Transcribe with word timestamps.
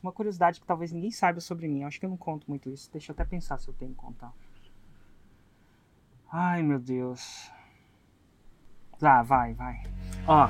Uma 0.00 0.12
curiosidade 0.12 0.60
que 0.60 0.66
talvez 0.66 0.92
ninguém 0.92 1.10
saiba 1.10 1.40
sobre 1.40 1.66
mim. 1.66 1.82
Acho 1.82 1.98
que 1.98 2.06
eu 2.06 2.10
não 2.10 2.16
conto 2.16 2.48
muito 2.48 2.70
isso. 2.70 2.88
Deixa 2.92 3.10
eu 3.10 3.14
até 3.14 3.24
pensar 3.24 3.58
se 3.58 3.66
eu 3.66 3.74
tenho 3.74 3.90
que 3.90 3.96
contar. 3.96 4.32
Ai, 6.30 6.62
meu 6.62 6.78
Deus. 6.78 7.50
Ah, 9.02 9.22
vai, 9.24 9.54
vai. 9.54 9.82
Ó. 10.26 10.48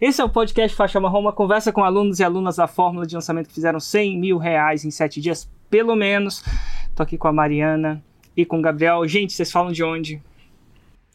Esse 0.00 0.22
é 0.22 0.24
o 0.24 0.30
podcast 0.30 0.74
Faixa 0.74 0.98
Marrom, 0.98 1.20
uma 1.20 1.32
conversa 1.34 1.70
com 1.70 1.84
alunos 1.84 2.20
e 2.20 2.24
alunas 2.24 2.56
da 2.56 2.66
fórmula 2.66 3.06
de 3.06 3.14
lançamento 3.14 3.48
que 3.48 3.54
fizeram 3.54 3.78
100 3.78 4.18
mil 4.18 4.38
reais 4.38 4.82
em 4.82 4.90
7 4.90 5.20
dias, 5.20 5.50
pelo 5.68 5.94
menos. 5.94 6.42
Tô 6.96 7.02
aqui 7.02 7.18
com 7.18 7.28
a 7.28 7.32
Mariana 7.34 8.02
e 8.34 8.46
com 8.46 8.60
o 8.60 8.62
Gabriel. 8.62 9.06
Gente, 9.06 9.34
vocês 9.34 9.52
falam 9.52 9.72
de 9.72 9.84
onde? 9.84 10.22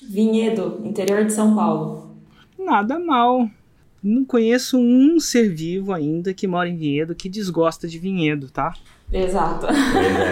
Vinhedo, 0.03 0.81
interior 0.83 1.25
de 1.25 1.33
São 1.33 1.55
Paulo. 1.55 2.15
Nada 2.57 2.99
mal. 2.99 3.49
Não 4.03 4.23
conheço 4.23 4.77
um 4.77 5.19
ser 5.19 5.53
vivo 5.53 5.91
ainda 5.93 6.33
que 6.33 6.47
mora 6.47 6.69
em 6.69 6.77
Vinhedo 6.77 7.15
que 7.15 7.27
desgosta 7.27 7.87
de 7.87 7.97
Vinhedo, 7.97 8.49
tá? 8.51 8.73
Exato. 9.15 9.67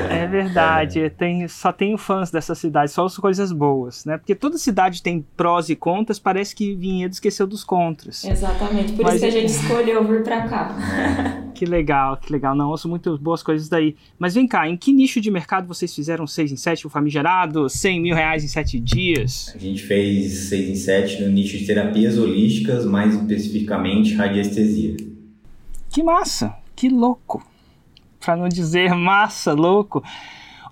É 0.10 0.28
verdade, 0.28 1.00
é. 1.00 1.10
Tem, 1.10 1.48
só 1.48 1.72
tenho 1.72 1.98
fãs 1.98 2.30
dessa 2.30 2.54
cidade, 2.54 2.92
só 2.92 3.06
as 3.06 3.18
coisas 3.18 3.52
boas, 3.52 4.04
né? 4.04 4.18
Porque 4.18 4.36
toda 4.36 4.58
cidade 4.58 5.02
tem 5.02 5.26
prós 5.38 5.70
e 5.70 5.76
contras, 5.76 6.20
parece 6.20 6.54
que 6.54 6.76
Vinhedo 6.76 7.14
esqueceu 7.14 7.48
dos 7.48 7.64
contras. 7.64 8.26
Exatamente, 8.26 8.92
por 8.94 9.06
Mas... 9.06 9.16
isso 9.16 9.24
que 9.24 9.28
a 9.28 9.32
gente 9.32 9.50
escolheu 9.52 10.04
vir 10.06 10.24
pra 10.24 10.48
cá. 10.48 10.76
Que 11.54 11.68
legal, 11.68 12.18
que 12.18 12.34
legal. 12.34 12.56
Não, 12.56 12.72
ouço 12.72 12.90
muito 12.90 13.16
boas 13.20 13.44
coisas 13.44 13.70
daí. 13.70 13.96
Mas 14.18 14.34
vem 14.34 14.48
cá, 14.48 14.68
em 14.68 14.76
que 14.76 14.92
nicho 14.92 15.22
de 15.22 15.30
mercado 15.30 15.68
vocês 15.68 15.94
fizeram 15.94 16.26
6 16.26 16.52
em 16.52 16.56
7, 16.56 16.88
o 16.88 16.90
famigerado 16.90 17.70
100 17.70 18.02
mil 18.02 18.16
reais 18.16 18.44
em 18.44 18.48
7 18.48 18.80
dias? 18.80 19.54
A 19.56 19.60
gente 19.60 19.84
fez 19.84 20.50
6 20.50 20.70
em 20.70 20.76
7 20.76 21.22
no 21.22 21.30
nicho 21.30 21.56
de 21.56 21.68
terapias 21.68 22.18
holísticas, 22.18 22.86
mais 22.86 23.14
especificamente 23.14 24.16
radiestesia. 24.16 24.98
Que 25.92 26.02
massa, 26.02 26.56
que 26.76 26.90
louco 26.90 27.53
para 28.24 28.36
não 28.36 28.48
dizer 28.48 28.94
massa, 28.96 29.54
louco. 29.54 30.04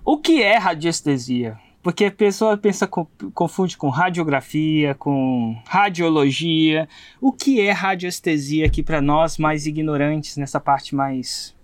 O 0.04 0.16
que 0.16 0.42
é 0.42 0.56
radiestesia? 0.56 1.58
Porque 1.82 2.04
a 2.04 2.12
pessoa 2.12 2.56
pensa, 2.56 2.88
confunde 3.34 3.76
com 3.76 3.88
radiografia, 3.88 4.94
com 4.94 5.56
radiologia. 5.66 6.88
O 7.20 7.32
que 7.32 7.60
é 7.60 7.72
radiestesia 7.72 8.66
aqui 8.66 8.82
para 8.82 9.00
nós 9.00 9.36
mais 9.36 9.66
ignorantes 9.66 10.36
nessa 10.36 10.60
parte 10.60 10.94
mais 10.94 11.54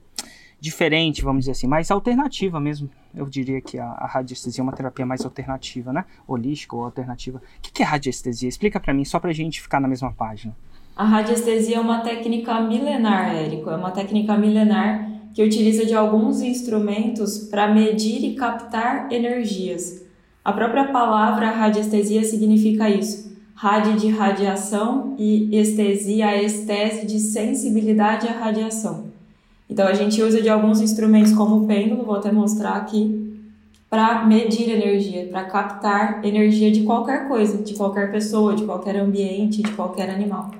diferente, 0.60 1.22
vamos 1.22 1.42
dizer 1.42 1.52
assim, 1.52 1.68
mais 1.68 1.88
alternativa 1.90 2.58
mesmo. 2.58 2.90
Eu 3.14 3.26
diria 3.26 3.60
que 3.60 3.78
a, 3.78 3.86
a 3.86 4.06
radiestesia 4.08 4.60
é 4.60 4.64
uma 4.64 4.72
terapia 4.72 5.06
mais 5.06 5.24
alternativa, 5.24 5.92
né? 5.92 6.04
Holística 6.26 6.74
ou 6.74 6.84
alternativa. 6.84 7.38
O 7.38 7.72
que 7.72 7.82
é 7.82 7.86
radiestesia? 7.86 8.48
Explica 8.48 8.80
para 8.80 8.92
mim, 8.92 9.04
só 9.04 9.20
para 9.20 9.30
a 9.30 9.34
gente 9.34 9.62
ficar 9.62 9.80
na 9.80 9.86
mesma 9.86 10.12
página. 10.12 10.54
A 10.96 11.04
radiestesia 11.04 11.76
é 11.76 11.80
uma 11.80 12.00
técnica 12.00 12.60
milenar, 12.60 13.36
Érico. 13.36 13.70
É 13.70 13.76
uma 13.76 13.92
técnica 13.92 14.36
milenar 14.36 15.17
que 15.34 15.42
utiliza 15.42 15.84
de 15.84 15.94
alguns 15.94 16.40
instrumentos 16.40 17.38
para 17.38 17.72
medir 17.72 18.24
e 18.24 18.34
captar 18.34 19.12
energias. 19.12 20.02
A 20.44 20.52
própria 20.52 20.86
palavra 20.88 21.50
radiestesia 21.50 22.24
significa 22.24 22.88
isso. 22.88 23.28
Radi 23.54 23.98
de 23.98 24.08
radiação 24.08 25.14
e 25.18 25.48
estesia, 25.56 26.28
a 26.28 26.42
estese 26.42 27.06
de 27.06 27.18
sensibilidade 27.18 28.28
à 28.28 28.32
radiação. 28.32 29.06
Então 29.68 29.86
a 29.86 29.92
gente 29.92 30.22
usa 30.22 30.40
de 30.40 30.48
alguns 30.48 30.80
instrumentos 30.80 31.32
como 31.32 31.64
o 31.64 31.66
pêndulo, 31.66 32.04
vou 32.04 32.16
até 32.16 32.32
mostrar 32.32 32.76
aqui, 32.76 33.28
para 33.90 34.24
medir 34.26 34.70
energia, 34.70 35.26
para 35.26 35.44
captar 35.44 36.24
energia 36.24 36.70
de 36.70 36.82
qualquer 36.82 37.26
coisa, 37.26 37.62
de 37.62 37.74
qualquer 37.74 38.10
pessoa, 38.10 38.54
de 38.54 38.64
qualquer 38.64 38.96
ambiente, 38.96 39.62
de 39.62 39.72
qualquer 39.72 40.10
animal. 40.10 40.50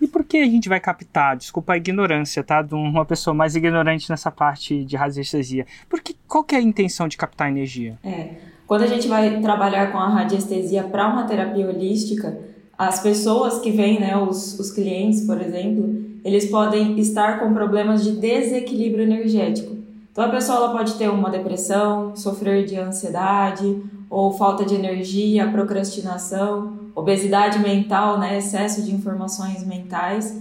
E 0.00 0.06
por 0.06 0.24
que 0.24 0.38
a 0.38 0.46
gente 0.46 0.68
vai 0.68 0.80
captar? 0.80 1.36
Desculpa 1.36 1.74
a 1.74 1.76
ignorância, 1.76 2.42
tá? 2.42 2.62
De 2.62 2.74
uma 2.74 3.04
pessoa 3.04 3.34
mais 3.34 3.54
ignorante 3.56 4.10
nessa 4.10 4.30
parte 4.30 4.84
de 4.84 4.96
radiestesia. 4.96 5.66
Porque 5.88 6.14
qual 6.26 6.44
que 6.44 6.54
é 6.54 6.58
a 6.58 6.62
intenção 6.62 7.08
de 7.08 7.16
captar 7.16 7.48
energia? 7.48 7.98
É. 8.04 8.30
Quando 8.66 8.82
a 8.82 8.86
gente 8.86 9.06
vai 9.06 9.40
trabalhar 9.40 9.92
com 9.92 9.98
a 9.98 10.08
radiestesia 10.08 10.84
para 10.84 11.06
uma 11.08 11.24
terapia 11.24 11.68
holística, 11.68 12.38
as 12.76 13.00
pessoas 13.00 13.58
que 13.60 13.70
vêm, 13.70 14.00
né, 14.00 14.16
os, 14.16 14.58
os 14.58 14.70
clientes, 14.70 15.26
por 15.26 15.40
exemplo, 15.40 16.02
eles 16.24 16.46
podem 16.46 16.98
estar 16.98 17.40
com 17.40 17.52
problemas 17.52 18.02
de 18.02 18.12
desequilíbrio 18.12 19.04
energético. 19.04 19.76
Então 20.10 20.24
a 20.24 20.28
pessoa 20.28 20.58
ela 20.58 20.72
pode 20.72 20.94
ter 20.94 21.08
uma 21.08 21.28
depressão, 21.28 22.16
sofrer 22.16 22.64
de 22.64 22.76
ansiedade 22.76 23.82
ou 24.08 24.32
falta 24.32 24.64
de 24.64 24.74
energia, 24.74 25.48
procrastinação 25.48 26.83
obesidade 26.94 27.58
mental, 27.58 28.18
né, 28.18 28.38
excesso 28.38 28.82
de 28.82 28.94
informações 28.94 29.64
mentais. 29.66 30.40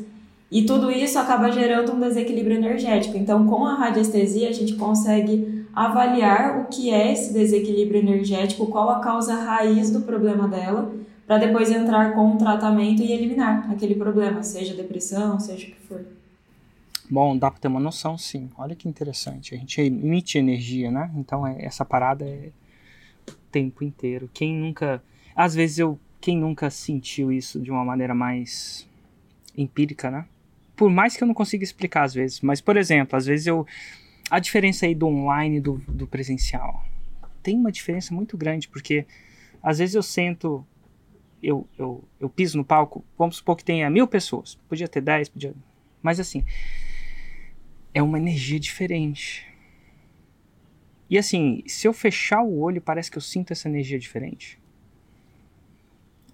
E 0.51 0.65
tudo 0.65 0.91
isso 0.91 1.17
acaba 1.17 1.51
gerando 1.51 1.93
um 1.93 1.99
desequilíbrio 1.99 2.57
energético. 2.57 3.17
Então, 3.17 3.47
com 3.47 3.65
a 3.65 3.73
radiestesia, 3.73 4.49
a 4.49 4.51
gente 4.51 4.75
consegue 4.75 5.65
avaliar 5.73 6.61
o 6.61 6.65
que 6.65 6.91
é 6.91 7.11
esse 7.11 7.33
desequilíbrio 7.33 7.99
energético, 7.99 8.67
qual 8.67 8.89
a 8.91 8.99
causa 8.99 9.33
raiz 9.33 9.89
do 9.89 10.01
problema 10.01 10.47
dela, 10.47 10.93
para 11.25 11.39
depois 11.39 11.71
entrar 11.71 12.13
com 12.13 12.27
um 12.27 12.37
tratamento 12.37 13.01
e 13.01 13.11
eliminar 13.11 13.71
aquele 13.71 13.95
problema, 13.95 14.43
seja 14.43 14.75
depressão, 14.75 15.39
seja 15.39 15.67
o 15.67 15.71
que 15.71 15.87
for. 15.87 16.05
Bom, 17.09 17.35
dá 17.35 17.49
para 17.49 17.59
ter 17.59 17.67
uma 17.67 17.79
noção, 17.79 18.17
sim. 18.17 18.49
Olha 18.55 18.75
que 18.75 18.87
interessante. 18.87 19.55
A 19.55 19.57
gente 19.57 19.81
emite 19.81 20.37
energia, 20.37 20.91
né? 20.91 21.11
Então, 21.15 21.45
é, 21.45 21.65
essa 21.65 21.83
parada 21.83 22.25
é 22.25 22.49
o 23.27 23.33
tempo 23.51 23.83
inteiro. 23.83 24.29
Quem 24.31 24.53
nunca. 24.53 25.01
Às 25.35 25.55
vezes 25.55 25.79
eu 25.79 25.99
quem 26.23 26.37
nunca 26.37 26.69
sentiu 26.69 27.33
isso 27.33 27.59
de 27.59 27.69
uma 27.69 27.83
maneira 27.83 28.15
mais 28.15 28.87
empírica, 29.57 30.09
né? 30.09 30.25
Por 30.73 30.89
mais 30.89 31.17
que 31.17 31.21
eu 31.21 31.27
não 31.27 31.33
consiga 31.33 31.65
explicar 31.65 32.03
às 32.03 32.13
vezes, 32.13 32.39
mas 32.39 32.61
por 32.61 32.77
exemplo, 32.77 33.17
às 33.17 33.25
vezes 33.25 33.45
eu 33.45 33.67
a 34.29 34.39
diferença 34.39 34.85
aí 34.85 34.95
do 34.95 35.05
online 35.05 35.57
e 35.57 35.59
do, 35.59 35.83
do 35.85 36.07
presencial 36.07 36.81
tem 37.43 37.57
uma 37.57 37.69
diferença 37.69 38.13
muito 38.13 38.37
grande 38.37 38.69
porque 38.69 39.05
às 39.61 39.79
vezes 39.79 39.95
eu 39.95 40.01
sento 40.01 40.65
eu, 41.41 41.67
eu, 41.77 42.01
eu 42.21 42.29
piso 42.29 42.57
no 42.57 42.63
palco, 42.63 43.03
vamos 43.17 43.35
supor 43.35 43.57
que 43.57 43.65
tenha 43.65 43.89
mil 43.89 44.07
pessoas, 44.07 44.55
podia 44.69 44.87
ter 44.87 45.01
dez, 45.01 45.27
podia, 45.27 45.53
mas 46.01 46.21
assim 46.21 46.45
é 47.93 48.01
uma 48.01 48.17
energia 48.17 48.61
diferente. 48.61 49.45
E 51.09 51.17
assim, 51.17 51.63
se 51.67 51.85
eu 51.85 51.91
fechar 51.91 52.41
o 52.41 52.59
olho, 52.59 52.81
parece 52.81 53.11
que 53.11 53.17
eu 53.17 53.21
sinto 53.21 53.51
essa 53.51 53.67
energia 53.67 53.99
diferente 53.99 54.62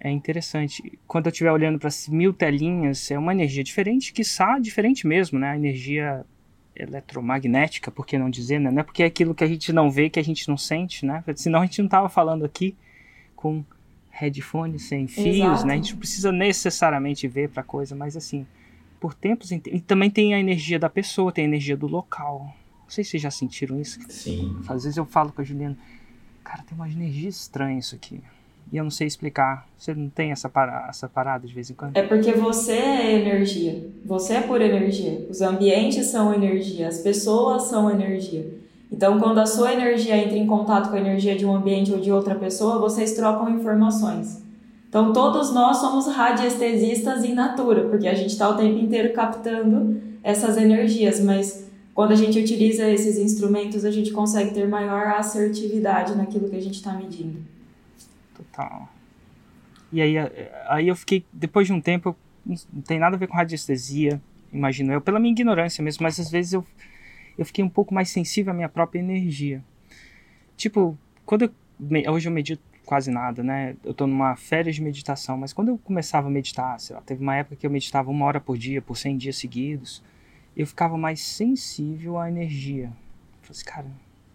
é 0.00 0.10
interessante. 0.10 0.98
Quando 1.06 1.26
eu 1.26 1.30
estiver 1.30 1.52
olhando 1.52 1.78
para 1.78 1.90
mil 2.08 2.32
telinhas, 2.32 3.10
é 3.10 3.18
uma 3.18 3.32
energia 3.32 3.62
diferente, 3.62 4.12
que 4.14 4.22
está 4.22 4.58
diferente 4.58 5.06
mesmo, 5.06 5.38
né? 5.38 5.50
A 5.50 5.56
energia 5.56 6.24
eletromagnética, 6.74 7.90
por 7.90 8.06
que 8.06 8.16
não 8.16 8.30
dizer, 8.30 8.58
né? 8.58 8.70
Não 8.70 8.80
é 8.80 8.82
porque 8.82 9.02
é 9.02 9.06
aquilo 9.06 9.34
que 9.34 9.44
a 9.44 9.46
gente 9.46 9.72
não 9.74 9.90
vê, 9.90 10.08
que 10.08 10.18
a 10.18 10.24
gente 10.24 10.48
não 10.48 10.56
sente, 10.56 11.04
né? 11.04 11.22
Senão 11.36 11.60
a 11.60 11.66
gente 11.66 11.82
não 11.82 11.88
tava 11.88 12.08
falando 12.08 12.46
aqui 12.46 12.74
com 13.36 13.62
headphone 14.08 14.78
sem 14.78 15.06
fios, 15.06 15.36
Exato. 15.36 15.66
né? 15.66 15.74
A 15.74 15.76
gente 15.76 15.92
não 15.92 15.98
precisa 15.98 16.32
necessariamente 16.32 17.28
ver 17.28 17.50
para 17.50 17.62
coisa, 17.62 17.94
mas 17.94 18.16
assim, 18.16 18.46
por 18.98 19.12
tempos 19.12 19.50
e 19.52 19.80
também 19.80 20.10
tem 20.10 20.32
a 20.32 20.40
energia 20.40 20.78
da 20.78 20.88
pessoa, 20.88 21.30
tem 21.30 21.44
a 21.44 21.48
energia 21.48 21.76
do 21.76 21.86
local. 21.86 22.54
Não 22.82 22.88
sei 22.88 23.04
se 23.04 23.10
vocês 23.10 23.22
já 23.22 23.30
sentiram 23.30 23.78
isso. 23.78 24.00
Sim. 24.08 24.56
Às 24.66 24.84
vezes 24.84 24.96
eu 24.96 25.04
falo 25.04 25.30
com 25.30 25.42
a 25.42 25.44
Juliana, 25.44 25.76
cara, 26.42 26.62
tem 26.62 26.74
uma 26.74 26.88
energia 26.88 27.28
estranha 27.28 27.78
isso 27.78 27.94
aqui 27.94 28.22
e 28.72 28.76
eu 28.76 28.84
não 28.84 28.90
sei 28.90 29.06
explicar. 29.06 29.66
Você 29.76 29.94
não 29.94 30.08
tem 30.08 30.30
essa, 30.30 30.48
para, 30.48 30.86
essa 30.88 31.08
parada 31.08 31.46
de 31.46 31.52
vez 31.52 31.70
em 31.70 31.74
quando? 31.74 31.96
É 31.96 32.02
porque 32.02 32.32
você 32.32 32.72
é 32.72 33.20
energia. 33.20 33.88
Você 34.04 34.34
é 34.34 34.40
pura 34.40 34.64
energia. 34.64 35.26
Os 35.28 35.40
ambientes 35.40 36.06
são 36.06 36.32
energia. 36.32 36.88
As 36.88 36.98
pessoas 36.98 37.64
são 37.64 37.90
energia. 37.90 38.46
Então, 38.92 39.18
quando 39.18 39.38
a 39.38 39.46
sua 39.46 39.72
energia 39.72 40.16
entra 40.16 40.36
em 40.36 40.46
contato 40.46 40.90
com 40.90 40.96
a 40.96 41.00
energia 41.00 41.36
de 41.36 41.44
um 41.44 41.54
ambiente 41.54 41.92
ou 41.92 42.00
de 42.00 42.12
outra 42.12 42.34
pessoa, 42.34 42.78
vocês 42.78 43.12
trocam 43.14 43.48
informações. 43.50 44.42
Então, 44.88 45.12
todos 45.12 45.52
nós 45.52 45.76
somos 45.76 46.08
radiestesistas 46.08 47.24
em 47.24 47.32
natura, 47.32 47.88
porque 47.88 48.08
a 48.08 48.14
gente 48.14 48.30
está 48.30 48.48
o 48.48 48.56
tempo 48.56 48.78
inteiro 48.78 49.12
captando 49.12 50.00
essas 50.22 50.56
energias, 50.56 51.20
mas 51.20 51.68
quando 51.94 52.12
a 52.12 52.16
gente 52.16 52.38
utiliza 52.38 52.88
esses 52.88 53.16
instrumentos, 53.16 53.84
a 53.84 53.90
gente 53.92 54.10
consegue 54.10 54.52
ter 54.52 54.66
maior 54.66 55.06
assertividade 55.06 56.16
naquilo 56.16 56.48
que 56.48 56.56
a 56.56 56.60
gente 56.60 56.74
está 56.74 56.92
medindo 56.92 57.38
total. 58.42 58.88
E 59.92 60.00
aí, 60.00 60.14
aí 60.68 60.88
eu 60.88 60.96
fiquei, 60.96 61.24
depois 61.32 61.66
de 61.66 61.72
um 61.72 61.80
tempo, 61.80 62.16
não 62.44 62.82
tem 62.82 62.98
nada 62.98 63.16
a 63.16 63.18
ver 63.18 63.26
com 63.26 63.34
radiestesia, 63.34 64.20
imagino 64.52 64.92
eu, 64.92 65.00
pela 65.00 65.18
minha 65.18 65.32
ignorância 65.32 65.82
mesmo, 65.82 66.02
mas 66.02 66.18
às 66.18 66.30
vezes 66.30 66.52
eu, 66.52 66.64
eu 67.36 67.44
fiquei 67.44 67.64
um 67.64 67.68
pouco 67.68 67.92
mais 67.92 68.08
sensível 68.10 68.52
à 68.52 68.54
minha 68.54 68.68
própria 68.68 69.00
energia. 69.00 69.62
Tipo, 70.56 70.96
quando 71.26 71.42
eu, 71.42 72.12
hoje 72.12 72.28
eu 72.28 72.32
medito 72.32 72.62
quase 72.84 73.10
nada, 73.10 73.42
né? 73.42 73.76
Eu 73.84 73.94
tô 73.94 74.06
numa 74.06 74.34
férias 74.36 74.76
de 74.76 74.82
meditação, 74.82 75.36
mas 75.36 75.52
quando 75.52 75.68
eu 75.68 75.78
começava 75.78 76.28
a 76.28 76.30
meditar, 76.30 76.78
sei 76.80 76.96
lá, 76.96 77.02
teve 77.02 77.22
uma 77.22 77.36
época 77.36 77.56
que 77.56 77.66
eu 77.66 77.70
meditava 77.70 78.10
uma 78.10 78.26
hora 78.26 78.40
por 78.40 78.58
dia, 78.58 78.82
por 78.82 78.96
100 78.96 79.16
dias 79.16 79.36
seguidos, 79.36 80.02
eu 80.56 80.66
ficava 80.66 80.96
mais 80.98 81.20
sensível 81.20 82.18
à 82.18 82.28
energia. 82.28 82.86
Eu 82.86 83.42
falei 83.42 83.50
assim, 83.50 83.64
cara, 83.64 83.86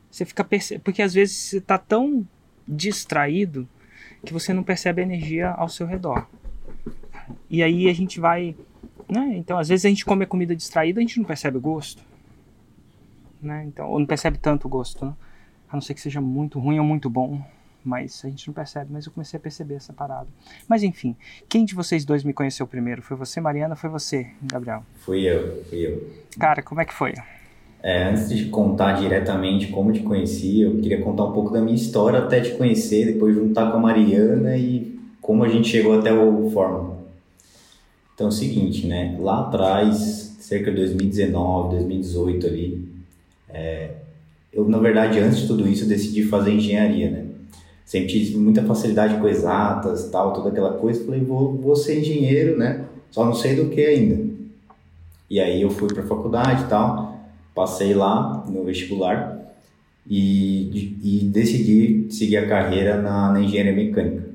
você 0.09 0.25
fica 0.25 0.43
percebendo, 0.43 0.83
porque 0.83 1.01
às 1.01 1.13
vezes 1.13 1.35
você 1.35 1.61
tá 1.61 1.77
tão 1.77 2.25
distraído 2.67 3.67
que 4.25 4.33
você 4.33 4.53
não 4.53 4.63
percebe 4.63 5.01
a 5.01 5.05
energia 5.05 5.51
ao 5.51 5.69
seu 5.69 5.85
redor. 5.85 6.27
E 7.49 7.63
aí 7.63 7.89
a 7.89 7.93
gente 7.93 8.19
vai, 8.19 8.55
né? 9.09 9.33
Então, 9.37 9.57
às 9.57 9.69
vezes 9.69 9.85
a 9.85 9.89
gente 9.89 10.05
come 10.05 10.23
a 10.23 10.27
comida 10.27 10.55
distraída, 10.55 10.99
a 10.99 11.01
gente 11.01 11.17
não 11.17 11.25
percebe 11.25 11.57
o 11.57 11.61
gosto, 11.61 12.03
né? 13.41 13.63
Então, 13.65 13.89
ou 13.89 13.99
não 13.99 14.05
percebe 14.05 14.37
tanto 14.37 14.65
o 14.65 14.69
gosto, 14.69 15.05
né? 15.05 15.13
A 15.69 15.75
não 15.75 15.81
ser 15.81 15.93
que 15.93 16.01
seja 16.01 16.21
muito 16.21 16.59
ruim 16.59 16.79
ou 16.79 16.85
muito 16.85 17.09
bom, 17.09 17.43
mas 17.83 18.23
a 18.25 18.29
gente 18.29 18.47
não 18.47 18.53
percebe. 18.53 18.91
Mas 18.91 19.05
eu 19.05 19.11
comecei 19.11 19.37
a 19.37 19.39
perceber 19.39 19.75
essa 19.75 19.93
parada. 19.93 20.27
Mas 20.67 20.83
enfim, 20.83 21.15
quem 21.47 21.65
de 21.65 21.75
vocês 21.75 22.03
dois 22.03 22.23
me 22.23 22.33
conheceu 22.33 22.65
primeiro? 22.65 23.01
Foi 23.01 23.15
você, 23.15 23.39
Mariana? 23.39 23.75
Foi 23.75 23.89
você, 23.89 24.31
Gabriel? 24.41 24.83
Fui 24.97 25.21
eu, 25.21 25.63
fui 25.65 25.85
eu. 25.85 26.25
Cara, 26.39 26.61
como 26.61 26.81
é 26.81 26.85
que 26.85 26.93
foi? 26.93 27.13
É, 27.85 28.09
antes 28.09 28.29
de 28.29 28.45
contar 28.45 28.93
diretamente 28.93 29.67
como 29.67 29.93
te 29.93 29.99
conheci, 29.99 30.61
eu 30.61 30.75
queria 30.77 31.03
contar 31.03 31.25
um 31.25 31.31
pouco 31.31 31.53
da 31.53 31.61
minha 31.61 31.75
história 31.75 32.17
até 32.17 32.41
te 32.41 32.53
conhecer, 32.53 33.05
depois 33.05 33.35
juntar 33.35 33.69
com 33.69 33.77
a 33.77 33.79
Mariana 33.79 34.57
e 34.57 34.97
como 35.21 35.43
a 35.43 35.47
gente 35.47 35.67
chegou 35.67 35.93
até 35.93 36.11
o 36.11 36.49
Fórmula. 36.49 36.97
Então 38.15 38.25
é 38.25 38.29
o 38.29 38.33
seguinte, 38.33 38.87
né? 38.87 39.15
Lá 39.19 39.41
atrás, 39.41 40.35
cerca 40.39 40.71
de 40.71 40.77
2019, 40.77 41.75
2018 41.75 42.47
ali, 42.47 42.89
é, 43.49 43.91
eu 44.51 44.67
na 44.67 44.79
verdade 44.79 45.19
antes 45.19 45.41
de 45.41 45.47
tudo 45.47 45.67
isso 45.67 45.85
decidi 45.85 46.23
fazer 46.23 46.53
engenharia, 46.53 47.11
né? 47.11 47.25
Sempre 47.85 48.07
tive 48.07 48.37
muita 48.37 48.63
facilidade 48.63 49.19
com 49.21 49.27
exatas, 49.27 50.09
tal, 50.09 50.33
toda 50.33 50.49
aquela 50.49 50.73
coisa. 50.73 51.05
Falei, 51.05 51.21
vou, 51.21 51.53
vou 51.53 51.75
ser 51.75 51.99
engenheiro, 51.99 52.57
né? 52.57 52.83
Só 53.11 53.23
não 53.23 53.35
sei 53.35 53.55
do 53.55 53.69
que 53.69 53.85
ainda. 53.85 54.25
E 55.29 55.39
aí 55.39 55.61
eu 55.61 55.69
fui 55.69 55.87
para 55.93 56.01
faculdade 56.01 56.65
tal, 56.67 57.14
passei 57.55 57.93
lá 57.93 58.45
no 58.49 58.65
vestibular 58.65 59.35
e, 60.07 60.97
e 61.01 61.25
decidi 61.25 62.05
seguir 62.11 62.37
a 62.37 62.47
carreira 62.47 63.01
na, 63.01 63.31
na 63.31 63.41
engenharia 63.41 63.73
mecânica. 63.73 64.25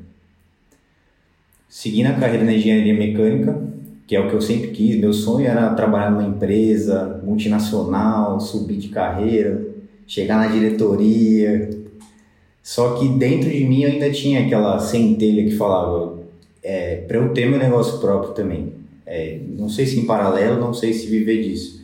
Seguindo 1.69 2.07
a 2.07 2.15
carreira 2.15 2.45
na 2.45 2.55
engenharia 2.55 2.95
mecânica, 2.95 3.63
que 4.07 4.17
é 4.17 4.21
o 4.21 4.29
que 4.29 4.35
eu 4.35 4.41
sempre 4.41 4.69
quis, 4.69 4.99
meu 4.99 5.13
sonho 5.13 5.47
era 5.47 5.73
trabalhar 5.75 6.11
numa 6.11 6.27
empresa 6.27 7.21
multinacional, 7.23 8.41
subir 8.41 8.79
de 8.79 8.89
carreira, 8.89 9.65
chegar 10.07 10.39
na 10.39 10.53
diretoria. 10.53 11.71
Só 12.61 12.95
que 12.95 13.09
dentro 13.11 13.49
de 13.49 13.65
mim 13.65 13.85
ainda 13.85 14.11
tinha 14.11 14.45
aquela 14.45 14.81
centelha 14.81 15.45
que 15.45 15.57
falava 15.57 16.19
é, 16.63 16.97
para 17.07 17.19
eu 17.19 17.33
ter 17.33 17.49
meu 17.49 17.59
negócio 17.59 18.01
próprio 18.01 18.33
também. 18.33 18.73
É, 19.07 19.39
não 19.57 19.69
sei 19.69 19.87
se 19.87 20.01
em 20.01 20.07
paralelo, 20.07 20.61
não 20.61 20.75
sei 20.75 20.93
se 20.93 21.07
viver 21.07 21.43
disso, 21.43 21.80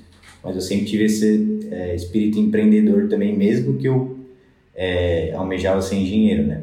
mas 0.47 0.55
eu 0.55 0.63
sempre 0.63 0.87
tive 0.87 1.05
esse 1.07 1.69
é, 1.73 1.97
espírito 1.97 2.39
empreendedor 2.39 3.09
também, 3.09 3.37
mesmo 3.37 3.77
que 3.77 3.89
eu 3.89 4.17
é, 4.73 5.33
almejava 5.35 5.83
ser 5.83 5.97
engenheiro, 5.97 6.47
né? 6.47 6.63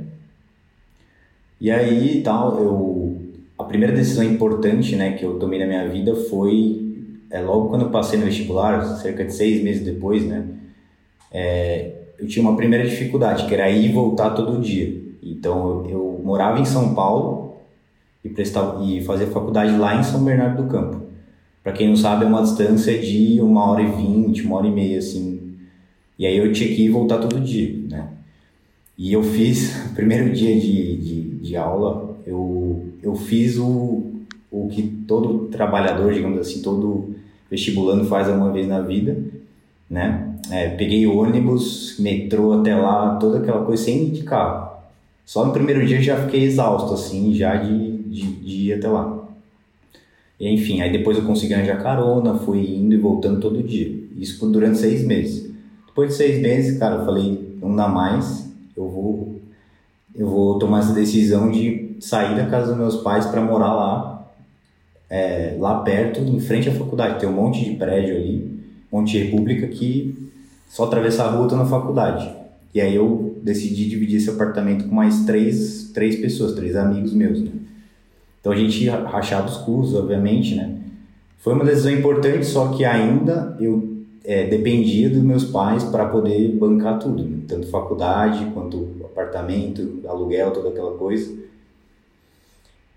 E 1.60 1.70
aí, 1.70 2.22
tal, 2.24 2.64
eu 2.64 3.22
a 3.60 3.66
primeira 3.66 3.94
decisão 3.94 4.24
importante, 4.24 4.96
né, 4.96 5.12
que 5.12 5.24
eu 5.26 5.38
tomei 5.38 5.60
na 5.60 5.66
minha 5.66 5.88
vida 5.90 6.16
foi 6.16 6.82
é, 7.30 7.42
logo 7.42 7.68
quando 7.68 7.84
eu 7.84 7.90
passei 7.90 8.18
no 8.18 8.26
vestibular, 8.26 8.84
cerca 8.98 9.26
de 9.26 9.34
seis 9.34 9.62
meses 9.62 9.84
depois, 9.84 10.26
né, 10.26 10.46
é, 11.30 11.92
eu 12.18 12.26
tinha 12.26 12.42
uma 12.42 12.56
primeira 12.56 12.88
dificuldade, 12.88 13.46
que 13.46 13.54
era 13.54 13.70
ir 13.70 13.90
e 13.90 13.92
voltar 13.92 14.30
todo 14.32 14.62
dia. 14.62 15.02
Então 15.22 15.86
eu, 15.86 15.90
eu 15.90 16.22
morava 16.24 16.60
em 16.60 16.66
São 16.66 16.96
Paulo 16.96 17.58
e 18.24 18.30
prestava 18.30 18.82
e 18.86 19.04
fazia 19.04 19.28
faculdade 19.28 19.76
lá 19.78 20.00
em 20.00 20.04
São 20.04 20.24
Bernardo 20.24 20.64
do 20.64 20.70
Campo. 20.70 21.13
Para 21.64 21.72
quem 21.72 21.88
não 21.88 21.96
sabe, 21.96 22.26
é 22.26 22.28
uma 22.28 22.42
distância 22.42 23.00
de 23.00 23.40
uma 23.40 23.72
hora 23.72 23.82
e 23.82 23.92
vinte, 23.92 24.44
uma 24.44 24.58
hora 24.58 24.68
e 24.68 24.72
meia, 24.72 25.00
assim. 25.00 25.54
E 26.20 26.26
aí 26.26 26.38
eu 26.38 26.52
tinha 26.52 26.68
que 26.68 26.82
ir 26.82 26.86
e 26.88 26.90
voltar 26.90 27.20
todo 27.20 27.40
dia, 27.40 27.74
né? 27.90 28.10
E 28.98 29.14
eu 29.14 29.24
fiz, 29.24 29.72
primeiro 29.96 30.32
dia 30.34 30.60
de, 30.60 30.98
de, 30.98 31.22
de 31.38 31.56
aula, 31.56 32.18
eu, 32.28 32.86
eu 33.02 33.16
fiz 33.16 33.58
o, 33.58 34.12
o 34.52 34.68
que 34.68 34.84
todo 35.08 35.48
trabalhador, 35.48 36.14
digamos 36.14 36.40
assim, 36.40 36.62
todo 36.62 37.16
vestibulando 37.50 38.06
faz 38.06 38.28
uma 38.28 38.52
vez 38.52 38.68
na 38.68 38.82
vida, 38.82 39.18
né? 39.90 40.36
É, 40.52 40.70
peguei 40.70 41.08
ônibus, 41.08 41.96
metrô 41.98 42.60
até 42.60 42.76
lá, 42.76 43.16
toda 43.16 43.38
aquela 43.40 43.64
coisa 43.64 43.84
sem 43.84 44.10
de 44.10 44.24
carro. 44.24 44.74
Só 45.26 45.46
no 45.46 45.54
primeiro 45.54 45.86
dia 45.86 46.02
já 46.02 46.18
fiquei 46.26 46.44
exausto, 46.44 46.94
assim, 46.94 47.34
já 47.34 47.56
de, 47.56 47.98
de, 48.04 48.22
de 48.22 48.56
ir 48.68 48.74
até 48.74 48.90
lá. 48.90 49.23
Enfim, 50.50 50.82
aí 50.82 50.92
depois 50.92 51.18
eu 51.18 51.24
consegui 51.24 51.54
arranjar 51.54 51.82
carona, 51.82 52.36
fui 52.36 52.76
indo 52.76 52.94
e 52.94 52.98
voltando 52.98 53.40
todo 53.40 53.64
dia. 53.64 53.92
Isso 54.18 54.46
durante 54.48 54.78
seis 54.78 55.04
meses. 55.06 55.52
Depois 55.86 56.10
de 56.10 56.16
seis 56.16 56.42
meses, 56.42 56.78
cara, 56.78 56.96
eu 56.96 57.06
falei, 57.06 57.58
não 57.62 57.76
dá 57.76 57.88
mais, 57.88 58.52
eu 58.76 58.90
vou, 58.90 59.40
eu 60.16 60.28
vou 60.28 60.60
tomar 60.60 60.80
essa 60.80 60.94
decisão 60.94 61.52
de 61.52 61.96
sair 62.00 62.36
da 62.36 62.48
casa 62.48 62.68
dos 62.68 62.78
meus 62.78 62.98
pais 62.98 63.26
para 63.26 63.42
morar 63.42 63.74
lá, 63.74 64.32
é, 65.10 65.56
lá 65.60 65.82
perto, 65.82 66.20
em 66.20 66.40
frente 66.40 66.68
à 66.68 66.74
faculdade. 66.74 67.20
Tem 67.20 67.30
um 67.30 67.34
monte 67.34 67.64
de 67.64 67.76
prédio 67.76 68.16
ali, 68.16 68.54
monte 68.94 69.14
de 69.14 69.24
república 69.24 69.68
que 69.68 70.32
só 70.70 70.86
atravessar 70.86 71.26
a 71.26 71.32
rua 71.32 71.48
tô 71.48 71.56
na 71.56 71.66
faculdade. 71.66 72.32
E 72.74 72.82
aí 72.82 72.96
eu 72.96 73.38
decidi 73.44 73.88
dividir 73.88 74.18
esse 74.18 74.30
apartamento 74.30 74.86
com 74.86 74.96
mais 74.96 75.26
três, 75.26 75.92
três 75.94 76.16
pessoas, 76.16 76.54
três 76.54 76.76
amigos 76.76 77.14
meus, 77.14 77.42
né? 77.42 77.52
Então 78.44 78.52
a 78.52 78.58
gente 78.58 78.90
rachava 78.90 79.48
os 79.48 79.56
custos, 79.56 79.96
obviamente, 79.96 80.54
né? 80.54 80.80
Foi 81.38 81.54
uma 81.54 81.64
decisão 81.64 81.94
importante, 81.94 82.46
só 82.46 82.74
que 82.74 82.84
ainda 82.84 83.56
eu 83.58 84.04
é, 84.26 84.48
dependia 84.48 85.10
dos 85.10 85.22
meus 85.22 85.46
pais 85.46 85.86
para 85.86 86.10
poder 86.10 86.50
bancar 86.58 87.00
tudo, 87.00 87.24
né? 87.24 87.38
tanto 87.48 87.68
faculdade 87.68 88.46
quanto 88.54 88.86
apartamento, 89.06 90.02
aluguel, 90.06 90.52
toda 90.52 90.68
aquela 90.68 90.98
coisa. 90.98 91.34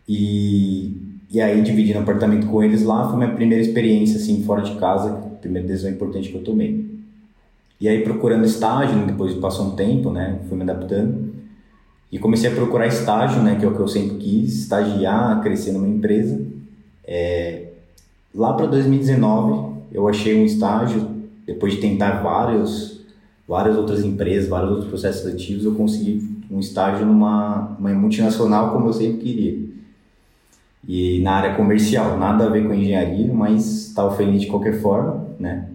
E, 0.09 0.97
e 1.31 1.41
aí, 1.41 1.63
dividindo 1.63 2.01
apartamento 2.01 2.49
com 2.49 2.61
eles 2.61 2.83
lá, 2.83 3.09
foi 3.09 3.17
minha 3.17 3.33
primeira 3.33 3.63
experiência, 3.63 4.17
assim, 4.17 4.43
fora 4.43 4.63
de 4.63 4.75
casa, 4.77 5.13
a 5.13 5.37
primeira 5.37 5.69
decisão 5.69 5.93
importante 5.93 6.29
que 6.29 6.35
eu 6.35 6.43
tomei. 6.43 6.85
E 7.81 7.89
aí, 7.89 8.03
procurando 8.03 8.45
estágio, 8.45 8.97
né, 8.97 9.07
depois 9.07 9.33
passou 9.35 9.67
um 9.67 9.77
tempo, 9.77 10.11
né, 10.11 10.41
fui 10.49 10.57
me 10.57 10.65
adaptando, 10.65 11.33
e 12.11 12.19
comecei 12.19 12.51
a 12.51 12.55
procurar 12.55 12.87
estágio, 12.87 13.43
né, 13.43 13.57
que 13.57 13.65
é 13.65 13.69
o 13.69 13.75
que 13.75 13.81
eu 13.81 13.89
sempre 13.89 14.17
quis, 14.19 14.63
estagiar, 14.63 15.43
crescer 15.43 15.73
numa 15.73 15.89
empresa. 15.89 16.41
É, 17.05 17.69
lá 18.35 18.53
para 18.55 18.67
2019, 18.67 19.81
eu 19.93 20.09
achei 20.09 20.41
um 20.41 20.45
estágio, 20.45 21.11
depois 21.47 21.75
de 21.75 21.81
tentar 21.81 22.23
vários, 22.23 23.01
várias 23.47 23.77
outras 23.77 24.05
empresas, 24.05 24.49
vários 24.49 24.71
outros 24.71 24.89
processos 24.89 25.23
seletivos, 25.23 25.65
eu 25.65 25.75
consegui 25.75 26.37
um 26.51 26.61
estágio 26.61 27.05
numa 27.05 27.77
uma 27.79 27.91
multinacional 27.91 28.73
como 28.73 28.89
eu 28.89 28.93
sempre 28.93 29.19
queria 29.19 29.67
e 30.89 31.19
na 31.21 31.33
área 31.33 31.55
comercial, 31.57 32.17
nada 32.17 32.47
a 32.47 32.49
ver 32.49 32.67
com 32.67 32.73
engenharia, 32.73 33.33
mas 33.33 33.89
estava 33.89 34.17
feliz 34.17 34.43
de 34.43 34.47
qualquer 34.47 34.81
forma, 34.81 35.27
né? 35.39 35.69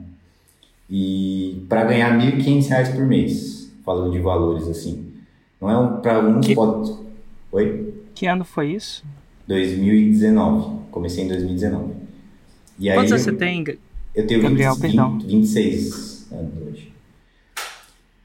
E 0.89 1.65
para 1.67 1.83
ganhar 1.83 2.17
R$ 2.17 2.31
1.500 2.31 2.95
por 2.95 3.05
mês, 3.05 3.71
falando 3.83 4.11
de 4.11 4.19
valores 4.19 4.67
assim. 4.67 5.10
Não 5.61 5.69
é 5.69 5.77
um 5.77 6.01
para 6.01 6.15
alguns 6.15 6.45
que... 6.45 6.55
pode 6.55 6.93
Oi? 7.51 7.93
Que 8.15 8.25
ano 8.25 8.43
foi 8.43 8.73
isso? 8.73 9.03
2019. 9.47 10.81
Comecei 10.89 11.25
em 11.25 11.27
2019. 11.27 11.93
E 12.79 12.89
aí 12.89 12.97
Quantos 12.97 13.21
você 13.21 13.31
tem? 13.33 13.63
Eu 14.15 14.27
tenho 14.27 14.41
Gabriel, 14.41 14.75
20, 14.75 14.91
20, 14.91 15.25
26 15.25 16.31
anos 16.31 16.53
hoje. 16.65 16.93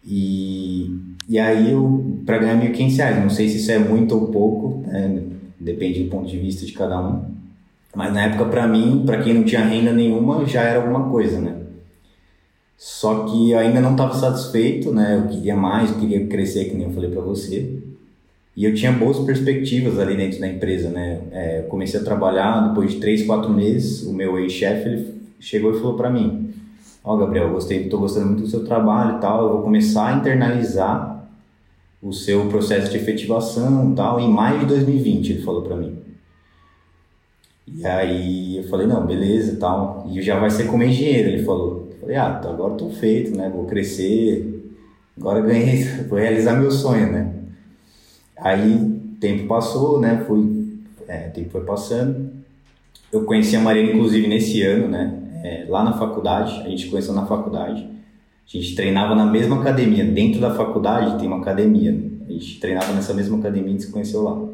E, 0.05 0.91
e 1.29 1.39
aí 1.39 1.73
eu, 1.73 2.21
para 2.25 2.39
ganhar 2.39 2.55
R$ 2.61 2.69
1.500, 2.69 3.23
não 3.23 3.31
sei 3.31 3.49
se 3.49 3.57
isso 3.57 3.73
é 3.73 3.79
muito 3.79 4.15
ou 4.15 4.29
pouco, 4.29 4.83
né? 4.87 5.23
depende 5.59 6.05
do 6.05 6.11
ponto 6.11 6.29
de 6.29 6.39
vista 6.39 6.65
de 6.65 6.73
cada 6.73 7.01
um. 7.01 7.35
Mas 7.95 8.13
na 8.13 8.23
época, 8.23 8.45
para 8.47 8.69
mim, 8.69 9.03
para 9.05 9.23
quem 9.23 9.35
não 9.35 9.45
tinha 9.45 9.65
renda 9.65 9.93
nenhuma, 9.93 10.45
já 10.47 10.63
era 10.63 10.81
alguma 10.81 11.11
coisa, 11.11 11.41
né? 11.41 11.66
Só 12.77 13.25
que 13.25 13.55
ainda 13.55 13.81
não 13.81 13.93
estava 13.93 14.15
satisfeito, 14.15 14.93
né? 14.93 15.17
Eu 15.17 15.29
queria 15.29 15.57
mais, 15.57 15.91
eu 15.91 15.99
queria 15.99 16.27
crescer, 16.27 16.67
que 16.67 16.75
nem 16.75 16.87
eu 16.87 16.93
falei 16.93 17.11
para 17.11 17.23
você. 17.23 17.79
E 18.57 18.65
eu 18.65 18.75
tinha 18.75 18.93
boas 18.93 19.19
perspectivas 19.19 19.99
ali 19.99 20.17
dentro 20.17 20.41
da 20.41 20.49
empresa, 20.49 20.89
né? 20.89 21.21
É, 21.31 21.61
eu 21.61 21.65
comecei 21.65 22.01
a 22.01 22.05
trabalhar, 22.05 22.69
depois 22.69 22.93
de 22.93 23.01
três, 23.01 23.23
quatro 23.25 23.51
meses, 23.51 24.03
o 24.03 24.13
meu 24.13 24.39
ex-chefe 24.39 24.89
ele 24.89 25.15
chegou 25.39 25.73
e 25.73 25.79
falou 25.79 25.95
para 25.95 26.11
mim: 26.11 26.51
Ó, 27.05 27.15
oh, 27.15 27.19
Gabriel, 27.19 27.51
gostei, 27.51 27.85
estou 27.85 28.01
gostando 28.01 28.27
muito 28.27 28.43
do 28.43 28.49
seu 28.49 28.65
trabalho 28.65 29.19
e 29.19 29.21
tal, 29.21 29.45
eu 29.45 29.53
vou 29.53 29.63
começar 29.63 30.09
a 30.09 30.19
internalizar 30.19 31.29
o 32.03 32.13
seu 32.13 32.47
processo 32.47 32.91
de 32.91 32.97
efetivação 32.97 33.95
tal 33.95 34.21
em 34.21 34.31
maio 34.31 34.61
de 34.61 34.67
2020, 34.67 35.31
ele 35.33 35.43
falou 35.43 35.63
para 35.63 35.77
mim. 35.77 35.99
E 37.67 37.85
aí 37.85 38.57
eu 38.59 38.65
falei, 38.65 38.87
não, 38.87 39.07
beleza 39.07 39.59
tal. 39.59 40.07
E 40.11 40.23
já 40.23 40.39
vai 40.39 40.51
ser 40.51 40.67
como 40.69 40.83
engenheiro, 40.83 41.31
ele 41.31 41.45
falou. 41.45 41.89
Eu 41.91 42.01
falei, 42.01 42.17
ah, 42.17 42.35
tá, 42.35 42.49
agora 42.49 42.75
tô 42.75 42.91
feito, 42.91 43.37
né? 43.37 43.51
Vou 43.53 43.65
crescer, 43.65 44.65
agora 45.19 45.41
ganhei, 45.41 45.85
vou 46.09 46.19
realizar 46.19 46.55
meu 46.55 46.71
sonho, 46.71 47.11
né? 47.11 47.35
Aí 48.37 48.97
tempo 49.21 49.47
passou, 49.47 50.01
né? 50.01 50.25
Fui, 50.27 50.79
é, 51.09 51.29
tempo 51.29 51.51
foi 51.51 51.65
passando. 51.65 52.31
Eu 53.13 53.25
conheci 53.25 53.57
a 53.57 53.61
Mariana, 53.61 53.93
inclusive, 53.93 54.27
nesse 54.27 54.63
ano, 54.63 54.89
né? 54.89 55.23
É, 55.43 55.67
lá 55.69 55.83
na 55.83 55.93
faculdade, 55.93 56.61
a 56.65 56.69
gente 56.69 56.89
conheceu 56.89 57.15
na 57.15 57.27
faculdade. 57.27 57.83
A 57.83 58.57
gente 58.59 58.75
treinava 58.77 59.15
na 59.15 59.27
mesma 59.27 59.61
academia. 59.61 60.05
Dentro 60.05 60.41
da 60.41 60.55
faculdade 60.55 61.19
tem 61.19 61.27
uma 61.27 61.39
academia. 61.39 61.99
A 62.29 62.33
gente 62.33 62.61
treinava 62.61 62.93
nessa 62.93 63.13
mesma 63.15 63.39
academia 63.39 63.75
que 63.75 63.83
se 63.83 63.93
conheceu 63.93 64.23
lá. 64.23 64.49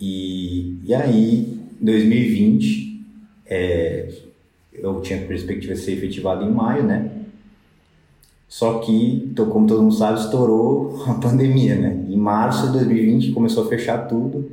E, 0.00 0.78
e 0.84 0.94
aí, 0.94 1.55
2020, 1.80 3.04
é, 3.46 4.08
eu 4.72 5.00
tinha 5.00 5.20
perspectiva 5.26 5.74
de 5.74 5.80
ser 5.80 5.92
efetivado 5.92 6.44
em 6.44 6.50
maio, 6.50 6.82
né? 6.82 7.10
Só 8.48 8.78
que, 8.78 9.32
como 9.50 9.66
todo 9.66 9.82
mundo 9.82 9.94
sabe, 9.94 10.20
estourou 10.20 11.04
a 11.08 11.14
pandemia, 11.14 11.74
né? 11.74 12.04
Em 12.08 12.16
março 12.16 12.66
de 12.66 12.72
2020 12.74 13.32
começou 13.32 13.64
a 13.64 13.68
fechar 13.68 14.06
tudo, 14.06 14.50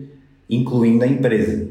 incluindo 0.50 1.04
a 1.04 1.08
empresa. 1.08 1.70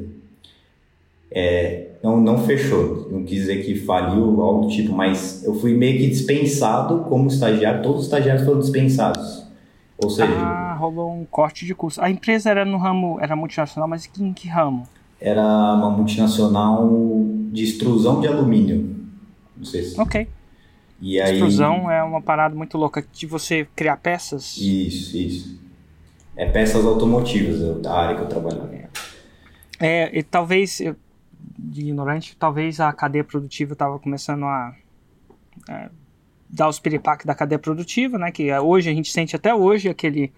É, 1.30 1.88
não, 2.02 2.20
não 2.20 2.38
fechou, 2.38 3.08
não 3.10 3.24
quis 3.24 3.40
dizer 3.40 3.64
que 3.64 3.74
faliu, 3.76 4.42
algo 4.42 4.66
do 4.66 4.68
tipo, 4.68 4.92
mas 4.92 5.42
eu 5.44 5.54
fui 5.54 5.72
meio 5.72 5.98
que 5.98 6.08
dispensado 6.08 7.00
como 7.04 7.28
estagiário, 7.28 7.82
todos 7.82 8.00
os 8.00 8.04
estagiários 8.06 8.44
foram 8.44 8.60
dispensados. 8.60 9.46
Ou 10.02 10.10
seja... 10.10 10.32
Ah, 10.32 10.74
rolou 10.74 11.12
um 11.12 11.24
corte 11.24 11.64
de 11.64 11.74
custo. 11.74 12.02
A 12.02 12.10
empresa 12.10 12.50
era 12.50 12.64
no 12.64 12.76
ramo, 12.76 13.18
era 13.20 13.36
multinacional, 13.36 13.88
mas 13.88 14.10
em 14.18 14.32
que 14.32 14.48
ramo? 14.48 14.86
Era 15.24 15.42
uma 15.74 15.90
multinacional 15.90 16.90
de 17.52 17.62
extrusão 17.62 18.20
de 18.20 18.26
alumínio. 18.26 18.96
Não 19.56 19.64
sei 19.64 19.84
se... 19.84 20.00
Ok. 20.00 20.26
E 21.00 21.20
aí... 21.20 21.34
Extrusão 21.34 21.88
é 21.90 22.02
uma 22.02 22.20
parada 22.20 22.54
muito 22.54 22.76
louca 22.76 23.04
de 23.12 23.26
você 23.26 23.66
criar 23.76 23.98
peças. 23.98 24.56
Isso, 24.56 25.16
isso. 25.16 25.60
É 26.34 26.46
peças 26.46 26.84
automotivas, 26.84 27.80
da 27.80 27.94
área 27.94 28.16
que 28.16 28.22
eu 28.22 28.28
trabalho. 28.28 28.62
É, 29.78 30.16
e 30.16 30.22
talvez, 30.22 30.80
de 31.58 31.80
ignorante, 31.80 32.36
talvez 32.36 32.80
a 32.80 32.92
cadeia 32.92 33.24
produtiva 33.24 33.74
estava 33.74 33.98
começando 33.98 34.44
a, 34.44 34.74
a, 35.68 35.90
dar 36.48 36.68
os 36.68 36.78
piripaques 36.78 37.26
da 37.26 37.34
cadeia 37.34 37.58
produtiva, 37.58 38.16
né? 38.18 38.30
Que 38.30 38.52
hoje 38.58 38.88
a 38.88 38.94
gente 38.94 39.12
sente 39.12 39.34
até 39.34 39.54
hoje 39.54 39.88
aquele 39.88 40.32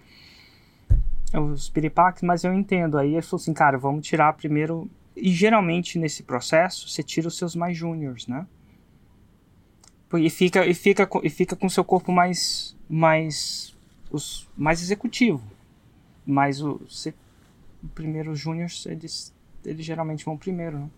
os 1.39 1.69
piripaques, 1.69 2.23
mas 2.23 2.43
eu 2.43 2.53
entendo. 2.53 2.97
Aí 2.97 3.13
ele 3.13 3.21
falou 3.21 3.41
assim, 3.41 3.53
cara, 3.53 3.77
vamos 3.77 4.05
tirar 4.07 4.33
primeiro. 4.33 4.89
E 5.15 5.31
geralmente 5.31 5.97
nesse 5.97 6.23
processo 6.23 6.89
você 6.89 7.01
tira 7.01 7.27
os 7.27 7.37
seus 7.37 7.55
mais 7.55 7.77
júniores, 7.77 8.27
né? 8.27 8.45
e 10.17 10.29
fica 10.29 10.65
e 10.65 10.73
fica 10.73 11.09
e 11.23 11.29
fica 11.29 11.55
com 11.55 11.67
seu 11.69 11.83
corpo 11.83 12.11
mais 12.11 12.75
mais 12.89 13.75
os 14.11 14.47
mais 14.55 14.81
executivo 14.81 15.41
mas 16.25 16.61
o, 16.61 16.81
o 17.83 17.87
primeiro 17.93 18.35
júniors 18.35 18.85
eles 18.85 19.33
eles 19.65 19.85
geralmente 19.85 20.23
vão 20.23 20.37
primeiro 20.37 20.79
né? 20.79 20.89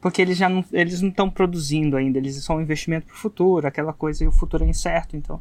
porque 0.00 0.20
eles 0.22 0.36
já 0.36 0.48
eles 0.72 1.00
não 1.00 1.10
estão 1.10 1.30
produzindo 1.30 1.96
ainda 1.96 2.18
eles 2.18 2.42
são 2.42 2.56
um 2.56 2.60
investimento 2.60 3.06
para 3.06 3.14
o 3.14 3.18
futuro 3.18 3.66
aquela 3.66 3.92
coisa 3.92 4.24
e 4.24 4.26
o 4.26 4.32
futuro 4.32 4.64
é 4.64 4.68
incerto 4.68 5.16
então 5.16 5.40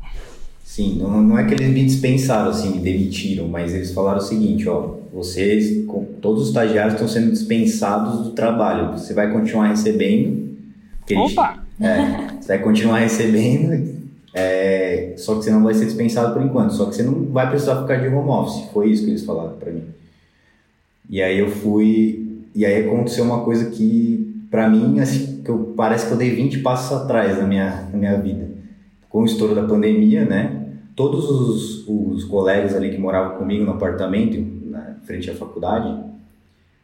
sim 0.65 0.97
não, 0.97 1.21
não 1.21 1.39
é 1.39 1.45
que 1.45 1.53
eles 1.53 1.69
me 1.69 1.85
dispensaram 1.85 2.49
assim 2.49 2.73
me 2.73 2.79
demitiram 2.79 3.47
mas 3.47 3.73
eles 3.73 3.93
falaram 3.93 4.17
o 4.17 4.21
seguinte 4.21 4.67
ó 4.67 4.95
vocês 5.13 5.85
todos 6.21 6.41
os 6.41 6.47
estagiários 6.49 6.95
estão 6.95 7.07
sendo 7.07 7.31
dispensados 7.31 8.25
do 8.25 8.31
trabalho 8.31 8.91
você 8.91 9.13
vai 9.13 9.31
continuar 9.31 9.69
recebendo 9.69 10.45
Opa! 11.13 11.63
É, 11.79 12.39
você 12.39 12.47
vai 12.47 12.59
continuar 12.59 12.99
recebendo, 12.99 13.95
é, 14.33 15.13
só 15.17 15.35
que 15.35 15.43
você 15.43 15.51
não 15.51 15.63
vai 15.63 15.73
ser 15.73 15.85
dispensado 15.85 16.33
por 16.33 16.41
enquanto. 16.41 16.73
Só 16.73 16.85
que 16.85 16.95
você 16.95 17.03
não 17.03 17.25
vai 17.25 17.49
precisar 17.49 17.81
ficar 17.81 17.97
de 17.97 18.07
home 18.07 18.29
office. 18.29 18.69
Foi 18.71 18.89
isso 18.89 19.03
que 19.03 19.11
eles 19.11 19.25
falaram 19.25 19.57
para 19.57 19.71
mim. 19.71 19.83
E 21.09 21.21
aí 21.21 21.37
eu 21.37 21.49
fui. 21.49 22.43
E 22.55 22.65
aí 22.65 22.87
aconteceu 22.87 23.25
uma 23.25 23.43
coisa 23.43 23.69
que, 23.69 24.45
para 24.49 24.69
mim, 24.69 24.99
assim, 24.99 25.41
que 25.43 25.49
eu, 25.49 25.73
parece 25.75 26.07
que 26.07 26.13
eu 26.13 26.17
dei 26.17 26.33
20 26.33 26.59
passos 26.59 26.97
atrás 26.97 27.37
na 27.37 27.45
minha, 27.45 27.87
na 27.91 27.97
minha 27.97 28.17
vida. 28.17 28.49
Com 29.09 29.21
o 29.21 29.25
estouro 29.25 29.53
da 29.53 29.63
pandemia, 29.63 30.25
né? 30.25 30.54
Todos 30.95 31.29
os, 31.29 31.87
os 31.87 32.23
colegas 32.23 32.75
ali 32.75 32.89
que 32.89 32.97
moravam 32.97 33.37
comigo 33.37 33.65
no 33.65 33.71
apartamento, 33.71 34.39
na 34.69 34.95
frente 35.03 35.29
à 35.29 35.35
faculdade, 35.35 36.03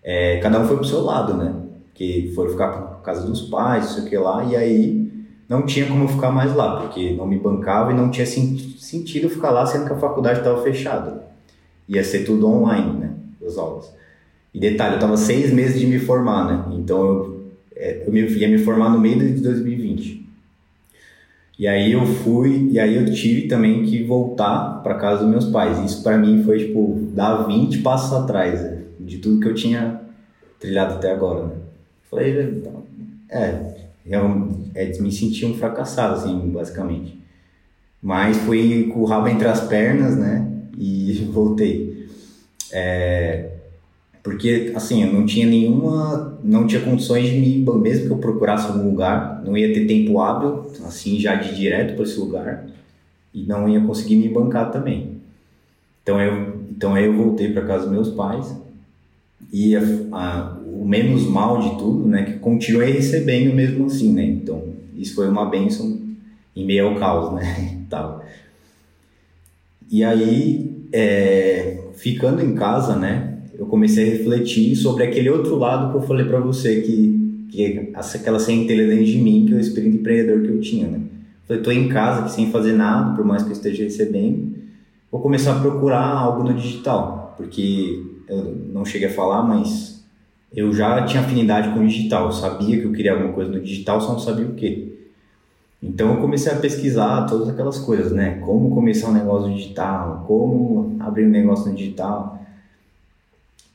é, 0.04 0.38
cada 0.40 0.60
um 0.60 0.68
foi 0.68 0.78
pro 0.78 0.86
seu 0.86 1.02
lado, 1.02 1.36
né? 1.36 1.54
Que 1.94 2.32
foram 2.36 2.52
ficar 2.52 2.70
por 2.70 3.02
casa 3.02 3.26
dos 3.26 3.44
pais, 3.44 3.86
não 3.86 3.92
sei 3.94 4.04
o 4.04 4.10
que 4.10 4.18
lá, 4.18 4.44
e 4.44 4.56
aí 4.56 5.12
não 5.48 5.66
tinha 5.66 5.86
como 5.86 6.08
ficar 6.08 6.32
mais 6.32 6.56
lá, 6.56 6.82
porque 6.82 7.12
não 7.12 7.28
me 7.28 7.38
bancava 7.38 7.92
e 7.92 7.96
não 7.96 8.10
tinha 8.10 8.26
sentido 8.26 9.30
ficar 9.30 9.52
lá, 9.52 9.66
sendo 9.66 9.86
que 9.86 9.94
a 9.94 9.98
faculdade 9.98 10.40
estava 10.40 10.62
fechada. 10.64 11.26
Ia 11.88 12.04
ser 12.04 12.26
tudo 12.26 12.48
online, 12.48 13.00
né? 13.00 13.14
As 13.46 13.58
aulas. 13.58 13.94
E 14.54 14.60
detalhe, 14.60 14.94
eu 14.94 14.96
estava 14.96 15.18
seis 15.18 15.52
meses 15.52 15.80
de 15.80 15.88
me 15.88 16.00
formar, 16.00 16.46
né? 16.46 16.76
Então 16.78 17.04
eu, 17.04 17.42
é, 17.76 18.04
eu 18.08 18.16
ia 18.16 18.48
me 18.48 18.58
formar 18.58 18.90
no 18.90 19.00
meio 19.00 19.18
de 19.18 19.42
2020. 19.42 20.26
E 21.62 21.68
aí 21.68 21.92
eu 21.92 22.04
fui, 22.08 22.70
e 22.72 22.80
aí 22.80 22.96
eu 22.96 23.06
tive 23.14 23.48
também 23.48 23.84
que 23.84 24.02
voltar 24.02 24.82
para 24.82 24.96
casa 24.96 25.22
dos 25.22 25.30
meus 25.30 25.46
pais. 25.46 25.78
Isso 25.86 26.02
para 26.02 26.18
mim 26.18 26.42
foi 26.44 26.58
tipo 26.58 27.00
dar 27.14 27.44
20 27.44 27.84
passos 27.84 28.12
atrás 28.14 28.60
né? 28.60 28.82
de 29.00 29.20
tudo 29.20 29.40
que 29.40 29.48
eu 29.48 29.54
tinha 29.54 30.02
trilhado 30.60 30.96
até 30.96 31.12
agora, 31.12 31.46
né? 31.46 31.54
Falei, 32.10 32.64
é, 33.30 33.76
eu, 34.08 34.58
é, 34.74 34.88
me 35.00 35.12
senti 35.12 35.46
um 35.46 35.54
fracassado, 35.54 36.16
assim, 36.16 36.50
basicamente. 36.50 37.22
Mas 38.02 38.38
fui 38.38 38.90
com 38.92 39.02
o 39.02 39.06
rabo 39.06 39.28
entre 39.28 39.48
as 39.48 39.62
pernas, 39.62 40.18
né? 40.18 40.52
E 40.76 41.14
voltei. 41.32 42.10
É, 42.72 43.51
porque, 44.24 44.72
assim, 44.76 45.04
eu 45.04 45.12
não 45.12 45.26
tinha 45.26 45.48
nenhuma... 45.48 46.38
Não 46.44 46.68
tinha 46.68 46.82
condições 46.82 47.30
de 47.30 47.40
me... 47.40 47.66
Mesmo 47.80 48.08
que 48.08 48.12
eu 48.12 48.18
procurasse 48.18 48.68
algum 48.68 48.90
lugar, 48.90 49.42
não 49.44 49.58
ia 49.58 49.74
ter 49.74 49.88
tempo 49.88 50.20
hábil, 50.20 50.72
assim, 50.86 51.20
já 51.20 51.36
de 51.36 51.56
direto 51.56 51.96
para 51.96 52.04
esse 52.04 52.20
lugar. 52.20 52.68
E 53.34 53.44
não 53.44 53.68
ia 53.68 53.82
conseguir 53.82 54.18
me 54.18 54.30
bancar 54.30 54.72
também. 54.72 55.18
Então, 56.04 56.22
eu, 56.22 56.62
então 56.70 56.98
eu 56.98 57.14
voltei 57.16 57.52
para 57.52 57.66
casa 57.66 57.86
dos 57.86 57.92
meus 57.92 58.10
pais. 58.10 58.56
E 59.52 59.76
a, 59.76 59.82
a, 60.12 60.58
o 60.66 60.86
menos 60.86 61.26
mal 61.28 61.60
de 61.60 61.78
tudo, 61.78 62.08
né, 62.08 62.24
que 62.24 62.40
continuei 62.40 62.92
recebendo 62.92 63.54
mesmo 63.54 63.86
assim, 63.86 64.14
né? 64.14 64.24
Então, 64.24 64.64
isso 64.96 65.16
foi 65.16 65.28
uma 65.28 65.50
benção 65.50 66.00
em 66.56 66.66
meio 66.66 66.90
ao 66.90 66.96
caos, 66.96 67.34
né? 67.34 67.80
Tal. 67.90 68.24
E 69.90 70.04
aí, 70.04 70.86
é, 70.94 71.80
ficando 71.96 72.42
em 72.42 72.56
casa, 72.56 72.96
né, 72.96 73.31
eu 73.62 73.68
comecei 73.68 74.08
a 74.08 74.12
refletir 74.18 74.76
sobre 74.76 75.04
aquele 75.04 75.30
outro 75.30 75.56
lado 75.56 75.92
que 75.92 75.98
eu 75.98 76.02
falei 76.02 76.26
para 76.26 76.40
você 76.40 76.82
que, 76.82 77.48
que 77.52 77.94
aquela 77.94 78.40
centelha 78.40 78.88
dentro 78.88 79.06
de 79.06 79.20
mim, 79.20 79.46
que 79.46 79.54
é 79.54 79.58
o 79.58 79.60
espírito 79.60 79.98
empreendedor 79.98 80.42
que 80.42 80.48
eu 80.48 80.60
tinha, 80.60 80.88
né? 80.88 81.00
Falei, 81.48 81.62
tô 81.62 81.72
em 81.72 81.88
casa 81.88 82.28
sem 82.28 82.50
fazer 82.50 82.74
nada, 82.74 83.16
por 83.16 83.24
mais 83.24 83.44
que 83.44 83.50
eu 83.50 83.54
esteja 83.54 83.84
recebendo, 83.84 84.56
vou 85.12 85.22
começar 85.22 85.56
a 85.56 85.60
procurar 85.60 86.04
algo 86.04 86.44
no 86.44 86.56
digital, 86.56 87.36
porque 87.38 88.04
eu 88.28 88.58
não 88.74 88.84
cheguei 88.84 89.10
a 89.10 89.14
falar, 89.14 89.44
mas 89.44 90.04
eu 90.52 90.74
já 90.74 91.04
tinha 91.04 91.22
afinidade 91.22 91.70
com 91.70 91.82
o 91.82 91.88
digital, 91.88 92.26
eu 92.26 92.32
sabia 92.32 92.80
que 92.80 92.86
eu 92.86 92.92
queria 92.92 93.14
alguma 93.14 93.32
coisa 93.32 93.52
no 93.52 93.62
digital, 93.62 94.02
só 94.02 94.14
não 94.14 94.20
sabia 94.20 94.48
o 94.48 94.56
que. 94.56 94.92
Então 95.84 96.16
eu 96.16 96.18
comecei 96.20 96.52
a 96.52 96.56
pesquisar 96.56 97.28
todas 97.28 97.48
aquelas 97.48 97.78
coisas, 97.78 98.12
né? 98.12 98.40
Como 98.44 98.74
começar 98.74 99.10
um 99.10 99.14
negócio 99.14 99.54
digital, 99.54 100.26
como 100.26 100.96
abrir 101.00 101.28
um 101.28 101.30
negócio 101.30 101.70
no 101.70 101.78
digital. 101.78 102.41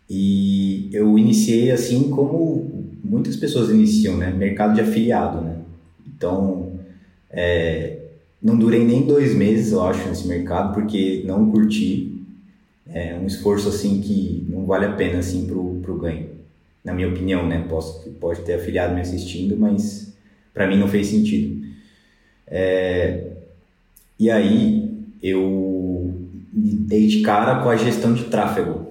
E 0.08 0.88
eu 0.92 1.18
iniciei 1.18 1.70
assim 1.70 2.10
como 2.10 2.86
muitas 3.02 3.36
pessoas 3.36 3.70
iniciam, 3.70 4.16
né? 4.16 4.30
Mercado 4.30 4.74
de 4.74 4.80
afiliado, 4.80 5.40
né? 5.40 5.56
Então, 6.06 6.72
é, 7.30 7.98
não 8.42 8.56
durei 8.56 8.84
nem 8.84 9.06
dois 9.06 9.34
meses, 9.34 9.72
eu 9.72 9.82
acho, 9.82 10.08
nesse 10.08 10.26
mercado, 10.26 10.74
porque 10.74 11.22
não 11.26 11.50
curti. 11.50 12.12
É 12.88 13.18
um 13.20 13.26
esforço 13.26 13.68
assim 13.68 14.00
que 14.00 14.46
não 14.48 14.64
vale 14.64 14.86
a 14.86 14.92
pena 14.92 15.18
assim 15.18 15.44
pro, 15.46 15.80
pro 15.82 15.98
ganho 15.98 16.36
na 16.86 16.94
minha 16.94 17.08
opinião, 17.08 17.44
né? 17.44 17.66
Posso, 17.68 18.08
pode 18.20 18.42
ter 18.42 18.54
afiliado 18.54 18.94
me 18.94 19.00
assistindo, 19.00 19.56
mas 19.56 20.16
para 20.54 20.68
mim 20.68 20.78
não 20.78 20.86
fez 20.86 21.08
sentido. 21.08 21.66
É, 22.46 23.24
e 24.16 24.30
aí 24.30 24.88
eu 25.20 26.14
me 26.52 26.70
dei 26.74 27.08
de 27.08 27.22
cara 27.22 27.60
com 27.60 27.68
a 27.68 27.76
gestão 27.76 28.14
de 28.14 28.24
tráfego. 28.26 28.85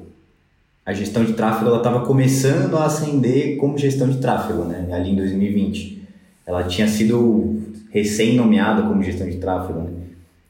A 0.86 0.94
gestão 0.94 1.26
de 1.26 1.34
tráfego 1.34 1.68
ela 1.68 1.78
estava 1.78 2.06
começando 2.06 2.78
a 2.78 2.86
ascender 2.86 3.58
como 3.58 3.78
gestão 3.78 4.08
de 4.08 4.20
tráfego, 4.20 4.64
né? 4.66 4.88
Ali 4.92 5.12
em 5.12 5.16
2020, 5.16 6.04
ela 6.46 6.64
tinha 6.64 6.88
sido 6.88 7.60
recém 7.90 8.36
nomeada 8.36 8.84
como 8.84 9.02
gestão 9.02 9.28
de 9.28 9.38
tráfego. 9.38 9.80
Né? 9.80 9.90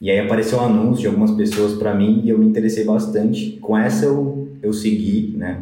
E 0.01 0.11
aí 0.11 0.19
apareceu 0.19 0.57
um 0.57 0.65
anúncio 0.65 1.01
de 1.01 1.07
algumas 1.07 1.31
pessoas 1.31 1.73
para 1.75 1.95
mim 1.95 2.21
e 2.25 2.29
eu 2.29 2.37
me 2.37 2.45
interessei 2.45 2.83
bastante. 2.83 3.51
Com 3.61 3.77
essa 3.77 4.05
eu, 4.05 4.49
eu 4.61 4.73
segui, 4.73 5.33
né? 5.37 5.61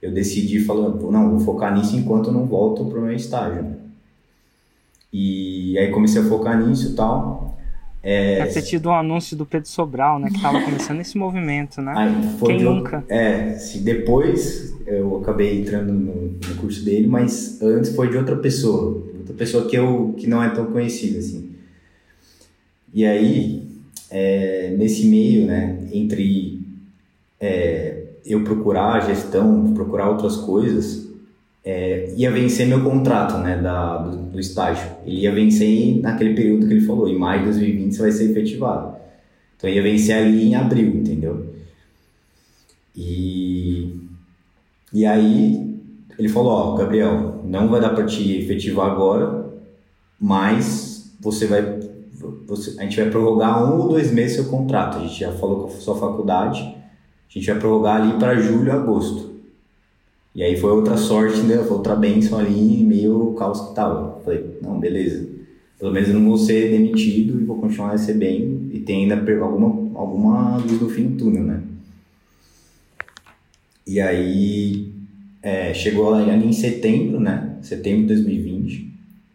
eu 0.00 0.12
decidi 0.12 0.60
falando, 0.60 1.10
não, 1.10 1.30
vou 1.30 1.40
focar 1.40 1.76
nisso 1.76 1.96
enquanto 1.96 2.32
não 2.32 2.46
volto 2.46 2.84
para 2.86 2.98
o 2.98 3.02
meu 3.02 3.14
estágio. 3.14 3.66
E 5.12 5.76
aí 5.78 5.90
comecei 5.90 6.22
a 6.22 6.24
focar 6.24 6.64
nisso 6.64 6.94
tal. 6.94 7.47
É... 8.02 8.38
Deve 8.38 8.52
ter 8.54 8.62
tido 8.62 8.88
um 8.88 8.94
anúncio 8.94 9.36
do 9.36 9.44
Pedro 9.44 9.68
Sobral, 9.68 10.18
né? 10.18 10.28
Que 10.28 10.36
estava 10.36 10.60
começando 10.62 11.00
esse 11.00 11.18
movimento, 11.18 11.80
né? 11.80 11.94
Quem 12.44 12.62
nunca? 12.62 13.04
É, 13.08 13.54
se 13.54 13.78
depois 13.78 14.74
eu 14.86 15.18
acabei 15.18 15.60
entrando 15.60 15.92
no, 15.92 16.32
no, 16.32 16.54
curso 16.58 16.84
dele, 16.84 17.06
mas 17.06 17.60
antes 17.60 17.94
foi 17.94 18.08
de 18.10 18.16
outra 18.16 18.36
pessoa. 18.36 19.04
Outra 19.18 19.34
pessoa 19.34 19.66
que, 19.66 19.76
eu, 19.76 20.14
que 20.16 20.26
não 20.26 20.42
é 20.42 20.48
tão 20.48 20.66
conhecida, 20.66 21.18
assim. 21.18 21.50
E 22.94 23.04
aí, 23.04 23.68
é, 24.10 24.74
nesse 24.78 25.06
meio, 25.06 25.46
né, 25.46 25.78
entre 25.92 26.60
é, 27.38 28.04
eu 28.24 28.42
procurar 28.44 28.94
a 28.94 29.00
gestão, 29.00 29.72
procurar 29.74 30.08
outras 30.08 30.36
coisas, 30.36 31.07
é, 31.64 32.12
ia 32.16 32.30
vencer 32.30 32.66
meu 32.66 32.82
contrato, 32.82 33.38
né, 33.38 33.60
da, 33.60 33.98
do, 33.98 34.16
do, 34.16 34.40
estágio. 34.40 34.88
Ele 35.04 35.20
ia 35.20 35.32
vencer 35.34 36.00
naquele 36.00 36.34
período 36.34 36.66
que 36.66 36.72
ele 36.72 36.86
falou, 36.86 37.08
em 37.08 37.18
maio 37.18 37.40
de 37.40 37.46
2020 37.46 37.92
você 37.92 38.02
vai 38.02 38.12
ser 38.12 38.30
efetivado. 38.30 38.96
Então 39.56 39.68
ia 39.68 39.82
vencer 39.82 40.16
ali 40.16 40.44
em 40.46 40.54
abril, 40.54 40.88
entendeu? 40.94 41.54
E, 42.96 43.94
e 44.92 45.04
aí 45.04 45.76
ele 46.18 46.28
falou, 46.28 46.52
ó, 46.52 46.76
Gabriel, 46.76 47.42
não 47.44 47.68
vai 47.68 47.80
dar 47.80 47.90
para 47.90 48.04
te 48.04 48.38
efetivar 48.38 48.90
agora, 48.90 49.46
mas 50.18 51.14
você 51.20 51.46
vai, 51.46 51.78
você, 52.46 52.80
a 52.80 52.82
gente 52.82 53.00
vai 53.00 53.10
prorrogar 53.10 53.64
um 53.64 53.80
ou 53.80 53.88
dois 53.88 54.12
meses 54.12 54.36
seu 54.36 54.46
contrato. 54.46 54.98
A 54.98 55.00
gente 55.02 55.20
já 55.20 55.32
falou 55.32 55.62
com 55.62 55.66
a 55.68 55.80
sua 55.80 55.96
faculdade, 55.96 56.60
a 56.60 57.32
gente 57.32 57.46
vai 57.46 57.58
prorrogar 57.58 58.02
ali 58.02 58.18
para 58.18 58.40
julho, 58.40 58.72
agosto. 58.72 59.37
E 60.34 60.42
aí 60.42 60.56
foi 60.56 60.70
outra 60.70 60.96
sorte, 60.96 61.40
né? 61.40 61.56
Foi 61.58 61.76
outra 61.76 61.96
bênção 61.96 62.38
ali, 62.38 62.84
meio 62.84 63.34
caos 63.34 63.60
que 63.60 63.74
tava. 63.74 64.20
Falei, 64.24 64.58
não, 64.62 64.78
beleza. 64.78 65.26
Pelo 65.78 65.92
menos 65.92 66.08
eu 66.08 66.14
não 66.14 66.26
vou 66.26 66.38
ser 66.38 66.70
demitido 66.70 67.40
e 67.40 67.44
vou 67.44 67.58
continuar 67.58 67.92
recebendo 67.92 68.74
e 68.74 68.80
tem 68.80 69.02
ainda 69.02 69.16
alguma, 69.40 69.98
alguma 69.98 70.56
luz 70.58 70.80
no 70.80 70.88
fim 70.88 71.08
do 71.08 71.16
túnel, 71.16 71.44
né? 71.44 71.62
E 73.86 74.00
aí 74.00 74.92
é, 75.42 75.72
chegou 75.72 76.10
lá 76.10 76.22
em 76.22 76.52
setembro, 76.52 77.20
né? 77.20 77.56
Setembro 77.62 78.02
de 78.02 78.08
2020. 78.08 78.92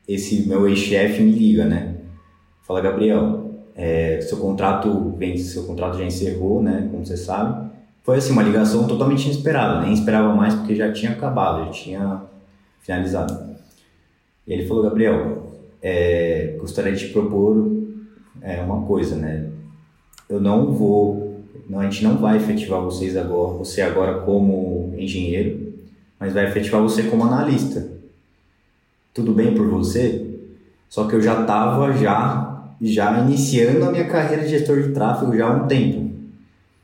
Esse 0.07 0.47
meu 0.47 0.67
ex-chefe 0.67 1.23
me 1.23 1.31
liga, 1.31 1.65
né? 1.65 1.95
Fala, 2.61 2.81
Gabriel, 2.81 3.65
é, 3.75 4.21
seu 4.21 4.37
contrato 4.37 5.17
seu 5.37 5.63
contrato 5.63 5.97
já 5.97 6.05
encerrou, 6.05 6.61
né? 6.61 6.87
Como 6.91 7.05
você 7.05 7.17
sabe. 7.17 7.71
Foi 8.03 8.17
assim, 8.17 8.33
uma 8.33 8.43
ligação 8.43 8.85
totalmente 8.85 9.25
inesperada, 9.25 9.81
nem 9.81 9.93
esperava 9.93 10.35
mais 10.35 10.53
porque 10.53 10.75
já 10.75 10.91
tinha 10.91 11.13
acabado, 11.13 11.65
já 11.65 11.71
tinha 11.71 12.21
finalizado. 12.81 13.55
E 14.45 14.51
ele 14.51 14.67
falou, 14.67 14.83
Gabriel, 14.83 15.47
é, 15.81 16.57
gostaria 16.59 16.91
de 16.91 17.07
te 17.07 17.13
propor 17.13 17.71
é, 18.41 18.61
uma 18.61 18.85
coisa, 18.85 19.15
né? 19.15 19.49
Eu 20.29 20.41
não 20.41 20.73
vou, 20.73 21.43
não, 21.69 21.79
a 21.79 21.83
gente 21.83 22.03
não 22.03 22.17
vai 22.17 22.35
efetivar 22.37 22.81
vocês 22.81 23.15
agora, 23.15 23.57
você 23.57 23.81
agora 23.81 24.19
como 24.21 24.93
engenheiro, 24.97 25.73
mas 26.19 26.33
vai 26.33 26.45
efetivar 26.45 26.81
você 26.81 27.03
como 27.03 27.23
analista. 27.23 27.89
Tudo 29.13 29.33
bem 29.33 29.53
por 29.53 29.69
você? 29.69 30.29
Só 30.89 31.07
que 31.07 31.15
eu 31.15 31.21
já 31.21 31.41
estava 31.41 31.93
já 31.93 32.49
já 32.81 33.19
iniciando 33.19 33.85
a 33.85 33.91
minha 33.91 34.09
carreira 34.09 34.43
de 34.43 34.49
gestor 34.49 34.81
de 34.81 34.89
tráfego 34.89 35.37
já 35.37 35.47
há 35.47 35.51
um 35.51 35.67
tempo. 35.67 36.12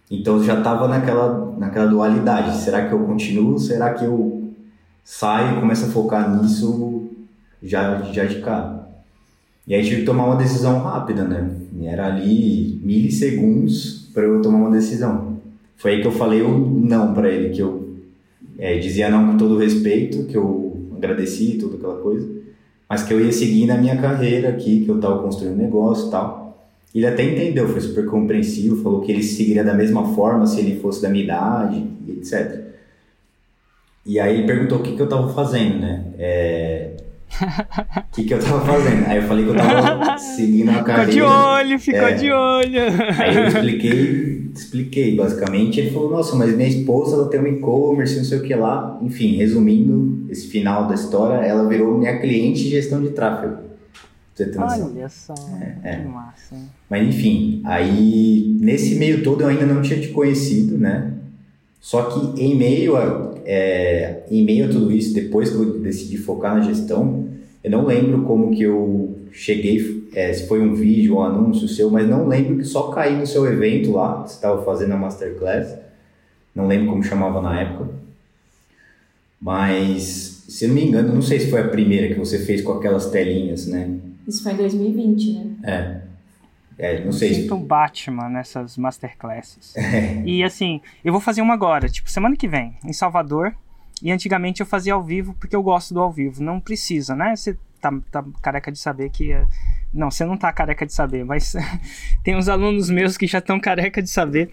Então 0.09 0.43
já 0.43 0.57
estava 0.57 0.87
naquela, 0.87 1.53
naquela 1.57 1.85
dualidade. 1.85 2.57
Será 2.57 2.87
que 2.87 2.93
eu 2.93 2.99
continuo? 2.99 3.59
Será 3.59 3.93
que 3.93 4.05
eu 4.05 4.51
saio 5.03 5.57
e 5.57 5.59
começo 5.59 5.85
a 5.85 5.89
focar 5.89 6.41
nisso 6.41 7.09
já, 7.61 8.01
já 8.11 8.25
de 8.25 8.41
cara? 8.41 8.87
E 9.67 9.75
aí 9.75 9.83
tive 9.83 9.97
que 9.97 10.05
tomar 10.05 10.25
uma 10.25 10.35
decisão 10.35 10.79
rápida, 10.81 11.23
né? 11.23 11.51
Era 11.83 12.07
ali 12.07 12.79
milissegundos 12.83 14.09
para 14.13 14.23
eu 14.23 14.41
tomar 14.41 14.57
uma 14.57 14.71
decisão. 14.71 15.37
Foi 15.77 15.91
aí 15.91 16.01
que 16.01 16.07
eu 16.07 16.11
falei 16.11 16.41
o 16.41 16.57
não 16.57 17.13
para 17.13 17.29
ele, 17.29 17.49
que 17.49 17.61
eu 17.61 17.95
é, 18.57 18.77
dizia 18.79 19.09
não 19.09 19.27
com 19.27 19.37
todo 19.37 19.57
respeito, 19.57 20.25
que 20.25 20.35
eu 20.35 20.89
agradeci 20.97 21.57
toda 21.59 21.77
aquela 21.77 21.97
coisa, 22.01 22.27
mas 22.89 23.03
que 23.03 23.13
eu 23.13 23.23
ia 23.23 23.31
seguir 23.31 23.65
na 23.65 23.77
minha 23.77 23.95
carreira 23.95 24.49
aqui, 24.49 24.83
que 24.83 24.89
eu 24.89 24.95
estava 24.95 25.21
construindo 25.21 25.53
um 25.53 25.63
negócio 25.63 26.07
e 26.07 26.11
tal. 26.11 26.48
Ele 26.93 27.05
até 27.05 27.23
entendeu, 27.23 27.67
foi 27.67 27.81
super 27.81 28.05
compreensivo, 28.05 28.81
falou 28.81 29.01
que 29.01 29.11
ele 29.11 29.21
seguiria 29.21 29.63
da 29.63 29.73
mesma 29.73 30.13
forma 30.15 30.47
se 30.47 30.59
ele 30.59 30.79
fosse 30.79 31.01
da 31.01 31.09
minha 31.09 31.23
idade, 31.23 31.85
etc. 32.07 32.69
E 34.05 34.19
aí 34.19 34.37
ele 34.37 34.47
perguntou 34.47 34.79
o 34.79 34.81
que, 34.81 34.95
que 34.95 35.01
eu 35.01 35.05
estava 35.05 35.31
fazendo, 35.31 35.79
né? 35.79 36.03
É... 36.17 36.97
O 37.29 38.11
que, 38.15 38.23
que 38.23 38.33
eu 38.33 38.39
estava 38.39 38.65
fazendo? 38.65 39.05
Aí 39.05 39.17
eu 39.17 39.23
falei 39.23 39.43
que 39.45 39.51
eu 39.51 39.55
estava 39.55 40.17
seguindo 40.17 40.71
a 40.71 40.83
carreira. 40.83 41.11
Ficou 41.11 41.27
de 41.27 41.31
olho, 41.31 41.79
ficou 41.79 42.07
é... 42.07 42.13
de 42.13 42.31
olho. 42.31 42.81
Aí 43.19 43.35
eu 43.35 43.47
expliquei, 43.47 44.51
expliquei 44.55 45.15
basicamente. 45.15 45.79
Ele 45.79 45.91
falou, 45.91 46.09
nossa, 46.09 46.35
mas 46.35 46.55
minha 46.55 46.67
esposa 46.67 47.17
ela 47.17 47.29
tem 47.29 47.39
um 47.39 47.45
e-commerce, 47.45 48.17
não 48.17 48.23
sei 48.23 48.39
o 48.39 48.41
que 48.41 48.55
lá. 48.55 48.97
Enfim, 49.03 49.35
resumindo 49.35 50.25
esse 50.27 50.47
final 50.47 50.87
da 50.87 50.95
história, 50.95 51.45
ela 51.45 51.69
virou 51.69 51.99
minha 51.99 52.17
cliente 52.19 52.63
de 52.63 52.71
gestão 52.71 52.99
de 52.99 53.11
tráfego. 53.11 53.68
Olha 54.85 55.09
só, 55.09 55.33
é, 55.61 55.77
que 55.81 55.87
é. 55.87 56.03
massa. 56.05 56.55
Mas 56.89 57.07
enfim, 57.07 57.61
aí 57.65 58.57
nesse 58.59 58.95
meio 58.95 59.23
todo 59.23 59.41
eu 59.41 59.47
ainda 59.47 59.65
não 59.65 59.81
tinha 59.81 59.99
te 59.99 60.09
conhecido, 60.09 60.77
né? 60.77 61.13
Só 61.79 62.03
que 62.03 62.41
em 62.41 62.55
meio 62.55 62.95
a, 62.95 63.33
é, 63.45 64.23
em 64.29 64.43
meio 64.43 64.65
a 64.65 64.69
tudo 64.69 64.91
isso, 64.91 65.13
depois 65.13 65.49
que 65.49 65.55
eu 65.55 65.79
decidi 65.79 66.17
focar 66.17 66.55
na 66.55 66.61
gestão, 66.61 67.27
eu 67.63 67.71
não 67.71 67.85
lembro 67.85 68.23
como 68.23 68.51
que 68.51 68.63
eu 68.63 69.15
cheguei, 69.31 70.07
é, 70.13 70.33
se 70.33 70.47
foi 70.47 70.61
um 70.61 70.73
vídeo 70.73 71.15
ou 71.15 71.21
um 71.21 71.23
anúncio 71.23 71.67
seu, 71.67 71.89
mas 71.89 72.07
não 72.07 72.27
lembro 72.27 72.57
que 72.57 72.65
só 72.65 72.89
caí 72.89 73.17
no 73.17 73.27
seu 73.27 73.45
evento 73.45 73.91
lá, 73.91 74.23
que 74.23 74.29
você 74.29 74.35
estava 74.35 74.63
fazendo 74.63 74.93
a 74.93 74.97
Masterclass. 74.97 75.77
Não 76.53 76.67
lembro 76.67 76.89
como 76.89 77.03
chamava 77.03 77.41
na 77.41 77.61
época. 77.61 77.89
Mas, 79.39 80.43
se 80.49 80.65
eu 80.65 80.69
não 80.69 80.75
me 80.75 80.85
engano, 80.85 81.13
não 81.13 81.21
sei 81.21 81.39
se 81.39 81.49
foi 81.49 81.61
a 81.61 81.67
primeira 81.67 82.13
que 82.13 82.19
você 82.19 82.39
fez 82.39 82.61
com 82.61 82.73
aquelas 82.73 83.09
telinhas, 83.09 83.67
né? 83.67 83.89
Isso 84.27 84.43
foi 84.43 84.53
em 84.53 84.57
2020, 84.57 85.33
né? 85.33 85.55
É. 85.63 86.09
É, 86.79 87.03
não 87.03 87.11
sei. 87.11 87.31
Eu 87.31 87.35
sinto 87.35 87.57
Batman 87.57 88.29
nessas 88.29 88.77
masterclasses. 88.77 89.75
É. 89.79 90.21
E 90.25 90.43
assim, 90.43 90.81
eu 91.03 91.11
vou 91.11 91.21
fazer 91.21 91.41
uma 91.41 91.53
agora, 91.53 91.89
tipo, 91.89 92.09
semana 92.09 92.35
que 92.35 92.47
vem, 92.47 92.75
em 92.85 92.93
Salvador. 92.93 93.53
E 94.01 94.11
antigamente 94.11 94.61
eu 94.61 94.65
fazia 94.65 94.93
ao 94.93 95.03
vivo 95.03 95.35
porque 95.37 95.55
eu 95.55 95.61
gosto 95.61 95.93
do 95.93 95.99
ao 95.99 96.11
vivo. 96.11 96.41
Não 96.41 96.59
precisa, 96.59 97.15
né? 97.15 97.35
Você 97.35 97.57
tá, 97.81 97.91
tá 98.09 98.23
careca 98.41 98.71
de 98.71 98.79
saber 98.79 99.09
que. 99.09 99.31
Não, 99.93 100.09
você 100.09 100.23
não 100.23 100.37
tá 100.37 100.53
careca 100.53 100.85
de 100.85 100.93
saber, 100.93 101.25
mas 101.25 101.53
tem 102.23 102.35
uns 102.35 102.47
alunos 102.47 102.89
meus 102.89 103.17
que 103.17 103.27
já 103.27 103.39
estão 103.39 103.59
careca 103.59 104.01
de 104.01 104.09
saber 104.09 104.49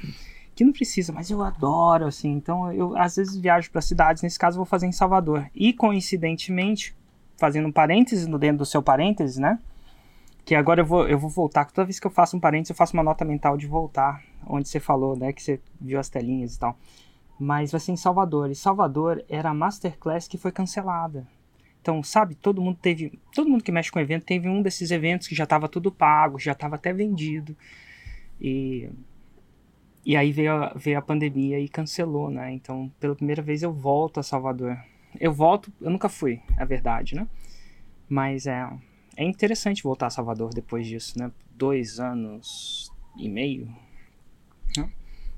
que 0.57 0.65
não 0.65 0.73
precisa, 0.73 1.13
mas 1.13 1.31
eu 1.31 1.43
adoro, 1.43 2.07
assim. 2.07 2.33
Então 2.33 2.73
eu 2.73 2.97
às 2.97 3.17
vezes 3.17 3.37
viajo 3.37 3.71
para 3.71 3.83
cidades, 3.83 4.23
nesse 4.23 4.39
caso 4.39 4.55
eu 4.55 4.61
vou 4.61 4.67
fazer 4.67 4.87
em 4.87 4.93
Salvador. 4.93 5.47
E 5.55 5.73
coincidentemente, 5.73 6.97
fazendo 7.37 7.69
um 7.69 7.73
parênteses 7.73 8.27
no 8.27 8.39
dentro 8.39 8.59
do 8.59 8.67
seu 8.67 8.83
parênteses, 8.83 9.37
né? 9.37 9.59
Que 10.45 10.55
agora 10.55 10.81
eu 10.81 10.87
vou, 10.87 11.09
eu 11.09 11.19
vou 11.19 11.31
voltar. 11.31 11.65
Toda 11.67 11.85
vez 11.85 11.99
que 11.99 12.07
eu 12.07 12.11
faço 12.11 12.37
um 12.37 12.41
parênteses, 12.41 12.71
eu 12.71 12.77
faço 12.77 12.95
uma 12.95 13.03
nota 13.03 13.25
mental 13.25 13.57
de 13.57 13.67
voltar, 13.67 14.23
onde 14.47 14.69
você 14.69 14.79
falou, 14.79 15.17
né? 15.17 15.33
Que 15.33 15.43
você 15.43 15.61
viu 15.81 15.99
as 15.99 16.09
telinhas 16.09 16.55
e 16.55 16.59
tal. 16.59 16.79
Mas 17.39 17.73
vai 17.73 17.81
ser 17.81 17.93
em 17.93 17.97
Salvador. 17.97 18.51
E 18.51 18.55
Salvador 18.55 19.25
era 19.29 19.51
a 19.51 19.55
masterclass 19.55 20.29
que 20.29 20.39
foi 20.39 20.53
cancelada. 20.53 21.27
Então, 21.83 22.03
sabe, 22.03 22.35
todo 22.35 22.61
mundo 22.61 22.79
teve. 22.81 23.19
Todo 23.35 23.49
mundo 23.49 23.63
que 23.63 23.71
mexe 23.71 23.93
com 23.93 24.01
evento 24.01 24.25
teve 24.25 24.49
um 24.49 24.63
desses 24.63 24.91
eventos 24.91 25.29
que 25.29 25.35
já 25.35 25.45
estava 25.45 25.69
tudo 25.69 25.93
pago, 25.93 26.39
já 26.39 26.53
estava 26.53 26.77
até 26.77 26.93
vendido. 26.93 27.57
E. 28.41 28.91
E 30.05 30.17
aí 30.17 30.31
veio 30.31 30.53
a, 30.53 30.73
veio 30.77 30.99
a 30.99 31.03
pandemia 31.03 31.59
e 31.59 31.69
cancelou, 31.69 32.31
né? 32.31 32.53
Então, 32.53 32.91
pela 33.01 33.17
primeira 33.17 33.43
vez 33.43 33.63
eu 33.63 33.73
volto 33.73 34.21
a 34.21 34.23
Salvador. 34.23 34.79
Eu 35.21 35.33
volto, 35.33 35.73
eu 35.81 35.91
nunca 35.91 36.09
fui, 36.09 36.41
é 36.59 36.65
verdade, 36.65 37.15
né? 37.15 37.27
Mas 38.09 38.47
é, 38.47 38.69
é 39.17 39.25
interessante 39.25 39.83
voltar 39.83 40.07
a 40.07 40.11
Salvador 40.11 40.51
depois 40.55 40.87
disso, 40.87 41.19
né? 41.19 41.31
Dois 41.57 41.99
anos 41.99 42.93
e 43.19 43.29
meio. 43.29 43.69
Né? 44.77 44.89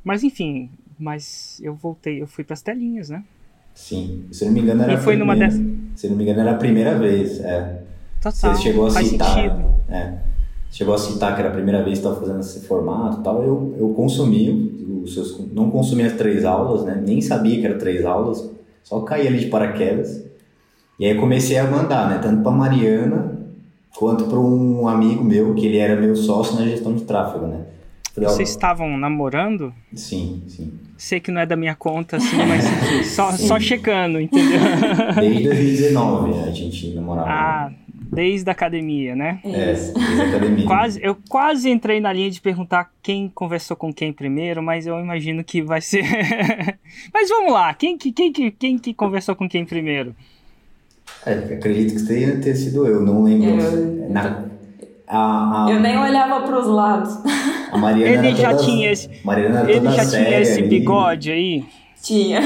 Mas 0.05 0.23
enfim, 0.23 0.71
mas 0.99 1.61
eu 1.63 1.75
voltei, 1.75 2.21
eu 2.21 2.27
fui 2.27 2.45
para 2.45 2.55
as 2.55 2.63
telinhas, 2.63 3.09
né? 3.09 3.25
Sim, 3.75 4.27
se 4.33 4.45
não 4.45 4.53
me 4.53 4.61
engano 4.61 4.83
era 4.83 4.95
e 4.95 4.97
foi 4.97 5.17
numa 5.17 5.37
dessas. 5.37 5.61
Se 5.95 6.09
não 6.09 6.17
me 6.17 6.25
engano 6.25 6.41
era 6.41 6.53
a 6.53 6.57
primeira 6.57 6.99
vez, 6.99 7.41
é. 7.41 7.85
Total, 8.21 8.57
Você 8.57 8.63
chegou 8.63 8.87
a 8.87 8.91
faz 8.91 9.07
citar, 9.07 9.35
sentido. 9.35 9.75
É, 9.89 10.19
chegou 10.71 10.95
a 10.95 10.99
citar 10.99 11.35
que 11.37 11.41
era 11.41 11.51
a 11.51 11.53
primeira 11.53 11.85
vez 11.85 12.01
que 12.01 12.05
estava 12.05 12.21
fazendo 12.21 12.41
esse 12.41 12.67
formato, 12.67 13.23
tal. 13.23 13.43
Eu 13.45 13.77
eu 13.79 13.91
consumi 13.91 15.01
os 15.05 15.15
seus, 15.15 15.39
não 15.53 15.71
consumi 15.71 16.03
as 16.03 16.15
três 16.15 16.45
aulas, 16.45 16.85
né? 16.85 17.01
Nem 17.07 17.21
sabia 17.21 17.61
que 17.61 17.67
eram 17.67 17.79
três 17.79 18.05
aulas 18.05 18.51
só 18.89 19.01
caí 19.03 19.29
ali 19.29 19.39
de 19.39 19.47
paraquedas. 19.47 20.25
E 20.99 21.05
aí 21.05 21.15
comecei 21.15 21.59
a 21.59 21.71
mandar, 21.71 22.09
né? 22.09 22.19
Tanto 22.23 22.43
para 22.43 22.51
Mariana 22.51 23.37
quanto 23.95 24.25
para 24.25 24.39
um 24.39 24.89
amigo 24.89 25.23
meu, 25.23 25.55
que 25.55 25.67
ele 25.67 25.77
era 25.77 26.01
meu 26.01 26.17
sócio 26.17 26.59
na 26.59 26.67
gestão 26.67 26.95
de 26.95 27.05
tráfego, 27.05 27.47
né? 27.47 27.67
Falei, 28.15 28.31
Vocês 28.31 28.49
estavam 28.49 28.97
namorando? 28.97 29.75
Sim, 29.95 30.43
sim. 30.49 30.73
Sei 30.97 31.21
que 31.21 31.31
não 31.31 31.43
é 31.43 31.47
da 31.47 31.55
minha 31.55 31.75
conta, 31.75 32.17
assim, 32.17 32.37
mas 32.37 33.07
só, 33.09 33.31
só 33.37 33.61
checando, 33.61 34.19
entendeu? 34.19 34.59
Desde 35.21 35.45
2019 35.45 36.41
a 36.41 36.51
gente 36.51 36.95
namorava. 36.95 37.29
Ah, 37.29 37.71
desde 38.11 38.49
a 38.49 38.53
academia, 38.53 39.15
né? 39.15 39.41
É, 39.45 39.67
desde 39.67 40.01
a 40.21 40.25
academia. 40.29 40.65
Quase, 40.67 41.01
eu 41.03 41.17
quase 41.29 41.71
entrei 41.71 42.01
na 42.01 42.13
linha 42.13 42.31
de 42.31 42.41
perguntar 42.41 42.91
quem 43.03 43.29
conversou 43.35 43.77
com 43.77 43.93
quem 43.93 44.13
primeiro, 44.13 44.63
mas 44.63 44.87
eu 44.87 44.99
imagino 44.99 45.45
que 45.45 45.63
vai 45.63 45.81
ser. 45.81 46.05
mas 47.13 47.29
vamos 47.29 47.53
lá, 47.53 47.73
quem 47.75 47.97
que, 47.97 48.11
quem, 48.13 48.33
que, 48.33 48.51
quem 48.51 48.79
que 48.79 48.95
conversou 48.95 49.37
com 49.37 49.49
quem 49.49 49.65
primeiro? 49.65 50.15
É, 51.25 51.33
acredito 51.33 51.95
que 52.01 52.07
tenha 52.07 52.37
ter 52.41 52.55
sido 52.55 52.87
eu, 52.87 53.03
não 53.03 53.23
lembro. 53.23 53.61
Eu, 53.61 54.11
Na, 54.11 54.45
a, 55.07 55.67
a... 55.67 55.71
eu 55.71 55.81
nem 55.81 55.97
olhava 55.99 56.41
para 56.43 56.59
os 56.59 56.67
lados. 56.67 57.19
A 57.71 57.77
Mariana 57.79 58.17
Ele 58.19 58.29
era 58.29 58.37
já 58.37 58.51
toda- 58.51 58.65
tinha 58.65 58.93
esse, 58.93 59.09
ele 59.69 59.91
já 59.91 60.07
tinha 60.07 60.41
esse 60.41 60.63
bigode 60.63 61.31
aí. 61.31 61.65
Tinha. 62.03 62.41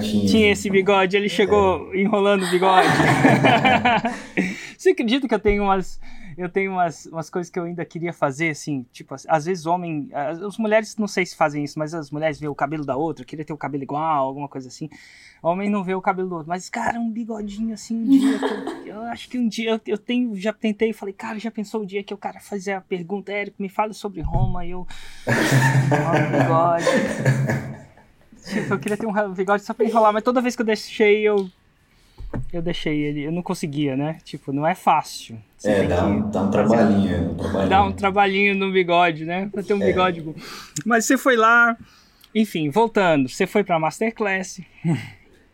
Tinha. 0.00 0.26
Tinha 0.26 0.52
esse 0.52 0.70
bigode, 0.70 1.16
ele 1.16 1.28
chegou 1.28 1.92
enrolando 1.94 2.44
o 2.44 2.50
bigode. 2.50 2.86
Você 4.82 4.90
acredita 4.90 5.28
que 5.28 5.34
eu 5.34 5.38
tenho 5.38 5.62
umas. 5.62 6.00
Eu 6.36 6.48
tenho 6.48 6.72
umas, 6.72 7.06
umas 7.06 7.30
coisas 7.30 7.48
que 7.48 7.56
eu 7.56 7.62
ainda 7.62 7.84
queria 7.84 8.12
fazer, 8.12 8.48
assim, 8.48 8.84
tipo, 8.90 9.14
às 9.28 9.44
vezes 9.44 9.64
homem. 9.64 10.08
As, 10.12 10.42
as 10.42 10.58
mulheres 10.58 10.96
não 10.96 11.06
sei 11.06 11.24
se 11.24 11.36
fazem 11.36 11.62
isso, 11.62 11.78
mas 11.78 11.94
as 11.94 12.10
mulheres 12.10 12.40
vê 12.40 12.48
o 12.48 12.54
cabelo 12.54 12.84
da 12.84 12.96
outra, 12.96 13.24
queria 13.24 13.44
ter 13.44 13.52
o 13.52 13.56
cabelo 13.56 13.84
igual, 13.84 14.26
alguma 14.26 14.48
coisa 14.48 14.66
assim. 14.66 14.90
Homem 15.40 15.70
não 15.70 15.84
vê 15.84 15.94
o 15.94 16.02
cabelo 16.02 16.28
do 16.28 16.34
outro. 16.34 16.48
Mas, 16.48 16.68
cara, 16.68 16.98
um 16.98 17.12
bigodinho 17.12 17.72
assim, 17.72 17.94
um 17.94 18.08
dia 18.08 18.40
eu, 18.84 18.96
eu 18.98 19.02
acho 19.02 19.28
que 19.28 19.38
um 19.38 19.46
dia 19.46 19.70
eu, 19.70 19.80
eu 19.86 19.98
tenho, 19.98 20.34
já 20.34 20.52
tentei 20.52 20.92
falei, 20.92 21.14
cara, 21.14 21.38
já 21.38 21.52
pensou 21.52 21.82
o 21.82 21.86
dia 21.86 22.02
que 22.02 22.12
o 22.12 22.18
cara 22.18 22.40
fazer 22.40 22.72
a 22.72 22.80
pergunta, 22.80 23.30
Érico, 23.30 23.62
me 23.62 23.68
fala 23.68 23.92
sobre 23.92 24.20
Roma, 24.20 24.66
e 24.66 24.72
eu. 24.72 24.80
O 24.80 26.38
bigode. 26.38 26.86
Tipo, 28.42 28.74
eu 28.74 28.78
queria 28.80 28.96
ter 28.96 29.06
um 29.06 29.32
bigode 29.32 29.62
só 29.62 29.72
pra 29.72 29.86
enrolar, 29.86 30.12
mas 30.12 30.24
toda 30.24 30.40
vez 30.40 30.56
que 30.56 30.62
eu 30.62 30.66
deixei, 30.66 31.22
eu. 31.22 31.48
Eu 32.52 32.60
deixei 32.62 32.98
ele, 33.00 33.22
eu 33.22 33.32
não 33.32 33.42
conseguia, 33.42 33.96
né? 33.96 34.18
Tipo, 34.24 34.52
não 34.52 34.66
é 34.66 34.74
fácil. 34.74 35.36
Você 35.56 35.70
É, 35.70 35.86
dá 35.86 36.06
um, 36.06 36.30
dá 36.30 36.42
um 36.42 36.50
trabalhinho, 36.50 37.30
um 37.30 37.34
trabalhinho. 37.34 37.70
Dá 37.70 37.84
um 37.84 37.92
trabalhinho 37.92 38.54
no 38.54 38.70
bigode, 38.72 39.24
né? 39.24 39.48
Pra 39.52 39.62
ter 39.62 39.74
um 39.74 39.82
É. 39.82 39.86
bigode 39.86 40.20
bom. 40.20 40.34
Mas 40.84 41.04
você 41.06 41.16
foi 41.16 41.36
lá. 41.36 41.76
Enfim, 42.34 42.70
voltando, 42.70 43.28
você 43.28 43.46
foi 43.46 43.62
pra 43.64 43.78
Masterclass. 43.78 44.60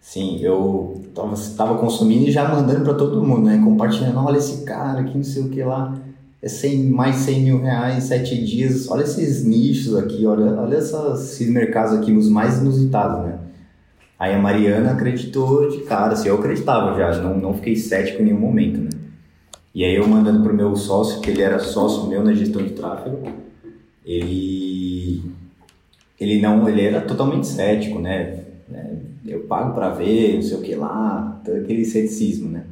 Sim, 0.00 0.38
eu 0.40 1.02
tava, 1.14 1.34
tava 1.56 1.78
consumindo 1.78 2.28
e 2.28 2.30
já 2.32 2.48
mandando 2.48 2.82
pra 2.84 2.94
todo 2.94 3.22
mundo, 3.22 3.42
né? 3.46 3.60
Compartilhando, 3.62 4.18
olha 4.24 4.38
esse 4.38 4.64
cara 4.64 5.00
aqui, 5.00 5.16
não 5.16 5.24
sei 5.24 5.42
o 5.42 5.48
que 5.50 5.62
lá. 5.62 5.96
É 6.40 6.48
100, 6.48 6.84
mais 6.84 7.16
100 7.16 7.40
mil 7.42 7.60
reais, 7.60 8.04
7 8.04 8.42
dias. 8.44 8.88
Olha 8.90 9.02
esses 9.02 9.44
nichos 9.44 9.96
aqui, 9.96 10.24
olha, 10.24 10.52
olha 10.60 10.76
esses 10.78 11.48
mercados 11.50 11.92
aqui, 11.98 12.12
os 12.12 12.28
mais 12.30 12.58
inusitados, 12.58 13.26
né? 13.26 13.38
Aí 14.18 14.34
a 14.34 14.38
Mariana 14.38 14.92
acreditou 14.92 15.68
de 15.70 15.78
cara, 15.84 16.12
assim, 16.14 16.28
eu 16.28 16.36
acreditava 16.38 16.96
já, 16.98 17.20
não, 17.22 17.38
não 17.38 17.54
fiquei 17.54 17.76
cético 17.76 18.20
em 18.20 18.26
nenhum 18.26 18.40
momento, 18.40 18.78
né? 18.80 18.90
E 19.74 19.84
aí 19.84 19.94
eu 19.94 20.08
mandando 20.08 20.42
pro 20.42 20.52
meu 20.52 20.74
sócio, 20.74 21.20
que 21.20 21.30
ele 21.30 21.40
era 21.42 21.58
sócio 21.60 22.08
meu 22.08 22.24
na 22.24 22.34
gestão 22.34 22.62
de 22.62 22.70
tráfego, 22.70 23.22
ele 24.04 25.22
ele 26.18 26.40
não, 26.40 26.68
ele 26.68 26.82
era 26.84 27.00
totalmente 27.02 27.46
cético, 27.46 28.00
né? 28.00 28.40
É, 28.74 28.92
Eu 29.26 29.40
pago 29.42 29.72
pra 29.74 29.90
ver, 29.90 30.34
não 30.34 30.42
sei 30.42 30.56
o 30.56 30.62
que 30.62 30.74
lá, 30.74 31.40
todo 31.44 31.58
aquele 31.58 31.84
ceticismo, 31.84 32.48
né? 32.48 32.64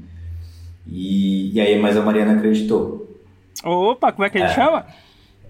E, 0.86 1.52
e 1.54 1.60
aí, 1.60 1.78
mas 1.80 1.96
a 1.96 2.02
Mariana 2.02 2.32
acreditou. 2.38 3.06
Opa, 3.64 4.10
como 4.12 4.24
é 4.24 4.30
que 4.30 4.38
ele 4.38 4.44
É. 4.44 4.48
chama? 4.48 4.84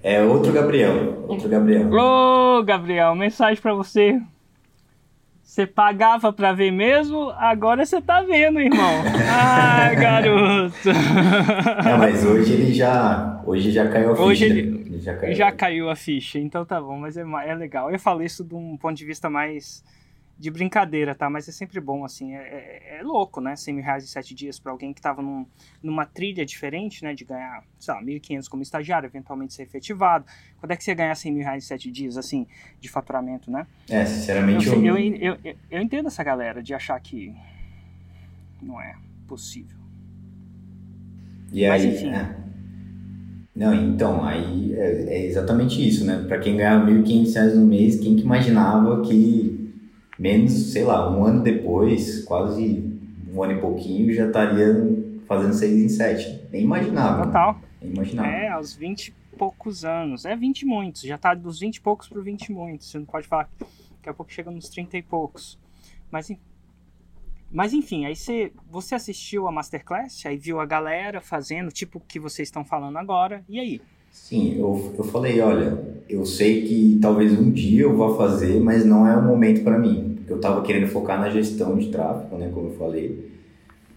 É 0.02 0.22
outro 0.22 0.52
Gabriel, 0.52 1.24
outro 1.26 1.48
Gabriel. 1.48 1.88
Ô, 1.90 2.62
Gabriel, 2.62 3.14
mensagem 3.14 3.60
pra 3.62 3.72
você. 3.74 4.20
Você 5.56 5.66
pagava 5.66 6.30
pra 6.34 6.52
ver 6.52 6.70
mesmo, 6.70 7.30
agora 7.30 7.86
você 7.86 7.98
tá 8.02 8.20
vendo, 8.20 8.60
irmão. 8.60 9.02
Ai, 9.32 9.96
garoto. 9.96 10.90
É, 10.90 11.96
mas 11.96 12.22
hoje 12.26 12.52
ele 12.52 12.74
já, 12.74 13.40
hoje 13.46 13.70
já 13.70 13.88
caiu 13.88 14.10
a 14.12 14.16
ficha. 14.16 14.22
Hoje 14.28 14.48
né? 14.50 14.54
ele- 14.58 14.80
Ele 14.86 15.00
já 15.00 15.14
caiu. 15.16 15.34
Já 15.34 15.52
caiu 15.52 15.88
a 15.88 15.96
ficha, 15.96 16.38
então 16.38 16.62
tá 16.66 16.78
bom, 16.78 16.98
mas 16.98 17.16
é, 17.16 17.22
é 17.46 17.54
legal. 17.54 17.90
Eu 17.90 17.98
falo 17.98 18.22
isso 18.22 18.44
de 18.44 18.54
um 18.54 18.76
ponto 18.76 18.94
de 18.98 19.06
vista 19.06 19.30
mais 19.30 19.82
de 20.38 20.50
brincadeira, 20.50 21.14
tá? 21.14 21.30
Mas 21.30 21.48
é 21.48 21.52
sempre 21.52 21.80
bom, 21.80 22.04
assim, 22.04 22.34
é, 22.34 22.38
é- 22.42 22.98
é 22.98 23.02
louco, 23.02 23.40
né? 23.40 23.56
100 23.56 23.74
mil 23.74 23.84
reais 23.84 24.04
em 24.04 24.06
7 24.06 24.34
dias 24.34 24.58
pra 24.58 24.70
alguém 24.70 24.92
que 24.92 25.00
tava 25.00 25.22
num- 25.22 25.46
numa 25.82 26.04
trilha 26.04 26.44
diferente, 26.44 27.02
né? 27.02 27.14
De 27.14 27.24
ganhar, 27.24 27.64
sei 27.78 27.94
lá, 27.94 28.02
1.500 28.02 28.46
como 28.48 28.62
estagiário, 28.62 29.06
eventualmente 29.06 29.54
ser 29.54 29.62
efetivado. 29.62 30.26
Quando 30.60 30.72
é 30.72 30.76
que 30.76 30.84
você 30.84 30.94
ganha 30.94 31.14
100 31.14 31.32
mil 31.32 31.42
reais 31.42 31.64
em 31.64 31.66
7 31.66 31.90
dias, 31.90 32.18
assim, 32.18 32.46
de 32.78 32.88
faturamento, 32.88 33.50
né? 33.50 33.66
É, 33.88 34.04
sinceramente, 34.04 34.66
eu, 34.66 34.74
eu, 34.84 34.96
eu, 34.98 35.38
eu, 35.42 35.56
eu 35.70 35.80
entendo 35.82 36.08
essa 36.08 36.22
galera 36.22 36.62
de 36.62 36.74
achar 36.74 37.00
que 37.00 37.34
não 38.60 38.80
é 38.80 38.94
possível. 39.26 39.78
E 41.52 41.66
Mas 41.66 41.82
aí, 41.82 41.94
enfim. 41.94 42.12
é. 42.12 42.36
Não, 43.54 43.72
então, 43.72 44.22
aí 44.22 44.74
é, 44.74 45.14
é 45.14 45.26
exatamente 45.26 45.86
isso, 45.86 46.04
né? 46.04 46.24
Pra 46.28 46.38
quem 46.38 46.56
ganhava 46.58 46.84
1.500 46.84 47.34
reais 47.34 47.56
no 47.56 47.64
mês, 47.66 47.98
quem 47.98 48.14
que 48.16 48.22
imaginava 48.22 49.00
que 49.02 49.65
menos, 50.18 50.72
sei 50.72 50.84
lá, 50.84 51.10
um 51.10 51.24
ano 51.24 51.42
depois, 51.42 52.24
quase 52.24 52.98
um 53.32 53.42
ano 53.42 53.52
e 53.54 53.60
pouquinho, 53.60 54.14
já 54.14 54.26
estaria 54.26 54.74
fazendo 55.26 55.52
6 55.52 55.72
em 55.84 55.88
7. 55.88 56.42
Nem 56.52 56.62
imaginava. 56.62 57.18
né? 57.18 57.24
Total. 57.24 57.60
Nem 57.82 57.92
imaginava. 57.92 58.28
É, 58.28 58.48
aos 58.48 58.74
20 58.74 59.08
e 59.08 59.14
poucos 59.36 59.84
anos. 59.84 60.24
É 60.24 60.34
20 60.34 60.62
e 60.62 60.66
muitos. 60.66 61.02
Já 61.02 61.18
tá 61.18 61.34
dos 61.34 61.60
20 61.60 61.76
e 61.76 61.80
poucos 61.80 62.08
pro 62.08 62.22
20 62.22 62.46
e 62.46 62.52
muitos. 62.52 62.90
Você 62.90 62.98
não 62.98 63.06
pode 63.06 63.26
falar. 63.26 63.48
Daqui 63.58 64.08
a 64.08 64.14
pouco 64.14 64.32
chega 64.32 64.50
nos 64.50 64.68
30 64.68 64.96
e 64.96 65.02
poucos. 65.02 65.58
Mas, 66.10 66.30
mas 67.50 67.72
enfim, 67.72 68.06
aí 68.06 68.14
você, 68.14 68.52
você 68.70 68.94
assistiu 68.94 69.48
a 69.48 69.52
Masterclass, 69.52 70.24
aí 70.24 70.36
viu 70.36 70.60
a 70.60 70.64
galera 70.66 71.20
fazendo, 71.20 71.70
tipo 71.70 71.98
o 71.98 72.00
que 72.00 72.20
vocês 72.20 72.48
estão 72.48 72.64
falando 72.64 72.96
agora. 72.96 73.44
E 73.48 73.58
aí? 73.58 73.80
Sim, 74.16 74.56
eu, 74.58 74.92
eu 74.98 75.04
falei, 75.04 75.40
olha, 75.40 75.78
eu 76.08 76.24
sei 76.24 76.62
que 76.62 76.98
talvez 77.00 77.38
um 77.38 77.50
dia 77.50 77.82
eu 77.82 77.96
vá 77.96 78.16
fazer, 78.16 78.58
mas 78.58 78.84
não 78.84 79.06
é 79.06 79.16
o 79.16 79.22
momento 79.22 79.62
para 79.62 79.78
mim. 79.78 80.14
Porque 80.16 80.32
eu 80.32 80.40
tava 80.40 80.62
querendo 80.62 80.88
focar 80.88 81.20
na 81.20 81.30
gestão 81.30 81.76
de 81.76 81.90
tráfego, 81.90 82.36
né, 82.36 82.50
como 82.52 82.70
eu 82.70 82.72
falei. 82.72 83.30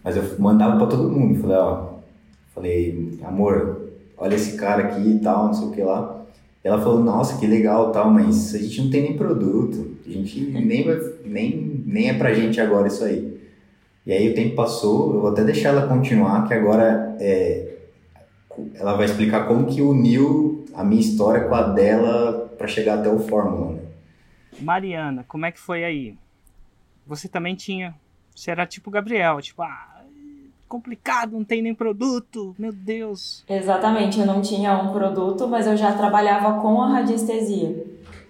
Mas 0.04 0.16
eu 0.16 0.22
mandava 0.38 0.76
para 0.76 0.86
todo 0.86 1.10
mundo, 1.10 1.40
falei, 1.40 1.56
ó, 1.56 1.88
falei, 2.54 3.18
amor, 3.24 3.88
olha 4.16 4.36
esse 4.36 4.56
cara 4.56 4.84
aqui 4.84 5.08
e 5.08 5.18
tal, 5.18 5.46
não 5.46 5.54
sei 5.54 5.66
o 5.66 5.70
que 5.72 5.82
lá. 5.82 6.24
Ela 6.62 6.80
falou, 6.80 7.02
nossa, 7.02 7.38
que 7.38 7.46
legal 7.46 7.90
tal, 7.90 8.10
mas 8.10 8.54
a 8.54 8.58
gente 8.58 8.82
não 8.82 8.90
tem 8.90 9.02
nem 9.02 9.16
produto, 9.16 9.96
a 10.06 10.10
gente 10.10 10.38
nem, 10.42 10.84
vai, 10.84 11.00
nem, 11.24 11.82
nem 11.84 12.08
é 12.10 12.14
pra 12.14 12.34
gente 12.34 12.60
agora 12.60 12.86
isso 12.86 13.02
aí. 13.02 13.40
E 14.06 14.12
aí 14.12 14.30
o 14.30 14.34
tempo 14.34 14.54
passou, 14.54 15.14
eu 15.14 15.20
vou 15.22 15.30
até 15.30 15.42
deixar 15.42 15.70
ela 15.70 15.88
continuar, 15.88 16.46
que 16.46 16.54
agora 16.54 17.16
é, 17.18 17.70
ela 18.74 18.94
vai 18.94 19.06
explicar 19.06 19.46
como 19.46 19.66
que 19.66 19.82
uniu 19.82 20.64
a 20.74 20.84
minha 20.84 21.00
história 21.00 21.48
com 21.48 21.54
a 21.54 21.62
dela 21.62 22.52
para 22.56 22.66
chegar 22.66 22.98
até 22.98 23.08
o 23.08 23.18
Fórmula, 23.18 23.72
né? 23.72 23.80
Mariana, 24.60 25.24
como 25.26 25.46
é 25.46 25.52
que 25.52 25.58
foi 25.58 25.84
aí? 25.84 26.14
Você 27.06 27.28
também 27.28 27.54
tinha. 27.54 27.94
Você 28.34 28.50
era 28.50 28.66
tipo 28.66 28.90
Gabriel, 28.90 29.40
tipo, 29.40 29.62
ah, 29.62 30.02
complicado, 30.68 31.32
não 31.32 31.44
tem 31.44 31.60
nem 31.60 31.74
produto, 31.74 32.54
meu 32.58 32.72
Deus. 32.72 33.44
Exatamente, 33.48 34.20
eu 34.20 34.26
não 34.26 34.40
tinha 34.40 34.72
um 34.78 34.92
produto, 34.92 35.48
mas 35.48 35.66
eu 35.66 35.76
já 35.76 35.92
trabalhava 35.92 36.60
com 36.60 36.80
a 36.80 36.88
radiestesia. 36.88 37.84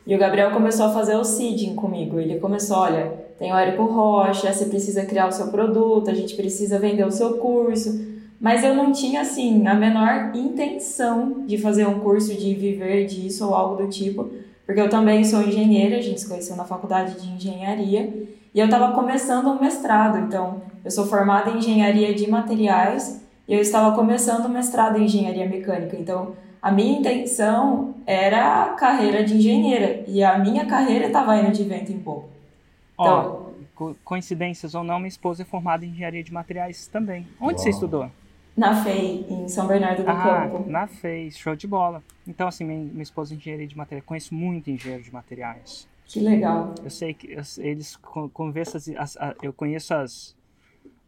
E 0.07 0.15
o 0.15 0.19
Gabriel 0.19 0.51
começou 0.51 0.87
a 0.87 0.93
fazer 0.93 1.17
o 1.17 1.25
seeding 1.25 1.75
comigo. 1.75 2.19
Ele 2.19 2.41
começou, 2.41 2.79
olha, 2.79 3.13
tem 3.39 3.53
o 3.53 3.57
Érico 3.57 3.85
Rocha, 3.85 4.53
você 4.53 4.65
precisa 4.65 5.05
criar 5.05 5.29
o 5.29 5.33
seu 5.33 5.49
produto, 5.49 6.11
a 6.11 6.15
gente 6.15 6.35
precisa 6.35 6.79
vender 6.79 7.05
o 7.05 7.13
seu 7.13 7.35
curso. 7.39 8.20
Mas 8.41 8.65
eu 8.65 8.75
não 8.75 8.91
tinha, 8.91 9.21
assim, 9.21 9.67
a 9.67 9.75
menor 9.75 10.35
intenção 10.35 11.45
de 11.47 11.59
fazer 11.59 11.87
um 11.87 12.01
curso 12.01 12.35
de 12.35 12.55
viver 12.55 13.07
disso 13.07 13.47
ou 13.47 13.55
algo 13.55 13.83
do 13.83 13.89
tipo, 13.91 14.31
porque 14.65 14.81
eu 14.81 14.89
também 14.89 15.23
sou 15.25 15.43
engenheira, 15.43 15.99
a 15.99 16.01
gente 16.01 16.21
se 16.21 16.29
conheceu 16.29 16.57
na 16.57 16.65
faculdade 16.65 17.21
de 17.21 17.29
engenharia, 17.29 18.09
e 18.55 18.59
eu 18.59 18.65
estava 18.65 18.93
começando 18.93 19.47
um 19.49 19.61
mestrado, 19.61 20.19
então 20.19 20.63
eu 20.85 20.91
sou 20.91 21.07
formada 21.07 21.51
em 21.51 21.59
engenharia 21.59 22.15
de 22.15 22.29
materiais 22.31 23.23
e 23.47 23.53
eu 23.55 23.61
estava 23.61 23.95
começando 23.95 24.47
o 24.47 24.49
mestrado 24.49 24.97
em 24.99 25.05
engenharia 25.05 25.47
mecânica. 25.49 25.97
Então, 25.97 26.35
a 26.63 26.71
minha 26.73 26.99
intenção 26.99 27.95
era 28.07 28.63
a 28.65 28.69
carreira 28.71 29.23
de 29.23 29.37
engenheira 29.37 30.03
e 30.09 30.23
a 30.25 30.39
minha 30.39 30.65
carreira 30.67 31.07
estava 31.07 31.37
indo 31.37 31.53
de 31.53 31.63
vento 31.65 31.93
em 31.93 31.99
pouco. 31.99 32.29
Ó, 32.97 33.03
Então, 33.05 33.47
co- 33.75 33.97
coincidências 34.05 34.75
ou 34.75 34.83
não, 34.83 34.99
minha 34.99 35.09
esposa 35.09 35.43
é 35.43 35.45
formada 35.45 35.85
em 35.85 35.91
engenharia 35.91 36.23
de 36.25 36.33
materiais 36.33 36.87
também. 36.87 37.27
Onde 37.41 37.61
você 37.61 37.69
Uau. 37.69 37.75
estudou? 37.75 38.11
Na 38.61 38.85
FEI, 38.85 39.25
em 39.31 39.49
São 39.49 39.67
Bernardo 39.67 40.05
do 40.05 40.11
Ah, 40.11 40.47
Campo. 40.51 40.71
na 40.71 40.87
FES, 40.87 41.39
show 41.39 41.57
de 41.57 41.67
bola. 41.67 42.03
Então, 42.29 42.47
assim, 42.47 42.63
minha, 42.63 42.79
minha 42.79 43.03
esposa 43.03 43.33
é 43.33 43.37
engenharia 43.39 43.67
de 43.67 43.75
materiais. 43.77 44.05
Conheço 44.05 44.35
muito 44.35 44.71
engenheiro 44.71 45.03
de 45.03 45.11
materiais. 45.11 45.89
Que 46.05 46.21
legal. 46.21 46.75
Eu 46.85 46.91
sei 46.91 47.15
que 47.15 47.33
eu- 47.33 47.43
eles 47.65 47.97
con- 47.97 48.29
conversam, 48.29 48.79
eu 49.43 49.51
conheço 49.55 49.95
as, 49.95 50.37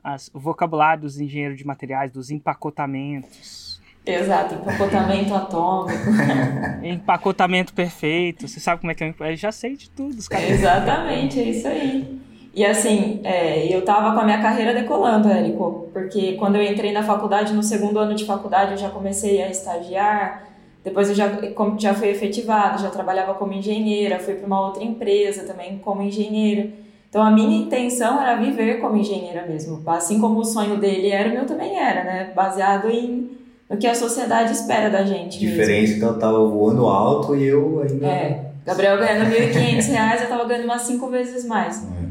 as, 0.02 0.30
o 0.32 0.40
vocabulário 0.40 1.02
dos 1.02 1.20
engenheiros 1.20 1.58
de 1.58 1.66
materiais, 1.66 2.10
dos 2.10 2.30
empacotamentos. 2.30 3.82
Exato, 4.06 4.54
empacotamento 4.54 5.34
atômico. 5.34 5.98
Empacotamento 6.82 7.72
perfeito, 7.74 8.48
você 8.48 8.58
sabe 8.60 8.80
como 8.80 8.90
é 8.90 8.94
que 8.94 9.04
é? 9.04 9.14
Eu 9.20 9.36
já 9.36 9.52
sei 9.52 9.76
de 9.76 9.90
tudo, 9.90 10.18
os 10.18 10.26
caras. 10.26 10.48
Exatamente, 10.50 11.38
é 11.38 11.44
isso 11.50 11.68
aí. 11.68 12.20
E 12.54 12.64
assim, 12.64 13.20
é, 13.24 13.74
eu 13.74 13.82
tava 13.82 14.14
com 14.14 14.20
a 14.20 14.24
minha 14.24 14.42
carreira 14.42 14.74
decolando, 14.74 15.28
Érico, 15.28 15.88
porque 15.92 16.32
quando 16.34 16.56
eu 16.56 16.62
entrei 16.62 16.92
na 16.92 17.02
faculdade, 17.02 17.54
no 17.54 17.62
segundo 17.62 17.98
ano 17.98 18.14
de 18.14 18.26
faculdade, 18.26 18.72
eu 18.72 18.76
já 18.76 18.90
comecei 18.90 19.42
a 19.42 19.48
estagiar, 19.48 20.46
depois 20.84 21.08
eu 21.08 21.14
já, 21.14 21.30
já 21.78 21.94
fui 21.94 22.08
efetivada, 22.08 22.78
já 22.78 22.90
trabalhava 22.90 23.34
como 23.34 23.54
engenheira, 23.54 24.18
fui 24.18 24.34
para 24.34 24.46
uma 24.46 24.66
outra 24.66 24.82
empresa 24.82 25.44
também 25.44 25.78
como 25.78 26.02
engenheira. 26.02 26.68
Então 27.08 27.22
a 27.22 27.30
minha 27.30 27.62
intenção 27.62 28.20
era 28.20 28.36
viver 28.36 28.80
como 28.80 28.96
engenheira 28.96 29.46
mesmo, 29.46 29.82
assim 29.86 30.20
como 30.20 30.40
o 30.40 30.44
sonho 30.44 30.76
dele 30.76 31.10
era, 31.10 31.30
o 31.30 31.32
meu 31.32 31.46
também 31.46 31.78
era, 31.78 32.04
né? 32.04 32.32
Baseado 32.34 32.90
em 32.90 33.30
o 33.68 33.76
que 33.76 33.86
a 33.86 33.94
sociedade 33.94 34.52
espera 34.52 34.90
da 34.90 35.04
gente. 35.04 35.38
Diferença, 35.38 35.70
mesmo. 35.70 35.96
então 35.96 36.08
eu 36.10 36.18
tava 36.18 36.46
voando 36.46 36.86
alto 36.86 37.34
e 37.34 37.44
eu 37.44 37.80
ainda. 37.80 38.06
É. 38.06 38.44
Gabriel 38.66 38.98
ganhando 38.98 39.28
R$ 39.28 39.52
1.500, 39.52 40.22
eu 40.22 40.28
tava 40.28 40.44
ganhando 40.44 40.64
umas 40.64 40.82
cinco 40.82 41.08
vezes 41.08 41.44
mais. 41.46 41.82
É. 41.82 42.01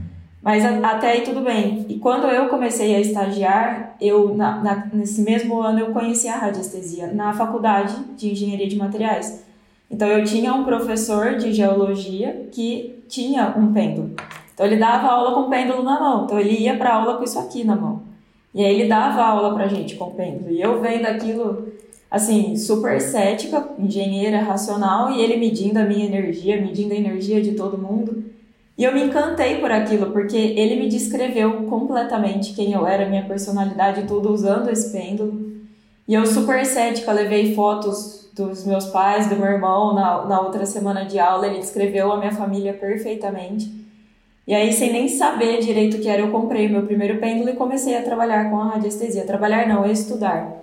Mas 0.42 0.66
a, 0.66 0.78
até 0.92 1.12
aí 1.12 1.22
tudo 1.22 1.42
bem. 1.42 1.86
E 1.88 2.00
quando 2.00 2.28
eu 2.28 2.50
comecei 2.50 2.96
a 2.96 3.00
estagiar, 3.00 3.96
eu 4.02 4.36
na, 4.36 4.64
na, 4.64 4.88
nesse 4.92 5.22
mesmo 5.22 5.62
ano 5.62 5.80
eu 5.80 5.92
conheci 5.92 6.28
a 6.28 6.38
radiestesia 6.38 7.08
na 7.08 7.34
faculdade 7.34 7.96
de 8.18 8.32
engenharia 8.32 8.68
de 8.68 8.76
materiais. 8.76 9.46
Então 9.90 10.08
eu 10.08 10.24
tinha 10.24 10.54
um 10.54 10.64
professor 10.64 11.36
de 11.36 11.54
geologia 11.54 12.48
que 12.52 13.04
tinha 13.08 13.54
um 13.58 13.72
pêndulo. 13.74 14.12
Então 14.54 14.66
ele 14.66 14.78
dava 14.78 15.08
aula 15.08 15.36
com 15.36 15.42
o 15.42 15.50
pêndulo 15.50 15.84
na 15.84 16.00
mão. 16.00 16.26
Então 16.26 16.40
ele 16.40 16.58
ia 16.58 16.78
para 16.78 16.96
aula 16.96 17.18
com 17.18 17.24
isso 17.24 17.38
aqui 17.38 17.64
na 17.64 17.76
mão. 17.76 18.02
E 18.54 18.66
aí 18.66 18.80
ele 18.80 18.90
dava 18.90 19.22
aula 19.24 19.54
pra 19.54 19.68
gente 19.68 19.96
com 19.96 20.06
o 20.06 20.12
pêndulo. 20.12 20.50
E 20.50 20.62
eu 20.62 20.82
vendo 20.82 21.06
aquilo 21.06 21.72
assim, 22.10 22.58
super 22.58 23.00
cética, 23.00 23.70
engenheira 23.80 24.42
racional 24.42 25.12
e 25.12 25.22
ele 25.22 25.38
medindo 25.38 25.80
a 25.80 25.86
minha 25.86 26.06
energia, 26.06 26.60
medindo 26.60 26.94
a 26.94 26.98
energia 26.98 27.42
de 27.42 27.54
todo 27.54 27.78
mundo. 27.78 28.31
E 28.82 28.84
eu 28.84 28.92
me 28.92 29.04
encantei 29.04 29.60
por 29.60 29.72
aquilo, 29.72 30.10
porque 30.10 30.36
ele 30.36 30.76
me 30.76 30.90
descreveu 30.90 31.68
completamente 31.68 32.56
quem 32.56 32.74
eu 32.74 32.88
era, 32.88 33.08
minha 33.08 33.24
personalidade, 33.24 34.08
tudo 34.08 34.34
usando 34.34 34.72
esse 34.72 34.92
pêndulo. 34.92 35.52
E 36.08 36.16
eu, 36.16 36.26
super 36.26 36.66
cética, 36.66 37.12
levei 37.12 37.54
fotos 37.54 38.28
dos 38.34 38.66
meus 38.66 38.88
pais, 38.88 39.30
do 39.30 39.36
meu 39.36 39.52
irmão 39.52 39.94
na, 39.94 40.26
na 40.26 40.42
outra 40.42 40.66
semana 40.66 41.06
de 41.06 41.20
aula. 41.20 41.46
Ele 41.46 41.60
descreveu 41.60 42.12
a 42.12 42.18
minha 42.18 42.32
família 42.32 42.74
perfeitamente. 42.74 43.72
E 44.48 44.56
aí, 44.56 44.74
sem 44.74 44.92
nem 44.92 45.08
saber 45.08 45.60
direito 45.60 45.98
o 45.98 46.02
que 46.02 46.10
era, 46.10 46.24
eu 46.24 46.32
comprei 46.32 46.68
meu 46.68 46.82
primeiro 46.82 47.20
pêndulo 47.20 47.52
e 47.52 47.56
comecei 47.56 47.96
a 47.96 48.02
trabalhar 48.02 48.50
com 48.50 48.60
a 48.60 48.70
radiestesia. 48.70 49.26
Trabalhar 49.26 49.68
não, 49.68 49.86
estudar. 49.86 50.60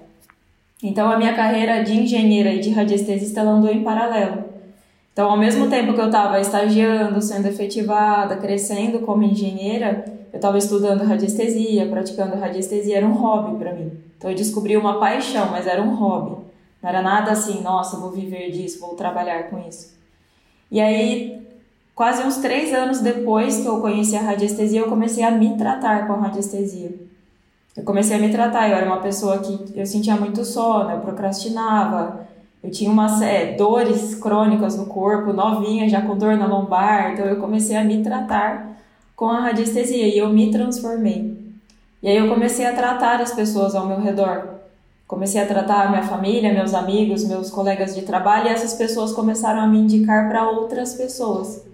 Então, 0.82 1.08
a 1.08 1.16
minha 1.16 1.34
carreira 1.34 1.84
de 1.84 1.92
engenheira 1.92 2.52
e 2.52 2.58
de 2.58 2.70
radiestesista 2.70 3.42
andou 3.42 3.70
em 3.70 3.84
paralelo. 3.84 4.57
Então, 5.18 5.32
ao 5.32 5.36
mesmo 5.36 5.68
tempo 5.68 5.94
que 5.94 6.00
eu 6.00 6.06
estava 6.06 6.40
estagiando, 6.40 7.20
sendo 7.20 7.48
efetivada, 7.48 8.36
crescendo 8.36 9.00
como 9.00 9.24
engenheira, 9.24 10.04
eu 10.32 10.36
estava 10.36 10.56
estudando 10.56 11.02
radiestesia, 11.02 11.88
praticando 11.88 12.36
radiestesia, 12.36 12.98
era 12.98 13.04
um 13.04 13.14
hobby 13.14 13.58
para 13.58 13.72
mim. 13.72 13.90
Então, 14.16 14.30
eu 14.30 14.36
descobri 14.36 14.76
uma 14.76 15.00
paixão, 15.00 15.50
mas 15.50 15.66
era 15.66 15.82
um 15.82 15.96
hobby. 15.96 16.36
Não 16.80 16.88
era 16.88 17.02
nada 17.02 17.32
assim, 17.32 17.60
nossa, 17.62 17.96
vou 17.96 18.12
viver 18.12 18.52
disso, 18.52 18.78
vou 18.78 18.94
trabalhar 18.94 19.50
com 19.50 19.58
isso. 19.68 19.92
E 20.70 20.80
aí, 20.80 21.44
quase 21.96 22.22
uns 22.22 22.36
três 22.36 22.72
anos 22.72 23.00
depois 23.00 23.58
que 23.60 23.66
eu 23.66 23.80
conheci 23.80 24.14
a 24.14 24.22
radiestesia, 24.22 24.82
eu 24.82 24.86
comecei 24.86 25.24
a 25.24 25.32
me 25.32 25.56
tratar 25.56 26.06
com 26.06 26.12
a 26.12 26.16
radiestesia. 26.18 26.94
Eu 27.76 27.82
comecei 27.82 28.16
a 28.16 28.20
me 28.20 28.30
tratar, 28.30 28.68
eu 28.68 28.76
era 28.76 28.86
uma 28.86 29.00
pessoa 29.00 29.38
que 29.38 29.72
eu 29.74 29.84
sentia 29.84 30.14
muito 30.14 30.44
sono, 30.44 30.92
eu 30.92 31.00
procrastinava, 31.00 32.27
eu 32.62 32.70
tinha 32.70 32.90
umas 32.90 33.22
é, 33.22 33.54
dores 33.54 34.14
crônicas 34.16 34.76
no 34.76 34.86
corpo, 34.86 35.32
novinha, 35.32 35.88
já 35.88 36.02
com 36.02 36.16
dor 36.16 36.36
na 36.36 36.46
lombar, 36.46 37.12
então 37.12 37.24
eu 37.24 37.36
comecei 37.36 37.76
a 37.76 37.84
me 37.84 38.02
tratar 38.02 38.76
com 39.14 39.28
a 39.28 39.40
radiestesia 39.40 40.06
e 40.06 40.18
eu 40.18 40.28
me 40.28 40.50
transformei. 40.50 41.36
E 42.02 42.08
aí 42.08 42.16
eu 42.16 42.28
comecei 42.28 42.66
a 42.66 42.72
tratar 42.72 43.20
as 43.20 43.32
pessoas 43.32 43.74
ao 43.74 43.86
meu 43.86 44.00
redor. 44.00 44.58
Comecei 45.06 45.40
a 45.40 45.46
tratar 45.46 45.86
a 45.86 45.88
minha 45.88 46.02
família, 46.02 46.52
meus 46.52 46.74
amigos, 46.74 47.24
meus 47.26 47.50
colegas 47.50 47.94
de 47.94 48.02
trabalho 48.02 48.46
e 48.46 48.50
essas 48.50 48.74
pessoas 48.74 49.12
começaram 49.12 49.60
a 49.60 49.66
me 49.66 49.78
indicar 49.78 50.28
para 50.28 50.48
outras 50.48 50.94
pessoas. 50.94 51.64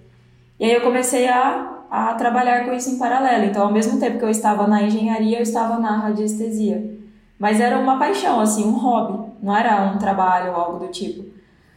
E 0.59 0.65
aí 0.65 0.73
eu 0.73 0.83
comecei 0.83 1.29
a, 1.29 1.81
a 1.91 2.15
trabalhar 2.15 2.65
com 2.65 2.73
isso 2.73 2.91
em 2.91 2.99
paralelo. 2.99 3.45
Então, 3.45 3.65
ao 3.65 3.73
mesmo 3.73 3.99
tempo 3.99 4.19
que 4.19 4.25
eu 4.25 4.31
estava 4.31 4.67
na 4.67 4.83
engenharia, 4.83 5.39
eu 5.39 5.43
estava 5.43 5.79
na 5.79 5.97
radiestesia. 5.97 7.04
Mas 7.39 7.61
era 7.61 7.79
uma 7.79 7.99
paixão, 7.99 8.41
assim, 8.41 8.65
um 8.65 8.79
hobby, 8.79 9.33
não 9.43 9.57
era 9.57 9.83
um 9.87 9.99
trabalho 9.99 10.53
ou 10.53 10.57
algo 10.57 10.79
do 10.79 10.89
tipo. 10.93 11.25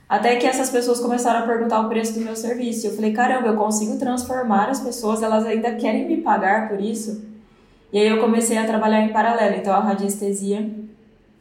Até 0.07 0.37
que 0.37 0.45
essas 0.45 0.69
pessoas 0.69 1.01
começaram 1.01 1.39
a 1.39 1.47
perguntar 1.47 1.81
o 1.81 1.89
preço 1.89 2.13
do 2.13 2.21
meu 2.21 2.35
serviço. 2.35 2.87
Eu 2.87 2.95
falei, 2.95 3.11
caramba, 3.11 3.47
eu 3.47 3.57
consigo 3.57 3.97
transformar 3.97 4.69
as 4.69 4.79
pessoas, 4.79 5.21
elas 5.21 5.45
ainda 5.45 5.75
querem 5.75 6.07
me 6.07 6.17
pagar 6.17 6.69
por 6.69 6.79
isso? 6.79 7.25
E 7.91 7.99
aí 7.99 8.07
eu 8.07 8.21
comecei 8.21 8.57
a 8.57 8.65
trabalhar 8.65 9.01
em 9.01 9.09
paralelo. 9.11 9.55
Então 9.57 9.73
a 9.73 9.79
radiestesia 9.79 10.69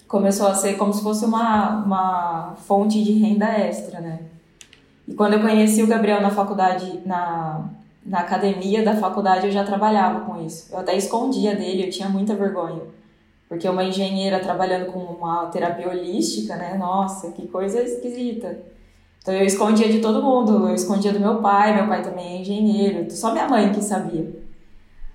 começou 0.08 0.48
a 0.48 0.54
ser 0.54 0.76
como 0.76 0.92
se 0.92 1.02
fosse 1.02 1.24
uma, 1.24 1.84
uma 1.84 2.54
fonte 2.66 3.02
de 3.04 3.12
renda 3.12 3.46
extra, 3.46 4.00
né? 4.00 4.20
E 5.06 5.14
quando 5.14 5.34
eu 5.34 5.40
conheci 5.40 5.82
o 5.82 5.86
Gabriel 5.86 6.20
na 6.20 6.30
faculdade, 6.30 7.00
na, 7.06 7.64
na 8.04 8.20
academia 8.20 8.84
da 8.84 8.96
faculdade, 8.96 9.46
eu 9.46 9.52
já 9.52 9.62
trabalhava 9.62 10.20
com 10.20 10.44
isso. 10.44 10.72
Eu 10.72 10.78
até 10.80 10.96
escondia 10.96 11.54
dele, 11.54 11.86
eu 11.86 11.90
tinha 11.90 12.08
muita 12.08 12.34
vergonha. 12.34 12.82
Porque 13.48 13.68
uma 13.68 13.84
engenheira 13.84 14.40
trabalhando 14.40 14.92
com 14.92 14.98
uma 14.98 15.46
terapia 15.46 15.88
holística, 15.88 16.56
né? 16.56 16.76
Nossa, 16.76 17.30
que 17.32 17.46
coisa 17.46 17.80
esquisita. 17.80 18.58
Então 19.22 19.34
eu 19.34 19.44
escondia 19.44 19.88
de 19.88 20.00
todo 20.00 20.22
mundo, 20.22 20.68
eu 20.68 20.74
escondia 20.74 21.12
do 21.12 21.20
meu 21.20 21.40
pai, 21.40 21.74
meu 21.74 21.88
pai 21.88 22.02
também 22.02 22.36
é 22.36 22.40
engenheiro, 22.40 23.10
só 23.10 23.32
minha 23.32 23.48
mãe 23.48 23.72
que 23.72 23.82
sabia. 23.82 24.46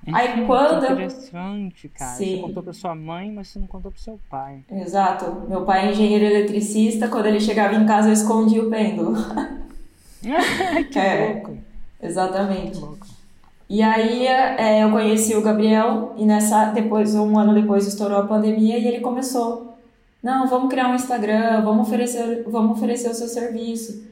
É 0.05 0.11
Aí 0.13 0.45
quando 0.45 0.83
interessante, 0.83 1.87
cara. 1.89 2.17
Sim. 2.17 2.35
Você 2.35 2.41
contou 2.41 2.63
para 2.63 2.73
sua 2.73 2.95
mãe, 2.95 3.31
mas 3.31 3.49
você 3.49 3.59
não 3.59 3.67
contou 3.67 3.91
para 3.91 4.01
seu 4.01 4.19
pai. 4.29 4.63
Exato. 4.69 5.47
Meu 5.47 5.63
pai 5.63 5.87
é 5.87 5.91
engenheiro 5.91 6.25
eletricista, 6.25 7.07
quando 7.07 7.27
ele 7.27 7.39
chegava 7.39 7.75
em 7.75 7.85
casa 7.85 8.09
eu 8.09 8.13
escondia 8.13 8.63
o 8.63 8.69
pêndulo. 8.69 9.15
que 10.91 10.99
é, 10.99 11.33
louco. 11.33 11.57
Exatamente. 12.01 12.71
Que 12.71 12.79
louco. 12.79 13.07
E 13.71 13.81
aí 13.81 14.27
é, 14.27 14.83
eu 14.83 14.91
conheci 14.91 15.33
o 15.33 15.41
Gabriel 15.41 16.13
e 16.17 16.25
nessa 16.25 16.65
depois 16.71 17.15
um 17.15 17.39
ano 17.39 17.53
depois 17.53 17.87
estourou 17.87 18.17
a 18.17 18.27
pandemia 18.27 18.77
e 18.77 18.85
ele 18.85 18.99
começou, 18.99 19.77
não, 20.21 20.45
vamos 20.45 20.69
criar 20.69 20.89
um 20.89 20.95
Instagram, 20.95 21.61
vamos 21.61 21.87
oferecer, 21.87 22.43
vamos 22.49 22.77
oferecer 22.77 23.09
o 23.09 23.13
seu 23.13 23.29
serviço, 23.29 24.03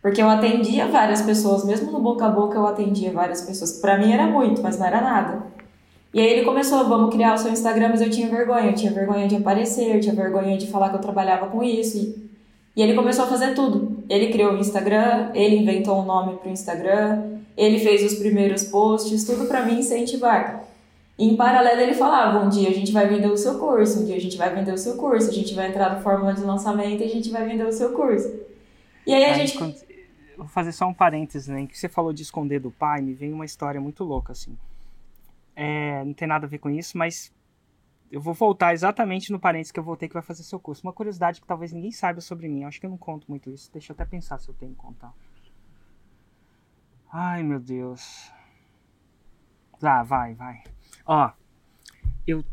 porque 0.00 0.22
eu 0.22 0.30
atendia 0.30 0.86
várias 0.86 1.20
pessoas, 1.20 1.62
mesmo 1.62 1.92
no 1.92 2.00
boca 2.00 2.24
a 2.24 2.30
boca 2.30 2.56
eu 2.56 2.66
atendia 2.66 3.12
várias 3.12 3.42
pessoas. 3.42 3.72
Para 3.82 3.98
mim 3.98 4.10
era 4.10 4.26
muito, 4.26 4.62
mas 4.62 4.78
não 4.78 4.86
era 4.86 5.02
nada. 5.02 5.42
E 6.14 6.18
aí 6.18 6.26
ele 6.26 6.46
começou, 6.46 6.88
vamos 6.88 7.14
criar 7.14 7.34
o 7.34 7.38
seu 7.38 7.52
Instagram, 7.52 7.90
mas 7.90 8.00
eu 8.00 8.08
tinha 8.08 8.30
vergonha, 8.30 8.70
eu 8.70 8.74
tinha 8.74 8.92
vergonha 8.92 9.28
de 9.28 9.36
aparecer, 9.36 9.94
eu 9.94 10.00
tinha 10.00 10.14
vergonha 10.14 10.56
de 10.56 10.68
falar 10.68 10.88
que 10.88 10.96
eu 10.96 11.00
trabalhava 11.02 11.48
com 11.48 11.62
isso. 11.62 11.98
E, 11.98 12.30
e 12.74 12.82
ele 12.82 12.94
começou 12.94 13.26
a 13.26 13.28
fazer 13.28 13.54
tudo. 13.54 13.91
Ele 14.12 14.30
criou 14.30 14.52
o 14.52 14.58
Instagram, 14.58 15.30
ele 15.34 15.56
inventou 15.56 15.98
um 15.98 16.04
nome 16.04 16.36
para 16.36 16.50
o 16.50 16.52
Instagram, 16.52 17.38
ele 17.56 17.78
fez 17.78 18.12
os 18.12 18.18
primeiros 18.18 18.62
posts, 18.62 19.24
tudo 19.24 19.46
para 19.46 19.64
me 19.64 19.72
incentivar. 19.72 20.64
E 21.18 21.26
em 21.26 21.34
paralelo 21.34 21.80
ele 21.80 21.94
falava, 21.94 22.44
um 22.44 22.50
dia 22.50 22.68
a 22.68 22.74
gente 22.74 22.92
vai 22.92 23.08
vender 23.08 23.28
o 23.28 23.38
seu 23.38 23.58
curso, 23.58 24.00
um 24.00 24.04
dia 24.04 24.16
a 24.16 24.20
gente 24.20 24.36
vai 24.36 24.54
vender 24.54 24.70
o 24.70 24.76
seu 24.76 24.98
curso, 24.98 25.30
a 25.30 25.32
gente 25.32 25.54
vai 25.54 25.70
entrar 25.70 25.94
no 25.94 26.02
fórmula 26.02 26.34
de 26.34 26.42
lançamento 26.42 27.00
e 27.00 27.04
a 27.04 27.08
gente 27.08 27.30
vai 27.30 27.48
vender 27.48 27.66
o 27.66 27.72
seu 27.72 27.94
curso. 27.94 28.30
E 29.06 29.14
aí 29.14 29.24
a 29.24 29.32
gente... 29.32 29.56
Vou 30.36 30.46
fazer 30.46 30.72
só 30.72 30.86
um 30.86 30.92
parênteses, 30.92 31.48
né? 31.48 31.66
Que 31.66 31.78
você 31.78 31.88
falou 31.88 32.12
de 32.12 32.22
esconder 32.22 32.60
do 32.60 32.70
pai, 32.70 33.00
me 33.00 33.14
vem 33.14 33.32
uma 33.32 33.46
história 33.46 33.80
muito 33.80 34.04
louca, 34.04 34.32
assim. 34.32 34.54
É, 35.56 36.04
não 36.04 36.12
tem 36.12 36.28
nada 36.28 36.44
a 36.44 36.48
ver 36.50 36.58
com 36.58 36.68
isso, 36.68 36.98
mas 36.98 37.32
eu 38.12 38.20
vou 38.20 38.34
voltar 38.34 38.74
exatamente 38.74 39.32
no 39.32 39.40
parênteses 39.40 39.72
que 39.72 39.80
eu 39.80 39.82
voltei 39.82 40.06
que 40.06 40.12
vai 40.12 40.22
fazer 40.22 40.42
seu 40.42 40.60
curso. 40.60 40.86
Uma 40.86 40.92
curiosidade 40.92 41.40
que 41.40 41.46
talvez 41.46 41.72
ninguém 41.72 41.90
saiba 41.90 42.20
sobre 42.20 42.46
mim, 42.46 42.60
eu 42.60 42.68
acho 42.68 42.78
que 42.78 42.84
eu 42.84 42.90
não 42.90 42.98
conto 42.98 43.26
muito 43.26 43.48
isso. 43.48 43.72
Deixa 43.72 43.90
eu 43.90 43.94
até 43.94 44.04
pensar 44.04 44.38
se 44.38 44.50
eu 44.50 44.54
tenho 44.54 44.72
que 44.72 44.76
contar. 44.76 45.14
Ai, 47.10 47.42
meu 47.42 47.58
Deus. 47.58 48.30
Ah, 49.82 50.02
vai, 50.02 50.34
vai. 50.34 50.62
Ó, 51.06 51.32
eu 52.26 52.44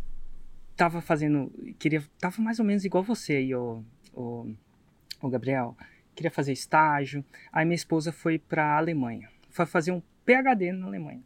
tava 0.77 1.01
fazendo. 1.01 1.51
Queria. 1.77 2.01
Tava 2.19 2.41
mais 2.41 2.57
ou 2.59 2.65
menos 2.65 2.85
igual 2.85 3.03
você 3.03 3.33
aí, 3.33 3.53
o 3.53 3.83
Gabriel. 5.23 5.75
Queria 6.15 6.31
fazer 6.31 6.53
estágio. 6.53 7.23
Aí 7.51 7.65
minha 7.65 7.75
esposa 7.75 8.13
foi 8.13 8.39
pra 8.39 8.77
Alemanha. 8.77 9.29
Foi 9.49 9.65
fazer 9.65 9.91
um 9.91 10.01
PhD 10.25 10.71
na 10.71 10.87
Alemanha. 10.87 11.21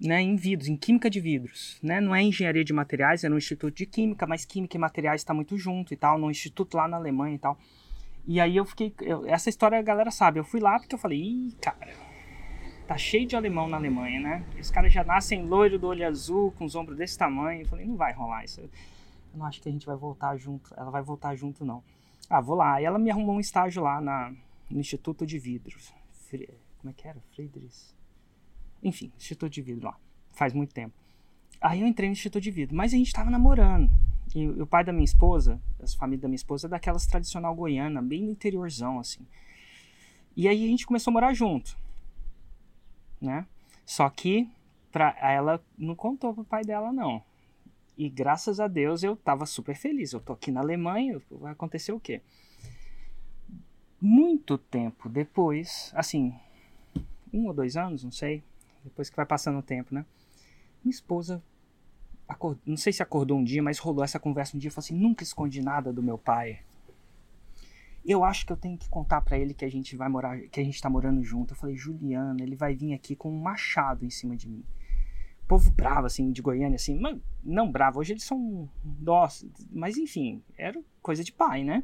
Né, 0.00 0.22
em 0.22 0.36
vidros, 0.36 0.68
em 0.68 0.76
química 0.76 1.10
de 1.10 1.20
vidros. 1.20 1.76
Né? 1.82 2.00
Não 2.00 2.14
é 2.14 2.22
engenharia 2.22 2.64
de 2.64 2.72
materiais, 2.72 3.24
é 3.24 3.28
no 3.28 3.36
Instituto 3.36 3.74
de 3.74 3.84
Química, 3.84 4.28
mas 4.28 4.44
química 4.44 4.76
e 4.76 4.80
materiais 4.80 5.22
está 5.22 5.34
muito 5.34 5.58
junto 5.58 5.92
e 5.92 5.96
tal, 5.96 6.16
no 6.18 6.30
instituto 6.30 6.76
lá 6.76 6.86
na 6.86 6.96
Alemanha 6.96 7.34
e 7.34 7.38
tal. 7.38 7.58
E 8.28 8.40
aí 8.40 8.56
eu 8.56 8.64
fiquei. 8.66 8.94
Eu, 9.00 9.26
essa 9.26 9.48
história 9.48 9.78
a 9.78 9.82
galera 9.82 10.10
sabe. 10.10 10.38
Eu 10.38 10.44
fui 10.44 10.60
lá 10.60 10.78
porque 10.78 10.94
eu 10.94 10.98
falei, 10.98 11.18
ih, 11.18 11.56
cara, 11.62 11.94
tá 12.86 12.96
cheio 12.98 13.26
de 13.26 13.34
alemão 13.34 13.66
na 13.66 13.78
Alemanha, 13.78 14.20
né? 14.20 14.44
Os 14.60 14.70
caras 14.70 14.92
já 14.92 15.02
nascem 15.02 15.46
loiro 15.46 15.78
do 15.78 15.86
olho 15.86 16.06
azul, 16.06 16.52
com 16.52 16.66
os 16.66 16.74
ombros 16.74 16.98
desse 16.98 17.16
tamanho. 17.16 17.62
Eu 17.62 17.66
falei, 17.66 17.86
não 17.86 17.96
vai 17.96 18.12
rolar 18.12 18.44
isso. 18.44 18.60
Eu 18.60 18.70
não 19.34 19.46
acho 19.46 19.62
que 19.62 19.68
a 19.68 19.72
gente 19.72 19.86
vai 19.86 19.96
voltar 19.96 20.36
junto. 20.36 20.74
Ela 20.76 20.90
vai 20.90 21.02
voltar 21.02 21.34
junto, 21.36 21.64
não. 21.64 21.82
Ah, 22.28 22.40
vou 22.40 22.54
lá. 22.54 22.80
E 22.82 22.84
ela 22.84 22.98
me 22.98 23.10
arrumou 23.10 23.34
um 23.34 23.40
estágio 23.40 23.82
lá 23.82 23.98
na, 23.98 24.30
no 24.70 24.78
Instituto 24.78 25.26
de 25.26 25.38
Vidros. 25.38 25.94
Como 26.78 26.90
é 26.90 26.92
que 26.92 27.08
era? 27.08 27.18
Friedrichs. 27.34 27.97
Enfim, 28.82 29.12
Instituto 29.16 29.50
de 29.50 29.62
Vidro 29.62 29.86
lá. 29.86 29.96
Faz 30.32 30.52
muito 30.52 30.72
tempo. 30.72 30.94
Aí 31.60 31.80
eu 31.80 31.86
entrei 31.86 32.08
no 32.08 32.12
Instituto 32.12 32.42
de 32.42 32.50
Vidro. 32.50 32.76
Mas 32.76 32.92
a 32.92 32.96
gente 32.96 33.12
tava 33.12 33.30
namorando. 33.30 33.90
E 34.34 34.46
o 34.46 34.66
pai 34.66 34.84
da 34.84 34.92
minha 34.92 35.04
esposa, 35.04 35.60
as 35.82 35.94
famílias 35.94 36.22
da 36.22 36.28
minha 36.28 36.36
esposa, 36.36 36.66
é 36.66 36.70
daquelas 36.70 37.06
tradicional 37.06 37.54
goiana, 37.54 38.02
bem 38.02 38.22
no 38.22 38.30
interiorzão, 38.30 38.98
assim. 38.98 39.26
E 40.36 40.46
aí 40.46 40.64
a 40.64 40.68
gente 40.68 40.86
começou 40.86 41.10
a 41.10 41.14
morar 41.14 41.32
junto, 41.32 41.76
né? 43.20 43.46
Só 43.84 44.08
que 44.08 44.48
pra, 44.92 45.16
ela 45.20 45.62
não 45.76 45.94
contou 45.94 46.34
pro 46.34 46.44
pai 46.44 46.62
dela, 46.62 46.92
não. 46.92 47.22
E 47.96 48.08
graças 48.08 48.60
a 48.60 48.68
Deus 48.68 49.02
eu 49.02 49.16
tava 49.16 49.46
super 49.46 49.74
feliz. 49.74 50.12
Eu 50.12 50.20
tô 50.20 50.34
aqui 50.34 50.52
na 50.52 50.60
Alemanha, 50.60 51.20
vai 51.30 51.52
acontecer 51.52 51.92
o 51.92 51.98
quê? 51.98 52.20
Muito 54.00 54.56
tempo 54.56 55.08
depois, 55.08 55.90
assim, 55.94 56.32
um 57.32 57.46
ou 57.46 57.54
dois 57.54 57.76
anos, 57.76 58.04
não 58.04 58.12
sei, 58.12 58.44
depois 58.84 59.10
que 59.10 59.16
vai 59.16 59.26
passando 59.26 59.58
o 59.58 59.62
tempo, 59.62 59.94
né? 59.94 60.04
Minha 60.84 60.94
esposa, 60.94 61.42
não 62.64 62.76
sei 62.76 62.92
se 62.92 63.02
acordou 63.02 63.38
um 63.38 63.44
dia, 63.44 63.62
mas 63.62 63.78
rolou 63.78 64.04
essa 64.04 64.18
conversa 64.18 64.56
um 64.56 64.60
dia, 64.60 64.70
falou 64.70 64.84
assim, 64.84 64.94
nunca 64.94 65.22
escondi 65.22 65.60
nada 65.60 65.92
do 65.92 66.02
meu 66.02 66.18
pai. 66.18 66.60
Eu 68.04 68.24
acho 68.24 68.46
que 68.46 68.52
eu 68.52 68.56
tenho 68.56 68.78
que 68.78 68.88
contar 68.88 69.20
para 69.20 69.38
ele 69.38 69.52
que 69.52 69.64
a 69.64 69.70
gente 69.70 69.96
vai 69.96 70.08
morar, 70.08 70.40
que 70.48 70.60
a 70.60 70.64
gente 70.64 70.80
tá 70.80 70.88
morando 70.88 71.22
junto. 71.22 71.52
Eu 71.52 71.56
falei, 71.58 71.76
Juliana, 71.76 72.42
ele 72.42 72.56
vai 72.56 72.74
vir 72.74 72.94
aqui 72.94 73.14
com 73.14 73.30
um 73.30 73.40
machado 73.40 74.04
em 74.04 74.10
cima 74.10 74.36
de 74.36 74.48
mim 74.48 74.64
povo 75.48 75.70
bravo, 75.70 76.06
assim, 76.06 76.30
de 76.30 76.42
Goiânia, 76.42 76.76
assim, 76.76 77.00
não 77.42 77.72
bravo, 77.72 77.98
hoje 77.98 78.12
eles 78.12 78.22
são, 78.22 78.68
nossa, 79.00 79.48
mas 79.70 79.96
enfim, 79.96 80.42
era 80.58 80.78
coisa 81.00 81.24
de 81.24 81.32
pai, 81.32 81.64
né? 81.64 81.82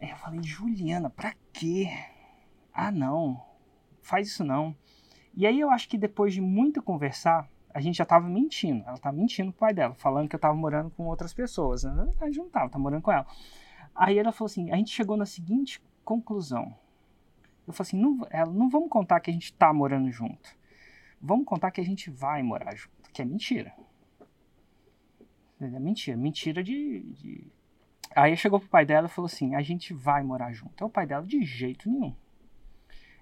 Eu 0.00 0.16
falei, 0.16 0.40
Juliana, 0.42 1.10
pra 1.10 1.34
quê? 1.52 1.88
Ah, 2.72 2.92
não, 2.92 3.44
faz 4.00 4.28
isso 4.28 4.44
não. 4.44 4.76
E 5.34 5.46
aí 5.46 5.58
eu 5.60 5.70
acho 5.70 5.88
que 5.88 5.96
depois 5.96 6.34
de 6.34 6.40
muito 6.40 6.82
conversar, 6.82 7.48
a 7.72 7.80
gente 7.80 7.96
já 7.96 8.04
tava 8.04 8.28
mentindo, 8.28 8.84
ela 8.86 8.98
tava 8.98 9.16
mentindo 9.16 9.50
pro 9.52 9.60
pai 9.60 9.74
dela, 9.74 9.94
falando 9.94 10.28
que 10.28 10.36
eu 10.36 10.40
tava 10.40 10.54
morando 10.54 10.90
com 10.90 11.06
outras 11.06 11.32
pessoas, 11.32 11.84
na 11.84 12.04
verdade 12.04 12.38
não 12.38 12.50
tava, 12.50 12.68
tava 12.68 12.82
morando 12.82 13.02
com 13.02 13.12
ela. 13.12 13.26
Aí 13.94 14.18
ela 14.18 14.32
falou 14.32 14.46
assim, 14.46 14.70
a 14.70 14.76
gente 14.76 14.90
chegou 14.90 15.16
na 15.16 15.26
seguinte 15.26 15.82
conclusão, 16.04 16.74
eu 17.66 17.72
falei 17.72 17.88
assim, 17.88 17.98
não, 17.98 18.26
ela, 18.30 18.52
não 18.52 18.68
vamos 18.68 18.90
contar 18.90 19.20
que 19.20 19.30
a 19.30 19.32
gente 19.32 19.54
tá 19.54 19.72
morando 19.72 20.10
junto 20.10 20.60
Vamos 21.22 21.46
contar 21.46 21.70
que 21.70 21.80
a 21.80 21.84
gente 21.84 22.10
vai 22.10 22.42
morar 22.42 22.74
junto, 22.74 23.08
que 23.12 23.22
é 23.22 23.24
mentira. 23.24 23.72
É 25.60 25.78
mentira, 25.78 26.16
mentira 26.16 26.64
de, 26.64 27.00
de... 27.12 27.52
Aí 28.16 28.36
chegou 28.36 28.58
pro 28.58 28.68
pai 28.68 28.84
dela 28.84 29.06
e 29.06 29.10
falou 29.10 29.26
assim: 29.26 29.54
a 29.54 29.62
gente 29.62 29.94
vai 29.94 30.24
morar 30.24 30.52
junto. 30.52 30.82
É 30.82 30.84
o 30.84 30.90
pai 30.90 31.06
dela, 31.06 31.24
de 31.24 31.44
jeito 31.44 31.88
nenhum. 31.88 32.12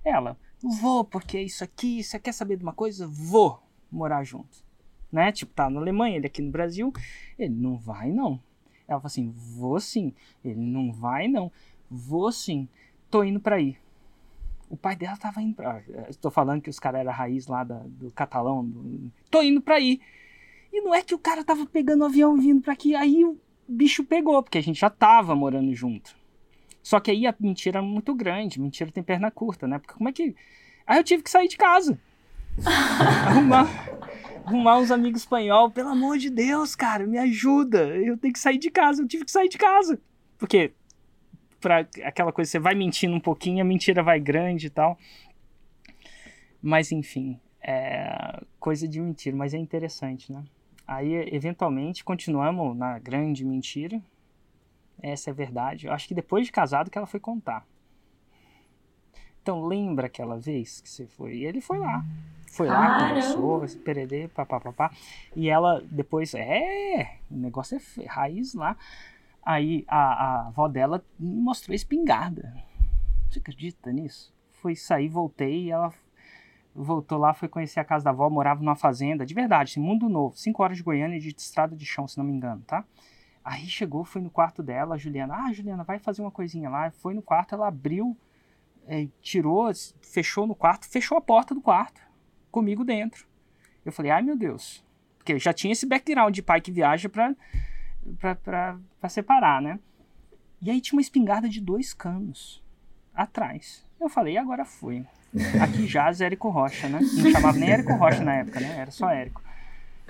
Ela, 0.02 0.38
vou, 0.62 1.04
porque 1.04 1.40
isso 1.40 1.64
aqui, 1.64 2.02
você 2.02 2.18
quer 2.18 2.32
saber 2.32 2.56
de 2.56 2.62
uma 2.62 2.72
coisa? 2.72 3.06
Vou 3.06 3.62
morar 3.90 4.24
junto. 4.24 4.64
Né? 5.10 5.32
Tipo, 5.32 5.52
tá 5.52 5.68
na 5.68 5.80
Alemanha, 5.80 6.16
ele 6.16 6.26
aqui 6.26 6.40
no 6.40 6.50
Brasil. 6.50 6.92
Ele 7.38 7.54
não 7.54 7.76
vai, 7.76 8.10
não. 8.10 8.40
Ela 8.86 9.00
falou 9.00 9.06
assim: 9.06 9.30
vou 9.30 9.80
sim. 9.80 10.12
Ele 10.44 10.60
não 10.60 10.92
vai, 10.92 11.28
não. 11.28 11.50
Vou 11.90 12.30
sim. 12.30 12.68
Tô 13.10 13.24
indo 13.24 13.40
pra 13.40 13.60
ir. 13.60 13.78
O 14.68 14.76
pai 14.76 14.94
dela 14.94 15.16
tava 15.16 15.42
indo 15.42 15.54
pra. 15.54 15.82
Estou 16.08 16.30
falando 16.30 16.62
que 16.62 16.70
os 16.70 16.78
caras 16.78 17.00
eram 17.00 17.12
raiz 17.12 17.46
lá 17.46 17.64
da, 17.64 17.82
do 17.84 18.10
catalão. 18.12 18.64
Do, 18.64 19.10
tô 19.30 19.42
indo 19.42 19.60
pra 19.60 19.80
ir. 19.80 20.00
E 20.72 20.80
não 20.80 20.94
é 20.94 21.02
que 21.02 21.14
o 21.14 21.18
cara 21.18 21.44
tava 21.44 21.66
pegando 21.66 22.02
o 22.02 22.06
avião 22.06 22.36
vindo 22.36 22.62
pra 22.62 22.72
aqui. 22.72 22.94
Aí 22.94 23.24
o 23.24 23.36
bicho 23.68 24.04
pegou, 24.04 24.40
porque 24.42 24.58
a 24.58 24.62
gente 24.62 24.78
já 24.78 24.90
tava 24.90 25.34
morando 25.34 25.74
junto. 25.74 26.16
Só 26.82 26.98
que 27.00 27.10
aí 27.10 27.26
a 27.26 27.34
mentira 27.38 27.78
é 27.78 27.82
muito 27.82 28.14
grande. 28.14 28.60
Mentira 28.60 28.90
tem 28.90 29.02
perna 29.02 29.30
curta, 29.30 29.66
né? 29.66 29.78
Porque 29.78 29.94
como 29.94 30.08
é 30.08 30.12
que. 30.12 30.34
Aí 30.86 30.98
eu 30.98 31.04
tive 31.04 31.22
que 31.22 31.30
sair 31.30 31.48
de 31.48 31.56
casa. 31.56 31.98
arrumar, 33.26 33.68
arrumar 34.44 34.78
uns 34.78 34.90
amigos 34.90 35.22
espanhol. 35.22 35.70
Pelo 35.70 35.90
amor 35.90 36.18
de 36.18 36.30
Deus, 36.30 36.74
cara, 36.74 37.06
me 37.06 37.18
ajuda. 37.18 37.96
Eu 37.96 38.16
tenho 38.16 38.32
que 38.32 38.40
sair 38.40 38.58
de 38.58 38.70
casa. 38.70 39.02
Eu 39.02 39.08
tive 39.08 39.24
que 39.24 39.30
sair 39.30 39.48
de 39.48 39.58
casa. 39.58 40.00
Porque 40.38 40.72
para 41.60 41.86
aquela 42.02 42.32
coisa, 42.32 42.50
você 42.50 42.58
vai 42.58 42.74
mentindo 42.74 43.14
um 43.14 43.20
pouquinho, 43.20 43.60
a 43.60 43.64
mentira 43.64 44.02
vai 44.02 44.18
grande 44.18 44.68
e 44.68 44.70
tal. 44.70 44.98
Mas 46.62 46.90
enfim, 46.90 47.38
é 47.62 48.42
coisa 48.58 48.88
de 48.88 49.00
mentira, 49.00 49.36
mas 49.36 49.54
é 49.54 49.58
interessante, 49.58 50.32
né? 50.32 50.42
Aí, 50.86 51.14
eventualmente, 51.32 52.02
continuamos 52.02 52.76
na 52.76 52.98
grande 52.98 53.44
mentira. 53.44 54.02
Essa 55.02 55.30
é 55.30 55.32
a 55.32 55.34
verdade. 55.34 55.86
Eu 55.86 55.92
acho 55.92 56.06
que 56.06 56.14
depois 56.14 56.46
de 56.46 56.52
casado 56.52 56.90
que 56.90 56.98
ela 56.98 57.06
foi 57.06 57.20
contar. 57.20 57.66
Então, 59.42 59.64
lembra 59.64 60.06
aquela 60.06 60.38
vez 60.38 60.80
que 60.80 60.88
você 60.88 61.06
foi? 61.06 61.36
E 61.36 61.44
ele 61.46 61.60
foi 61.60 61.78
lá. 61.78 62.04
Foi 62.46 62.68
lá, 62.68 62.86
Caramba. 62.86 63.08
conversou, 63.08 63.82
pererê, 63.82 64.28
papapá. 64.28 64.90
E 65.34 65.48
ela 65.48 65.82
depois, 65.90 66.34
é, 66.34 67.18
o 67.30 67.36
negócio 67.36 67.78
é 67.98 68.06
raiz 68.06 68.54
lá. 68.54 68.76
Aí 69.42 69.84
a, 69.88 69.98
a 69.98 70.46
avó 70.48 70.68
dela 70.68 71.02
mostrou 71.18 71.72
a 71.72 71.76
espingarda. 71.76 72.52
Você 73.30 73.38
acredita 73.38 73.90
nisso? 73.92 74.34
Foi 74.52 74.74
sair, 74.74 75.08
voltei 75.08 75.64
e 75.66 75.70
ela 75.70 75.92
voltou 76.74 77.18
lá, 77.18 77.32
foi 77.32 77.48
conhecer 77.48 77.80
a 77.80 77.84
casa 77.84 78.04
da 78.04 78.10
avó, 78.10 78.28
morava 78.28 78.60
numa 78.60 78.76
fazenda, 78.76 79.26
de 79.26 79.34
verdade, 79.34 79.72
assim, 79.72 79.80
mundo 79.80 80.08
novo, 80.08 80.36
5 80.36 80.62
horas 80.62 80.76
de 80.76 80.82
Goiânia 80.82 81.18
de 81.18 81.28
estrada 81.28 81.74
de 81.74 81.84
chão, 81.84 82.06
se 82.06 82.16
não 82.16 82.24
me 82.24 82.32
engano, 82.32 82.62
tá? 82.66 82.84
Aí 83.44 83.66
chegou, 83.66 84.04
foi 84.04 84.20
no 84.20 84.30
quarto 84.30 84.62
dela, 84.62 84.94
a 84.94 84.98
Juliana, 84.98 85.34
ah, 85.34 85.52
Juliana, 85.52 85.82
vai 85.82 85.98
fazer 85.98 86.22
uma 86.22 86.30
coisinha 86.30 86.68
lá. 86.68 86.90
Foi 86.90 87.14
no 87.14 87.22
quarto, 87.22 87.54
ela 87.54 87.68
abriu, 87.68 88.16
é, 88.86 89.08
tirou, 89.20 89.70
fechou 90.00 90.46
no 90.46 90.54
quarto, 90.54 90.88
fechou 90.88 91.16
a 91.16 91.20
porta 91.20 91.54
do 91.54 91.60
quarto, 91.60 92.00
comigo 92.50 92.84
dentro. 92.84 93.26
Eu 93.84 93.92
falei, 93.92 94.10
ai 94.10 94.22
meu 94.22 94.36
Deus, 94.36 94.84
porque 95.16 95.38
já 95.38 95.52
tinha 95.52 95.72
esse 95.72 95.86
background 95.86 96.34
de 96.34 96.42
pai 96.42 96.60
que 96.60 96.70
viaja 96.70 97.08
pra 97.08 97.34
para 98.20 99.08
separar, 99.08 99.60
né? 99.60 99.78
E 100.60 100.70
aí 100.70 100.80
tinha 100.80 100.96
uma 100.96 101.02
espingarda 101.02 101.48
de 101.48 101.60
dois 101.60 101.94
canos 101.94 102.62
atrás. 103.14 103.86
Eu 104.00 104.08
falei, 104.08 104.36
agora 104.36 104.64
foi. 104.64 105.04
Aqui 105.62 105.86
jaz 105.86 106.20
Érico 106.20 106.48
Rocha, 106.48 106.88
né? 106.88 106.98
Não 107.00 107.30
chamava 107.30 107.58
nem 107.58 107.70
Érico 107.70 107.94
Rocha 107.94 108.22
na 108.22 108.36
época, 108.36 108.60
né? 108.60 108.78
Era 108.78 108.90
só 108.90 109.08
Érico. 109.10 109.42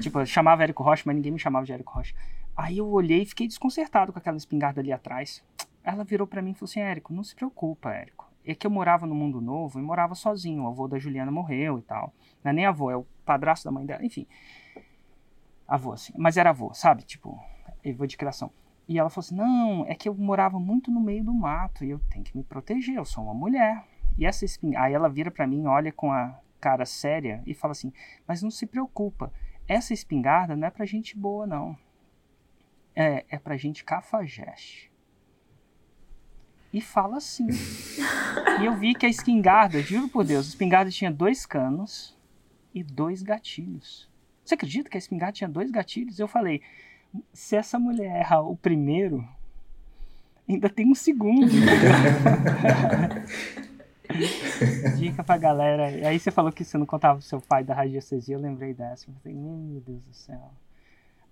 Tipo, 0.01 0.25
chamava 0.25 0.63
Érico 0.63 0.83
Rocha, 0.83 1.03
mas 1.07 1.15
ninguém 1.15 1.33
me 1.33 1.39
chamava 1.39 1.67
de 1.67 1.73
Érico 1.73 1.93
Rocha. 1.93 2.15
Aí 2.61 2.77
eu 2.77 2.87
olhei 2.91 3.23
e 3.23 3.27
fiquei 3.27 3.49
desconcertado 3.49 4.13
com 4.13 4.19
aquela 4.19 4.37
espingarda 4.37 4.83
ali 4.83 4.93
atrás. 4.93 5.43
Ela 5.83 6.05
virou 6.05 6.27
para 6.27 6.43
mim 6.43 6.51
e 6.51 6.55
falou 6.55 6.69
assim: 6.69 6.81
Érico, 6.81 7.11
não 7.11 7.25
se 7.25 7.35
preocupa, 7.35 7.91
Érico. 7.91 8.31
É 8.45 8.55
que 8.55 8.67
eu 8.67 8.71
morava 8.71 9.07
no 9.07 9.15
mundo 9.15 9.41
novo 9.41 9.79
e 9.79 9.83
morava 9.83 10.15
sozinho. 10.15 10.65
O 10.65 10.67
avô 10.67 10.87
da 10.87 10.99
Juliana 10.99 11.33
morreu 11.33 11.79
e 11.79 11.83
tal. 11.83 12.13
Não 12.45 12.51
é 12.51 12.53
nem 12.53 12.67
avô, 12.67 12.91
é 12.91 12.97
o 12.97 13.07
padrasto 13.25 13.65
da 13.65 13.71
mãe 13.71 13.87
dela. 13.87 14.05
Enfim. 14.05 14.27
Avô, 15.67 15.95
assim. 15.95 16.13
Mas 16.19 16.37
era 16.37 16.51
avô, 16.51 16.75
sabe? 16.75 17.03
Tipo, 17.03 17.43
avô 17.83 18.07
de 18.07 18.19
criação. 18.19 18.53
E 18.87 18.99
ela 18.99 19.09
falou 19.09 19.25
assim: 19.25 19.37
Não, 19.37 19.87
é 19.87 19.95
que 19.95 20.07
eu 20.07 20.15
morava 20.15 20.61
muito 20.61 20.91
no 20.91 21.01
meio 21.01 21.25
do 21.25 21.33
mato 21.33 21.83
e 21.83 21.89
eu 21.89 21.99
tenho 22.11 22.25
que 22.25 22.37
me 22.37 22.45
proteger, 22.45 22.97
eu 22.97 23.07
sou 23.07 23.25
uma 23.25 23.33
mulher. 23.33 23.83
E 24.19 24.27
essa 24.27 24.45
espingarda. 24.45 24.87
Aí 24.87 24.93
ela 24.93 25.09
vira 25.09 25.31
para 25.31 25.47
mim, 25.47 25.65
olha 25.65 25.91
com 25.91 26.13
a 26.13 26.39
cara 26.61 26.85
séria 26.85 27.43
e 27.47 27.55
fala 27.55 27.73
assim: 27.73 27.91
Mas 28.29 28.43
não 28.43 28.51
se 28.51 28.67
preocupa, 28.67 29.33
essa 29.67 29.95
espingarda 29.95 30.55
não 30.55 30.69
é 30.69 30.71
pra 30.71 30.85
gente 30.85 31.17
boa, 31.17 31.47
não. 31.47 31.75
É, 33.01 33.25
é 33.31 33.39
pra 33.39 33.57
gente 33.57 33.83
cafajeste. 33.83 34.93
E 36.71 36.83
fala 36.83 37.17
assim. 37.17 37.47
e 38.61 38.67
eu 38.67 38.77
vi 38.77 38.95
que 38.95 39.07
a 39.07 39.09
espingarda, 39.09 39.81
juro 39.81 40.07
por 40.11 40.23
Deus, 40.23 40.45
a 40.45 40.51
espingarda 40.51 40.91
tinha 40.91 41.11
dois 41.11 41.47
canos 41.47 42.15
e 42.75 42.85
dois 42.85 43.23
gatilhos. 43.23 44.07
Você 44.45 44.53
acredita 44.53 44.91
que 44.91 44.99
a 44.99 45.01
espingarda 45.01 45.33
tinha 45.33 45.49
dois 45.49 45.71
gatilhos? 45.71 46.19
Eu 46.19 46.29
falei, 46.29 46.61
se 47.33 47.57
essa 47.57 47.79
mulher 47.79 48.21
erra 48.21 48.43
o 48.43 48.55
primeiro, 48.55 49.27
ainda 50.47 50.69
tem 50.69 50.87
um 50.91 50.95
segundo. 50.95 51.49
Dica 54.99 55.25
pra 55.25 55.39
galera. 55.39 55.91
E 55.91 56.05
aí 56.05 56.21
você 56.21 56.31
falou 56.31 56.53
que 56.53 56.67
você 56.67 56.77
não 56.77 56.85
contava 56.85 57.19
pro 57.19 57.27
seu 57.27 57.41
pai 57.41 57.65
da 57.65 57.73
radiestesia, 57.73 58.37
eu 58.37 58.41
lembrei 58.41 58.75
dessa. 58.75 59.09
Eu 59.09 59.15
falei, 59.23 59.39
meu 59.39 59.81
Deus 59.81 60.05
do 60.05 60.13
céu. 60.13 60.53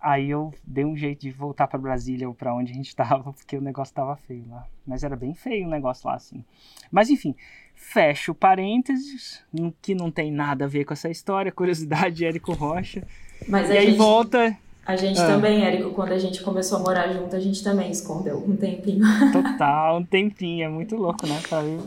Aí 0.00 0.30
eu 0.30 0.52
dei 0.64 0.84
um 0.84 0.96
jeito 0.96 1.20
de 1.20 1.30
voltar 1.30 1.66
para 1.66 1.78
Brasília 1.78 2.28
ou 2.28 2.34
para 2.34 2.54
onde 2.54 2.72
a 2.72 2.74
gente 2.74 2.94
tava, 2.96 3.32
porque 3.32 3.56
o 3.56 3.60
negócio 3.60 3.94
tava 3.94 4.16
feio 4.16 4.44
lá. 4.48 4.66
Mas 4.86 5.04
era 5.04 5.16
bem 5.16 5.34
feio 5.34 5.66
o 5.66 5.70
negócio 5.70 6.08
lá, 6.08 6.14
assim. 6.14 6.44
Mas 6.90 7.10
enfim, 7.10 7.34
fecho 7.74 8.34
parênteses, 8.34 9.44
que 9.82 9.94
não 9.94 10.10
tem 10.10 10.30
nada 10.30 10.64
a 10.64 10.68
ver 10.68 10.84
com 10.84 10.92
essa 10.92 11.10
história, 11.10 11.52
curiosidade 11.52 12.16
de 12.16 12.24
Érico 12.24 12.52
Rocha. 12.52 13.06
Mas 13.48 13.70
e 13.70 13.76
aí 13.76 13.86
gente... 13.86 13.98
volta 13.98 14.56
a 14.88 14.96
gente 14.96 15.20
ah. 15.20 15.26
também, 15.26 15.66
Érico, 15.66 15.90
quando 15.90 16.12
a 16.12 16.18
gente 16.18 16.42
começou 16.42 16.78
a 16.78 16.80
morar 16.80 17.12
junto, 17.12 17.36
a 17.36 17.38
gente 17.38 17.62
também 17.62 17.90
escondeu 17.90 18.38
um 18.38 18.56
tempinho. 18.56 19.04
Total, 19.30 19.98
um 19.98 20.02
tempinho, 20.02 20.64
é 20.64 20.68
muito 20.70 20.96
louco, 20.96 21.26
né? 21.26 21.38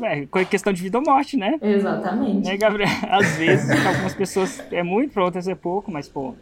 É 0.04 0.46
questão 0.46 0.72
de 0.72 0.84
vida 0.84 1.00
ou 1.00 1.04
morte, 1.04 1.36
né? 1.36 1.58
Exatamente. 1.64 2.48
Né, 2.48 2.56
Gabriel? 2.58 2.88
Às 3.10 3.38
vezes, 3.38 3.68
algumas 3.88 4.14
pessoas 4.14 4.64
é 4.72 4.84
muito, 4.84 5.14
para 5.14 5.26
outras 5.26 5.48
é 5.48 5.56
pouco, 5.56 5.92
mas, 5.92 6.08
pô, 6.08 6.36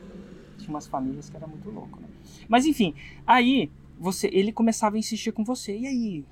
tinha 0.69 0.75
umas 0.75 0.87
famílias 0.87 1.29
que 1.29 1.35
era 1.35 1.47
muito 1.47 1.69
louco, 1.69 1.99
né? 1.99 2.07
Mas 2.47 2.65
enfim, 2.65 2.93
aí 3.25 3.69
você, 3.99 4.29
ele 4.31 4.51
começava 4.51 4.95
a 4.95 4.99
insistir 4.99 5.31
com 5.31 5.43
você. 5.43 5.75
E 5.75 5.87
aí? 5.87 6.25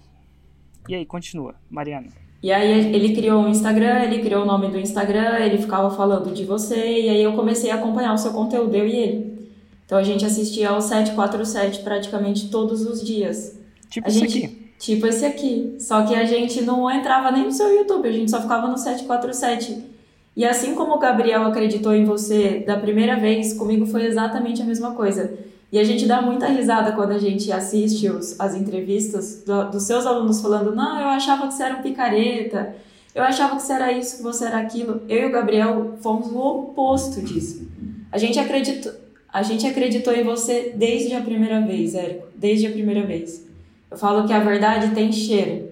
E 0.88 0.96
aí, 0.96 1.06
continua, 1.06 1.56
Mariana. 1.70 2.08
E 2.42 2.52
aí 2.52 2.94
ele 2.94 3.16
criou 3.16 3.42
um 3.42 3.50
Instagram, 3.50 4.04
ele 4.04 4.22
criou 4.22 4.44
o 4.44 4.46
nome 4.46 4.70
do 4.70 4.80
Instagram, 4.80 5.40
ele 5.40 5.58
ficava 5.58 5.90
falando 5.90 6.34
de 6.34 6.46
você, 6.46 6.76
e 6.76 7.10
aí 7.10 7.24
eu 7.24 7.34
comecei 7.34 7.72
a 7.72 7.76
acompanhar 7.76 8.14
o 8.14 8.18
seu 8.18 8.32
conteúdo, 8.32 8.74
eu 8.76 8.88
e 8.88 8.96
ele. 8.96 9.50
Então 9.86 9.98
a 9.98 10.04
gente 10.04 10.24
assistia 10.24 10.70
ao 10.70 10.80
747 10.80 11.82
praticamente 11.82 12.50
todos 12.50 12.86
os 12.86 13.04
dias. 13.04 13.60
Tipo 13.90 14.08
a 14.08 14.10
esse 14.10 14.20
gente, 14.20 14.46
aqui. 14.46 14.72
Tipo 14.78 15.08
esse 15.08 15.26
aqui. 15.26 15.76
Só 15.80 16.06
que 16.06 16.14
a 16.14 16.26
gente 16.26 16.62
não 16.62 16.90
entrava 16.92 17.32
nem 17.32 17.46
no 17.46 17.52
seu 17.52 17.74
YouTube, 17.74 18.08
a 18.08 18.12
gente 18.12 18.30
só 18.30 18.40
ficava 18.40 18.68
no 18.68 18.78
747. 18.78 19.97
E 20.38 20.46
assim 20.46 20.76
como 20.76 20.94
o 20.94 21.00
Gabriel 21.00 21.42
acreditou 21.46 21.96
em 21.96 22.06
você 22.06 22.60
da 22.60 22.78
primeira 22.78 23.16
vez, 23.16 23.54
comigo 23.54 23.88
foi 23.88 24.06
exatamente 24.06 24.62
a 24.62 24.66
mesma 24.66 24.92
coisa. 24.92 25.34
E 25.72 25.80
a 25.80 25.84
gente 25.84 26.06
dá 26.06 26.22
muita 26.22 26.46
risada 26.46 26.92
quando 26.92 27.14
a 27.14 27.18
gente 27.18 27.52
assiste 27.52 28.08
os, 28.08 28.40
as 28.40 28.54
entrevistas 28.54 29.44
do, 29.44 29.72
dos 29.72 29.82
seus 29.82 30.06
alunos 30.06 30.40
falando: 30.40 30.76
Não, 30.76 31.02
eu 31.02 31.08
achava 31.08 31.48
que 31.48 31.56
você 31.56 31.64
era 31.64 31.78
um 31.78 31.82
picareta, 31.82 32.76
eu 33.16 33.24
achava 33.24 33.56
que 33.56 33.64
você 33.64 33.74
era 33.74 33.92
isso, 33.92 34.18
que 34.18 34.24
você 34.24 34.46
era 34.46 34.60
aquilo. 34.60 35.02
Eu 35.10 35.24
e 35.24 35.26
o 35.26 35.32
Gabriel 35.32 35.96
fomos 36.02 36.28
o 36.28 36.38
oposto 36.38 37.20
disso. 37.20 37.68
A 38.12 38.20
gente 38.20 38.38
acreditou, 38.38 38.92
a 39.34 39.42
gente 39.42 39.66
acreditou 39.66 40.14
em 40.14 40.24
você 40.24 40.72
desde 40.76 41.16
a 41.16 41.22
primeira 41.22 41.62
vez, 41.62 41.96
Érico, 41.96 42.28
desde 42.36 42.68
a 42.68 42.70
primeira 42.70 43.04
vez. 43.08 43.44
Eu 43.90 43.98
falo 43.98 44.28
que 44.28 44.34
a 44.34 44.40
verdade 44.40 44.94
tem 44.94 45.12
cheiro 45.12 45.67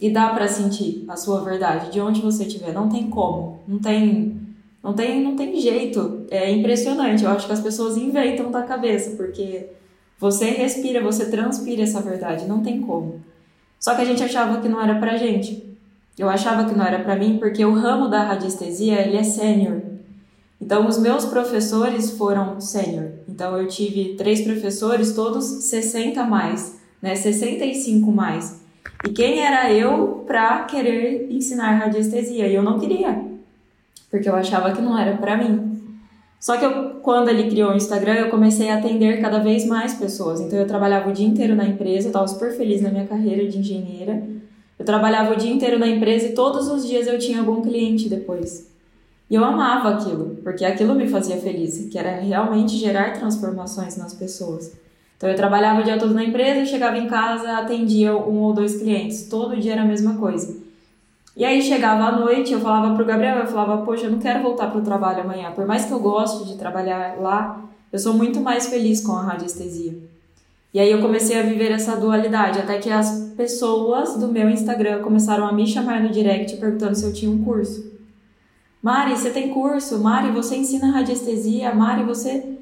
e 0.00 0.10
dá 0.10 0.28
para 0.30 0.48
sentir 0.48 1.04
a 1.08 1.16
sua 1.16 1.42
verdade 1.42 1.90
de 1.90 2.00
onde 2.00 2.20
você 2.20 2.44
estiver. 2.44 2.72
Não 2.72 2.88
tem 2.88 3.08
como, 3.08 3.60
não 3.66 3.78
tem 3.78 4.46
não 4.86 4.92
tem, 4.92 5.20
não 5.20 5.34
tem 5.34 5.60
jeito. 5.60 6.26
É 6.30 6.48
impressionante. 6.52 7.24
Eu 7.24 7.30
acho 7.30 7.48
que 7.48 7.52
as 7.52 7.60
pessoas 7.60 7.96
inventam 7.96 8.52
da 8.52 8.62
cabeça, 8.62 9.16
porque 9.16 9.66
você 10.16 10.44
respira, 10.50 11.02
você 11.02 11.28
transpira 11.28 11.82
essa 11.82 12.00
verdade. 12.00 12.46
Não 12.46 12.62
tem 12.62 12.80
como. 12.80 13.20
Só 13.80 13.96
que 13.96 14.02
a 14.02 14.04
gente 14.04 14.22
achava 14.22 14.60
que 14.60 14.68
não 14.68 14.80
era 14.80 14.94
pra 15.00 15.16
gente. 15.16 15.76
Eu 16.16 16.28
achava 16.28 16.68
que 16.68 16.78
não 16.78 16.86
era 16.86 17.00
para 17.00 17.16
mim 17.16 17.36
porque 17.38 17.64
o 17.64 17.74
ramo 17.74 18.08
da 18.08 18.22
radiestesia 18.22 19.00
ele 19.00 19.16
é 19.16 19.24
sênior. 19.24 19.82
Então 20.60 20.86
os 20.86 20.98
meus 20.98 21.24
professores 21.24 22.12
foram 22.12 22.60
sênior. 22.60 23.10
Então 23.28 23.58
eu 23.58 23.66
tive 23.66 24.14
três 24.14 24.42
professores, 24.42 25.14
todos 25.14 25.44
60 25.64 26.22
mais, 26.22 26.78
né? 27.02 27.16
65 27.16 28.10
mais. 28.12 28.60
E 29.04 29.10
quem 29.10 29.40
era 29.40 29.72
eu 29.72 30.24
para 30.26 30.64
querer 30.64 31.28
ensinar 31.30 31.72
radiestesia? 31.76 32.46
E 32.46 32.54
eu 32.54 32.62
não 32.62 32.78
queria 32.78 33.36
porque 34.10 34.28
eu 34.28 34.34
achava 34.34 34.72
que 34.72 34.80
não 34.80 34.98
era 34.98 35.16
para 35.16 35.36
mim. 35.36 35.76
Só 36.40 36.56
que 36.56 36.64
eu, 36.64 37.00
quando 37.02 37.28
ele 37.28 37.50
criou 37.50 37.72
o 37.72 37.76
Instagram, 37.76 38.14
eu 38.14 38.30
comecei 38.30 38.70
a 38.70 38.76
atender 38.76 39.20
cada 39.20 39.38
vez 39.38 39.66
mais 39.66 39.94
pessoas. 39.94 40.40
Então 40.40 40.58
eu 40.58 40.66
trabalhava 40.66 41.10
o 41.10 41.12
dia 41.12 41.26
inteiro 41.26 41.54
na 41.54 41.66
empresa, 41.66 42.06
eu 42.06 42.10
estava 42.10 42.28
super 42.28 42.52
feliz 42.56 42.82
na 42.82 42.90
minha 42.90 43.06
carreira 43.06 43.48
de 43.48 43.58
engenheira. 43.58 44.22
Eu 44.78 44.84
trabalhava 44.84 45.32
o 45.32 45.36
dia 45.36 45.50
inteiro 45.50 45.78
na 45.78 45.88
empresa 45.88 46.26
e 46.26 46.34
todos 46.34 46.68
os 46.68 46.86
dias 46.86 47.06
eu 47.06 47.18
tinha 47.18 47.40
algum 47.40 47.62
cliente 47.62 48.08
depois. 48.08 48.70
E 49.28 49.34
eu 49.34 49.44
amava 49.44 49.90
aquilo, 49.90 50.36
porque 50.44 50.64
aquilo 50.64 50.94
me 50.94 51.08
fazia 51.08 51.36
feliz, 51.36 51.88
que 51.90 51.98
era 51.98 52.20
realmente 52.20 52.76
gerar 52.76 53.12
transformações 53.14 53.96
nas 53.96 54.14
pessoas. 54.14 54.72
Então 55.16 55.28
eu 55.28 55.36
trabalhava 55.36 55.80
o 55.80 55.84
dia 55.84 55.98
todo 55.98 56.12
na 56.12 56.24
empresa, 56.24 56.66
chegava 56.66 56.98
em 56.98 57.06
casa, 57.06 57.58
atendia 57.58 58.14
um 58.14 58.40
ou 58.40 58.52
dois 58.52 58.76
clientes. 58.76 59.28
Todo 59.28 59.56
dia 59.56 59.72
era 59.72 59.82
a 59.82 59.86
mesma 59.86 60.14
coisa. 60.16 60.56
E 61.36 61.44
aí 61.44 61.60
chegava 61.60 62.04
à 62.04 62.12
noite, 62.12 62.52
eu 62.52 62.60
falava 62.60 62.94
pro 62.94 63.04
Gabriel, 63.04 63.38
eu 63.38 63.46
falava, 63.46 63.84
poxa, 63.84 64.06
eu 64.06 64.12
não 64.12 64.18
quero 64.18 64.42
voltar 64.42 64.70
pro 64.70 64.80
trabalho 64.80 65.22
amanhã. 65.22 65.52
Por 65.52 65.66
mais 65.66 65.84
que 65.84 65.92
eu 65.92 66.00
goste 66.00 66.46
de 66.46 66.56
trabalhar 66.56 67.16
lá, 67.20 67.62
eu 67.92 67.98
sou 67.98 68.14
muito 68.14 68.40
mais 68.40 68.68
feliz 68.68 69.00
com 69.00 69.12
a 69.12 69.22
radiestesia. 69.22 69.94
E 70.72 70.80
aí 70.80 70.90
eu 70.90 71.00
comecei 71.00 71.38
a 71.38 71.42
viver 71.42 71.70
essa 71.70 71.96
dualidade, 71.96 72.58
até 72.58 72.78
que 72.78 72.90
as 72.90 73.32
pessoas 73.36 74.16
do 74.16 74.28
meu 74.28 74.50
Instagram 74.50 75.02
começaram 75.02 75.46
a 75.46 75.52
me 75.52 75.66
chamar 75.66 76.02
no 76.02 76.10
direct 76.10 76.56
perguntando 76.56 76.94
se 76.94 77.04
eu 77.04 77.12
tinha 77.12 77.30
um 77.30 77.42
curso. 77.42 77.92
Mari, 78.82 79.16
você 79.16 79.30
tem 79.30 79.50
curso? 79.50 79.98
Mari, 79.98 80.30
você 80.32 80.56
ensina 80.56 80.90
radiestesia? 80.90 81.74
Mari, 81.74 82.02
você. 82.04 82.58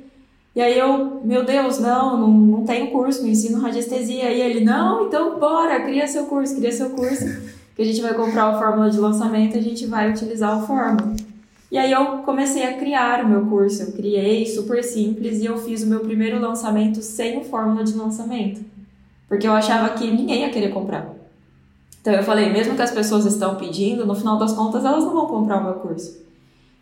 E 0.55 0.61
aí 0.61 0.79
eu, 0.79 1.21
meu 1.25 1.45
Deus, 1.45 1.79
não, 1.81 2.17
não, 2.17 2.29
não 2.29 2.65
tenho 2.65 2.91
curso, 2.91 3.23
não 3.23 3.29
ensino 3.29 3.61
radiestesia. 3.61 4.31
E 4.31 4.41
ele, 4.41 4.65
não, 4.65 5.07
então 5.07 5.39
bora, 5.39 5.81
cria 5.81 6.07
seu 6.07 6.27
curso, 6.27 6.57
cria 6.57 6.71
seu 6.71 6.91
curso 6.91 7.25
que 7.75 7.83
a 7.83 7.85
gente 7.85 8.01
vai 8.01 8.15
comprar 8.15 8.45
a 8.45 8.59
fórmula 8.59 8.91
de 8.91 8.99
lançamento 8.99 9.59
a 9.59 9.61
gente 9.61 9.87
vai 9.87 10.11
utilizar 10.11 10.63
o 10.63 10.67
fórmula. 10.67 11.15
E 11.71 11.79
aí 11.79 11.91
eu 11.91 12.19
comecei 12.19 12.65
a 12.65 12.79
criar 12.79 13.25
o 13.25 13.29
meu 13.29 13.47
curso, 13.47 13.83
eu 13.83 13.93
criei 13.93 14.47
super 14.47 14.85
simples 14.85 15.41
e 15.41 15.47
eu 15.47 15.59
fiz 15.59 15.83
o 15.83 15.89
meu 15.89 16.01
primeiro 16.01 16.41
lançamento 16.41 17.03
sem 17.03 17.39
o 17.39 17.45
fórmula 17.45 17.83
de 17.83 17.95
lançamento, 17.95 18.65
porque 19.29 19.47
eu 19.47 19.53
achava 19.53 19.89
que 19.91 20.09
ninguém 20.09 20.43
ia 20.43 20.51
querer 20.51 20.69
comprar. 20.69 21.13
Então 22.01 22.13
eu 22.13 22.23
falei, 22.23 22.53
mesmo 22.53 22.77
que 22.77 22.83
as 22.83 22.93
pessoas 22.93 23.25
estão 23.25 23.57
pedindo, 23.57 24.07
no 24.07 24.15
final 24.15 24.39
das 24.39 24.53
contas 24.53 24.85
elas 24.85 25.03
não 25.03 25.13
vão 25.13 25.27
comprar 25.27 25.59
o 25.59 25.65
meu 25.65 25.75
curso. 25.75 26.24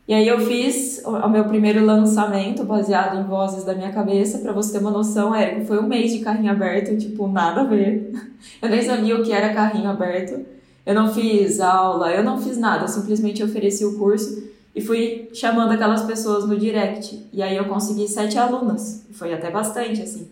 E 0.07 0.12
aí 0.12 0.26
eu 0.26 0.40
fiz 0.40 1.00
o 1.05 1.28
meu 1.28 1.44
primeiro 1.44 1.84
lançamento 1.84 2.64
baseado 2.64 3.20
em 3.20 3.24
vozes 3.24 3.64
da 3.64 3.72
minha 3.72 3.92
cabeça, 3.92 4.38
para 4.38 4.53
você 4.53 4.72
ter 4.72 4.78
uma 4.78 4.90
noção, 4.90 5.34
Érico, 5.34 5.66
foi 5.66 5.78
um 5.78 5.86
mês 5.86 6.12
de 6.12 6.18
carrinho 6.18 6.50
aberto, 6.50 6.96
tipo, 6.98 7.28
nada 7.28 7.61
a 7.61 7.64
ver. 7.64 8.12
Eu 8.61 8.68
nem 8.68 8.82
sabia 8.82 9.16
o 9.16 9.22
que 9.22 9.32
era 9.32 9.55
carrinho 9.55 9.88
aberto. 9.88 10.44
Eu 10.84 10.94
não 10.94 11.14
fiz 11.14 11.61
aula, 11.61 12.11
eu 12.11 12.24
não 12.24 12.42
fiz 12.42 12.59
nada, 12.59 12.84
eu 12.84 12.88
simplesmente 12.88 13.40
ofereci 13.40 13.84
o 13.84 13.96
curso 13.96 14.42
e 14.74 14.80
fui 14.80 15.28
chamando 15.32 15.70
aquelas 15.70 16.03
pessoas 16.03 16.44
no 16.44 16.59
direct. 16.59 17.24
E 17.32 17.40
aí 17.40 17.57
eu 17.57 17.66
consegui 17.66 18.09
sete 18.09 18.36
alunas, 18.36 19.07
foi 19.12 19.32
até 19.32 19.48
bastante 19.48 20.03
assim. 20.03 20.28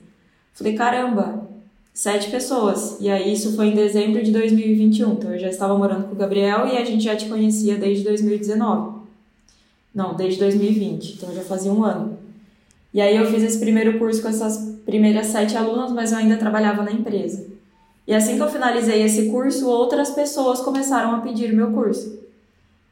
Falei, 0.52 0.74
caramba, 0.74 1.48
sete 1.94 2.30
pessoas. 2.30 2.96
E 3.00 3.08
aí 3.08 3.32
isso 3.32 3.54
foi 3.54 3.66
em 3.66 3.74
dezembro 3.74 4.22
de 4.24 4.32
2021, 4.32 5.12
então 5.12 5.32
eu 5.32 5.38
já 5.38 5.48
estava 5.48 5.78
morando 5.78 6.08
com 6.08 6.14
o 6.14 6.18
Gabriel 6.18 6.66
e 6.66 6.76
a 6.76 6.84
gente 6.84 7.04
já 7.04 7.14
te 7.14 7.28
conhecia 7.28 7.76
desde 7.76 8.02
2019. 8.02 8.99
Não, 9.94 10.14
desde 10.14 10.38
2020, 10.38 11.14
então 11.14 11.34
já 11.34 11.42
fazia 11.42 11.72
um 11.72 11.84
ano. 11.84 12.18
E 12.92 13.00
aí 13.00 13.16
eu 13.16 13.26
fiz 13.26 13.42
esse 13.42 13.58
primeiro 13.58 13.98
curso 13.98 14.22
com 14.22 14.28
essas 14.28 14.76
primeiras 14.84 15.26
sete 15.26 15.56
alunas, 15.56 15.92
mas 15.92 16.12
eu 16.12 16.18
ainda 16.18 16.36
trabalhava 16.36 16.82
na 16.82 16.92
empresa. 16.92 17.46
E 18.06 18.14
assim 18.14 18.36
que 18.36 18.42
eu 18.42 18.50
finalizei 18.50 19.02
esse 19.02 19.26
curso, 19.30 19.68
outras 19.68 20.10
pessoas 20.10 20.60
começaram 20.60 21.14
a 21.14 21.18
pedir 21.20 21.52
meu 21.52 21.70
curso. 21.72 22.18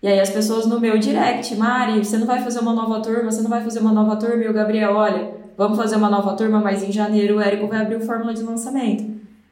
E 0.01 0.07
aí 0.07 0.21
as 0.21 0.31
pessoas 0.31 0.67
no 0.67 0.79
meu 0.79 0.97
direct, 0.99 1.57
Mari, 1.57 2.05
você 2.05 2.17
não 2.19 2.27
vai 2.27 2.43
fazer 2.43 2.61
uma 2.61 2.73
nova 2.73 3.01
turma, 3.01 3.31
você 3.31 3.43
não 3.43 3.51
vai 3.51 3.63
fazer 3.65 3.81
uma 3.81 3.93
nova 3.93 4.15
turma, 4.17 4.45
e 4.45 4.49
o 4.49 4.53
Gabriel, 4.53 4.95
olha, 4.95 5.33
vamos 5.57 5.77
fazer 5.77 5.97
uma 5.97 6.09
nova 6.09 6.37
turma, 6.37 6.61
mas 6.61 6.85
em 6.85 6.93
janeiro 6.93 7.37
o 7.37 7.41
Érico 7.41 7.67
vai 7.67 7.81
abrir 7.81 7.97
o 7.97 8.01
fórmula 8.01 8.33
de 8.33 8.43
lançamento. 8.43 9.05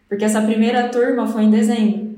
Porque 0.09 0.25
essa 0.25 0.41
primeira 0.41 0.89
turma 0.89 1.27
foi 1.27 1.43
em 1.43 1.51
dezembro. 1.51 2.15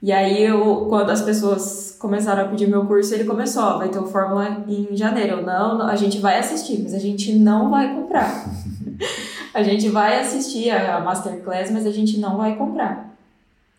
E 0.00 0.12
aí 0.12 0.44
eu, 0.44 0.86
quando 0.88 1.10
as 1.10 1.22
pessoas 1.22 1.89
começaram 2.00 2.46
a 2.46 2.48
pedir 2.48 2.66
meu 2.66 2.86
curso, 2.86 3.14
ele 3.14 3.24
começou, 3.24 3.62
ó, 3.62 3.78
vai 3.78 3.90
ter 3.90 3.98
o 3.98 4.06
fórmula 4.06 4.64
em 4.66 4.96
janeiro. 4.96 5.36
Eu, 5.36 5.42
não, 5.42 5.82
a 5.82 5.94
gente 5.94 6.18
vai 6.18 6.38
assistir, 6.38 6.82
mas 6.82 6.94
a 6.94 6.98
gente 6.98 7.34
não 7.34 7.70
vai 7.70 7.94
comprar. 7.94 8.46
a 9.52 9.62
gente 9.62 9.88
vai 9.90 10.18
assistir 10.18 10.70
a 10.70 10.98
masterclass, 11.00 11.70
mas 11.70 11.86
a 11.86 11.90
gente 11.90 12.18
não 12.18 12.38
vai 12.38 12.56
comprar. 12.56 13.14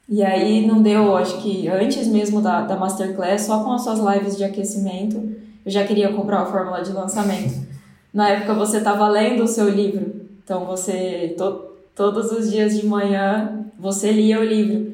E 0.07 0.21
aí 0.21 0.67
não 0.67 0.83
deu, 0.83 1.17
acho 1.17 1.41
que 1.41 1.67
antes 1.67 2.07
mesmo 2.07 2.41
da, 2.41 2.61
da 2.61 2.75
masterclass, 2.75 3.41
só 3.41 3.63
com 3.63 3.71
as 3.71 3.83
suas 3.83 3.99
lives 3.99 4.37
de 4.37 4.43
aquecimento, 4.43 5.17
eu 5.65 5.71
já 5.71 5.83
queria 5.83 6.13
comprar 6.13 6.41
a 6.41 6.45
fórmula 6.45 6.83
de 6.83 6.91
lançamento. 6.91 7.59
Na 8.13 8.29
época 8.29 8.53
você 8.53 8.77
estava 8.77 9.07
lendo 9.07 9.43
o 9.43 9.47
seu 9.47 9.67
livro, 9.67 10.27
então 10.43 10.65
você 10.65 11.33
to, 11.37 11.65
todos 11.95 12.31
os 12.31 12.51
dias 12.51 12.79
de 12.79 12.85
manhã 12.85 13.65
você 13.79 14.11
lia 14.11 14.39
o 14.39 14.43
livro. 14.43 14.91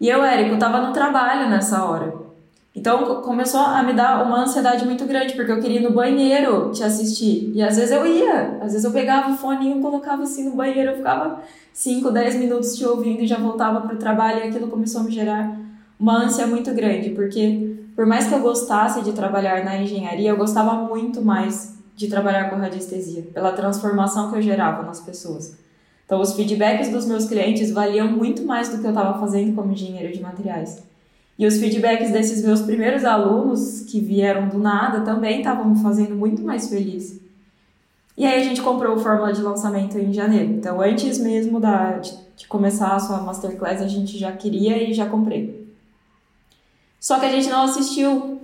E 0.00 0.08
eu, 0.08 0.24
Érico, 0.24 0.54
estava 0.54 0.80
no 0.80 0.92
trabalho 0.92 1.48
nessa 1.48 1.84
hora. 1.84 2.23
Então 2.74 3.22
começou 3.22 3.60
a 3.60 3.82
me 3.84 3.92
dar 3.92 4.26
uma 4.26 4.42
ansiedade 4.42 4.84
muito 4.84 5.04
grande, 5.06 5.34
porque 5.34 5.52
eu 5.52 5.60
queria 5.60 5.78
ir 5.78 5.82
no 5.82 5.92
banheiro 5.92 6.72
te 6.72 6.82
assistir. 6.82 7.52
E 7.54 7.62
às 7.62 7.76
vezes 7.76 7.92
eu 7.92 8.04
ia, 8.04 8.58
às 8.60 8.72
vezes 8.72 8.84
eu 8.84 8.90
pegava 8.90 9.30
o 9.30 9.36
fone 9.36 9.78
e 9.78 9.80
colocava 9.80 10.24
assim 10.24 10.48
no 10.48 10.56
banheiro, 10.56 10.90
eu 10.90 10.96
ficava 10.96 11.40
5, 11.72 12.10
10 12.10 12.34
minutos 12.36 12.76
te 12.76 12.84
ouvindo 12.84 13.22
e 13.22 13.26
já 13.28 13.38
voltava 13.38 13.80
para 13.82 13.94
o 13.94 13.98
trabalho, 13.98 14.40
e 14.40 14.48
aquilo 14.48 14.66
começou 14.66 15.02
a 15.02 15.04
me 15.04 15.12
gerar 15.12 15.56
uma 15.98 16.24
ânsia 16.24 16.48
muito 16.48 16.74
grande, 16.74 17.10
porque 17.10 17.76
por 17.94 18.06
mais 18.06 18.26
que 18.26 18.34
eu 18.34 18.40
gostasse 18.40 19.02
de 19.02 19.12
trabalhar 19.12 19.64
na 19.64 19.80
engenharia, 19.80 20.30
eu 20.30 20.36
gostava 20.36 20.74
muito 20.74 21.22
mais 21.22 21.74
de 21.94 22.08
trabalhar 22.08 22.50
com 22.50 22.56
radiestesia, 22.56 23.22
pela 23.32 23.52
transformação 23.52 24.32
que 24.32 24.38
eu 24.38 24.42
gerava 24.42 24.82
nas 24.82 25.00
pessoas. 25.00 25.56
Então, 26.04 26.20
os 26.20 26.34
feedbacks 26.34 26.90
dos 26.90 27.06
meus 27.06 27.26
clientes 27.26 27.70
valiam 27.70 28.08
muito 28.08 28.42
mais 28.44 28.68
do 28.68 28.78
que 28.78 28.84
eu 28.84 28.90
estava 28.90 29.18
fazendo 29.20 29.54
como 29.54 29.72
engenheiro 29.72 30.12
de 30.12 30.20
materiais. 30.20 30.82
E 31.38 31.46
os 31.46 31.58
feedbacks 31.58 32.12
desses 32.12 32.44
meus 32.44 32.62
primeiros 32.62 33.04
alunos, 33.04 33.80
que 33.80 34.00
vieram 34.00 34.48
do 34.48 34.58
nada, 34.58 35.00
também 35.00 35.38
estavam 35.38 35.70
me 35.70 35.82
fazendo 35.82 36.14
muito 36.14 36.42
mais 36.42 36.68
feliz. 36.68 37.20
E 38.16 38.24
aí 38.24 38.40
a 38.40 38.44
gente 38.44 38.62
comprou 38.62 38.94
o 38.94 39.00
Fórmula 39.00 39.32
de 39.32 39.42
lançamento 39.42 39.98
em 39.98 40.12
janeiro. 40.12 40.52
Então, 40.52 40.80
antes 40.80 41.18
mesmo 41.18 41.58
da, 41.58 41.98
de, 41.98 42.16
de 42.36 42.46
começar 42.46 42.94
a 42.94 43.00
sua 43.00 43.20
Masterclass, 43.20 43.82
a 43.82 43.88
gente 43.88 44.16
já 44.16 44.30
queria 44.30 44.88
e 44.88 44.94
já 44.94 45.06
comprei. 45.06 45.64
Só 47.00 47.18
que 47.18 47.26
a 47.26 47.30
gente 47.30 47.50
não 47.50 47.64
assistiu, 47.64 48.40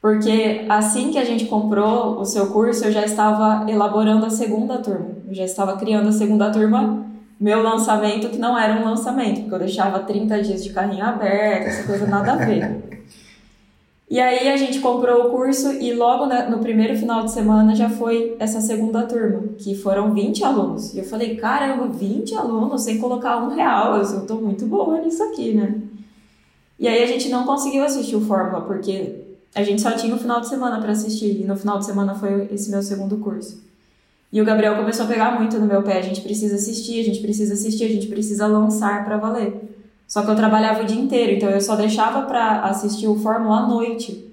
porque 0.00 0.64
assim 0.70 1.10
que 1.12 1.18
a 1.18 1.24
gente 1.24 1.44
comprou 1.44 2.18
o 2.18 2.24
seu 2.24 2.46
curso, 2.46 2.86
eu 2.86 2.90
já 2.90 3.04
estava 3.04 3.70
elaborando 3.70 4.24
a 4.24 4.30
segunda 4.30 4.78
turma. 4.78 5.10
Eu 5.28 5.34
já 5.34 5.44
estava 5.44 5.76
criando 5.76 6.08
a 6.08 6.12
segunda 6.12 6.50
turma 6.50 7.06
meu 7.40 7.62
lançamento 7.62 8.28
que 8.28 8.38
não 8.38 8.58
era 8.58 8.80
um 8.80 8.84
lançamento, 8.84 9.42
porque 9.42 9.54
eu 9.54 9.58
deixava 9.60 10.00
30 10.00 10.42
dias 10.42 10.64
de 10.64 10.70
carrinho 10.70 11.04
aberto, 11.04 11.68
essa 11.68 11.86
coisa 11.86 12.06
nada 12.06 12.32
a 12.32 12.36
ver. 12.36 12.88
E 14.10 14.18
aí 14.18 14.48
a 14.48 14.56
gente 14.56 14.80
comprou 14.80 15.26
o 15.26 15.30
curso 15.30 15.70
e 15.70 15.92
logo 15.92 16.26
no 16.50 16.58
primeiro 16.60 16.96
final 16.96 17.24
de 17.24 17.30
semana 17.30 17.74
já 17.76 17.90
foi 17.90 18.36
essa 18.38 18.58
segunda 18.60 19.02
turma, 19.02 19.42
que 19.58 19.74
foram 19.74 20.14
20 20.14 20.42
alunos. 20.44 20.94
E 20.94 20.98
eu 20.98 21.04
falei, 21.04 21.36
caramba, 21.36 21.88
20 21.88 22.34
alunos 22.34 22.82
sem 22.82 22.98
colocar 22.98 23.36
um 23.36 23.54
real, 23.54 23.98
eu 23.98 24.26
tô 24.26 24.36
muito 24.36 24.64
boa 24.66 24.98
nisso 25.00 25.22
aqui, 25.22 25.52
né? 25.52 25.74
E 26.78 26.88
aí 26.88 27.02
a 27.02 27.06
gente 27.06 27.28
não 27.28 27.44
conseguiu 27.44 27.84
assistir 27.84 28.16
o 28.16 28.20
Fórmula, 28.20 28.62
porque 28.62 29.26
a 29.54 29.62
gente 29.62 29.82
só 29.82 29.90
tinha 29.92 30.14
o 30.14 30.18
final 30.18 30.40
de 30.40 30.48
semana 30.48 30.80
para 30.80 30.92
assistir, 30.92 31.42
e 31.42 31.44
no 31.44 31.56
final 31.56 31.78
de 31.78 31.84
semana 31.84 32.14
foi 32.14 32.48
esse 32.50 32.70
meu 32.70 32.82
segundo 32.82 33.18
curso. 33.18 33.67
E 34.32 34.40
o 34.42 34.44
Gabriel 34.44 34.76
começou 34.76 35.06
a 35.06 35.08
pegar 35.08 35.38
muito 35.38 35.58
no 35.58 35.66
meu 35.66 35.82
pé. 35.82 35.98
A 35.98 36.02
gente 36.02 36.20
precisa 36.20 36.56
assistir, 36.56 37.00
a 37.00 37.04
gente 37.04 37.20
precisa 37.20 37.54
assistir, 37.54 37.84
a 37.84 37.88
gente 37.88 38.06
precisa 38.08 38.46
lançar 38.46 39.04
para 39.04 39.16
valer. 39.16 39.54
Só 40.06 40.22
que 40.22 40.30
eu 40.30 40.36
trabalhava 40.36 40.82
o 40.82 40.86
dia 40.86 41.00
inteiro, 41.00 41.32
então 41.32 41.50
eu 41.50 41.60
só 41.60 41.76
deixava 41.76 42.22
para 42.26 42.62
assistir 42.62 43.06
o 43.06 43.16
Fórmula 43.18 43.60
à 43.60 43.66
noite. 43.66 44.26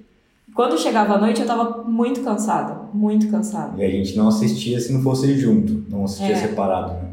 Quando 0.53 0.77
chegava 0.77 1.15
à 1.15 1.17
noite, 1.17 1.41
eu 1.41 1.47
tava 1.47 1.83
muito 1.83 2.21
cansada, 2.21 2.79
muito 2.93 3.27
cansada. 3.29 3.73
E 3.77 3.85
a 3.85 3.89
gente 3.89 4.15
não 4.17 4.29
assistia 4.29 4.79
se 4.79 4.93
não 4.93 5.01
fosse 5.01 5.37
junto, 5.37 5.83
não 5.89 6.05
assistia 6.05 6.31
É. 6.31 6.35
separado, 6.35 6.93
né? 6.93 7.04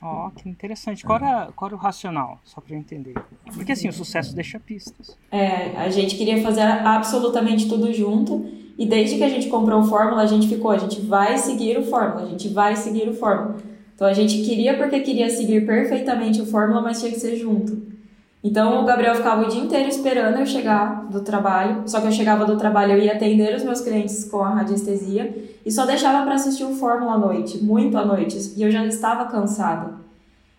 Ó, 0.00 0.30
que 0.30 0.48
interessante. 0.48 1.04
Qual 1.04 1.18
era, 1.18 1.50
qual 1.54 1.68
era 1.68 1.76
o 1.76 1.78
racional? 1.78 2.40
Só 2.44 2.60
pra 2.60 2.74
eu 2.74 2.78
entender. 2.78 3.14
Porque 3.54 3.72
assim, 3.72 3.88
o 3.88 3.92
sucesso 3.92 4.34
deixa 4.34 4.60
pistas. 4.60 5.16
É, 5.30 5.76
a 5.76 5.88
gente 5.90 6.16
queria 6.16 6.42
fazer 6.42 6.62
absolutamente 6.62 7.68
tudo 7.68 7.92
junto. 7.92 8.46
E 8.78 8.84
desde 8.84 9.16
que 9.16 9.24
a 9.24 9.28
gente 9.28 9.48
comprou 9.48 9.80
o 9.80 9.84
Fórmula, 9.84 10.22
a 10.22 10.26
gente 10.26 10.48
ficou, 10.48 10.70
a 10.70 10.76
gente 10.78 11.00
vai 11.00 11.38
seguir 11.38 11.78
o 11.78 11.82
Fórmula, 11.82 12.26
a 12.26 12.28
gente 12.28 12.48
vai 12.48 12.76
seguir 12.76 13.08
o 13.08 13.14
Fórmula. 13.14 13.56
Então 13.94 14.06
a 14.06 14.12
gente 14.12 14.42
queria 14.42 14.76
porque 14.76 15.00
queria 15.00 15.30
seguir 15.30 15.64
perfeitamente 15.64 16.42
o 16.42 16.46
Fórmula, 16.46 16.82
mas 16.82 17.00
tinha 17.00 17.10
que 17.10 17.18
ser 17.18 17.36
junto. 17.36 17.95
Então 18.42 18.82
o 18.82 18.84
Gabriel 18.84 19.14
ficava 19.14 19.44
o 19.44 19.48
dia 19.48 19.60
inteiro 19.60 19.88
esperando 19.88 20.38
eu 20.38 20.46
chegar 20.46 21.06
do 21.10 21.20
trabalho. 21.20 21.82
Só 21.86 22.00
que 22.00 22.06
eu 22.06 22.12
chegava 22.12 22.44
do 22.44 22.56
trabalho, 22.56 22.92
eu 22.92 22.98
ia 22.98 23.12
atender 23.12 23.54
os 23.54 23.64
meus 23.64 23.80
clientes 23.80 24.24
com 24.24 24.42
a 24.42 24.50
radiestesia 24.50 25.34
e 25.64 25.72
só 25.72 25.84
deixava 25.84 26.24
para 26.24 26.34
assistir 26.34 26.64
o 26.64 26.74
Fórmula 26.74 27.14
à 27.14 27.18
noite, 27.18 27.58
muito 27.58 27.98
à 27.98 28.04
noite. 28.04 28.52
E 28.56 28.62
eu 28.62 28.70
já 28.70 28.84
estava 28.86 29.24
cansada. 29.26 29.94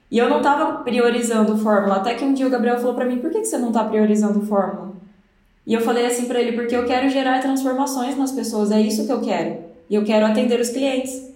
E 0.10 0.18
eu 0.18 0.30
não 0.30 0.38
estava 0.38 0.84
priorizando 0.84 1.54
o 1.54 1.58
Fórmula. 1.58 1.96
Até 1.96 2.14
que 2.14 2.24
um 2.24 2.34
dia 2.34 2.48
o 2.48 2.50
Gabriel 2.50 2.78
falou 2.78 2.94
para 2.94 3.06
mim: 3.06 3.20
por 3.20 3.30
que 3.30 3.44
você 3.44 3.58
não 3.58 3.70
está 3.70 3.84
priorizando 3.84 4.40
o 4.40 4.46
Fórmula? 4.46 4.92
E 5.66 5.74
eu 5.74 5.82
falei 5.82 6.06
assim 6.06 6.26
para 6.26 6.40
ele: 6.40 6.54
porque 6.54 6.76
eu 6.76 6.86
quero 6.86 7.10
gerar 7.10 7.42
transformações 7.42 8.18
nas 8.18 8.32
pessoas, 8.32 8.72
é 8.72 8.82
isso 8.82 9.06
que 9.06 9.12
eu 9.12 9.22
quero. 9.22 9.58
E 9.90 9.96
eu 9.96 10.04
quero 10.04 10.26
atender 10.26 10.60
os 10.60 10.70
clientes. 10.70 11.28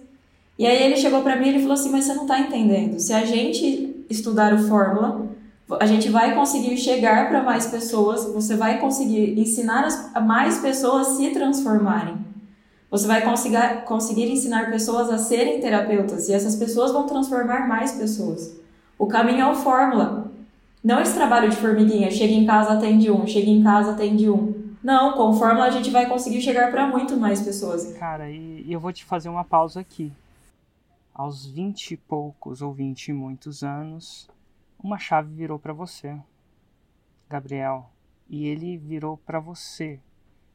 E 0.58 0.66
aí 0.66 0.82
ele 0.82 0.96
chegou 0.96 1.22
para 1.22 1.36
mim 1.36 1.46
e 1.46 1.48
ele 1.50 1.60
falou 1.60 1.74
assim: 1.74 1.90
mas 1.90 2.04
você 2.04 2.14
não 2.14 2.22
está 2.22 2.40
entendendo. 2.40 2.98
Se 2.98 3.12
a 3.12 3.24
gente 3.24 4.04
estudar 4.08 4.54
o 4.54 4.58
Fórmula, 4.58 5.26
a 5.80 5.86
gente 5.86 6.08
vai 6.08 6.34
conseguir 6.34 6.76
chegar 6.76 7.28
para 7.28 7.42
mais 7.42 7.66
pessoas, 7.66 8.24
você 8.32 8.56
vai 8.56 8.80
conseguir 8.80 9.38
ensinar 9.38 9.84
as, 9.84 10.14
a 10.14 10.20
mais 10.20 10.58
pessoas 10.58 11.08
a 11.08 11.10
se 11.14 11.30
transformarem. 11.30 12.16
Você 12.90 13.06
vai 13.06 13.22
conseguir, 13.22 13.84
conseguir 13.86 14.30
ensinar 14.30 14.70
pessoas 14.70 15.08
a 15.10 15.18
serem 15.18 15.60
terapeutas 15.60 16.28
e 16.28 16.32
essas 16.34 16.56
pessoas 16.56 16.92
vão 16.92 17.06
transformar 17.06 17.66
mais 17.66 17.92
pessoas. 17.92 18.54
O 18.98 19.06
caminho 19.06 19.40
é 19.40 19.50
o 19.50 19.54
Fórmula. 19.54 20.30
Não 20.84 21.00
esse 21.00 21.14
trabalho 21.14 21.48
de 21.48 21.56
formiguinha, 21.56 22.10
chega 22.10 22.32
em 22.32 22.44
casa, 22.44 22.72
atende 22.72 23.10
um, 23.10 23.26
chega 23.26 23.48
em 23.48 23.62
casa, 23.62 23.92
atende 23.92 24.28
um. 24.28 24.74
Não, 24.82 25.12
com 25.12 25.32
Fórmula 25.32 25.66
a 25.66 25.70
gente 25.70 25.90
vai 25.90 26.06
conseguir 26.06 26.40
chegar 26.40 26.70
para 26.70 26.86
muito 26.86 27.16
mais 27.16 27.40
pessoas. 27.40 27.96
Cara, 27.98 28.30
e, 28.30 28.64
eu 28.68 28.80
vou 28.80 28.92
te 28.92 29.04
fazer 29.04 29.28
uma 29.28 29.44
pausa 29.44 29.80
aqui. 29.80 30.12
Aos 31.14 31.46
20 31.46 31.92
e 31.92 31.96
poucos 31.96 32.62
ou 32.62 32.72
20 32.72 33.08
e 33.08 33.12
muitos 33.12 33.62
anos, 33.62 34.28
uma 34.82 34.98
chave 34.98 35.34
virou 35.34 35.58
para 35.58 35.72
você, 35.72 36.18
Gabriel. 37.28 37.90
E 38.28 38.46
ele 38.46 38.76
virou 38.76 39.16
para 39.16 39.40
você, 39.40 40.00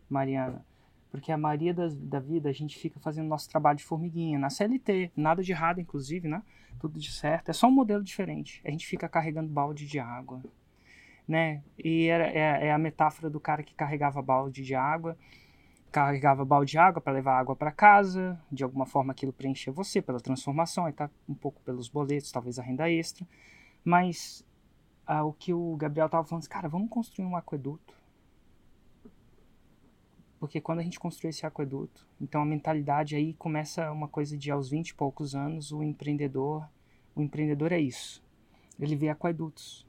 Mariana. 0.09 0.65
Porque 1.09 1.31
a 1.31 1.37
maioria 1.37 1.73
das, 1.73 1.95
da 1.95 2.19
vida 2.19 2.49
a 2.49 2.53
gente 2.53 2.77
fica 2.77 2.99
fazendo 2.99 3.27
nosso 3.27 3.49
trabalho 3.49 3.77
de 3.77 3.83
formiguinha, 3.83 4.37
na 4.37 4.49
CLT, 4.49 5.11
nada 5.15 5.41
de 5.41 5.51
errado, 5.51 5.79
inclusive, 5.79 6.27
né? 6.27 6.43
Tudo 6.79 6.99
de 6.99 7.11
certo. 7.11 7.49
É 7.49 7.53
só 7.53 7.67
um 7.67 7.71
modelo 7.71 8.03
diferente. 8.03 8.61
A 8.65 8.71
gente 8.71 8.85
fica 8.85 9.07
carregando 9.07 9.49
balde 9.49 9.85
de 9.87 9.99
água, 9.99 10.43
né? 11.27 11.63
E 11.77 12.07
era, 12.07 12.27
é, 12.27 12.67
é 12.67 12.71
a 12.71 12.77
metáfora 12.77 13.29
do 13.29 13.39
cara 13.39 13.63
que 13.63 13.73
carregava 13.73 14.21
balde 14.21 14.63
de 14.63 14.75
água 14.75 15.17
carregava 15.91 16.45
balde 16.45 16.71
de 16.71 16.77
água 16.77 17.01
para 17.01 17.13
levar 17.13 17.39
água 17.39 17.55
para 17.55 17.71
casa, 17.71 18.39
de 18.51 18.63
alguma 18.63 18.85
forma 18.85 19.11
aquilo 19.11 19.33
preencher 19.33 19.71
você 19.71 20.01
pela 20.01 20.19
transformação, 20.19 20.85
aí 20.85 20.93
tá 20.93 21.09
um 21.27 21.33
pouco 21.33 21.61
pelos 21.61 21.87
boletos, 21.89 22.31
talvez 22.31 22.59
a 22.59 22.63
renda 22.63 22.89
extra, 22.89 23.25
mas 23.87 24.45
ah, 25.05 25.23
o 25.23 25.31
que 25.31 25.53
o 25.53 25.77
Gabriel 25.77 26.09
tava 26.09 26.27
falando, 26.27 26.45
cara, 26.49 26.67
vamos 26.67 26.89
construir 26.89 27.25
um 27.25 27.37
aqueduto. 27.37 27.95
Porque 30.37 30.59
quando 30.59 30.79
a 30.79 30.83
gente 30.83 30.99
construir 30.99 31.29
esse 31.29 31.45
aqueduto, 31.45 32.05
então 32.19 32.41
a 32.41 32.45
mentalidade 32.45 33.15
aí 33.15 33.33
começa 33.35 33.89
uma 33.89 34.09
coisa 34.09 34.37
de 34.37 34.51
aos 34.51 34.69
20 34.69 34.89
e 34.89 34.93
poucos 34.93 35.33
anos, 35.33 35.71
o 35.71 35.81
empreendedor, 35.81 36.67
o 37.15 37.21
empreendedor 37.21 37.71
é 37.71 37.79
isso. 37.79 38.21
Ele 38.77 38.93
vê 38.93 39.07
aquedutos. 39.07 39.87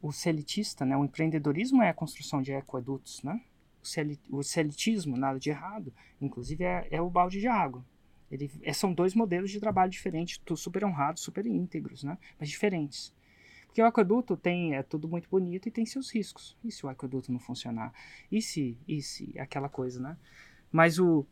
O 0.00 0.10
celitista, 0.10 0.86
né, 0.86 0.96
o 0.96 1.04
empreendedorismo 1.04 1.82
é 1.82 1.90
a 1.90 1.94
construção 1.94 2.40
de 2.40 2.54
aquedutos, 2.54 3.22
né? 3.22 3.38
o 4.30 4.42
celitismo, 4.42 5.14
nada 5.14 5.38
de 5.38 5.50
errado, 5.50 5.92
inclusive 6.22 6.64
é, 6.64 6.88
é 6.90 7.02
o 7.02 7.10
balde 7.10 7.38
de 7.38 7.48
água. 7.48 7.84
Ele, 8.30 8.50
é, 8.62 8.72
são 8.72 8.92
dois 8.92 9.14
modelos 9.14 9.50
de 9.50 9.58
trabalho 9.58 9.90
diferentes, 9.90 10.40
super 10.56 10.84
honrados, 10.84 11.22
super 11.22 11.46
íntegros, 11.46 12.04
né? 12.04 12.18
mas 12.38 12.48
diferentes. 12.48 13.12
Porque 13.66 13.82
o 13.82 13.86
aqueduto 13.86 14.36
tem, 14.36 14.74
é 14.74 14.82
tudo 14.82 15.08
muito 15.08 15.28
bonito 15.28 15.68
e 15.68 15.70
tem 15.70 15.86
seus 15.86 16.12
riscos. 16.12 16.56
E 16.64 16.72
se 16.72 16.84
o 16.84 16.88
aqueduto 16.88 17.30
não 17.30 17.38
funcionar? 17.38 17.92
E 18.30 18.40
se, 18.42 18.78
e 18.88 19.00
se, 19.02 19.38
aquela 19.38 19.68
coisa, 19.68 20.00
né? 20.00 20.16
Mas 20.72 20.98
o, 20.98 21.26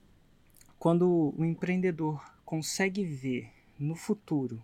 quando 0.78 1.34
o 1.36 1.44
empreendedor 1.44 2.22
consegue 2.44 3.04
ver 3.04 3.50
no 3.78 3.94
futuro 3.94 4.62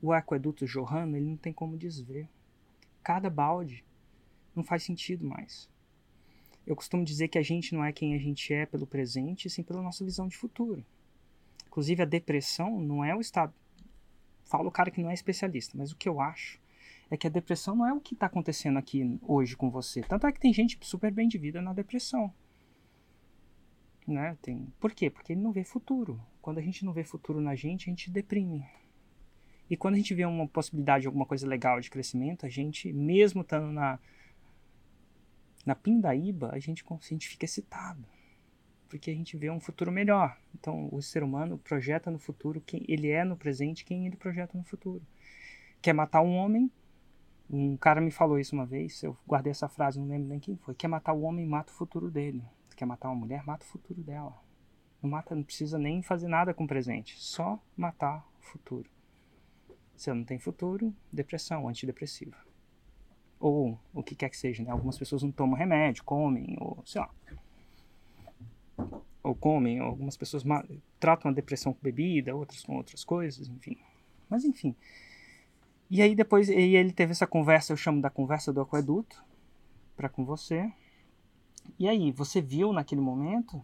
o 0.00 0.12
aqueduto 0.12 0.66
jorrando, 0.66 1.16
ele 1.16 1.26
não 1.26 1.36
tem 1.36 1.52
como 1.52 1.76
desver. 1.76 2.28
Cada 3.02 3.28
balde 3.28 3.84
não 4.54 4.62
faz 4.62 4.82
sentido 4.82 5.26
mais. 5.26 5.68
Eu 6.66 6.76
costumo 6.76 7.04
dizer 7.04 7.28
que 7.28 7.38
a 7.38 7.42
gente 7.42 7.74
não 7.74 7.82
é 7.82 7.92
quem 7.92 8.14
a 8.14 8.18
gente 8.18 8.52
é 8.52 8.66
pelo 8.66 8.86
presente, 8.86 9.48
sim 9.48 9.62
pela 9.62 9.82
nossa 9.82 10.04
visão 10.04 10.28
de 10.28 10.36
futuro. 10.36 10.84
Inclusive, 11.68 12.02
a 12.02 12.06
depressão 12.06 12.80
não 12.80 13.04
é 13.04 13.14
o 13.14 13.20
estado. 13.20 13.54
Falo 14.44 14.68
o 14.68 14.72
cara 14.72 14.90
que 14.90 15.02
não 15.02 15.10
é 15.10 15.14
especialista, 15.14 15.76
mas 15.76 15.92
o 15.92 15.96
que 15.96 16.08
eu 16.08 16.20
acho 16.20 16.58
é 17.10 17.16
que 17.16 17.26
a 17.26 17.30
depressão 17.30 17.76
não 17.76 17.86
é 17.86 17.92
o 17.92 18.00
que 18.00 18.14
está 18.14 18.26
acontecendo 18.26 18.78
aqui 18.78 19.18
hoje 19.22 19.56
com 19.56 19.70
você. 19.70 20.00
Tanto 20.00 20.26
é 20.26 20.32
que 20.32 20.40
tem 20.40 20.52
gente 20.52 20.78
super 20.82 21.12
bem 21.12 21.28
de 21.28 21.38
vida 21.38 21.62
na 21.62 21.72
depressão. 21.72 22.32
Né? 24.06 24.36
Tem... 24.40 24.66
Por 24.80 24.92
quê? 24.92 25.10
Porque 25.10 25.32
ele 25.32 25.40
não 25.40 25.52
vê 25.52 25.64
futuro. 25.64 26.20
Quando 26.40 26.58
a 26.58 26.62
gente 26.62 26.84
não 26.84 26.92
vê 26.92 27.04
futuro 27.04 27.40
na 27.40 27.54
gente, 27.54 27.88
a 27.88 27.90
gente 27.90 28.10
deprime. 28.10 28.64
E 29.70 29.76
quando 29.76 29.94
a 29.94 29.96
gente 29.98 30.14
vê 30.14 30.24
uma 30.24 30.48
possibilidade 30.48 31.02
de 31.02 31.06
alguma 31.06 31.26
coisa 31.26 31.46
legal 31.46 31.78
de 31.80 31.90
crescimento, 31.90 32.46
a 32.46 32.48
gente, 32.48 32.90
mesmo 32.92 33.42
estando 33.42 33.70
na, 33.70 33.98
na 35.64 35.74
pindaíba, 35.74 36.50
a 36.52 36.58
gente, 36.58 36.82
a 36.88 36.98
gente 37.06 37.28
fica 37.28 37.44
excitado. 37.44 38.04
Porque 38.88 39.10
a 39.10 39.14
gente 39.14 39.36
vê 39.36 39.50
um 39.50 39.60
futuro 39.60 39.92
melhor. 39.92 40.36
Então, 40.54 40.88
o 40.92 41.02
ser 41.02 41.22
humano 41.22 41.58
projeta 41.58 42.10
no 42.10 42.18
futuro 42.18 42.60
quem 42.60 42.84
ele 42.88 43.08
é 43.08 43.24
no 43.24 43.36
presente, 43.36 43.84
quem 43.84 44.06
ele 44.06 44.16
projeta 44.16 44.56
no 44.56 44.64
futuro. 44.64 45.02
Quer 45.82 45.92
matar 45.92 46.22
um 46.22 46.34
homem? 46.34 46.70
Um 47.50 47.76
cara 47.76 48.00
me 48.00 48.10
falou 48.10 48.38
isso 48.38 48.54
uma 48.54 48.66
vez, 48.66 49.02
eu 49.02 49.16
guardei 49.26 49.50
essa 49.50 49.68
frase, 49.68 49.98
não 49.98 50.06
lembro 50.06 50.28
nem 50.28 50.40
quem 50.40 50.56
foi. 50.56 50.74
Quer 50.74 50.88
matar 50.88 51.12
o 51.12 51.22
homem, 51.22 51.46
mata 51.46 51.72
o 51.72 51.74
futuro 51.74 52.10
dele. 52.10 52.42
Quer 52.76 52.84
matar 52.84 53.08
uma 53.08 53.16
mulher, 53.16 53.44
mata 53.44 53.64
o 53.64 53.68
futuro 53.68 54.02
dela. 54.02 54.34
Não 55.02 55.10
mata, 55.10 55.34
não 55.34 55.42
precisa 55.42 55.78
nem 55.78 56.02
fazer 56.02 56.28
nada 56.28 56.52
com 56.52 56.64
o 56.64 56.68
presente, 56.68 57.18
só 57.18 57.62
matar 57.76 58.26
o 58.40 58.44
futuro. 58.44 58.90
Se 59.96 60.12
não 60.12 60.24
tem 60.24 60.38
futuro, 60.38 60.94
depressão, 61.12 61.68
antidepressiva 61.68 62.36
ou 63.40 63.78
o 63.94 64.02
que 64.02 64.14
quer 64.14 64.28
que 64.28 64.36
seja, 64.36 64.62
né? 64.62 64.70
Algumas 64.70 64.98
pessoas 64.98 65.22
não 65.22 65.30
tomam 65.30 65.56
remédio, 65.56 66.04
comem, 66.04 66.56
ou 66.60 66.82
sei 66.84 67.00
lá. 67.00 67.10
Ou 69.22 69.34
comem, 69.34 69.80
ou 69.80 69.88
algumas 69.88 70.16
pessoas 70.16 70.42
tratam 70.98 71.30
a 71.30 71.34
depressão 71.34 71.72
com 71.72 71.80
bebida, 71.82 72.34
outras 72.34 72.62
com 72.62 72.76
outras 72.76 73.04
coisas, 73.04 73.48
enfim. 73.48 73.76
Mas 74.28 74.44
enfim. 74.44 74.74
E 75.90 76.02
aí 76.02 76.14
depois, 76.14 76.48
e 76.48 76.76
ele 76.76 76.92
teve 76.92 77.12
essa 77.12 77.26
conversa, 77.26 77.72
eu 77.72 77.76
chamo 77.76 78.00
da 78.00 78.10
conversa 78.10 78.52
do 78.52 78.60
aqueduto, 78.60 79.22
para 79.96 80.08
com 80.08 80.24
você. 80.24 80.70
E 81.78 81.88
aí, 81.88 82.12
você 82.12 82.40
viu 82.40 82.72
naquele 82.72 83.00
momento? 83.00 83.62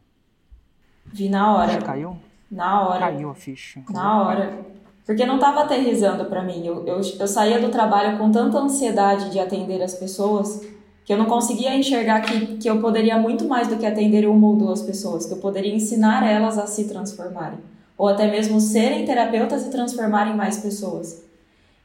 Vi 1.06 1.28
na 1.28 1.54
hora. 1.54 1.80
Caiu? 1.80 2.18
Na 2.50 2.82
hora. 2.82 2.98
Caiu 2.98 3.30
a 3.30 3.34
ficha. 3.34 3.82
Na 3.88 4.22
hora. 4.22 4.66
Porque 5.06 5.24
não 5.24 5.36
estava 5.36 5.62
aterrizando 5.62 6.24
para 6.26 6.42
mim. 6.42 6.66
Eu, 6.66 6.86
eu, 6.86 6.96
eu 6.96 7.28
saía 7.28 7.60
do 7.60 7.70
trabalho 7.70 8.18
com 8.18 8.30
tanta 8.30 8.58
ansiedade 8.58 9.30
de 9.30 9.38
atender 9.38 9.82
as 9.82 9.94
pessoas 9.94 10.66
que 11.04 11.12
eu 11.12 11.18
não 11.18 11.26
conseguia 11.26 11.76
enxergar 11.76 12.22
que, 12.22 12.56
que 12.56 12.68
eu 12.68 12.80
poderia 12.80 13.18
muito 13.18 13.44
mais 13.46 13.68
do 13.68 13.76
que 13.76 13.84
atender 13.84 14.26
uma 14.26 14.48
ou 14.48 14.56
duas 14.56 14.80
pessoas, 14.80 15.26
que 15.26 15.32
eu 15.32 15.38
poderia 15.38 15.74
ensinar 15.74 16.26
elas 16.26 16.58
a 16.58 16.66
se 16.66 16.84
transformarem. 16.84 17.58
Ou 17.96 18.08
até 18.08 18.30
mesmo 18.30 18.58
serem 18.58 19.04
terapeutas 19.04 19.66
e 19.66 19.70
transformarem 19.70 20.34
mais 20.34 20.58
pessoas. 20.58 21.22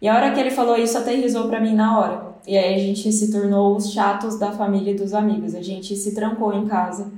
E 0.01 0.07
a 0.07 0.15
hora 0.15 0.31
que 0.31 0.39
ele 0.39 0.49
falou 0.49 0.77
isso, 0.77 0.97
aterrizou 0.97 1.49
para 1.49 1.59
mim 1.59 1.75
na 1.75 1.99
hora. 1.99 2.29
E 2.47 2.57
aí 2.57 2.73
a 2.73 2.77
gente 2.79 3.11
se 3.11 3.31
tornou 3.31 3.75
os 3.75 3.91
chatos 3.91 4.39
da 4.39 4.53
família 4.53 4.91
e 4.91 4.95
dos 4.95 5.13
amigos. 5.13 5.53
A 5.53 5.61
gente 5.61 5.95
se 5.97 6.15
trancou 6.15 6.53
em 6.53 6.65
casa 6.65 7.11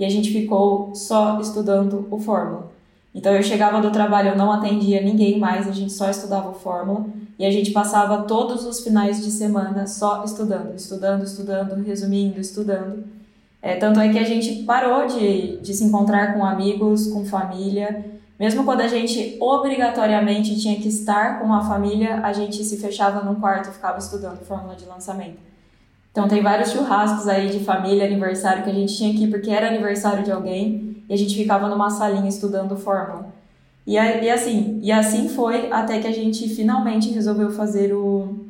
e 0.00 0.04
a 0.04 0.08
gente 0.08 0.32
ficou 0.32 0.94
só 0.94 1.38
estudando 1.38 2.08
o 2.10 2.18
Fórmula. 2.18 2.72
Então 3.14 3.32
eu 3.32 3.42
chegava 3.42 3.80
do 3.80 3.92
trabalho, 3.92 4.30
eu 4.30 4.36
não 4.36 4.50
atendia 4.50 5.00
ninguém 5.02 5.38
mais, 5.38 5.68
a 5.68 5.72
gente 5.72 5.92
só 5.92 6.10
estudava 6.10 6.50
o 6.50 6.54
Fórmula 6.54 7.04
e 7.38 7.44
a 7.44 7.50
gente 7.50 7.70
passava 7.70 8.22
todos 8.22 8.64
os 8.64 8.80
finais 8.80 9.24
de 9.24 9.30
semana 9.30 9.86
só 9.86 10.24
estudando, 10.24 10.74
estudando, 10.74 11.24
estudando, 11.24 11.82
resumindo, 11.82 12.40
estudando. 12.40 13.04
É, 13.60 13.76
tanto 13.76 13.98
é 14.00 14.10
que 14.10 14.18
a 14.18 14.24
gente 14.24 14.62
parou 14.64 15.06
de, 15.06 15.58
de 15.58 15.74
se 15.74 15.84
encontrar 15.84 16.34
com 16.34 16.44
amigos, 16.44 17.06
com 17.06 17.24
família, 17.24 18.04
Mesmo 18.38 18.64
quando 18.64 18.80
a 18.80 18.88
gente 18.88 19.36
obrigatoriamente 19.40 20.58
tinha 20.58 20.76
que 20.76 20.88
estar 20.88 21.38
com 21.38 21.52
a 21.52 21.62
família, 21.62 22.20
a 22.22 22.32
gente 22.32 22.64
se 22.64 22.76
fechava 22.78 23.22
num 23.22 23.36
quarto 23.36 23.70
e 23.70 23.72
ficava 23.72 23.98
estudando 23.98 24.44
fórmula 24.44 24.74
de 24.74 24.84
lançamento. 24.86 25.38
Então 26.10 26.28
tem 26.28 26.42
vários 26.42 26.70
churrascos 26.70 27.28
aí 27.28 27.48
de 27.48 27.64
família, 27.64 28.04
aniversário 28.04 28.64
que 28.64 28.70
a 28.70 28.74
gente 28.74 28.96
tinha 28.96 29.10
ir 29.10 29.30
porque 29.30 29.50
era 29.50 29.68
aniversário 29.68 30.24
de 30.24 30.32
alguém 30.32 31.04
e 31.08 31.14
a 31.14 31.16
gente 31.16 31.36
ficava 31.36 31.68
numa 31.68 31.90
salinha 31.90 32.28
estudando 32.28 32.76
fórmula. 32.76 33.33
E, 33.86 33.94
e 33.94 34.30
assim, 34.30 34.78
e 34.82 34.90
assim 34.90 35.28
foi 35.28 35.70
até 35.70 35.98
que 35.98 36.06
a 36.06 36.12
gente 36.12 36.48
finalmente 36.48 37.10
resolveu 37.10 37.50
fazer 37.50 37.92
o, 37.92 38.46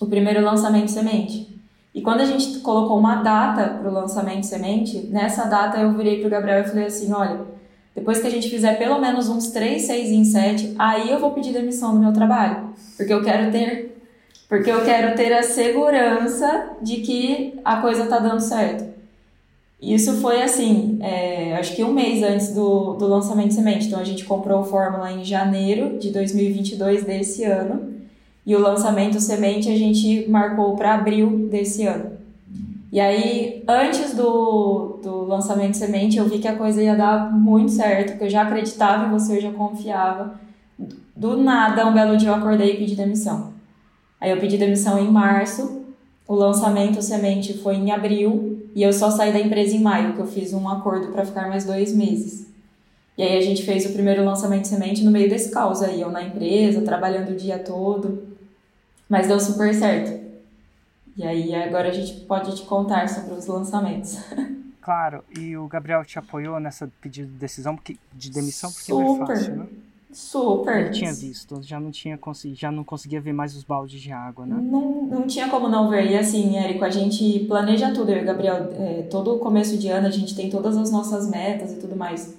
o 0.00 0.06
primeiro 0.06 0.42
lançamento 0.42 0.90
semente. 0.90 1.48
E 1.94 2.00
quando 2.00 2.22
a 2.22 2.24
gente 2.24 2.60
colocou 2.60 2.98
uma 2.98 3.16
data 3.16 3.68
para 3.68 3.90
o 3.90 3.92
lançamento 3.92 4.44
semente, 4.44 5.08
nessa 5.10 5.44
data 5.44 5.78
eu 5.78 5.92
virei 5.92 6.20
para 6.20 6.26
o 6.26 6.30
Gabriel 6.30 6.60
e 6.60 6.68
falei 6.68 6.86
assim, 6.86 7.12
olha, 7.12 7.40
depois 7.94 8.18
que 8.18 8.26
a 8.26 8.30
gente 8.30 8.48
fizer 8.48 8.78
pelo 8.78 8.98
menos 8.98 9.28
uns 9.28 9.48
3, 9.48 9.82
6 9.82 10.10
em 10.10 10.24
7, 10.24 10.74
aí 10.78 11.10
eu 11.10 11.18
vou 11.18 11.32
pedir 11.32 11.52
demissão 11.52 11.92
do 11.92 12.00
meu 12.00 12.12
trabalho. 12.12 12.70
Porque 12.96 13.12
eu 13.12 13.22
quero 13.22 13.50
ter 13.52 13.92
porque 14.48 14.70
eu 14.70 14.84
quero 14.84 15.16
ter 15.16 15.32
a 15.32 15.42
segurança 15.42 16.76
de 16.82 16.98
que 16.98 17.58
a 17.64 17.76
coisa 17.76 18.04
tá 18.04 18.18
dando 18.18 18.40
certo. 18.40 18.91
Isso 19.82 20.12
foi 20.18 20.40
assim, 20.40 21.00
é, 21.02 21.56
acho 21.56 21.74
que 21.74 21.82
um 21.82 21.92
mês 21.92 22.22
antes 22.22 22.54
do, 22.54 22.92
do 22.92 23.08
lançamento 23.08 23.52
semente. 23.52 23.88
Então 23.88 23.98
a 23.98 24.04
gente 24.04 24.24
comprou 24.24 24.60
o 24.60 24.64
Fórmula 24.64 25.10
em 25.10 25.24
janeiro 25.24 25.98
de 25.98 26.10
2022 26.10 27.02
desse 27.02 27.42
ano. 27.42 27.92
E 28.46 28.54
o 28.54 28.60
lançamento 28.60 29.20
semente 29.20 29.68
a 29.68 29.76
gente 29.76 30.28
marcou 30.28 30.76
para 30.76 30.94
abril 30.94 31.48
desse 31.50 31.84
ano. 31.84 32.12
E 32.92 33.00
aí, 33.00 33.64
antes 33.66 34.14
do, 34.14 35.00
do 35.02 35.24
lançamento 35.24 35.76
semente, 35.76 36.16
eu 36.16 36.28
vi 36.28 36.38
que 36.38 36.46
a 36.46 36.56
coisa 36.56 36.82
ia 36.82 36.94
dar 36.94 37.32
muito 37.32 37.72
certo, 37.72 38.18
que 38.18 38.24
eu 38.24 38.30
já 38.30 38.42
acreditava 38.42 39.06
em 39.06 39.10
você, 39.10 39.36
eu 39.36 39.40
já 39.40 39.50
confiava. 39.50 40.38
Do 41.16 41.36
nada, 41.36 41.86
um 41.86 41.94
belo 41.94 42.16
dia 42.16 42.28
eu 42.28 42.34
acordei 42.34 42.74
e 42.74 42.76
pedi 42.76 42.94
demissão. 42.94 43.52
Aí 44.20 44.30
eu 44.30 44.36
pedi 44.38 44.58
demissão 44.58 44.98
em 44.98 45.10
março, 45.10 45.82
o 46.28 46.34
lançamento 46.34 47.00
semente 47.00 47.54
foi 47.54 47.76
em 47.76 47.90
abril, 47.90 48.61
e 48.74 48.82
eu 48.82 48.92
só 48.92 49.10
saí 49.10 49.32
da 49.32 49.40
empresa 49.40 49.74
em 49.74 49.82
maio, 49.82 50.14
que 50.14 50.20
eu 50.20 50.26
fiz 50.26 50.52
um 50.52 50.68
acordo 50.68 51.08
para 51.08 51.24
ficar 51.24 51.48
mais 51.48 51.64
dois 51.64 51.94
meses. 51.94 52.46
E 53.16 53.22
aí 53.22 53.36
a 53.36 53.40
gente 53.40 53.62
fez 53.62 53.84
o 53.84 53.92
primeiro 53.92 54.24
lançamento 54.24 54.66
semente 54.66 55.04
no 55.04 55.10
meio 55.10 55.28
desse 55.28 55.50
caos 55.50 55.82
aí, 55.82 56.00
eu 56.00 56.10
na 56.10 56.22
empresa, 56.22 56.80
trabalhando 56.82 57.30
o 57.30 57.36
dia 57.36 57.58
todo. 57.58 58.26
Mas 59.08 59.28
deu 59.28 59.38
super 59.38 59.74
certo. 59.74 60.22
E 61.16 61.22
aí 61.22 61.54
agora 61.54 61.90
a 61.90 61.92
gente 61.92 62.20
pode 62.22 62.56
te 62.56 62.62
contar 62.62 63.08
sobre 63.08 63.34
os 63.34 63.46
lançamentos. 63.46 64.18
Claro, 64.80 65.22
e 65.38 65.56
o 65.56 65.68
Gabriel 65.68 66.04
te 66.04 66.18
apoiou 66.18 66.58
nessa 66.58 66.90
pedido 67.00 67.28
de 67.28 67.38
decisão 67.38 67.78
de 68.12 68.30
demissão 68.30 68.72
porque 68.72 68.90
Super. 68.90 69.04
não 69.04 69.22
é 69.22 69.26
fácil, 69.26 69.56
né? 69.56 69.66
Super. 70.12 70.76
Ele 70.76 70.90
tinha 70.90 71.12
visto, 71.12 71.60
já 71.62 71.80
não 71.80 71.90
tinha 71.90 72.18
consegui, 72.18 72.54
já 72.54 72.70
não 72.70 72.84
conseguia 72.84 73.20
ver 73.20 73.32
mais 73.32 73.56
os 73.56 73.64
baldes 73.64 74.00
de 74.00 74.12
água, 74.12 74.44
né? 74.44 74.56
Não, 74.62 75.06
não 75.06 75.26
tinha 75.26 75.48
como 75.48 75.68
não 75.68 75.88
ver. 75.88 76.10
E 76.10 76.16
assim, 76.16 76.56
Érico, 76.56 76.84
a 76.84 76.90
gente 76.90 77.40
planeja 77.48 77.92
tudo, 77.92 78.10
eu 78.10 78.18
e 78.18 78.22
o 78.22 78.26
Gabriel. 78.26 78.68
É, 78.78 79.02
todo 79.10 79.38
começo 79.38 79.78
de 79.78 79.88
ano 79.88 80.06
a 80.06 80.10
gente 80.10 80.36
tem 80.36 80.50
todas 80.50 80.76
as 80.76 80.92
nossas 80.92 81.30
metas 81.30 81.72
e 81.72 81.76
tudo 81.76 81.96
mais. 81.96 82.36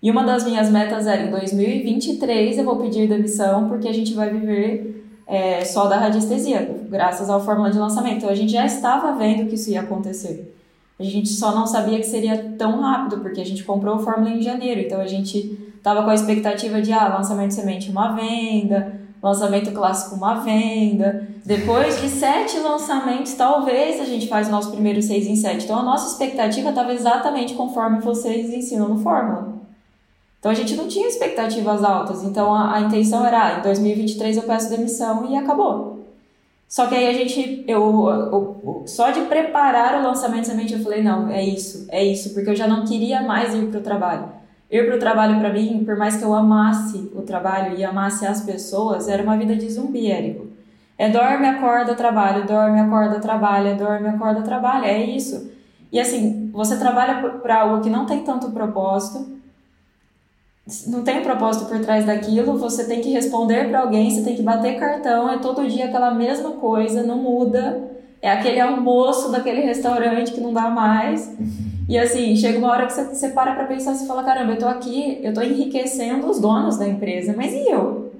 E 0.00 0.10
uma 0.10 0.22
das 0.22 0.44
minhas 0.44 0.70
metas 0.70 1.08
era 1.08 1.22
em 1.22 1.30
2023 1.30 2.58
eu 2.58 2.64
vou 2.64 2.76
pedir 2.76 3.08
demissão 3.08 3.68
porque 3.68 3.88
a 3.88 3.92
gente 3.92 4.14
vai 4.14 4.30
viver 4.30 5.04
é, 5.26 5.64
só 5.64 5.86
da 5.88 5.98
radiestesia, 5.98 6.86
graças 6.88 7.28
ao 7.28 7.44
fórmula 7.44 7.70
de 7.70 7.78
lançamento. 7.78 8.18
Então 8.18 8.30
a 8.30 8.34
gente 8.34 8.52
já 8.52 8.64
estava 8.64 9.12
vendo 9.18 9.48
que 9.48 9.56
isso 9.56 9.70
ia 9.70 9.80
acontecer. 9.80 10.54
A 10.98 11.02
gente 11.02 11.28
só 11.28 11.54
não 11.54 11.66
sabia 11.66 11.98
que 11.98 12.06
seria 12.06 12.54
tão 12.56 12.80
rápido, 12.80 13.20
porque 13.20 13.40
a 13.40 13.44
gente 13.44 13.62
comprou 13.64 13.96
o 13.96 13.98
fórmula 13.98 14.30
em 14.30 14.40
janeiro. 14.40 14.80
Então 14.80 15.00
a 15.00 15.06
gente 15.06 15.67
estava 15.78 16.02
com 16.02 16.10
a 16.10 16.14
expectativa 16.14 16.82
de 16.82 16.92
ah, 16.92 17.08
lançamento 17.08 17.54
semente 17.54 17.90
uma 17.90 18.12
venda, 18.12 19.00
lançamento 19.22 19.72
clássico 19.72 20.14
uma 20.14 20.34
venda. 20.34 21.26
Depois 21.44 22.00
de 22.00 22.08
sete 22.08 22.58
lançamentos, 22.58 23.34
talvez 23.34 24.00
a 24.00 24.04
gente 24.04 24.28
faz 24.28 24.48
o 24.48 24.50
nosso 24.50 24.70
primeiro 24.70 25.00
seis 25.00 25.26
em 25.26 25.36
sete. 25.36 25.64
Então 25.64 25.78
a 25.78 25.82
nossa 25.82 26.12
expectativa 26.12 26.68
estava 26.68 26.92
exatamente 26.92 27.54
conforme 27.54 28.00
vocês 28.00 28.52
ensinam 28.52 28.88
no 28.88 29.02
fórmula. 29.02 29.58
Então 30.38 30.52
a 30.52 30.54
gente 30.54 30.76
não 30.76 30.86
tinha 30.86 31.08
expectativas 31.08 31.82
altas. 31.82 32.22
Então 32.22 32.54
a, 32.54 32.74
a 32.74 32.80
intenção 32.82 33.26
era, 33.26 33.56
ah, 33.56 33.58
em 33.58 33.62
2023 33.62 34.36
eu 34.36 34.42
peço 34.44 34.70
demissão 34.70 35.30
e 35.30 35.36
acabou. 35.36 35.98
Só 36.68 36.86
que 36.86 36.94
aí 36.94 37.08
a 37.08 37.12
gente, 37.14 37.64
eu, 37.66 38.08
eu, 38.08 38.60
eu 38.62 38.82
só 38.86 39.10
de 39.10 39.22
preparar 39.22 40.00
o 40.00 40.06
lançamento 40.06 40.46
semente 40.46 40.74
eu 40.74 40.80
falei, 40.80 41.02
não, 41.02 41.30
é 41.30 41.42
isso, 41.42 41.86
é 41.88 42.04
isso, 42.04 42.34
porque 42.34 42.50
eu 42.50 42.54
já 42.54 42.68
não 42.68 42.84
queria 42.84 43.22
mais 43.22 43.54
ir 43.54 43.68
para 43.68 43.80
o 43.80 43.82
trabalho. 43.82 44.37
Ir 44.70 44.86
para 44.86 44.96
o 44.96 44.98
trabalho 44.98 45.38
para 45.40 45.52
mim, 45.52 45.82
por 45.84 45.96
mais 45.96 46.16
que 46.16 46.24
eu 46.24 46.34
amasse 46.34 47.10
o 47.14 47.22
trabalho 47.22 47.76
e 47.76 47.84
amasse 47.84 48.26
as 48.26 48.42
pessoas, 48.42 49.08
era 49.08 49.22
uma 49.22 49.36
vida 49.36 49.56
de 49.56 49.70
zumbi, 49.70 50.10
Érico. 50.10 50.46
É 50.98 51.08
dorme, 51.08 51.46
acorda, 51.46 51.94
trabalho, 51.94 52.46
dorme, 52.46 52.80
acorda, 52.80 53.20
trabalha, 53.20 53.74
dorme, 53.74 54.08
acorda, 54.08 54.42
trabalha, 54.42 54.86
é 54.86 55.02
isso. 55.02 55.50
E 55.90 55.98
assim, 55.98 56.50
você 56.52 56.76
trabalha 56.76 57.22
para 57.40 57.62
algo 57.62 57.82
que 57.82 57.88
não 57.88 58.04
tem 58.04 58.22
tanto 58.24 58.50
propósito, 58.50 59.38
não 60.86 61.02
tem 61.02 61.22
propósito 61.22 61.66
por 61.66 61.80
trás 61.80 62.04
daquilo, 62.04 62.58
você 62.58 62.84
tem 62.84 63.00
que 63.00 63.10
responder 63.10 63.68
para 63.70 63.80
alguém, 63.80 64.10
você 64.10 64.22
tem 64.22 64.36
que 64.36 64.42
bater 64.42 64.78
cartão, 64.78 65.30
é 65.30 65.38
todo 65.38 65.66
dia 65.66 65.86
aquela 65.86 66.12
mesma 66.12 66.52
coisa, 66.52 67.02
não 67.02 67.16
muda. 67.16 67.88
É 68.20 68.30
aquele 68.30 68.60
almoço 68.60 69.30
daquele 69.30 69.60
restaurante 69.60 70.32
que 70.32 70.40
não 70.40 70.52
dá 70.52 70.68
mais. 70.68 71.32
E 71.88 71.98
assim, 71.98 72.36
chega 72.36 72.58
uma 72.58 72.68
hora 72.68 72.86
que 72.86 72.92
você, 72.92 73.04
você 73.04 73.30
para 73.30 73.54
pra 73.54 73.64
pensar 73.64 73.94
e 73.94 74.06
fala: 74.06 74.22
caramba, 74.22 74.52
eu 74.52 74.58
tô 74.58 74.66
aqui, 74.66 75.20
eu 75.22 75.32
tô 75.32 75.40
enriquecendo 75.40 76.28
os 76.28 76.38
donos 76.38 76.76
da 76.76 76.86
empresa, 76.86 77.34
mas 77.34 77.52
e 77.54 77.70
eu? 77.70 78.12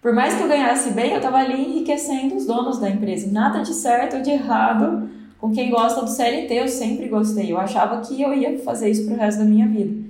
Por 0.00 0.12
mais 0.12 0.34
que 0.34 0.42
eu 0.42 0.48
ganhasse 0.48 0.90
bem, 0.90 1.12
eu 1.12 1.20
tava 1.20 1.36
ali 1.36 1.62
enriquecendo 1.62 2.34
os 2.34 2.44
donos 2.44 2.80
da 2.80 2.90
empresa. 2.90 3.30
Nada 3.30 3.60
de 3.60 3.72
certo 3.72 4.16
ou 4.16 4.22
de 4.22 4.30
errado 4.30 5.08
com 5.38 5.52
quem 5.52 5.70
gosta 5.70 6.02
do 6.02 6.10
CLT, 6.10 6.52
eu 6.52 6.66
sempre 6.66 7.08
gostei. 7.08 7.52
Eu 7.52 7.58
achava 7.58 8.00
que 8.00 8.20
eu 8.20 8.34
ia 8.34 8.58
fazer 8.58 8.90
isso 8.90 9.06
pro 9.06 9.14
resto 9.14 9.38
da 9.38 9.44
minha 9.44 9.68
vida. 9.68 10.02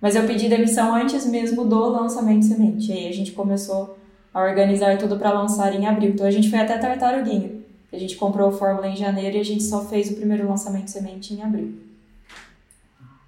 Mas 0.00 0.14
eu 0.14 0.24
pedi 0.24 0.48
demissão 0.48 0.94
antes 0.94 1.26
mesmo 1.26 1.64
do 1.64 1.88
lançamento 1.88 2.40
de 2.40 2.46
semente. 2.46 2.90
E 2.90 2.92
aí 2.92 3.08
a 3.08 3.12
gente 3.12 3.32
começou 3.32 3.98
a 4.32 4.42
organizar 4.42 4.96
tudo 4.96 5.18
para 5.18 5.32
lançar 5.32 5.74
em 5.74 5.86
abril. 5.86 6.10
Então 6.10 6.24
a 6.24 6.30
gente 6.30 6.48
foi 6.48 6.60
até 6.60 6.78
Tartaruguinha. 6.78 7.50
A 7.92 7.98
gente 7.98 8.14
comprou 8.14 8.48
a 8.48 8.52
fórmula 8.52 8.86
em 8.86 8.96
janeiro 8.96 9.36
e 9.36 9.40
a 9.40 9.44
gente 9.44 9.64
só 9.64 9.84
fez 9.84 10.08
o 10.12 10.14
primeiro 10.14 10.48
lançamento 10.48 10.84
de 10.84 10.92
semente 10.92 11.34
em 11.34 11.42
abril. 11.42 11.89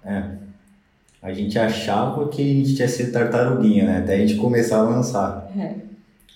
É. 0.05 0.23
A 1.21 1.31
gente 1.31 1.57
achava 1.57 2.27
que 2.27 2.41
a 2.41 2.45
gente 2.45 2.77
ia 2.77 2.87
ser 2.87 3.11
tartaruguinha, 3.11 3.85
né? 3.85 3.99
Até 3.99 4.15
a 4.15 4.17
gente 4.17 4.35
começar 4.35 4.79
a 4.79 4.83
lançar. 4.83 5.49
É. 5.57 5.75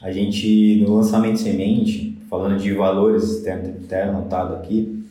A 0.02 0.12
gente, 0.12 0.82
no 0.82 0.96
lançamento 0.96 1.34
de 1.34 1.42
semente, 1.42 2.18
falando 2.30 2.58
de 2.58 2.72
valores, 2.74 3.46
até 3.46 4.04
anotado 4.04 4.56
aqui, 4.56 5.06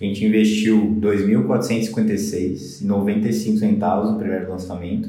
a 0.00 0.04
gente 0.04 0.24
investiu 0.24 0.96
2.456,95 1.00 3.58
centavos 3.58 4.10
no 4.10 4.18
primeiro 4.18 4.50
lançamento 4.50 5.08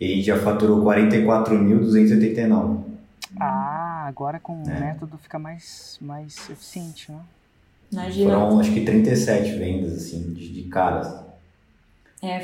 e 0.00 0.04
a 0.04 0.08
gente 0.08 0.22
já 0.22 0.38
faturou 0.38 0.84
44.289. 0.84 2.78
Ah, 3.40 4.04
agora 4.06 4.40
com 4.40 4.62
o 4.62 4.68
é. 4.68 4.80
método 4.80 5.18
fica 5.18 5.38
mais, 5.38 5.98
mais 6.00 6.36
eficiente, 6.50 7.10
né? 7.10 7.20
Imagina. 7.90 8.32
Foram 8.32 8.60
acho 8.60 8.72
que 8.72 8.84
37 8.84 9.58
vendas, 9.58 9.94
assim, 9.94 10.34
de, 10.34 10.52
de 10.52 10.64
caras. 10.64 11.26
É. 12.22 12.40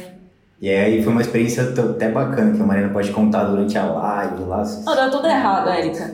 E 0.61 0.70
aí 0.70 1.03
foi 1.03 1.12
uma 1.12 1.20
experiência 1.20 1.62
até 1.62 2.11
bacana 2.11 2.55
que 2.55 2.62
a 2.62 2.64
Marina 2.64 2.89
pode 2.89 3.11
contar 3.12 3.45
durante 3.45 3.77
a 3.77 3.85
live 3.85 4.45
lá. 4.45 4.64
Não, 4.85 4.95
deu 4.95 5.11
tudo 5.11 5.27
errado, 5.27 5.68
Erika. 5.68 6.11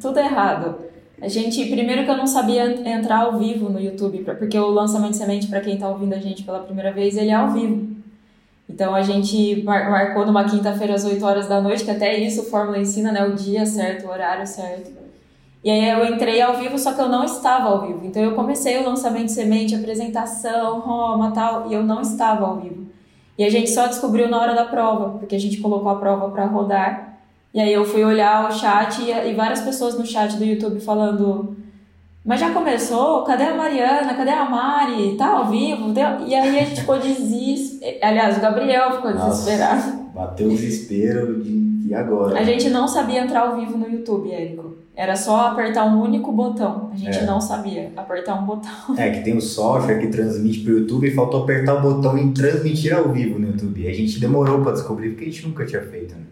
tudo 0.00 0.18
errado. 0.18 0.76
A 1.22 1.28
gente, 1.28 1.64
primeiro 1.70 2.04
que 2.04 2.10
eu 2.10 2.16
não 2.16 2.26
sabia 2.26 2.66
entrar 2.86 3.20
ao 3.20 3.38
vivo 3.38 3.70
no 3.70 3.80
YouTube, 3.80 4.24
porque 4.38 4.58
o 4.58 4.68
lançamento 4.68 5.12
de 5.12 5.16
semente, 5.16 5.46
para 5.46 5.60
quem 5.60 5.74
está 5.74 5.88
ouvindo 5.88 6.12
a 6.12 6.18
gente 6.18 6.42
pela 6.42 6.58
primeira 6.58 6.92
vez, 6.92 7.16
ele 7.16 7.30
é 7.30 7.34
ao 7.34 7.50
vivo. 7.50 7.94
Então 8.68 8.94
a 8.94 9.02
gente 9.02 9.62
marcou 9.62 10.26
numa 10.26 10.44
quinta-feira 10.44 10.94
às 10.94 11.04
8 11.04 11.24
horas 11.24 11.46
da 11.48 11.60
noite, 11.60 11.84
que 11.84 11.90
até 11.90 12.18
isso 12.18 12.42
o 12.42 12.44
Fórmula 12.44 12.78
ensina, 12.78 13.12
né? 13.12 13.24
O 13.24 13.34
dia 13.34 13.64
certo, 13.64 14.06
o 14.06 14.10
horário 14.10 14.46
certo. 14.46 14.90
E 15.62 15.70
aí 15.70 15.88
eu 15.88 16.04
entrei 16.12 16.42
ao 16.42 16.58
vivo, 16.58 16.78
só 16.78 16.92
que 16.92 17.00
eu 17.00 17.08
não 17.08 17.24
estava 17.24 17.68
ao 17.68 17.86
vivo. 17.86 18.04
Então 18.04 18.22
eu 18.22 18.34
comecei 18.34 18.76
o 18.78 18.84
lançamento 18.84 19.26
de 19.26 19.32
semente, 19.32 19.74
apresentação, 19.74 20.80
Roma 20.80 21.32
tal, 21.32 21.70
e 21.70 21.74
eu 21.74 21.82
não 21.82 22.02
estava 22.02 22.44
ao 22.44 22.56
vivo. 22.60 22.83
E 23.36 23.44
a 23.44 23.50
gente 23.50 23.70
só 23.70 23.86
descobriu 23.86 24.28
na 24.28 24.40
hora 24.40 24.54
da 24.54 24.64
prova, 24.64 25.18
porque 25.18 25.34
a 25.34 25.40
gente 25.40 25.58
colocou 25.58 25.90
a 25.90 25.96
prova 25.96 26.30
para 26.30 26.46
rodar. 26.46 27.18
E 27.52 27.60
aí 27.60 27.72
eu 27.72 27.84
fui 27.84 28.04
olhar 28.04 28.48
o 28.48 28.52
chat 28.52 29.02
e, 29.02 29.10
e 29.10 29.34
várias 29.34 29.60
pessoas 29.60 29.98
no 29.98 30.06
chat 30.06 30.36
do 30.36 30.44
YouTube 30.44 30.80
falando 30.80 31.56
mas 32.24 32.40
já 32.40 32.54
começou? 32.54 33.22
Cadê 33.22 33.42
a 33.42 33.54
Mariana? 33.54 34.14
Cadê 34.14 34.30
a 34.30 34.48
Mari? 34.48 35.14
Tá 35.14 35.26
ao 35.26 35.50
vivo? 35.50 35.92
E 36.26 36.34
aí 36.34 36.58
a 36.58 36.64
gente 36.64 36.80
ficou 36.80 36.98
desesperado. 36.98 37.98
Aliás, 38.02 38.38
o 38.38 38.40
Gabriel 38.40 38.92
ficou 38.92 39.12
Nossa, 39.12 39.28
desesperado. 39.28 39.92
Bateu 40.14 40.46
o 40.46 40.50
desespero 40.50 41.42
de 41.42 41.64
e 41.86 41.94
agora? 41.94 42.38
A 42.38 42.42
gente 42.42 42.70
não 42.70 42.88
sabia 42.88 43.20
entrar 43.20 43.40
ao 43.40 43.56
vivo 43.56 43.76
no 43.76 43.86
YouTube, 43.86 44.32
Érico. 44.32 44.72
Era 44.96 45.16
só 45.16 45.48
apertar 45.48 45.84
um 45.86 46.00
único 46.00 46.30
botão. 46.30 46.90
A 46.92 46.96
gente 46.96 47.18
é. 47.18 47.26
não 47.26 47.40
sabia 47.40 47.92
apertar 47.96 48.34
um 48.40 48.46
botão. 48.46 48.70
É, 48.96 49.10
que 49.10 49.24
tem 49.24 49.36
o 49.36 49.40
software 49.40 49.98
que 49.98 50.06
transmite 50.06 50.60
pro 50.60 50.78
YouTube 50.78 51.08
e 51.08 51.10
faltou 51.10 51.42
apertar 51.42 51.74
o 51.74 51.82
botão 51.82 52.16
em 52.16 52.32
transmitir 52.32 52.94
ao 52.94 53.08
vivo 53.10 53.38
no 53.38 53.48
YouTube. 53.48 53.88
A 53.88 53.92
gente 53.92 54.20
demorou 54.20 54.62
para 54.62 54.72
descobrir 54.72 55.10
porque 55.10 55.24
a 55.24 55.26
gente 55.26 55.46
nunca 55.48 55.66
tinha 55.66 55.82
feito, 55.82 56.14
né? 56.14 56.22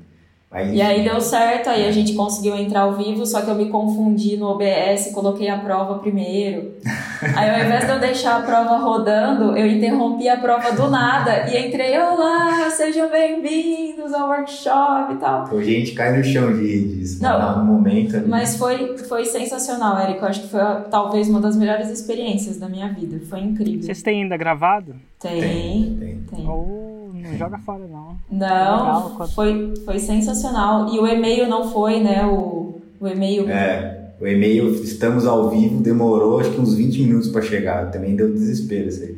Aí, 0.50 0.76
E 0.76 0.82
aí 0.82 1.02
deu 1.02 1.20
certo, 1.20 1.70
aí 1.70 1.88
a 1.88 1.90
gente 1.90 2.12
conseguiu 2.12 2.54
entrar 2.54 2.82
ao 2.82 2.94
vivo, 2.94 3.24
só 3.24 3.40
que 3.40 3.50
eu 3.50 3.54
me 3.54 3.70
confundi 3.70 4.36
no 4.36 4.46
OBS, 4.48 5.10
coloquei 5.12 5.48
a 5.48 5.58
prova 5.58 5.98
primeiro. 5.98 6.72
Aí 7.36 7.50
ao 7.50 7.64
invés 7.66 7.86
de 7.86 7.92
eu 7.92 8.00
deixar 8.00 8.40
a 8.40 8.42
prova 8.42 8.78
rodando, 8.78 9.56
eu 9.56 9.64
interrompi 9.66 10.28
a 10.28 10.36
prova 10.36 10.72
do 10.72 10.90
nada 10.90 11.48
e 11.48 11.68
entrei, 11.68 11.96
olá, 11.96 12.68
sejam 12.70 13.08
bem-vindos 13.08 14.12
ao 14.12 14.28
workshop 14.28 15.12
e 15.12 15.16
tal. 15.18 15.48
Hoje 15.52 15.76
a 15.76 15.78
gente 15.78 15.92
cai 15.92 16.16
no 16.16 16.24
chão 16.24 16.52
de, 16.52 17.04
de 17.04 17.22
no 17.22 17.64
momento. 17.64 18.16
ali. 18.16 18.26
Mas 18.28 18.56
foi, 18.56 18.98
foi 18.98 19.24
sensacional, 19.24 19.98
Érico. 20.00 20.24
Eu 20.24 20.28
acho 20.28 20.42
que 20.42 20.48
foi 20.48 20.60
talvez 20.90 21.28
uma 21.28 21.40
das 21.40 21.56
melhores 21.56 21.88
experiências 21.90 22.58
da 22.58 22.68
minha 22.68 22.88
vida. 22.88 23.20
Foi 23.30 23.38
incrível. 23.38 23.82
Vocês 23.82 24.02
têm 24.02 24.22
ainda 24.22 24.36
gravado? 24.36 24.96
Tem, 25.20 25.40
Tem, 25.40 25.96
tem. 26.00 26.18
tem. 26.28 26.48
Ou 26.48 27.12
não 27.14 27.36
joga 27.36 27.56
fora, 27.58 27.84
não. 27.86 28.16
Não, 28.28 29.28
foi, 29.28 29.74
foi 29.84 29.98
sensacional. 30.00 30.92
E 30.92 30.98
o 30.98 31.06
e-mail 31.06 31.48
não 31.48 31.68
foi, 31.70 32.00
né? 32.00 32.26
O, 32.26 32.80
o 32.98 33.06
e-mail. 33.06 33.48
É, 33.48 34.01
o 34.22 34.26
e-mail, 34.28 34.72
estamos 34.82 35.26
ao 35.26 35.50
vivo, 35.50 35.80
demorou 35.82 36.38
acho 36.38 36.50
que 36.52 36.60
uns 36.60 36.74
20 36.74 37.02
minutos 37.02 37.28
pra 37.28 37.42
chegar. 37.42 37.90
Também 37.90 38.14
deu 38.14 38.32
desespero 38.32 38.88
isso 38.88 39.02
aí. 39.02 39.16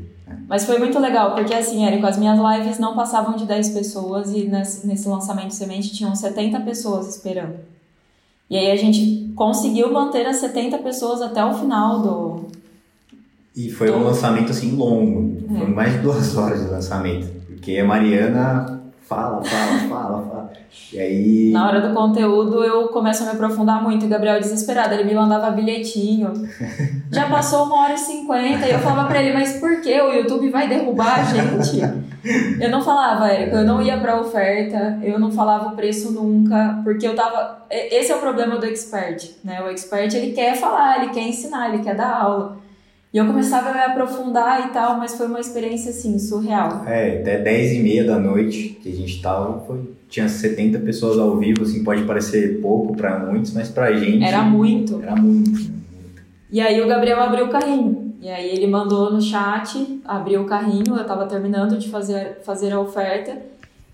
Mas 0.49 0.65
foi 0.65 0.79
muito 0.79 0.99
legal, 0.99 1.35
porque 1.35 1.55
assim, 1.55 1.85
Érico, 1.87 2.07
as 2.07 2.19
minhas 2.19 2.39
lives 2.39 2.79
não 2.79 2.95
passavam 2.95 3.37
de 3.37 3.47
10 3.47 3.71
pessoas 3.71 4.31
e 4.33 4.45
nesse, 4.45 5.09
lançamento 5.09 5.53
semente 5.53 5.93
tinham 5.93 6.15
70 6.15 6.61
pessoas 6.61 7.09
esperando. 7.09 7.55
E 8.51 8.57
aí 8.57 8.71
a 8.71 8.77
gente 8.77 9.33
conseguiu 9.35 9.91
manter 9.93 10.27
as 10.27 10.37
70 10.37 10.79
pessoas 10.79 11.23
até 11.23 11.45
o 11.45 11.55
final 11.55 12.01
do. 12.03 12.41
E 13.57 13.71
foi 13.71 13.91
um 13.91 14.01
Tô. 14.01 14.05
lançamento 14.05 14.51
assim 14.51 14.73
longo, 14.77 15.39
É. 15.55 15.59
foi 15.59 15.67
mais 15.69 15.93
de 15.93 15.99
duas 16.01 16.37
horas 16.37 16.63
de 16.63 16.69
lançamento. 16.71 17.27
Porque 17.47 17.77
a 17.79 17.85
Mariana 17.85 18.84
fala, 19.15 19.45
fala, 19.45 19.79
fala, 19.89 20.23
fala. 20.23 20.53
E 20.93 20.99
aí. 20.99 21.51
Na 21.53 21.67
hora 21.67 21.81
do 21.81 21.95
conteúdo 21.95 22.65
eu 22.65 22.89
começo 22.89 23.23
a 23.23 23.27
me 23.27 23.33
aprofundar 23.33 23.83
muito. 23.83 24.07
O 24.07 24.09
Gabriel 24.09 24.41
desesperado, 24.41 24.95
ele 24.95 25.05
me 25.05 25.15
mandava 25.15 25.51
bilhetinho. 25.51 26.33
Já 27.11 27.29
passou 27.29 27.67
uma 27.67 27.83
hora 27.83 27.95
e 27.95 27.99
cinquenta. 27.99 28.67
E 28.67 28.73
eu 28.73 28.79
falava 28.81 29.09
pra 29.09 29.23
ele, 29.23 29.33
mas 29.33 29.59
por 29.59 29.81
que? 29.81 30.01
O 30.01 30.13
YouTube 30.13 30.51
vai 30.51 30.69
derrubar 30.69 31.21
a 31.21 31.25
gente? 31.25 31.81
Eu 32.59 32.71
não 32.71 32.83
falava, 32.83 33.29
Érico, 33.29 33.57
eu 33.57 33.65
não 33.65 33.83
ia 33.83 33.99
pra 33.99 34.19
oferta, 34.19 34.99
eu 35.03 35.19
não 35.19 35.31
falava 35.31 35.69
o 35.69 35.77
preço 35.77 36.11
nunca, 36.13 36.81
porque 36.83 37.07
eu 37.07 37.15
tava. 37.15 37.65
Esse 37.71 38.13
é 38.13 38.17
o 38.17 38.21
problema 38.21 38.57
do 38.57 38.67
expert, 38.67 39.31
né? 39.45 39.63
O 39.63 39.69
expert 39.69 40.15
ele 40.15 40.33
quer 40.33 40.57
falar, 40.57 41.03
ele 41.03 41.13
quer 41.13 41.29
ensinar, 41.29 41.69
ele 41.69 41.83
quer 41.83 41.95
dar 41.95 42.23
aula. 42.23 42.57
E 43.15 43.17
eu 43.17 43.27
começava 43.29 43.71
a 43.71 43.73
me 43.73 43.79
aprofundar 43.79 44.67
e 44.67 44.73
tal, 44.73 44.99
mas 44.99 45.17
foi 45.17 45.29
uma 45.29 45.39
experiência 45.39 45.91
assim, 45.91 46.19
surreal. 46.19 46.83
É, 46.85 47.21
até 47.21 47.39
10 47.39 47.75
e 47.75 47.79
meia 47.79 48.03
da 48.03 48.19
noite 48.19 48.77
que 48.83 48.91
a 48.91 48.93
gente 48.93 49.23
tava, 49.23 49.61
foi, 49.61 49.95
tinha 50.09 50.29
70 50.29 50.81
pessoas 50.81 51.17
ao 51.17 51.37
vivo, 51.37 51.63
assim, 51.63 51.85
pode 51.85 52.03
parecer 52.03 52.61
pouco 52.61 52.97
pra 52.97 53.21
muitos, 53.21 53.55
mas 53.55 53.69
pra 53.69 53.93
gente. 53.93 54.25
Era 54.25 54.43
muito. 54.43 55.01
Era 55.01 55.15
muito. 55.15 55.73
E 56.51 56.61
aí 56.61 56.83
o 56.83 56.89
Gabriel 56.89 57.21
abriu 57.21 57.45
o 57.45 57.51
carrinho. 57.51 58.17
E 58.21 58.29
aí 58.29 58.51
ele 58.51 58.67
mandou 58.67 59.13
no 59.13 59.23
chat, 59.23 60.01
abriu 60.05 60.43
o 60.43 60.47
carrinho, 60.47 60.97
eu 60.97 61.07
tava 61.07 61.27
terminando 61.27 61.79
de 61.79 61.89
fazer, 61.89 62.41
fazer 62.43 62.73
a 62.73 62.81
oferta. 62.81 63.39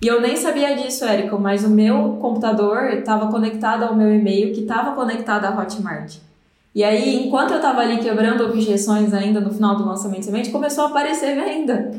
E 0.00 0.06
eu 0.06 0.18
nem 0.22 0.34
sabia 0.34 0.74
disso, 0.74 1.04
Érico, 1.04 1.38
mas 1.38 1.62
o 1.62 1.68
meu 1.68 2.16
computador 2.22 2.84
estava 2.84 3.26
conectado 3.26 3.82
ao 3.82 3.94
meu 3.94 4.14
e-mail, 4.14 4.54
que 4.54 4.62
estava 4.62 4.92
conectado 4.94 5.44
à 5.44 5.60
Hotmart. 5.60 6.29
E 6.74 6.84
aí, 6.84 7.26
enquanto 7.26 7.50
eu 7.50 7.56
estava 7.56 7.80
ali 7.80 7.98
quebrando 7.98 8.44
objeções 8.44 9.12
ainda 9.12 9.40
no 9.40 9.52
final 9.52 9.76
do 9.76 9.84
lançamento 9.84 10.20
de 10.20 10.26
semente, 10.26 10.50
começou 10.50 10.84
a 10.84 10.88
aparecer 10.88 11.34
venda. 11.34 11.92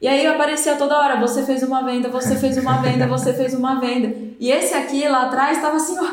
E 0.00 0.08
aí 0.08 0.26
aparecia 0.26 0.74
toda 0.74 0.98
hora, 0.98 1.20
você 1.20 1.44
fez 1.44 1.62
uma 1.62 1.82
venda, 1.82 2.08
você 2.08 2.34
fez 2.36 2.58
uma 2.58 2.82
venda, 2.82 3.06
você 3.06 3.32
fez 3.32 3.54
uma 3.54 3.80
venda. 3.80 4.12
E 4.38 4.50
esse 4.50 4.74
aqui 4.74 5.08
lá 5.08 5.26
atrás 5.26 5.58
estava 5.58 5.76
assim, 5.76 5.96
ó. 5.98 6.04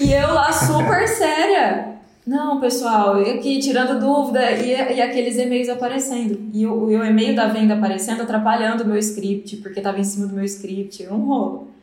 E 0.00 0.12
eu 0.12 0.34
lá 0.34 0.50
super 0.50 1.06
séria. 1.06 1.94
Não, 2.26 2.58
pessoal, 2.58 3.18
eu 3.18 3.34
aqui 3.34 3.58
tirando 3.58 4.00
dúvida 4.00 4.50
e, 4.52 4.70
e 4.70 5.02
aqueles 5.02 5.36
e-mails 5.36 5.68
aparecendo. 5.68 6.40
E 6.54 6.66
o, 6.66 6.90
e 6.90 6.96
o 6.96 7.04
e-mail 7.04 7.36
da 7.36 7.48
venda 7.48 7.74
aparecendo 7.74 8.22
atrapalhando 8.22 8.82
o 8.82 8.86
meu 8.86 8.96
script, 8.96 9.58
porque 9.58 9.80
estava 9.80 10.00
em 10.00 10.04
cima 10.04 10.26
do 10.26 10.34
meu 10.34 10.44
script, 10.44 11.06
um 11.08 11.26
rolo. 11.26 11.73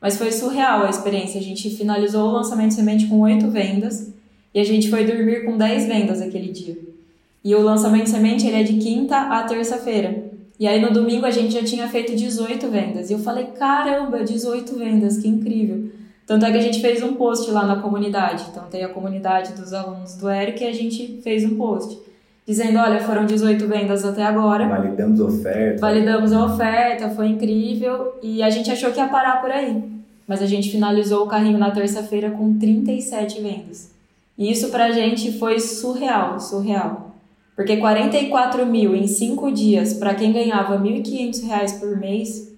Mas 0.00 0.16
foi 0.16 0.32
surreal 0.32 0.84
a 0.84 0.90
experiência. 0.90 1.40
A 1.40 1.42
gente 1.42 1.68
finalizou 1.70 2.28
o 2.28 2.32
lançamento 2.32 2.74
semente 2.74 3.06
com 3.06 3.20
oito 3.20 3.48
vendas 3.48 4.12
e 4.54 4.60
a 4.60 4.64
gente 4.64 4.88
foi 4.88 5.04
dormir 5.04 5.44
com 5.44 5.56
10 5.56 5.86
vendas 5.86 6.20
aquele 6.20 6.50
dia. 6.50 6.78
E 7.44 7.54
o 7.54 7.62
lançamento 7.62 8.08
semente 8.08 8.46
ele 8.46 8.56
é 8.56 8.62
de 8.62 8.74
quinta 8.74 9.16
a 9.16 9.42
terça-feira. 9.44 10.30
E 10.58 10.66
aí 10.66 10.80
no 10.80 10.92
domingo 10.92 11.26
a 11.26 11.30
gente 11.30 11.54
já 11.54 11.62
tinha 11.62 11.88
feito 11.88 12.14
18 12.14 12.68
vendas. 12.68 13.10
E 13.10 13.12
eu 13.12 13.18
falei, 13.18 13.46
caramba, 13.46 14.24
18 14.24 14.76
vendas, 14.76 15.18
que 15.18 15.28
incrível. 15.28 15.90
Tanto 16.26 16.44
é 16.44 16.50
que 16.50 16.58
a 16.58 16.62
gente 16.62 16.80
fez 16.80 17.02
um 17.02 17.14
post 17.14 17.50
lá 17.50 17.66
na 17.66 17.76
comunidade. 17.76 18.46
Então 18.50 18.64
tem 18.64 18.84
a 18.84 18.88
comunidade 18.88 19.52
dos 19.52 19.72
alunos 19.72 20.14
do 20.14 20.30
Eric 20.30 20.62
e 20.62 20.66
a 20.66 20.72
gente 20.72 21.20
fez 21.22 21.44
um 21.44 21.56
post. 21.56 21.98
Dizendo, 22.50 22.80
olha, 22.80 22.98
foram 22.98 23.26
18 23.26 23.64
vendas 23.68 24.04
até 24.04 24.24
agora. 24.24 24.66
Validamos 24.66 25.20
oferta. 25.20 25.80
Validamos 25.80 26.32
a 26.32 26.46
oferta, 26.46 27.08
foi 27.10 27.28
incrível. 27.28 28.14
E 28.20 28.42
a 28.42 28.50
gente 28.50 28.68
achou 28.68 28.90
que 28.90 28.98
ia 28.98 29.06
parar 29.06 29.40
por 29.40 29.52
aí. 29.52 29.80
Mas 30.26 30.42
a 30.42 30.46
gente 30.46 30.68
finalizou 30.68 31.24
o 31.24 31.28
carrinho 31.28 31.58
na 31.58 31.70
terça-feira 31.70 32.28
com 32.28 32.58
37 32.58 33.40
vendas. 33.40 33.92
E 34.36 34.50
isso 34.50 34.68
pra 34.70 34.90
gente 34.90 35.38
foi 35.38 35.60
surreal, 35.60 36.40
surreal. 36.40 37.12
Porque 37.54 37.76
44 37.76 38.66
mil 38.66 38.96
em 38.96 39.06
5 39.06 39.52
dias, 39.52 39.94
para 39.94 40.16
quem 40.16 40.32
ganhava 40.32 40.76
R$ 40.76 41.02
1.500 41.02 41.78
por 41.78 41.96
mês, 42.00 42.52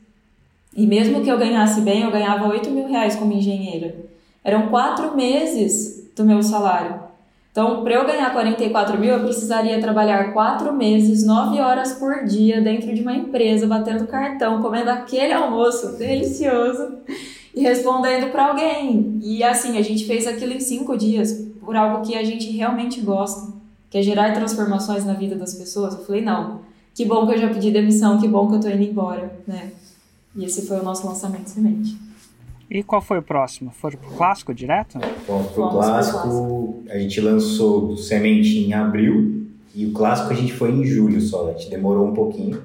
e 0.74 0.86
mesmo 0.86 1.20
que 1.20 1.30
eu 1.30 1.36
ganhasse 1.36 1.82
bem, 1.82 2.00
eu 2.00 2.10
ganhava 2.10 2.48
8 2.48 2.70
mil 2.70 2.88
reais 2.88 3.14
como 3.14 3.34
engenheira. 3.34 3.94
Eram 4.42 4.68
4 4.68 5.14
meses 5.14 6.10
do 6.16 6.24
meu 6.24 6.42
salário. 6.42 7.01
Então, 7.52 7.84
para 7.84 7.92
eu 7.92 8.06
ganhar 8.06 8.32
44 8.32 8.98
mil, 8.98 9.12
eu 9.12 9.20
precisaria 9.20 9.78
trabalhar 9.78 10.32
4 10.32 10.72
meses, 10.72 11.22
9 11.22 11.60
horas 11.60 11.92
por 11.92 12.24
dia, 12.24 12.62
dentro 12.62 12.94
de 12.94 13.02
uma 13.02 13.14
empresa, 13.14 13.66
batendo 13.66 14.06
cartão, 14.06 14.62
comendo 14.62 14.88
aquele 14.88 15.34
almoço 15.34 15.98
delicioso 15.98 16.94
e 17.54 17.60
respondendo 17.60 18.32
para 18.32 18.48
alguém. 18.48 19.18
E 19.22 19.44
assim, 19.44 19.76
a 19.76 19.82
gente 19.82 20.06
fez 20.06 20.26
aquilo 20.26 20.54
em 20.54 20.60
5 20.60 20.96
dias, 20.96 21.46
por 21.60 21.76
algo 21.76 22.00
que 22.06 22.16
a 22.16 22.24
gente 22.24 22.50
realmente 22.50 23.02
gosta, 23.02 23.52
que 23.90 23.98
é 23.98 24.02
gerar 24.02 24.32
transformações 24.32 25.04
na 25.04 25.12
vida 25.12 25.36
das 25.36 25.52
pessoas. 25.52 25.92
Eu 25.92 26.06
falei, 26.06 26.22
não, 26.22 26.60
que 26.94 27.04
bom 27.04 27.26
que 27.26 27.34
eu 27.34 27.38
já 27.38 27.48
pedi 27.48 27.70
demissão, 27.70 28.18
que 28.18 28.26
bom 28.26 28.48
que 28.48 28.54
eu 28.54 28.60
tô 28.60 28.68
indo 28.68 28.82
embora, 28.82 29.30
né? 29.46 29.72
E 30.34 30.46
esse 30.46 30.66
foi 30.66 30.80
o 30.80 30.82
nosso 30.82 31.06
lançamento 31.06 31.48
semente. 31.48 31.98
E 32.72 32.82
qual 32.82 33.02
foi 33.02 33.18
o 33.18 33.22
próximo? 33.22 33.70
Foram 33.70 33.98
pro 33.98 34.10
clássico 34.12 34.54
direto? 34.54 34.98
Bom, 35.28 35.44
pro 35.44 35.68
clássico, 35.68 36.82
a 36.88 36.96
gente 36.96 37.20
lançou 37.20 37.88
o 37.88 37.96
semente 37.98 38.60
em 38.60 38.72
abril 38.72 39.46
e 39.74 39.84
o 39.84 39.92
clássico 39.92 40.32
a 40.32 40.34
gente 40.34 40.54
foi 40.54 40.70
em 40.70 40.82
julho 40.82 41.20
só. 41.20 41.50
A 41.50 41.52
gente 41.52 41.68
demorou 41.68 42.06
um 42.06 42.14
pouquinho, 42.14 42.62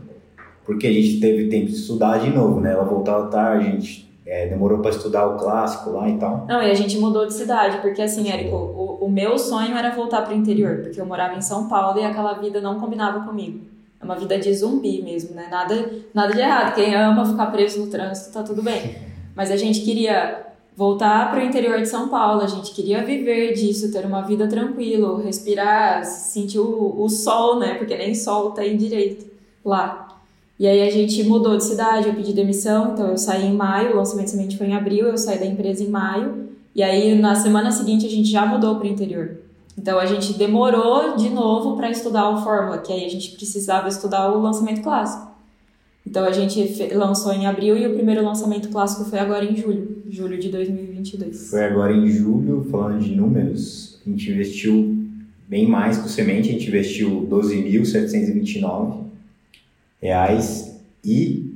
porque 0.66 0.88
a 0.88 0.94
gente 0.94 1.20
teve 1.20 1.50
tempo 1.50 1.66
de 1.66 1.74
estudar 1.74 2.20
de 2.20 2.30
novo, 2.30 2.62
né? 2.62 2.72
Ela 2.72 2.86
voltava 2.86 3.28
tarde, 3.28 3.68
a 3.68 3.70
gente 3.70 4.10
é, 4.26 4.48
demorou 4.48 4.80
para 4.80 4.92
estudar 4.92 5.28
o 5.28 5.36
clássico 5.36 5.90
lá 5.90 6.08
e 6.08 6.18
tal. 6.18 6.46
Não, 6.48 6.64
e 6.64 6.72
a 6.72 6.74
gente 6.74 6.98
mudou 6.98 7.28
de 7.28 7.34
cidade, 7.34 7.80
porque 7.80 8.02
assim, 8.02 8.32
Érico, 8.32 8.56
o, 8.56 9.06
o 9.06 9.12
meu 9.12 9.38
sonho 9.38 9.76
era 9.76 9.94
voltar 9.94 10.22
pro 10.22 10.34
interior, 10.34 10.84
porque 10.84 11.02
eu 11.02 11.06
morava 11.06 11.36
em 11.36 11.42
São 11.42 11.68
Paulo 11.68 12.00
e 12.00 12.06
aquela 12.06 12.32
vida 12.36 12.62
não 12.62 12.80
combinava 12.80 13.26
comigo. 13.26 13.60
É 14.00 14.06
uma 14.06 14.16
vida 14.16 14.40
de 14.40 14.54
zumbi 14.54 15.02
mesmo, 15.02 15.36
né? 15.36 15.50
Nada, 15.52 15.92
nada 16.14 16.34
de 16.34 16.40
errado. 16.40 16.76
Quem 16.76 16.96
ama 16.96 17.26
ficar 17.26 17.48
preso 17.48 17.84
no 17.84 17.92
trânsito, 17.92 18.32
tá 18.32 18.42
tudo 18.42 18.64
bem. 18.64 18.96
Mas 19.38 19.52
a 19.52 19.56
gente 19.56 19.82
queria 19.82 20.48
voltar 20.76 21.30
pro 21.30 21.40
interior 21.40 21.80
de 21.80 21.88
São 21.88 22.10
Paulo, 22.10 22.42
a 22.42 22.48
gente 22.48 22.72
queria 22.72 23.04
viver 23.04 23.54
disso, 23.54 23.92
ter 23.92 24.04
uma 24.04 24.22
vida 24.22 24.48
tranquila, 24.48 25.22
respirar, 25.22 26.04
sentir 26.04 26.58
o, 26.58 27.04
o 27.04 27.08
sol, 27.08 27.60
né? 27.60 27.76
Porque 27.76 27.96
nem 27.96 28.16
sol 28.16 28.50
tem 28.50 28.76
direito 28.76 29.28
lá. 29.64 30.08
E 30.60 30.66
aí 30.66 30.82
a 30.82 30.90
gente 30.90 31.24
mudou 31.24 31.56
de 31.56 31.64
cidade, 31.64 32.08
eu 32.08 32.16
pedi 32.16 32.34
demissão, 32.34 32.94
então 32.94 33.10
eu 33.10 33.18
saí 33.18 33.46
em 33.46 33.54
maio, 33.54 33.94
o 33.94 33.98
lançamento 33.98 34.26
de 34.26 34.32
semente 34.32 34.58
foi 34.58 34.66
em 34.66 34.76
abril, 34.76 35.06
eu 35.06 35.18
saí 35.20 35.38
da 35.38 35.46
empresa 35.46 35.84
em 35.84 35.90
maio, 35.90 36.50
e 36.74 36.82
aí 36.82 37.14
na 37.14 37.36
semana 37.36 37.72
seguinte 37.72 38.08
a 38.08 38.10
gente 38.10 38.32
já 38.32 38.44
mudou 38.44 38.74
para 38.78 38.86
o 38.86 38.90
interior. 38.90 39.38
Então 39.78 40.00
a 40.00 40.08
gente 40.08 40.34
demorou 40.34 41.16
de 41.16 41.30
novo 41.30 41.76
para 41.76 41.92
estudar 41.92 42.28
o 42.32 42.42
Fórmula, 42.42 42.80
que 42.80 42.92
aí 42.92 43.06
a 43.06 43.10
gente 43.10 43.34
precisava 43.34 43.88
estudar 43.88 44.32
o 44.32 44.42
lançamento 44.42 44.82
clássico. 44.82 45.27
Então 46.08 46.24
a 46.24 46.32
gente 46.32 46.88
lançou 46.94 47.34
em 47.34 47.46
abril 47.46 47.78
e 47.78 47.86
o 47.86 47.94
primeiro 47.94 48.24
lançamento 48.24 48.70
clássico 48.70 49.04
foi 49.10 49.20
agora 49.20 49.44
em 49.44 49.58
julho, 49.58 50.04
julho 50.10 50.40
de 50.40 50.48
2022. 50.48 51.50
Foi 51.50 51.66
agora 51.66 51.92
em 51.92 52.08
julho, 52.08 52.66
falando 52.72 53.04
de 53.04 53.14
números, 53.14 54.00
a 54.06 54.10
gente 54.10 54.32
investiu 54.32 55.06
bem 55.50 55.68
mais 55.68 56.04
o 56.04 56.08
semente, 56.08 56.48
a 56.48 56.54
gente 56.54 56.66
investiu 56.70 57.28
12.729 57.30 59.02
reais 60.02 60.80
e, 61.04 61.52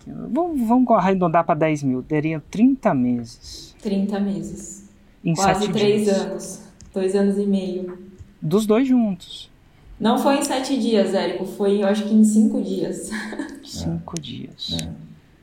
Vamos, 0.08 0.68
vamos 0.68 0.92
arredondar 0.92 1.46
para 1.46 1.56
10 1.56 1.84
mil. 1.84 2.02
Daria 2.02 2.44
30 2.52 2.94
meses. 2.94 3.72
30 3.84 4.20
meses. 4.20 4.90
Em 5.24 5.36
Quase 5.36 5.68
7 5.68 5.74
3 5.74 6.04
dias. 6.04 6.18
anos. 6.18 6.64
Dois 6.94 7.16
anos 7.16 7.38
e 7.38 7.46
meio. 7.46 7.98
Dos 8.42 8.66
dois 8.66 8.88
juntos. 8.88 9.52
Não 10.00 10.18
foi 10.18 10.38
em 10.38 10.44
7 10.44 10.78
dias, 10.80 11.14
Érico. 11.14 11.46
Foi, 11.46 11.84
eu 11.84 11.88
acho 11.88 12.04
que 12.06 12.14
em 12.14 12.24
5 12.24 12.62
dias. 12.62 13.12
5 13.64 14.20
dias. 14.20 14.78
É. 14.82 14.90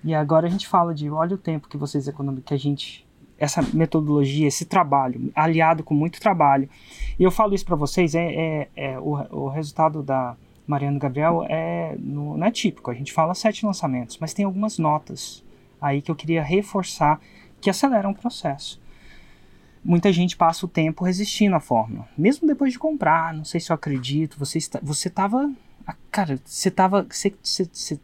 E 0.02 0.14
agora 0.14 0.46
a 0.46 0.50
gente 0.50 0.66
fala 0.66 0.94
de 0.94 1.08
olha 1.10 1.34
o 1.34 1.38
tempo 1.38 1.68
que 1.68 1.76
vocês 1.76 2.08
economizam, 2.08 2.44
que 2.44 2.54
a 2.54 2.58
gente. 2.58 3.06
Essa 3.38 3.62
metodologia, 3.72 4.46
esse 4.46 4.66
trabalho, 4.66 5.32
aliado 5.34 5.82
com 5.82 5.94
muito 5.94 6.20
trabalho. 6.20 6.68
E 7.18 7.22
eu 7.22 7.30
falo 7.30 7.54
isso 7.54 7.64
para 7.64 7.74
vocês, 7.74 8.14
é, 8.14 8.34
é, 8.34 8.68
é 8.76 8.98
o, 8.98 9.12
o 9.30 9.48
resultado 9.48 10.02
da 10.02 10.36
Mariana 10.66 10.98
Gabriel 10.98 11.46
é, 11.48 11.96
no, 11.98 12.36
não 12.36 12.46
é 12.46 12.50
típico. 12.50 12.90
A 12.90 12.94
gente 12.94 13.14
fala 13.14 13.34
sete 13.34 13.64
lançamentos, 13.64 14.18
mas 14.20 14.34
tem 14.34 14.44
algumas 14.44 14.78
notas 14.78 15.42
aí 15.80 16.02
que 16.02 16.10
eu 16.10 16.14
queria 16.14 16.42
reforçar 16.42 17.18
que 17.60 17.70
aceleram 17.70 18.10
o 18.10 18.14
processo. 18.14 18.80
Muita 19.82 20.12
gente 20.12 20.36
passa 20.36 20.66
o 20.66 20.68
tempo 20.68 21.04
resistindo 21.04 21.56
à 21.56 21.60
fórmula, 21.60 22.06
mesmo 22.16 22.46
depois 22.46 22.72
de 22.72 22.78
comprar. 22.78 23.32
Não 23.32 23.44
sei 23.44 23.60
se 23.60 23.72
eu 23.72 23.74
acredito. 23.74 24.38
Você 24.38 24.58
está, 24.58 24.78
você 24.82 25.08
estava, 25.08 25.50
cara, 26.10 26.38
você 26.44 26.68
estava, 26.68 27.06
você, 27.08 27.34
você, 27.42 27.68
você, 27.72 28.00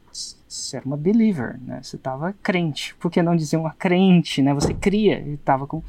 você 0.48 0.76
era 0.78 0.86
uma 0.86 0.96
believer, 0.96 1.60
né? 1.60 1.80
Você 1.82 1.96
estava 1.96 2.34
crente, 2.42 2.94
por 2.96 3.10
que 3.10 3.22
não 3.22 3.36
dizer 3.36 3.58
uma 3.58 3.74
crente, 3.74 4.40
né? 4.40 4.54
Você 4.54 4.72
cria 4.72 5.20
e 5.20 5.34
estava 5.34 5.66
com 5.66 5.82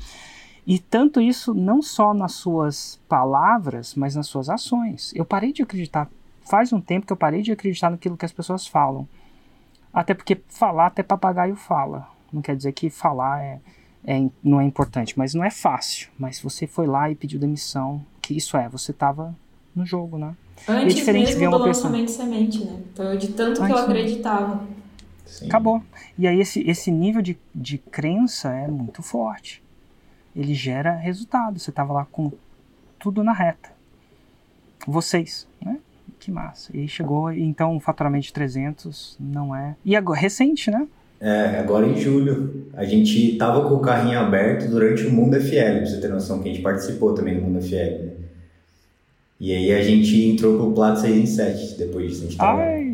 e 0.65 0.78
tanto 0.80 1.22
isso 1.22 1.53
não 1.53 1.82
só 1.82 2.13
nas 2.13 2.34
suas 2.34 2.99
palavras, 3.07 3.95
mas 3.95 4.15
nas 4.15 4.28
suas 4.28 4.49
ações. 4.49 5.13
Eu 5.15 5.24
parei 5.24 5.53
de 5.53 5.61
acreditar 5.61 6.09
faz 6.47 6.72
um 6.72 6.80
tempo 6.80 7.05
que 7.05 7.13
eu 7.13 7.18
parei 7.18 7.41
de 7.41 7.51
acreditar 7.51 7.89
naquilo 7.89 8.18
que 8.18 8.26
as 8.26 8.32
pessoas 8.32 8.65
falam. 8.65 9.07
Até 9.93 10.13
porque 10.13 10.41
falar 10.47 10.88
até 10.88 11.03
papagaio 11.03 11.55
fala. 11.55 12.07
Não 12.32 12.41
quer 12.41 12.55
dizer 12.55 12.71
que 12.73 12.89
falar 12.89 13.41
é, 13.41 13.59
é, 14.05 14.30
não 14.43 14.59
é 14.59 14.65
importante, 14.65 15.17
mas 15.17 15.34
não 15.34 15.43
é 15.43 15.49
fácil. 15.49 16.09
Mas 16.17 16.39
você 16.39 16.67
foi 16.67 16.86
lá 16.88 17.09
e 17.09 17.15
pediu 17.15 17.39
demissão, 17.39 18.03
que 18.21 18.36
isso 18.36 18.57
é, 18.57 18.67
você 18.67 18.91
estava 18.91 19.36
no 19.75 19.86
jogo, 19.86 20.17
né? 20.17 20.36
Antes 20.67 20.93
é 20.93 20.95
diferente 20.97 21.28
mesmo 21.28 21.39
ver 21.39 21.47
uma 21.47 21.59
do 21.59 21.63
pessoa- 21.65 21.89
lançamento 21.91 22.07
de 22.07 22.11
semente, 22.11 22.65
né? 22.65 22.82
Então, 22.91 23.17
de 23.17 23.28
tanto 23.30 23.61
que 23.63 23.71
eu 23.71 23.75
Antes, 23.78 23.84
acreditava. 23.84 24.63
Sim. 25.25 25.45
Acabou. 25.47 25.84
E 26.17 26.25
aí 26.28 26.39
esse, 26.39 26.61
esse 26.67 26.89
nível 26.91 27.21
de, 27.21 27.38
de 27.53 27.78
crença 27.78 28.49
é 28.53 28.67
muito 28.67 29.03
forte. 29.03 29.61
Ele 30.36 30.53
gera 30.53 30.95
resultado. 30.95 31.59
Você 31.59 31.69
estava 31.69 31.93
lá 31.93 32.07
com 32.11 32.32
tudo 32.97 33.23
na 33.23 33.34
reta. 33.34 33.71
Vocês, 34.86 35.47
né? 35.61 35.80
Que 36.19 36.32
massa. 36.32 36.75
E 36.75 36.80
aí 36.82 36.88
chegou, 36.88 37.32
então 37.32 37.75
o 37.75 37.80
faturamento 37.80 38.25
de 38.25 38.34
300 38.34 39.17
não 39.19 39.55
é... 39.55 39.75
E 39.84 39.95
agora, 39.95 40.19
recente, 40.19 40.71
né? 40.71 40.88
É, 41.20 41.59
agora 41.59 41.88
em 41.88 41.97
julho, 41.99 42.68
a 42.74 42.84
gente 42.86 43.36
tava 43.38 43.68
com 43.68 43.76
o 43.76 43.80
carrinho 43.80 44.20
aberto 44.20 44.70
durante 44.70 45.05
o 45.05 45.11
Mundo 45.11 45.36
FL, 45.39 45.78
pra 45.78 45.86
você 45.86 45.99
ter 45.99 46.09
noção, 46.09 46.39
que 46.43 46.49
a 46.49 46.53
gente 46.53 46.61
participou 46.61 47.13
também 47.13 47.36
do 47.36 47.41
Mundo 47.41 47.61
FL, 47.61 47.76
né? 47.76 48.11
E 49.39 49.53
aí 49.53 49.72
a 49.72 49.82
gente 49.84 50.20
entrou 50.30 50.57
pro 50.57 50.72
Plato 50.72 50.99
6 51.01 51.15
em 51.15 51.26
7, 51.28 51.78
depois 51.78 52.09
disso 52.09 52.22
a 52.22 52.26
gente 52.26 52.38
tava... 52.38 52.59
Ai, 52.61 52.91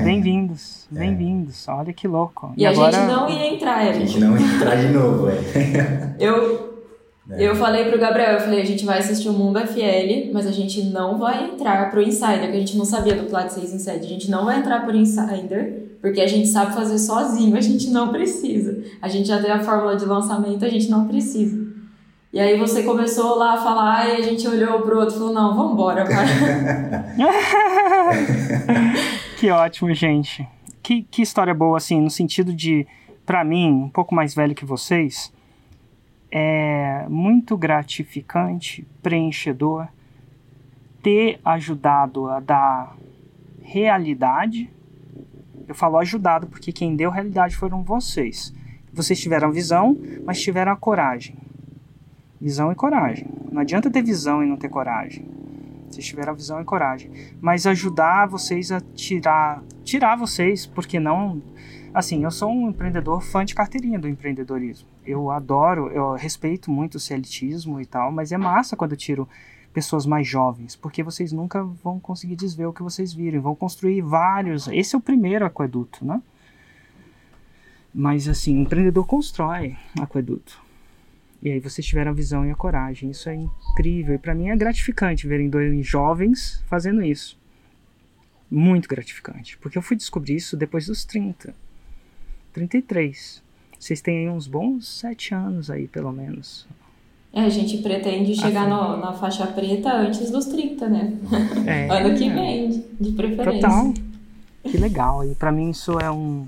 É. 0.00 0.02
bem-vindos, 0.04 0.86
bem-vindos. 0.90 1.66
Olha 1.68 1.92
que 1.92 2.08
louco. 2.08 2.52
E, 2.56 2.66
a 2.66 2.70
agora... 2.70 2.92
gente 2.92 3.06
não 3.06 3.30
ia 3.30 3.54
entrar, 3.54 3.76
A 3.78 3.84
Érico. 3.84 4.06
gente 4.06 4.18
não 4.20 4.36
ia 4.36 4.44
entrar 4.56 4.74
de 4.74 4.88
novo, 4.92 5.28
é. 5.28 6.14
Eu, 6.18 6.82
É. 7.30 7.46
eu 7.46 7.54
falei 7.54 7.84
pro 7.84 7.98
Gabriel, 7.98 8.32
eu 8.34 8.40
falei, 8.40 8.60
a 8.60 8.64
gente 8.64 8.84
vai 8.84 8.98
assistir 8.98 9.28
o 9.28 9.32
Mundo 9.32 9.60
FL, 9.60 10.32
mas 10.32 10.46
a 10.48 10.52
gente 10.52 10.82
não 10.86 11.16
vai 11.18 11.44
entrar 11.50 11.90
pro 11.92 12.02
Insider, 12.02 12.50
que 12.50 12.56
a 12.56 12.60
gente 12.60 12.76
não 12.76 12.84
sabia 12.84 13.14
do 13.14 13.28
Plat 13.28 13.48
6 13.50 13.72
em 13.72 13.78
7. 13.78 14.04
A 14.04 14.08
gente 14.08 14.28
não 14.30 14.44
vai 14.46 14.58
entrar 14.58 14.84
pro 14.84 14.96
Insider, 14.96 15.84
porque 16.00 16.20
a 16.20 16.26
gente 16.26 16.48
sabe 16.48 16.74
fazer 16.74 16.98
sozinho, 16.98 17.56
a 17.56 17.60
gente 17.60 17.90
não 17.90 18.08
precisa. 18.08 18.82
A 19.02 19.08
gente 19.08 19.28
já 19.28 19.40
tem 19.40 19.50
a 19.50 19.62
fórmula 19.62 19.96
de 19.96 20.04
lançamento, 20.04 20.64
a 20.64 20.68
gente 20.68 20.88
não 20.88 21.08
precisa. 21.08 21.66
E 22.32 22.38
aí 22.38 22.58
você 22.58 22.82
começou 22.82 23.36
lá 23.36 23.54
a 23.54 23.56
falar 23.56 24.08
e 24.08 24.16
a 24.16 24.22
gente 24.22 24.46
olhou 24.46 24.82
pro 24.82 24.98
outro 24.98 25.14
e 25.14 25.18
falou, 25.18 25.32
não, 25.32 25.56
vambora, 25.56 26.04
vai. 26.04 26.26
que 29.38 29.50
ótimo, 29.50 29.92
gente. 29.94 30.46
Que, 30.82 31.02
que 31.02 31.22
história 31.22 31.54
boa, 31.54 31.78
assim, 31.78 32.00
no 32.00 32.10
sentido 32.10 32.52
de, 32.52 32.86
pra 33.24 33.42
mim, 33.42 33.70
um 33.70 33.88
pouco 33.88 34.14
mais 34.14 34.34
velho 34.34 34.54
que 34.54 34.64
vocês, 34.64 35.32
é 36.30 37.06
muito 37.08 37.56
gratificante, 37.56 38.86
preenchedor, 39.02 39.88
ter 41.02 41.40
ajudado 41.44 42.28
a 42.28 42.40
dar 42.40 42.96
realidade. 43.62 44.70
Eu 45.68 45.74
falo 45.74 45.98
ajudado 45.98 46.46
porque 46.46 46.72
quem 46.72 46.96
deu 46.96 47.10
realidade 47.10 47.54
foram 47.54 47.82
vocês. 47.82 48.54
Vocês 48.90 49.20
tiveram 49.20 49.52
visão, 49.52 49.96
mas 50.24 50.40
tiveram 50.40 50.72
a 50.72 50.76
coragem. 50.76 51.36
Visão 52.40 52.72
e 52.72 52.74
coragem. 52.74 53.28
Não 53.52 53.60
adianta 53.60 53.90
ter 53.90 54.02
visão 54.02 54.42
e 54.42 54.46
não 54.46 54.56
ter 54.56 54.70
coragem. 54.70 55.28
Vocês 55.90 56.06
tiveram 56.06 56.34
visão 56.34 56.60
e 56.60 56.64
coragem. 56.64 57.10
Mas 57.40 57.66
ajudar 57.66 58.26
vocês 58.26 58.72
a 58.72 58.80
tirar. 58.80 59.62
Tirar 59.84 60.16
vocês, 60.16 60.66
porque 60.66 60.98
não. 60.98 61.42
Assim, 61.92 62.24
eu 62.24 62.30
sou 62.30 62.50
um 62.50 62.68
empreendedor 62.70 63.22
fã 63.22 63.44
de 63.44 63.54
carteirinha 63.54 63.98
do 63.98 64.08
empreendedorismo. 64.08 64.88
Eu 65.04 65.30
adoro, 65.30 65.88
eu 65.88 66.12
respeito 66.12 66.70
muito 66.70 66.96
o 66.96 67.00
celitismo 67.00 67.80
e 67.80 67.86
tal, 67.86 68.12
mas 68.12 68.30
é 68.32 68.36
massa 68.36 68.76
quando 68.76 68.92
eu 68.92 68.98
tiro 68.98 69.28
pessoas 69.78 70.04
mais 70.04 70.26
jovens, 70.26 70.74
porque 70.74 71.04
vocês 71.04 71.30
nunca 71.30 71.62
vão 71.62 72.00
conseguir 72.00 72.34
desver 72.34 72.66
o 72.66 72.72
que 72.72 72.82
vocês 72.82 73.12
viram, 73.14 73.40
vão 73.40 73.54
construir 73.54 74.02
vários. 74.02 74.66
Esse 74.66 74.96
é 74.96 74.98
o 74.98 75.00
primeiro 75.00 75.46
aqueduto, 75.46 76.04
né? 76.04 76.20
Mas 77.94 78.26
assim, 78.26 78.58
o 78.58 78.62
empreendedor 78.62 79.06
constrói 79.06 79.76
aqueduto. 80.00 80.60
E 81.40 81.52
aí 81.52 81.60
vocês 81.60 81.86
tiveram 81.86 82.10
a 82.10 82.14
visão 82.14 82.44
e 82.44 82.50
a 82.50 82.56
coragem. 82.56 83.10
Isso 83.10 83.28
é 83.28 83.36
incrível. 83.36 84.16
E 84.16 84.18
para 84.18 84.34
mim 84.34 84.48
é 84.48 84.56
gratificante 84.56 85.28
verem 85.28 85.48
dois 85.48 85.86
jovens 85.86 86.60
fazendo 86.66 87.00
isso. 87.00 87.38
Muito 88.50 88.88
gratificante. 88.88 89.56
Porque 89.58 89.78
eu 89.78 89.82
fui 89.82 89.96
descobrir 89.96 90.34
isso 90.34 90.56
depois 90.56 90.86
dos 90.86 91.04
30. 91.04 91.54
33. 92.52 93.44
Vocês 93.78 94.00
têm 94.00 94.18
aí 94.18 94.28
uns 94.28 94.48
bons 94.48 94.88
sete 94.88 95.32
anos 95.32 95.70
aí, 95.70 95.86
pelo 95.86 96.10
menos. 96.10 96.66
É, 97.32 97.42
a 97.42 97.48
gente 97.48 97.78
pretende 97.78 98.34
chegar 98.34 98.62
Assim. 98.62 98.70
no- 98.70 98.96
na 98.96 99.12
faixa 99.12 99.46
preta 99.46 99.92
antes 99.92 100.30
dos 100.30 100.46
30, 100.46 100.88
né? 100.88 101.12
É, 101.66 101.88
Ano 102.00 102.16
que 102.16 102.28
vem, 102.28 102.70
de- 102.70 102.84
de 103.00 103.12
preferência. 103.12 103.68
Total. 103.68 103.94
Que 104.64 104.76
legal. 104.78 105.24
E 105.24 105.34
para 105.34 105.52
mim 105.52 105.70
isso 105.70 105.98
é 106.00 106.10
um. 106.10 106.46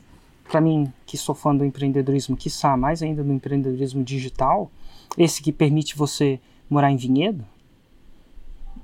Para 0.51 0.61
mim, 0.61 0.93
que 1.07 1.17
sou 1.17 1.35
fã 1.35 1.55
do 1.55 1.65
empreendedorismo, 1.65 2.37
que 2.37 2.49
mais 2.77 3.03
ainda 3.03 3.23
do 3.23 3.33
empreendedorismo 3.33 4.03
digital, 4.03 4.69
esse 5.17 5.41
que 5.41 5.53
permite 5.53 5.97
você 5.97 6.41
morar 6.69 6.91
em 6.91 6.97
vinhedo, 6.97 7.45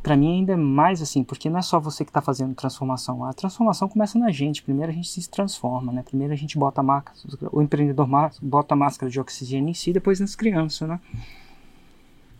para 0.02 0.16
mim 0.16 0.36
ainda 0.38 0.52
é 0.52 0.56
mais 0.56 1.02
assim, 1.02 1.24
porque 1.24 1.50
não 1.50 1.58
é 1.58 1.62
só 1.62 1.80
você 1.80 2.04
que 2.04 2.10
está 2.10 2.20
fazendo 2.20 2.54
transformação. 2.54 3.24
A 3.24 3.32
transformação 3.32 3.88
começa 3.88 4.16
na 4.16 4.30
gente. 4.30 4.62
Primeiro 4.62 4.92
a 4.92 4.94
gente 4.94 5.08
se 5.08 5.28
transforma, 5.28 5.92
né? 5.92 6.02
Primeiro 6.04 6.32
a 6.32 6.36
gente 6.36 6.56
bota 6.56 6.80
a 6.80 6.84
máscara, 6.84 7.16
o 7.50 7.60
empreendedor 7.60 8.06
bota 8.40 8.74
a 8.74 8.76
máscara 8.76 9.10
de 9.10 9.18
oxigênio 9.18 9.68
em 9.70 9.74
si, 9.74 9.92
depois 9.92 10.20
nas 10.20 10.36
crianças, 10.36 10.88
né? 10.88 11.00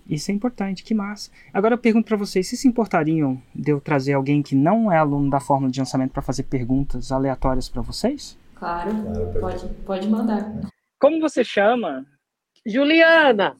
Isso 0.08 0.30
é 0.30 0.34
importante, 0.34 0.84
que 0.84 0.94
massa. 0.94 1.30
Agora 1.52 1.74
eu 1.74 1.78
pergunto 1.78 2.06
para 2.06 2.16
vocês, 2.16 2.46
vocês 2.46 2.60
se 2.60 2.68
importariam 2.68 3.42
de 3.54 3.72
eu 3.72 3.80
trazer 3.80 4.12
alguém 4.12 4.42
que 4.42 4.54
não 4.54 4.90
é 4.90 4.98
aluno 4.98 5.28
da 5.28 5.40
fórmula 5.40 5.70
de 5.70 5.80
lançamento 5.80 6.12
para 6.12 6.22
fazer 6.22 6.44
perguntas 6.44 7.10
aleatórias 7.10 7.68
para 7.68 7.82
vocês? 7.82 8.38
Claro, 8.54 8.90
pode, 9.40 9.68
pode 9.84 10.08
mandar. 10.08 10.52
Como 10.98 11.20
você 11.20 11.42
chama? 11.44 12.06
Juliana, 12.64 13.56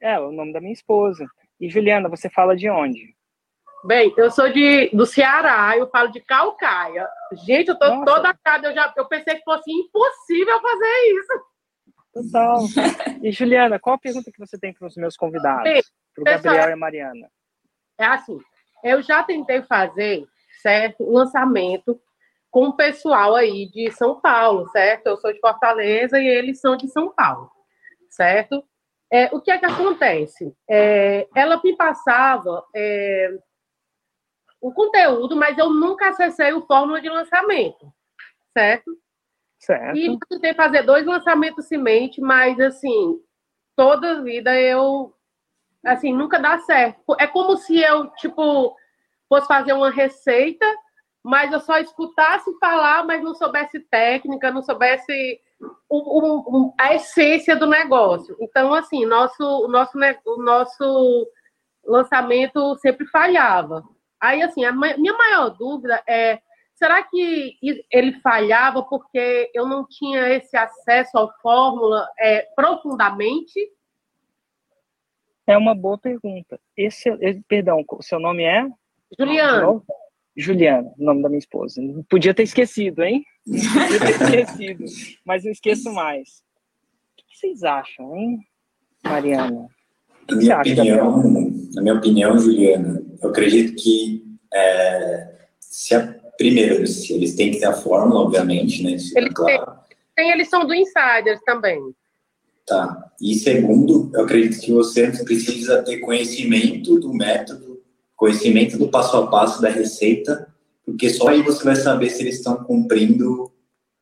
É, 0.00 0.18
o 0.18 0.32
nome 0.32 0.52
da 0.52 0.60
minha 0.60 0.72
esposa. 0.72 1.26
E 1.60 1.68
Juliana, 1.68 2.08
você 2.08 2.28
fala 2.28 2.56
de 2.56 2.68
onde? 2.68 3.14
Bem, 3.84 4.12
eu 4.16 4.30
sou 4.30 4.52
de, 4.52 4.90
do 4.92 5.06
Ceará, 5.06 5.76
eu 5.76 5.88
falo 5.88 6.10
de 6.10 6.20
Calcaia. 6.20 7.06
Gente, 7.46 7.68
eu 7.68 7.78
tô 7.78 7.86
Nossa. 7.86 8.04
toda 8.04 8.34
cara, 8.42 8.68
eu, 8.68 8.74
já, 8.74 8.92
eu 8.96 9.06
pensei 9.06 9.36
que 9.36 9.44
fosse 9.44 9.70
impossível 9.70 10.60
fazer 10.60 11.18
isso. 11.18 11.55
Total. 12.16 12.60
E 13.22 13.32
Juliana, 13.32 13.78
qual 13.78 13.96
a 13.96 13.98
pergunta 13.98 14.30
que 14.30 14.38
você 14.38 14.58
tem 14.58 14.72
para 14.72 14.86
os 14.86 14.94
meus 14.94 15.16
convidados? 15.16 15.90
Para 16.14 16.22
o 16.22 16.24
Gabriel 16.24 16.68
e 16.68 16.72
a 16.72 16.76
Mariana. 16.76 17.30
É 17.98 18.04
assim, 18.04 18.38
eu 18.84 19.02
já 19.02 19.22
tentei 19.22 19.62
fazer, 19.62 20.24
certo, 20.62 21.02
um 21.02 21.14
lançamento 21.14 22.00
com 22.50 22.68
o 22.68 22.76
pessoal 22.76 23.34
aí 23.34 23.68
de 23.70 23.90
São 23.90 24.20
Paulo, 24.20 24.68
certo? 24.68 25.08
Eu 25.08 25.16
sou 25.16 25.32
de 25.32 25.40
Fortaleza 25.40 26.20
e 26.20 26.26
eles 26.26 26.60
são 26.60 26.76
de 26.76 26.86
São 26.88 27.12
Paulo, 27.12 27.50
certo? 28.10 28.62
É, 29.10 29.34
o 29.34 29.40
que 29.40 29.50
é 29.50 29.58
que 29.58 29.66
acontece? 29.66 30.54
É, 30.68 31.26
ela 31.34 31.60
me 31.62 31.76
passava 31.76 32.64
é, 32.74 33.30
o 34.60 34.72
conteúdo, 34.72 35.34
mas 35.34 35.58
eu 35.58 35.70
nunca 35.70 36.10
acessei 36.10 36.52
o 36.52 36.66
fórmula 36.66 37.00
de 37.00 37.08
lançamento, 37.08 37.92
certo? 38.56 38.96
Certo. 39.66 39.96
E 39.96 40.16
tentei 40.28 40.54
fazer 40.54 40.82
dois 40.82 41.04
lançamentos 41.04 41.66
semente, 41.66 42.20
mas 42.20 42.58
assim, 42.60 43.20
toda 43.74 44.22
vida 44.22 44.54
eu 44.60 45.12
assim, 45.84 46.12
nunca 46.12 46.38
dá 46.38 46.58
certo. 46.58 47.16
É 47.18 47.26
como 47.26 47.56
se 47.56 47.78
eu, 47.80 48.08
tipo, 48.10 48.76
fosse 49.28 49.48
fazer 49.48 49.72
uma 49.72 49.90
receita, 49.90 50.64
mas 51.22 51.52
eu 51.52 51.58
só 51.58 51.78
escutasse 51.78 52.56
falar, 52.60 53.04
mas 53.04 53.22
não 53.22 53.34
soubesse 53.34 53.80
técnica, 53.80 54.52
não 54.52 54.62
soubesse 54.62 55.40
o, 55.88 56.68
o, 56.68 56.74
a 56.78 56.94
essência 56.94 57.56
do 57.56 57.66
negócio. 57.66 58.36
Então, 58.40 58.72
assim, 58.72 59.04
nosso, 59.04 59.42
o 59.42 59.68
nosso, 59.68 59.98
o 60.26 60.42
nosso 60.42 61.28
lançamento 61.84 62.76
sempre 62.76 63.04
falhava. 63.06 63.84
Aí, 64.20 64.42
assim, 64.42 64.64
a 64.64 64.72
minha 64.72 65.12
maior 65.12 65.50
dúvida 65.50 66.02
é: 66.06 66.40
será 66.76 67.02
que 67.02 67.56
ele 67.90 68.20
falhava 68.20 68.82
porque 68.82 69.50
eu 69.52 69.66
não 69.66 69.86
tinha 69.88 70.28
esse 70.28 70.56
acesso 70.56 71.18
à 71.18 71.32
fórmula 71.40 72.06
é, 72.18 72.42
profundamente? 72.54 73.58
É 75.46 75.56
uma 75.56 75.74
boa 75.74 75.98
pergunta. 75.98 76.60
Esse, 76.76 77.10
perdão, 77.48 77.84
o 77.88 78.02
seu 78.02 78.20
nome 78.20 78.44
é? 78.44 78.68
Juliana. 79.18 79.82
Juliana, 80.36 80.92
o 80.98 81.04
nome 81.04 81.22
da 81.22 81.28
minha 81.28 81.38
esposa. 81.38 81.80
Podia 82.10 82.34
ter 82.34 82.42
esquecido, 82.42 83.02
hein? 83.02 83.24
Podia 83.46 83.98
ter 83.98 84.40
esquecido, 84.40 84.84
mas 85.24 85.44
não 85.44 85.50
esqueço 85.50 85.90
mais. 85.92 86.44
O 87.12 87.16
que 87.16 87.38
vocês 87.38 87.64
acham, 87.64 88.14
hein, 88.14 88.40
Mariana? 89.02 89.68
Na 90.28 90.36
minha, 90.36 90.58
opinião, 90.58 91.22
na 91.74 91.82
minha 91.82 91.94
opinião, 91.94 92.38
Juliana, 92.38 93.00
eu 93.22 93.30
acredito 93.30 93.80
que 93.80 94.26
é, 94.52 95.48
se 95.60 95.94
a, 95.94 96.14
primeiro, 96.36 96.86
se 96.86 97.12
eles 97.12 97.34
têm 97.34 97.50
que 97.50 97.60
ter 97.60 97.66
a 97.66 97.72
fórmula, 97.72 98.20
obviamente, 98.20 98.82
né? 98.82 98.92
Eles, 98.92 99.16
é 99.16 99.28
claro. 99.28 99.72
têm, 100.14 100.30
eles 100.30 100.48
são 100.48 100.66
do 100.66 100.74
Insiders 100.74 101.40
também. 101.44 101.94
Tá. 102.66 103.12
E 103.20 103.34
segundo, 103.34 104.10
eu 104.12 104.24
acredito 104.24 104.60
que 104.60 104.72
você 104.72 105.08
precisa 105.24 105.82
ter 105.82 105.98
conhecimento 105.98 106.98
do 106.98 107.12
método, 107.14 107.80
conhecimento 108.16 108.76
do 108.76 108.88
passo 108.88 109.16
a 109.16 109.26
passo 109.28 109.62
da 109.62 109.68
receita, 109.68 110.52
porque 110.84 111.08
só 111.10 111.28
aí 111.28 111.42
você 111.42 111.62
vai 111.62 111.76
saber 111.76 112.10
se 112.10 112.22
eles 112.22 112.36
estão 112.36 112.56
cumprindo 112.64 113.52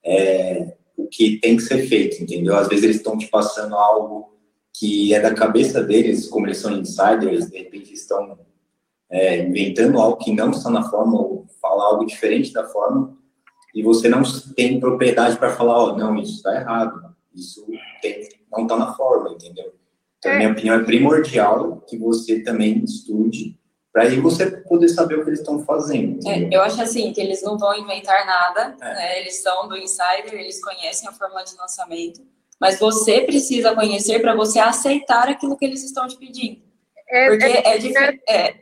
é, 0.05 0.75
o 0.97 1.07
que 1.07 1.39
tem 1.39 1.57
que 1.57 1.63
ser 1.63 1.87
feito, 1.87 2.23
entendeu? 2.23 2.57
Às 2.57 2.69
vezes 2.69 2.85
eles 2.85 2.97
estão 2.97 3.19
te 3.19 3.27
passando 3.29 3.75
algo 3.75 4.35
que 4.73 5.15
é 5.15 5.21
da 5.21 5.35
cabeça 5.35 5.83
deles, 5.83 6.27
como 6.29 6.47
eles 6.47 6.59
são 6.59 6.77
insiders, 6.77 7.49
de 7.49 7.59
repente 7.59 7.93
estão 7.93 8.39
é, 9.11 9.45
inventando 9.45 9.99
algo 9.99 10.17
que 10.17 10.33
não 10.33 10.51
está 10.51 10.71
na 10.71 10.91
ou 10.93 11.44
falar 11.75 11.87
algo 11.87 12.07
diferente 12.07 12.53
da 12.53 12.65
forma, 12.65 13.17
e 13.75 13.83
você 13.83 14.09
não 14.09 14.23
tem 14.55 14.79
propriedade 14.79 15.37
para 15.37 15.57
falar, 15.57 15.77
ó, 15.77 15.91
oh, 15.91 15.97
não, 15.97 16.17
isso 16.17 16.37
está 16.37 16.55
errado, 16.55 17.15
isso 17.35 17.67
tem, 18.01 18.29
não 18.53 18.63
está 18.63 18.77
na 18.77 18.95
forma, 18.95 19.31
entendeu? 19.31 19.75
Então, 20.19 20.33
é. 20.33 20.39
minha 20.39 20.53
opinião 20.53 20.77
é 20.77 20.85
primordial 20.85 21.83
que 21.87 21.99
você 21.99 22.41
também 22.41 22.83
estude, 22.85 23.59
para 23.93 24.05
aí 24.05 24.21
você 24.21 24.51
poder 24.63 24.89
saber 24.89 25.19
o 25.19 25.23
que 25.23 25.31
eles 25.31 25.41
estão 25.41 25.65
fazendo. 25.65 26.27
É, 26.27 26.49
eu 26.53 26.63
acho 26.63 26.81
assim, 26.81 27.13
que 27.13 27.21
eles 27.21 27.43
não 27.43 27.59
vão 27.59 27.77
inventar 27.77 28.25
nada, 28.25 28.77
é. 28.81 28.95
né? 28.95 29.21
eles 29.21 29.43
são 29.43 29.69
do 29.69 29.77
insider, 29.77 30.35
eles 30.35 30.63
conhecem 30.63 31.09
a 31.09 31.13
fórmula 31.13 31.45
de 31.45 31.57
lançamento, 31.57 32.21
mas 32.61 32.79
você 32.79 33.23
precisa 33.23 33.75
conhecer 33.75 34.21
para 34.21 34.35
você 34.35 34.61
aceitar 34.61 35.29
aquilo 35.29 35.57
que 35.57 35.65
eles 35.65 35.85
estão 35.85 36.07
te 36.07 36.17
pedindo. 36.17 36.63
É, 37.09 37.29
porque 37.29 37.45
é, 37.45 37.75
é 37.75 37.79
diferente. 37.79 38.23
É, 38.29 38.55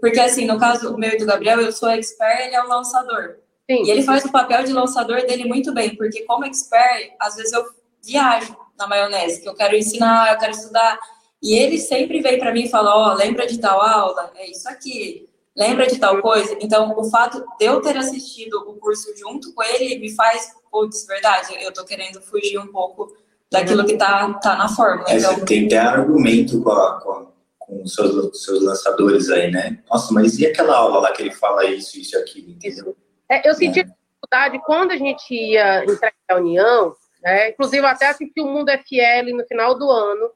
porque 0.00 0.20
assim, 0.20 0.46
no 0.46 0.58
caso 0.58 0.96
meu 0.96 1.10
e 1.12 1.18
do 1.18 1.26
Gabriel, 1.26 1.60
eu 1.60 1.72
sou 1.72 1.88
expert, 1.88 2.46
ele 2.46 2.54
é 2.54 2.62
o 2.62 2.68
lançador. 2.68 3.36
Sim. 3.70 3.84
E 3.84 3.90
ele 3.90 4.02
faz 4.02 4.24
o 4.24 4.32
papel 4.32 4.64
de 4.64 4.72
lançador 4.72 5.26
dele 5.26 5.44
muito 5.44 5.72
bem, 5.74 5.94
porque 5.94 6.24
como 6.24 6.44
expert, 6.44 7.12
às 7.20 7.36
vezes 7.36 7.52
eu 7.52 7.64
viajo 8.04 8.56
na 8.78 8.86
maionese, 8.86 9.42
que 9.42 9.48
eu 9.48 9.54
quero 9.54 9.76
ensinar, 9.76 10.32
eu 10.32 10.38
quero 10.38 10.52
estudar. 10.52 10.98
E 11.42 11.54
ele 11.54 11.78
sempre 11.78 12.20
vem 12.20 12.38
para 12.38 12.52
mim 12.52 12.64
e 12.64 12.70
fala: 12.70 12.94
Ó, 12.94 13.12
oh, 13.12 13.14
lembra 13.14 13.46
de 13.46 13.58
tal 13.58 13.80
aula? 13.80 14.32
É 14.36 14.50
isso 14.50 14.68
aqui. 14.68 15.28
Lembra 15.56 15.86
de 15.86 15.98
tal 15.98 16.20
coisa? 16.22 16.56
Então, 16.60 16.94
o 16.96 17.10
fato 17.10 17.44
de 17.58 17.64
eu 17.64 17.80
ter 17.80 17.96
assistido 17.96 18.54
o 18.68 18.74
curso 18.74 19.12
junto 19.16 19.52
com 19.52 19.62
ele 19.62 19.98
me 19.98 20.14
faz 20.14 20.52
putz, 20.70 21.06
verdade, 21.06 21.54
eu 21.60 21.72
tô 21.72 21.84
querendo 21.84 22.20
fugir 22.20 22.58
um 22.58 22.68
pouco 22.68 23.12
daquilo 23.50 23.84
que 23.84 23.96
tá, 23.96 24.32
tá 24.34 24.56
na 24.56 24.68
fórmula. 24.68 25.10
É, 25.10 25.16
então... 25.18 25.34
Você 25.34 25.44
tem 25.44 25.66
até 25.66 25.78
argumento 25.78 26.62
com, 26.62 26.70
a, 26.70 27.00
com, 27.00 27.26
com 27.68 27.82
os 27.82 27.94
seus, 27.94 28.42
seus 28.42 28.62
lançadores 28.62 29.28
aí, 29.28 29.50
né? 29.50 29.78
Nossa, 29.90 30.12
mas 30.12 30.38
e 30.38 30.46
aquela 30.46 30.74
aula 30.74 31.00
lá 31.00 31.12
que 31.12 31.22
ele 31.22 31.30
fala 31.30 31.66
isso, 31.66 31.98
isso 31.98 32.16
e 32.16 32.18
aquilo, 32.18 32.50
entendeu? 32.52 32.96
É, 33.30 33.46
eu 33.46 33.54
senti 33.54 33.80
é. 33.80 33.82
dificuldade 33.84 34.58
quando 34.64 34.92
a 34.92 34.96
gente 34.96 35.34
ia 35.34 35.84
entrar 35.84 36.08
em 36.08 36.34
reunião, 36.34 36.94
né? 37.22 37.50
Inclusive, 37.50 37.86
até 37.86 38.06
assisti 38.06 38.40
o 38.40 38.46
Mundo 38.46 38.70
FL 38.70 39.36
no 39.36 39.44
final 39.46 39.78
do 39.78 39.90
ano. 39.90 40.30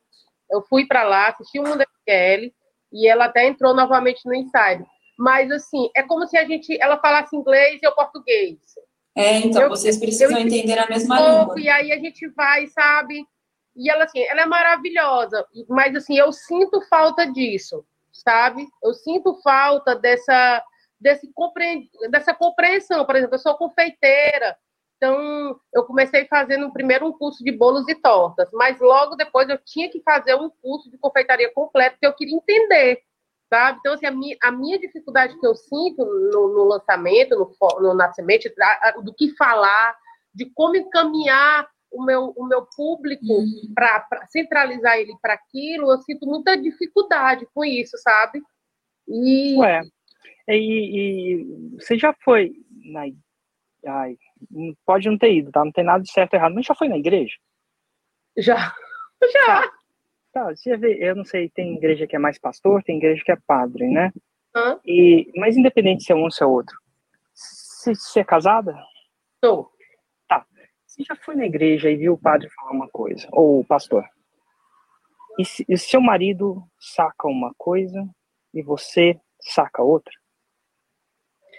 Eu 0.50 0.62
fui 0.68 0.86
para 0.86 1.02
lá, 1.04 1.28
assisti 1.28 1.58
o 1.58 1.62
Mundo 1.62 1.82
FL, 2.06 2.52
e 2.92 3.08
ela 3.08 3.24
até 3.24 3.46
entrou 3.46 3.74
novamente 3.74 4.20
no 4.26 4.34
ensaio. 4.34 4.86
Mas, 5.18 5.50
assim, 5.50 5.88
é 5.96 6.02
como 6.02 6.26
se 6.26 6.36
a 6.36 6.44
gente, 6.44 6.76
ela 6.80 6.98
falasse 6.98 7.34
inglês 7.34 7.80
e 7.82 7.86
eu 7.86 7.92
português. 7.92 8.58
É, 9.16 9.38
então, 9.38 9.62
eu, 9.62 9.68
vocês 9.70 9.96
precisam 9.96 10.38
eu, 10.38 10.46
entender 10.46 10.78
a 10.78 10.86
mesma 10.86 11.18
língua. 11.18 11.58
E 11.58 11.68
aí 11.68 11.92
a 11.92 11.98
gente 11.98 12.28
vai, 12.28 12.66
sabe? 12.66 13.24
E 13.74 13.90
ela, 13.90 14.04
assim, 14.04 14.20
ela 14.24 14.42
é 14.42 14.46
maravilhosa, 14.46 15.46
mas, 15.68 15.94
assim, 15.94 16.16
eu 16.16 16.30
sinto 16.32 16.80
falta 16.82 17.26
disso, 17.26 17.84
sabe? 18.12 18.66
Eu 18.82 18.92
sinto 18.92 19.40
falta 19.42 19.94
dessa, 19.96 20.62
desse 21.00 21.32
compre... 21.32 21.90
dessa 22.10 22.34
compreensão. 22.34 23.04
Por 23.06 23.16
exemplo, 23.16 23.34
eu 23.34 23.40
sou 23.40 23.54
confeiteira, 23.56 24.56
então 24.96 25.58
eu 25.72 25.84
comecei 25.84 26.26
fazendo 26.26 26.72
primeiro 26.72 27.06
um 27.06 27.12
curso 27.12 27.42
de 27.42 27.50
bolos 27.50 27.88
e 27.88 27.94
tortas, 27.94 28.48
mas 28.52 28.78
logo 28.78 29.16
depois 29.16 29.48
eu 29.48 29.58
tinha 29.58 29.90
que 29.90 30.02
fazer 30.02 30.34
um 30.34 30.50
curso 30.50 30.90
de 30.90 30.98
confeitaria 30.98 31.52
completo, 31.52 31.98
que 31.98 32.06
eu 32.06 32.12
queria 32.12 32.36
entender 32.36 33.02
sabe? 33.52 33.78
Então, 33.80 33.92
assim, 33.92 34.06
a 34.06 34.10
minha, 34.10 34.34
a 34.42 34.50
minha 34.50 34.78
dificuldade 34.78 35.38
que 35.38 35.46
eu 35.46 35.54
sinto 35.54 36.02
no, 36.06 36.48
no 36.54 36.64
lançamento, 36.64 37.36
no, 37.36 37.80
no 37.82 37.92
nascimento, 37.92 38.50
do 39.02 39.12
que 39.12 39.36
falar, 39.36 39.94
de 40.34 40.46
como 40.54 40.74
encaminhar 40.74 41.68
o 41.92 42.04
meu, 42.04 42.32
o 42.36 42.46
meu 42.46 42.66
público 42.76 43.24
uhum. 43.24 43.72
para 43.74 44.26
centralizar 44.28 44.96
ele 44.98 45.14
para 45.20 45.34
aquilo, 45.34 45.92
eu 45.92 45.98
sinto 45.98 46.26
muita 46.26 46.56
dificuldade 46.56 47.46
com 47.54 47.64
isso, 47.64 47.96
sabe? 47.98 48.42
E... 49.06 49.56
Ué, 49.58 49.82
e, 50.48 50.54
e 50.54 51.76
você 51.78 51.96
já 51.98 52.14
foi 52.24 52.52
na... 52.84 53.02
Ai, 53.84 54.16
pode 54.86 55.08
não 55.08 55.18
ter 55.18 55.34
ido, 55.34 55.50
tá? 55.50 55.64
Não 55.64 55.72
tem 55.72 55.84
nada 55.84 56.02
de 56.02 56.12
certo 56.12 56.34
ou 56.34 56.38
errado, 56.38 56.54
mas 56.54 56.66
já 56.66 56.74
foi 56.74 56.88
na 56.88 56.96
igreja? 56.96 57.34
Já, 58.36 58.74
já. 59.32 59.72
Tá, 60.32 60.54
você 60.54 60.76
vê, 60.76 60.96
eu 60.98 61.14
não 61.14 61.24
sei, 61.24 61.50
tem 61.50 61.74
igreja 61.74 62.06
que 62.06 62.16
é 62.16 62.18
mais 62.18 62.38
pastor, 62.38 62.82
tem 62.82 62.96
igreja 62.96 63.22
que 63.24 63.32
é 63.32 63.36
padre, 63.46 63.86
né? 63.88 64.12
Hã? 64.54 64.80
E, 64.84 65.30
mas 65.36 65.56
independente 65.56 66.04
se 66.04 66.12
é 66.12 66.14
um 66.14 66.22
ou 66.22 66.30
se 66.30 66.42
é 66.42 66.46
outro, 66.46 66.76
você, 67.34 67.94
você 67.94 68.20
é 68.20 68.24
casada? 68.24 68.74
Sou. 69.44 69.71
Você 70.92 71.04
já 71.04 71.16
foi 71.16 71.34
na 71.34 71.46
igreja 71.46 71.88
e 71.88 71.96
viu 71.96 72.12
o 72.12 72.18
padre 72.18 72.50
falar 72.50 72.72
uma 72.72 72.86
coisa, 72.86 73.26
ou 73.32 73.60
o 73.60 73.64
pastor? 73.64 74.04
E, 75.38 75.44
se, 75.44 75.64
e 75.66 75.78
seu 75.78 76.02
marido 76.02 76.62
saca 76.78 77.26
uma 77.28 77.54
coisa 77.56 78.06
e 78.52 78.62
você 78.62 79.18
saca 79.40 79.82
outra? 79.82 80.12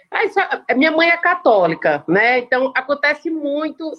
Ah, 0.08 0.24
isso, 0.24 0.38
é, 0.38 0.74
minha 0.76 0.92
mãe 0.92 1.10
é 1.10 1.16
católica, 1.16 2.04
né? 2.06 2.38
Então 2.38 2.72
acontece 2.76 3.28
muito 3.28 3.90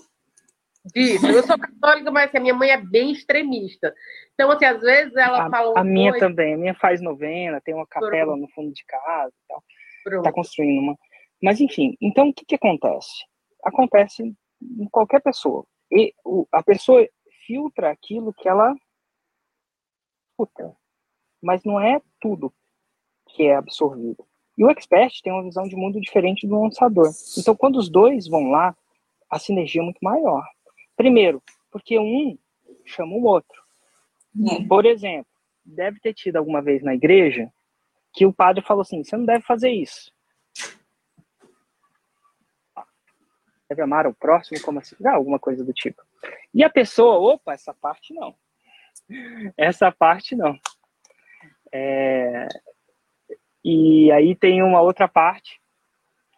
disso. 0.86 1.28
Eu 1.28 1.44
sou 1.44 1.60
católica, 1.60 2.10
mas 2.12 2.30
assim, 2.30 2.38
a 2.38 2.42
minha 2.42 2.54
mãe 2.54 2.70
é 2.70 2.78
bem 2.78 3.12
extremista. 3.12 3.94
Então, 4.36 4.50
assim, 4.52 4.64
às 4.64 4.80
vezes 4.80 5.14
ela 5.18 5.48
a, 5.48 5.50
fala. 5.50 5.78
A 5.78 5.84
minha 5.84 6.12
coisa... 6.12 6.30
também. 6.30 6.54
A 6.54 6.58
minha 6.58 6.76
faz 6.76 7.02
novena, 7.02 7.60
tem 7.60 7.76
uma 7.76 7.86
capela 7.86 8.28
Pronto. 8.28 8.40
no 8.40 8.48
fundo 8.52 8.72
de 8.72 8.86
casa 8.86 9.34
e 9.34 9.48
tal. 9.50 9.64
Está 10.20 10.32
construindo 10.32 10.80
uma. 10.80 10.96
Mas, 11.44 11.60
enfim, 11.60 11.98
então 12.02 12.30
o 12.30 12.34
que, 12.34 12.46
que 12.46 12.56
acontece? 12.56 13.12
Acontece 13.66 14.34
em 14.80 14.88
qualquer 14.89 15.22
pessoa. 15.22 15.66
E 15.91 16.13
o, 16.24 16.47
a 16.51 16.63
pessoa 16.63 17.07
filtra 17.45 17.91
aquilo 17.91 18.34
que 18.34 18.47
ela 18.47 18.76
escuta. 20.32 20.76
Mas 21.41 21.63
não 21.63 21.80
é 21.80 22.01
tudo. 22.20 22.53
que 23.28 23.43
é 23.43 23.55
absorvido. 23.55 24.26
E 24.57 24.63
o 24.63 24.70
expert 24.70 25.22
tem 25.22 25.34
uma 25.34 25.43
visão 25.43 25.68
de 25.68 25.76
mundo 25.76 25.99
diferente 25.99 26.47
do 26.47 26.61
lançador. 26.61 27.11
Então, 27.38 27.55
quando 27.55 27.78
os 27.78 27.89
dois 27.89 28.28
vão 28.28 28.49
lá, 28.49 28.76
a 29.30 29.38
sinergia 29.38 29.82
é 29.82 29.84
muito 29.84 29.99
maior. 30.01 30.45
Primeiro, 30.95 31.43
porque 31.70 31.99
um 31.99 32.38
chama 32.86 33.13
o 33.13 33.24
outro. 33.24 33.61
É. 34.51 34.63
Por 34.66 34.86
exemplo, 34.86 35.32
deve 35.63 35.99
ter 35.99 36.13
tido 36.13 36.38
alguma 36.38 36.61
vez 36.61 36.82
na 36.84 36.93
igreja 36.93 37.51
que 38.13 38.26
o 38.26 38.34
padre 38.34 38.63
falou 38.63 38.82
assim: 38.82 39.03
você 39.03 39.18
não 39.18 39.26
deve 39.26 39.43
fazer 39.43 39.72
isso. 39.72 40.11
Deve 43.70 43.82
amar 43.82 44.05
o 44.05 44.13
próximo 44.13 44.61
como 44.61 44.80
assim, 44.80 44.95
ah, 45.05 45.16
alguma 45.16 45.39
coisa 45.39 45.63
do 45.63 45.74
tipo. 45.74 46.01
E 46.53 46.63
a 46.63 46.70
pessoa, 46.70 47.34
opa, 47.34 47.53
essa 47.53 47.74
parte 47.74 48.13
não. 48.13 48.36
Essa 49.57 49.91
parte 49.91 50.36
não. 50.36 50.57
É... 51.74 52.47
E 53.63 54.11
aí 54.11 54.36
tem 54.36 54.61
uma 54.61 54.82
outra 54.82 55.07
parte 55.07 55.59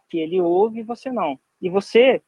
que 0.10 0.18
ele 0.18 0.40
ouve 0.40 0.80
e 0.80 0.84
você 0.84 1.12
não. 1.12 1.38
E 1.62 1.70
você 1.70 2.22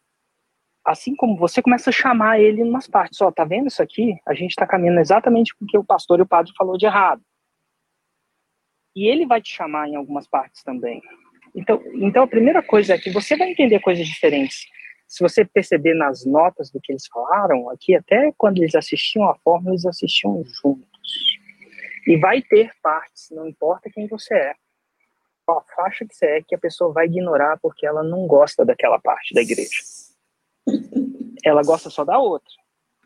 assim 0.83 1.15
como 1.15 1.37
você 1.37 1.61
começa 1.61 1.89
a 1.89 1.93
chamar 1.93 2.39
ele 2.39 2.61
em 2.61 2.63
umas 2.63 2.87
partes, 2.87 3.21
ó, 3.21 3.31
tá 3.31 3.43
vendo 3.43 3.67
isso 3.67 3.81
aqui? 3.81 4.17
A 4.25 4.33
gente 4.33 4.51
está 4.51 4.65
caminhando 4.65 4.99
exatamente 4.99 5.55
com 5.55 5.65
o 5.65 5.67
que 5.67 5.77
o 5.77 5.83
pastor 5.83 6.19
e 6.19 6.23
o 6.23 6.27
padre 6.27 6.51
falou 6.57 6.77
de 6.77 6.85
errado. 6.85 7.21
E 8.95 9.07
ele 9.07 9.25
vai 9.25 9.41
te 9.41 9.53
chamar 9.53 9.87
em 9.87 9.95
algumas 9.95 10.27
partes 10.27 10.63
também. 10.63 11.01
Então, 11.55 11.81
então 11.93 12.23
a 12.23 12.27
primeira 12.27 12.63
coisa 12.63 12.95
é 12.95 12.97
que 12.97 13.11
você 13.11 13.37
vai 13.37 13.51
entender 13.51 13.79
coisas 13.79 14.05
diferentes. 14.05 14.65
Se 15.09 15.23
você 15.23 15.43
perceber 15.43 15.95
nas 15.95 16.23
notas 16.23 16.69
do 16.69 16.79
que 16.79 16.91
eles 16.91 17.07
falaram, 17.07 17.67
aqui 17.71 17.95
até 17.95 18.31
quando 18.37 18.59
eles 18.59 18.75
assistiam 18.75 19.27
a 19.27 19.35
forma, 19.39 19.71
eles 19.71 19.83
assistiam 19.83 20.43
juntos. 20.45 21.39
E 22.05 22.15
vai 22.15 22.43
ter 22.43 22.71
partes, 22.79 23.29
não 23.31 23.47
importa 23.47 23.89
quem 23.89 24.07
você 24.07 24.35
é, 24.35 24.53
qual 25.43 25.65
faixa 25.75 26.05
que 26.05 26.13
você 26.13 26.25
é, 26.27 26.43
que 26.43 26.53
a 26.53 26.59
pessoa 26.59 26.93
vai 26.93 27.07
ignorar 27.07 27.57
porque 27.59 27.87
ela 27.87 28.03
não 28.03 28.27
gosta 28.27 28.63
daquela 28.63 28.99
parte 28.99 29.33
da 29.33 29.41
igreja. 29.41 29.81
Ela 31.43 31.63
gosta 31.63 31.89
só 31.89 32.05
da 32.05 32.19
outra. 32.19 32.53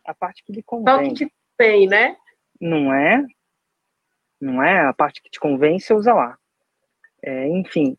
A 0.05 0.13
parte 0.13 0.43
que 0.43 0.51
lhe 0.51 0.61
convém. 0.61 0.93
Só 0.93 1.03
que 1.03 1.13
te 1.25 1.33
tem, 1.57 1.87
né? 1.87 2.17
Não 2.59 2.93
é? 2.93 3.25
Não 4.41 4.61
é? 4.61 4.87
A 4.87 4.93
parte 4.93 5.21
que 5.21 5.29
te 5.29 5.39
convém, 5.39 5.79
você 5.79 5.93
usa 5.93 6.13
lá. 6.13 6.37
É, 7.21 7.47
enfim. 7.47 7.97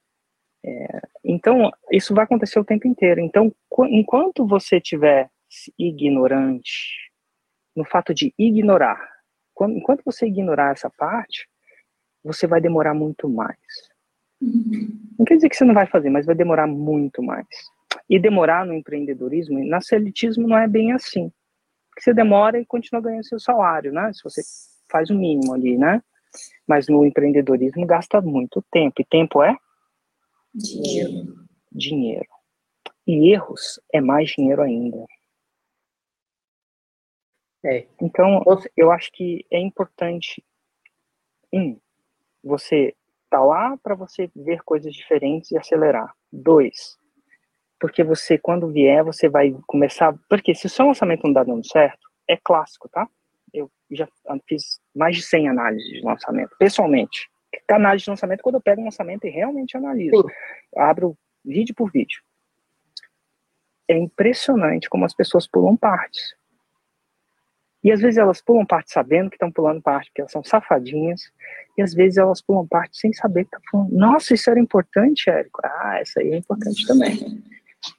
É, 0.65 1.01
então, 1.23 1.71
isso 1.93 2.15
vai 2.15 2.25
acontecer 2.25 2.59
o 2.59 2.65
tempo 2.65 2.89
inteiro. 2.89 3.21
Então, 3.21 3.55
enquanto 3.91 4.47
você 4.47 4.79
estiver 4.79 5.29
ignorante, 5.79 7.11
no 7.77 7.85
fato 7.85 8.15
de 8.15 8.33
ignorar, 8.39 8.99
quando, 9.53 9.77
enquanto 9.77 10.03
você 10.05 10.27
ignorar 10.27 10.73
essa 10.73 10.91
parte, 10.91 11.47
você 12.25 12.47
vai 12.47 12.61
demorar 12.61 12.95
muito 12.95 13.29
mais. 13.29 13.59
Uhum. 14.41 15.01
Não 15.19 15.25
quer 15.25 15.37
dizer 15.37 15.51
que 15.51 15.57
você 15.57 15.65
não 15.65 15.75
vai 15.75 15.87
fazer, 15.87 16.09
mas 16.09 16.25
vai 16.25 16.35
demorar 16.35 16.67
muito 16.67 17.23
mais. 17.23 17.47
E 18.09 18.19
demorar 18.19 18.65
no 18.65 18.73
empreendedorismo, 18.73 19.63
na 19.67 19.79
elitismo 19.93 20.49
não 20.49 20.59
é 20.59 20.67
bem 20.67 20.93
assim. 20.93 21.31
Você 21.99 22.13
demora 22.13 22.59
e 22.59 22.67
continua 22.67 23.03
ganhando 23.03 23.25
seu 23.25 23.39
salário, 23.39 23.93
né? 23.93 24.11
Se 24.13 24.23
você 24.25 24.43
faz 24.91 25.11
o 25.11 25.15
mínimo 25.15 25.53
ali, 25.55 25.77
né? 25.77 26.03
Mas 26.67 26.89
no 26.89 27.05
empreendedorismo 27.05 27.87
gasta 27.87 28.21
muito 28.21 28.65
tempo. 28.71 29.01
E 29.01 29.05
tempo 29.05 29.43
é? 29.43 29.57
Dinheiro. 30.55 31.47
Dinheiro. 31.73 32.29
E 33.07 33.33
erros 33.33 33.81
é 33.93 34.01
mais 34.01 34.31
dinheiro 34.31 34.63
ainda. 34.63 35.05
É. 37.65 37.87
Então, 38.01 38.43
eu 38.77 38.91
acho 38.91 39.11
que 39.13 39.45
é 39.51 39.59
importante, 39.59 40.45
um, 41.53 41.79
você 42.43 42.95
tá 43.31 43.43
lá 43.43 43.77
para 43.79 43.95
você 43.95 44.31
ver 44.37 44.63
coisas 44.63 44.95
diferentes 44.95 45.51
e 45.51 45.59
acelerar. 45.59 46.15
Dois, 46.31 46.99
porque 47.85 48.03
você, 48.03 48.39
quando 48.39 48.73
vier, 48.73 49.05
você 49.05 49.29
vai 49.29 49.55
começar. 49.67 50.15
Porque 50.29 50.55
se 50.55 50.67
o 50.67 50.71
seu 50.71 50.87
lançamento 50.87 51.25
não 51.25 51.33
dá 51.33 51.45
dando 51.45 51.67
certo, 51.67 52.09
é 52.29 52.37
clássico, 52.37 52.89
tá? 52.89 53.07
Eu 53.53 53.71
já 53.91 54.09
fiz 54.49 54.81
mais 54.95 55.17
de 55.17 55.23
100 55.23 55.49
análises 55.49 55.89
de 55.89 56.01
lançamento, 56.01 56.57
pessoalmente. 56.59 57.29
Análise 57.71 58.05
de 58.05 58.11
lançamento, 58.11 58.43
quando 58.43 58.57
eu 58.57 58.61
pego 58.61 58.81
um 58.81 58.85
lançamento 58.85 59.27
e 59.27 59.31
realmente 59.31 59.77
analiso, 59.77 60.25
abro 60.77 61.17
vídeo 61.45 61.75
por 61.75 61.91
vídeo. 61.91 62.23
É 63.89 63.97
impressionante 63.97 64.89
como 64.89 65.05
as 65.05 65.15
pessoas 65.15 65.47
pulam 65.47 65.77
partes. 65.77 66.35
E 67.83 67.93
às 67.93 68.01
vezes 68.01 68.17
elas 68.17 68.41
pulam 68.41 68.65
parte 68.65 68.91
sabendo 68.91 69.29
que 69.29 69.37
estão 69.37 69.53
pulando 69.53 69.83
parte, 69.83 70.09
porque 70.09 70.23
elas 70.23 70.33
são 70.33 70.43
safadinhas, 70.43 71.31
e 71.77 71.83
às 71.83 71.93
vezes 71.93 72.17
elas 72.17 72.41
pulam 72.41 72.67
parte 72.67 72.97
sem 72.97 73.13
saber 73.13 73.45
que 73.45 73.55
estão 73.55 73.61
falando. 73.71 73.93
Nossa, 73.93 74.33
isso 74.33 74.49
era 74.49 74.59
importante, 74.59 75.29
Érico. 75.29 75.61
Ah, 75.63 75.99
essa 76.01 76.21
aí 76.21 76.33
é 76.33 76.37
importante 76.39 76.87
também. 76.87 77.45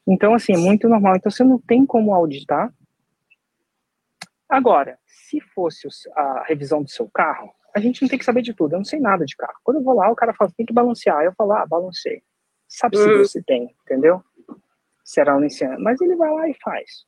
Então, 0.08 0.34
assim, 0.34 0.54
é 0.54 0.58
muito 0.58 0.90
normal. 0.90 1.16
Então, 1.16 1.32
você 1.32 1.44
não 1.44 1.60
tem 1.60 1.86
como 1.86 2.16
auditar. 2.16 2.74
Agora, 4.50 4.98
se 5.06 5.40
fosse 5.40 5.88
a 6.16 6.44
revisão 6.48 6.82
do 6.82 6.90
seu 6.90 7.08
carro, 7.08 7.54
a 7.76 7.80
gente 7.82 8.02
não 8.02 8.08
tem 8.08 8.18
que 8.18 8.24
saber 8.24 8.42
de 8.42 8.54
tudo. 8.54 8.74
Eu 8.74 8.78
não 8.78 8.86
sei 8.86 9.02
nada 9.02 9.26
de 9.26 9.36
carro. 9.36 9.60
Quando 9.62 9.78
eu 9.78 9.84
vou 9.84 9.94
lá, 9.94 10.10
o 10.10 10.16
cara 10.16 10.34
fala, 10.34 10.50
tem 10.56 10.66
que 10.66 10.74
balancear. 10.74 11.26
Eu 11.26 11.34
falo, 11.34 11.52
ah, 11.52 11.66
balancei. 11.66 12.24
Sabe 12.70 12.98
se 12.98 13.04
uhum. 13.04 13.18
você 13.18 13.44
tem, 13.44 13.76
entendeu? 13.84 14.24
Será 15.04 15.36
um 15.36 15.44
ensino. 15.44 15.76
Mas 15.80 16.00
ele 16.00 16.16
vai 16.16 16.32
lá 16.32 16.48
e 16.48 16.56
faz. 16.64 17.06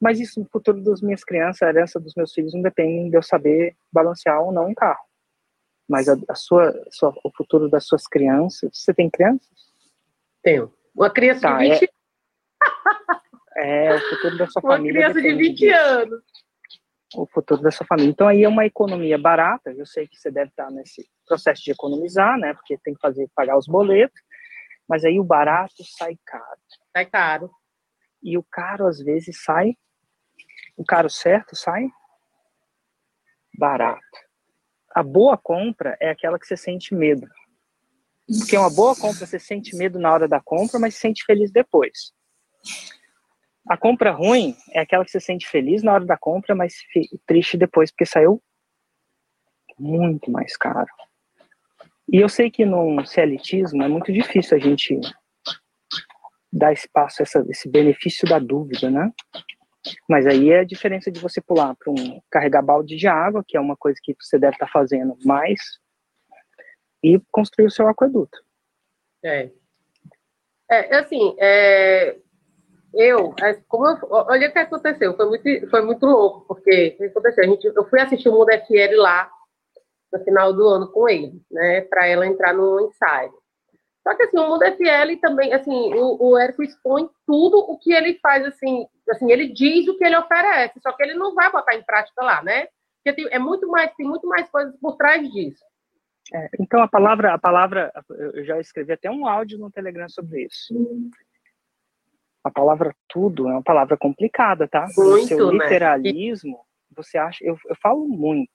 Mas 0.00 0.20
isso 0.20 0.38
no 0.38 0.46
futuro 0.46 0.80
das 0.80 1.00
minhas 1.00 1.24
crianças, 1.24 1.62
a 1.62 1.68
herança 1.70 1.98
dos 1.98 2.14
meus 2.14 2.32
filhos, 2.32 2.54
não 2.54 2.62
depende 2.62 3.10
de 3.10 3.16
eu 3.16 3.22
saber 3.22 3.76
balancear 3.92 4.40
ou 4.40 4.52
não 4.52 4.68
um 4.68 4.74
carro. 4.74 5.04
Mas 5.88 6.08
a, 6.08 6.16
a 6.28 6.34
sua, 6.36 6.72
sua, 6.90 7.12
o 7.24 7.30
futuro 7.36 7.68
das 7.68 7.84
suas 7.84 8.06
crianças. 8.06 8.70
Você 8.72 8.94
tem 8.94 9.10
crianças? 9.10 9.74
Tenho. 10.40 10.72
Uma 10.94 11.10
criança 11.10 11.40
tá, 11.40 11.58
de 11.58 11.68
20 11.68 11.90
é... 13.56 13.88
é, 13.88 13.96
o 13.96 14.00
futuro 14.10 14.38
da 14.38 14.46
sua 14.46 14.62
Uma 14.62 14.76
família. 14.76 15.00
Uma 15.00 15.14
criança 15.14 15.36
de 15.36 15.36
20 15.36 15.58
disso. 15.58 15.76
anos. 15.76 16.43
O 17.16 17.26
futuro 17.26 17.62
da 17.62 17.70
sua 17.70 17.86
família. 17.86 18.10
Então, 18.10 18.26
aí 18.26 18.42
é 18.42 18.48
uma 18.48 18.66
economia 18.66 19.18
barata. 19.18 19.70
Eu 19.72 19.86
sei 19.86 20.08
que 20.08 20.16
você 20.16 20.30
deve 20.30 20.50
estar 20.50 20.70
nesse 20.70 21.08
processo 21.26 21.62
de 21.62 21.70
economizar, 21.70 22.38
né? 22.38 22.54
Porque 22.54 22.78
tem 22.78 22.94
que 22.94 23.00
fazer, 23.00 23.28
pagar 23.34 23.56
os 23.56 23.66
boletos. 23.66 24.20
Mas 24.88 25.04
aí 25.04 25.18
o 25.18 25.24
barato 25.24 25.82
sai 25.96 26.18
caro. 26.24 26.60
Sai 26.92 27.06
caro. 27.06 27.50
E 28.22 28.36
o 28.36 28.42
caro, 28.42 28.86
às 28.86 28.98
vezes, 28.98 29.42
sai. 29.42 29.74
O 30.76 30.84
caro 30.84 31.08
certo 31.08 31.54
sai 31.54 31.88
barato. 33.56 34.00
A 34.94 35.02
boa 35.02 35.36
compra 35.36 35.96
é 36.00 36.10
aquela 36.10 36.38
que 36.38 36.46
você 36.46 36.56
sente 36.56 36.94
medo. 36.94 37.26
Porque 38.38 38.56
uma 38.56 38.70
boa 38.70 38.94
compra 38.96 39.26
você 39.26 39.38
sente 39.38 39.76
medo 39.76 39.98
na 39.98 40.12
hora 40.12 40.26
da 40.26 40.40
compra, 40.40 40.78
mas 40.78 40.94
se 40.94 41.00
sente 41.00 41.24
feliz 41.24 41.50
depois. 41.50 42.12
A 43.68 43.76
compra 43.76 44.10
ruim 44.10 44.54
é 44.72 44.80
aquela 44.80 45.04
que 45.04 45.10
você 45.10 45.20
sente 45.20 45.48
feliz 45.48 45.82
na 45.82 45.92
hora 45.92 46.04
da 46.04 46.16
compra, 46.16 46.54
mas 46.54 46.74
triste 47.26 47.56
depois, 47.56 47.90
porque 47.90 48.04
saiu 48.04 48.42
muito 49.78 50.30
mais 50.30 50.56
caro. 50.56 50.90
E 52.12 52.18
eu 52.18 52.28
sei 52.28 52.50
que 52.50 52.64
no 52.64 53.04
celitismo 53.06 53.82
é 53.82 53.88
muito 53.88 54.12
difícil 54.12 54.56
a 54.56 54.60
gente 54.60 55.00
dar 56.52 56.72
espaço 56.72 57.22
a 57.22 57.24
essa, 57.24 57.44
esse 57.48 57.68
benefício 57.68 58.28
da 58.28 58.38
dúvida, 58.38 58.90
né? 58.90 59.10
Mas 60.08 60.26
aí 60.26 60.50
é 60.50 60.60
a 60.60 60.64
diferença 60.64 61.10
de 61.10 61.20
você 61.20 61.40
pular 61.40 61.74
para 61.74 61.90
um 61.90 62.20
carregar 62.30 62.62
balde 62.62 62.96
de 62.96 63.06
água, 63.06 63.44
que 63.46 63.56
é 63.56 63.60
uma 63.60 63.76
coisa 63.76 63.98
que 64.02 64.14
você 64.18 64.38
deve 64.38 64.54
estar 64.54 64.66
tá 64.66 64.72
fazendo 64.72 65.16
mais 65.24 65.60
e 67.02 67.20
construir 67.30 67.66
o 67.66 67.70
seu 67.70 67.88
aqueduto. 67.88 68.38
É. 69.22 69.50
É, 70.70 70.96
assim, 70.96 71.36
é, 71.38 72.16
eu, 72.96 73.34
é, 73.42 73.54
como 73.68 73.88
eu, 73.88 73.98
olha 74.10 74.48
o 74.48 74.52
que 74.52 74.58
aconteceu, 74.58 75.16
foi 75.16 75.26
muito, 75.26 75.70
foi 75.70 75.82
muito 75.82 76.06
louco, 76.06 76.46
porque 76.46 76.96
aconteceu? 77.00 77.44
A 77.44 77.46
gente, 77.46 77.66
eu 77.66 77.84
fui 77.84 78.00
assistir 78.00 78.28
o 78.28 78.32
Mundo 78.32 78.50
FL 78.50 78.96
lá 78.96 79.30
no 80.12 80.22
final 80.22 80.52
do 80.52 80.66
ano 80.68 80.90
com 80.90 81.08
ele, 81.08 81.42
né, 81.50 81.80
para 81.82 82.06
ela 82.06 82.26
entrar 82.26 82.54
no 82.54 82.80
ensaio. 82.80 83.32
Só 84.02 84.14
que 84.14 84.24
assim, 84.24 84.38
o 84.38 84.48
Mundo 84.48 84.64
FL 84.64 85.18
também, 85.20 85.52
assim, 85.52 85.94
o, 85.94 86.30
o 86.30 86.38
Érico 86.38 86.62
expõe 86.62 87.08
tudo 87.26 87.58
o 87.58 87.78
que 87.78 87.92
ele 87.92 88.18
faz, 88.22 88.44
assim, 88.44 88.86
assim, 89.10 89.32
ele 89.32 89.48
diz 89.48 89.88
o 89.88 89.96
que 89.96 90.04
ele 90.04 90.16
oferece, 90.16 90.78
só 90.80 90.92
que 90.92 91.02
ele 91.02 91.14
não 91.14 91.34
vai 91.34 91.50
botar 91.50 91.74
em 91.74 91.82
prática 91.82 92.22
lá, 92.22 92.42
né? 92.42 92.68
Porque 93.02 93.16
tem, 93.16 93.34
é 93.34 93.38
muito 93.38 93.66
mais, 93.68 93.92
tem 93.94 94.06
muito 94.06 94.26
mais 94.28 94.48
coisas 94.50 94.74
por 94.78 94.96
trás 94.96 95.22
disso. 95.32 95.64
É, 96.32 96.48
então 96.58 96.80
a 96.80 96.88
palavra, 96.88 97.34
a 97.34 97.38
palavra, 97.38 97.92
eu 98.34 98.44
já 98.44 98.58
escrevi 98.58 98.92
até 98.92 99.10
um 99.10 99.26
áudio 99.26 99.58
no 99.58 99.70
Telegram 99.70 100.08
sobre 100.08 100.44
isso. 100.44 100.74
A 102.44 102.50
palavra 102.50 102.94
tudo 103.08 103.48
é 103.48 103.52
uma 103.52 103.62
palavra 103.62 103.96
complicada, 103.96 104.68
tá? 104.68 104.86
Muito, 104.96 105.24
o 105.24 105.26
seu 105.26 105.50
né? 105.50 105.64
literalismo, 105.64 106.60
você 106.94 107.16
acha, 107.16 107.42
eu, 107.42 107.58
eu 107.66 107.74
falo 107.76 108.06
muito, 108.06 108.52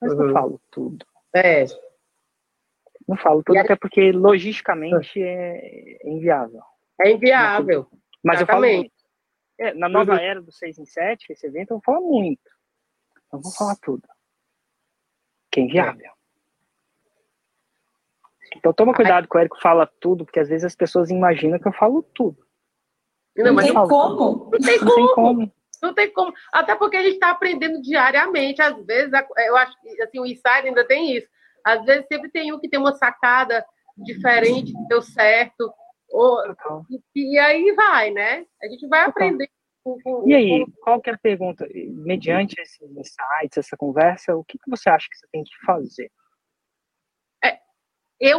mas 0.00 0.12
uhum. 0.12 0.26
não 0.26 0.32
falo 0.32 0.60
tudo. 0.70 1.06
É. 1.34 1.66
Não 3.06 3.16
falo 3.16 3.42
tudo, 3.42 3.58
até 3.58 3.76
porque 3.76 4.12
logisticamente 4.12 5.22
é 5.22 5.98
inviável. 6.04 6.62
É 7.00 7.10
inviável. 7.10 7.86
Mas 8.22 8.40
Exatamente. 8.40 8.40
eu 8.40 8.46
falo 8.46 8.66
muito. 8.66 8.92
É, 9.58 9.74
na 9.74 9.88
nova 9.88 10.12
uhum. 10.12 10.18
era 10.18 10.40
do 10.40 10.50
6 10.50 10.78
em 10.78 10.86
7, 10.86 11.32
esse 11.32 11.46
evento, 11.46 11.72
eu 11.72 11.76
vou 11.76 11.82
falar 11.82 12.00
muito. 12.00 12.50
Não 13.32 13.40
vou 13.40 13.52
falar 13.52 13.76
tudo. 13.76 14.08
Que 15.50 15.60
é 15.60 15.64
inviável. 15.64 16.10
Então 18.56 18.72
toma 18.72 18.94
cuidado 18.94 19.28
que 19.28 19.36
o 19.36 19.40
Érico 19.40 19.60
fala 19.60 19.86
tudo, 20.00 20.24
porque 20.24 20.40
às 20.40 20.48
vezes 20.48 20.64
as 20.64 20.76
pessoas 20.76 21.10
imaginam 21.10 21.58
que 21.58 21.68
eu 21.68 21.72
falo 21.72 22.02
tudo. 22.14 22.46
Não, 23.36 23.52
não 23.52 23.62
tem 23.62 23.74
como. 23.74 24.50
Não 24.52 24.60
tem 24.60 24.78
como. 24.78 24.90
Não 24.90 24.94
tem 24.94 25.14
como. 25.14 25.52
Não 25.82 25.94
tem 25.94 26.12
como. 26.12 26.32
Até 26.52 26.74
porque 26.76 26.96
a 26.96 27.02
gente 27.02 27.14
está 27.14 27.30
aprendendo 27.30 27.82
diariamente. 27.82 28.62
Às 28.62 28.84
vezes, 28.84 29.10
eu 29.46 29.56
acho 29.56 29.80
que 29.80 30.02
assim, 30.02 30.20
o 30.20 30.26
insight 30.26 30.66
ainda 30.66 30.86
tem 30.86 31.16
isso. 31.16 31.26
Às 31.64 31.84
vezes 31.84 32.06
sempre 32.06 32.30
tem 32.30 32.52
um 32.52 32.58
que 32.58 32.68
tem 32.68 32.78
uma 32.78 32.92
sacada 32.92 33.64
diferente, 33.96 34.72
que 34.72 34.88
deu 34.88 35.02
certo. 35.02 35.72
Ou, 36.10 36.38
e, 37.14 37.34
e, 37.34 37.38
aí 37.38 37.72
vai, 37.72 38.10
né? 38.10 38.44
A 38.62 38.68
gente 38.68 38.86
vai 38.86 39.06
aprender. 39.06 39.48
Com, 39.82 39.98
com, 40.00 40.28
e 40.28 40.34
aí, 40.34 40.64
com... 40.64 40.72
qual 40.82 41.00
que 41.00 41.10
é 41.10 41.14
a 41.14 41.18
pergunta? 41.18 41.66
Mediante 41.74 42.54
esses 42.60 42.80
insights, 42.82 43.56
essa 43.56 43.76
conversa, 43.76 44.36
o 44.36 44.44
que, 44.44 44.58
que 44.58 44.70
você 44.70 44.88
acha 44.88 45.08
que 45.10 45.16
você 45.16 45.26
tem 45.32 45.42
que 45.42 45.66
fazer? 45.66 46.10
Eu, 48.22 48.38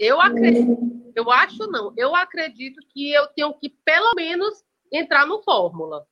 eu 0.00 0.20
acredito, 0.20 1.12
eu 1.14 1.30
acho 1.30 1.70
não, 1.70 1.94
eu 1.96 2.16
acredito 2.16 2.80
que 2.88 3.12
eu 3.12 3.28
tenho 3.28 3.54
que 3.54 3.70
pelo 3.84 4.12
menos 4.16 4.64
entrar 4.92 5.24
no 5.24 5.40
Fórmula. 5.44 6.04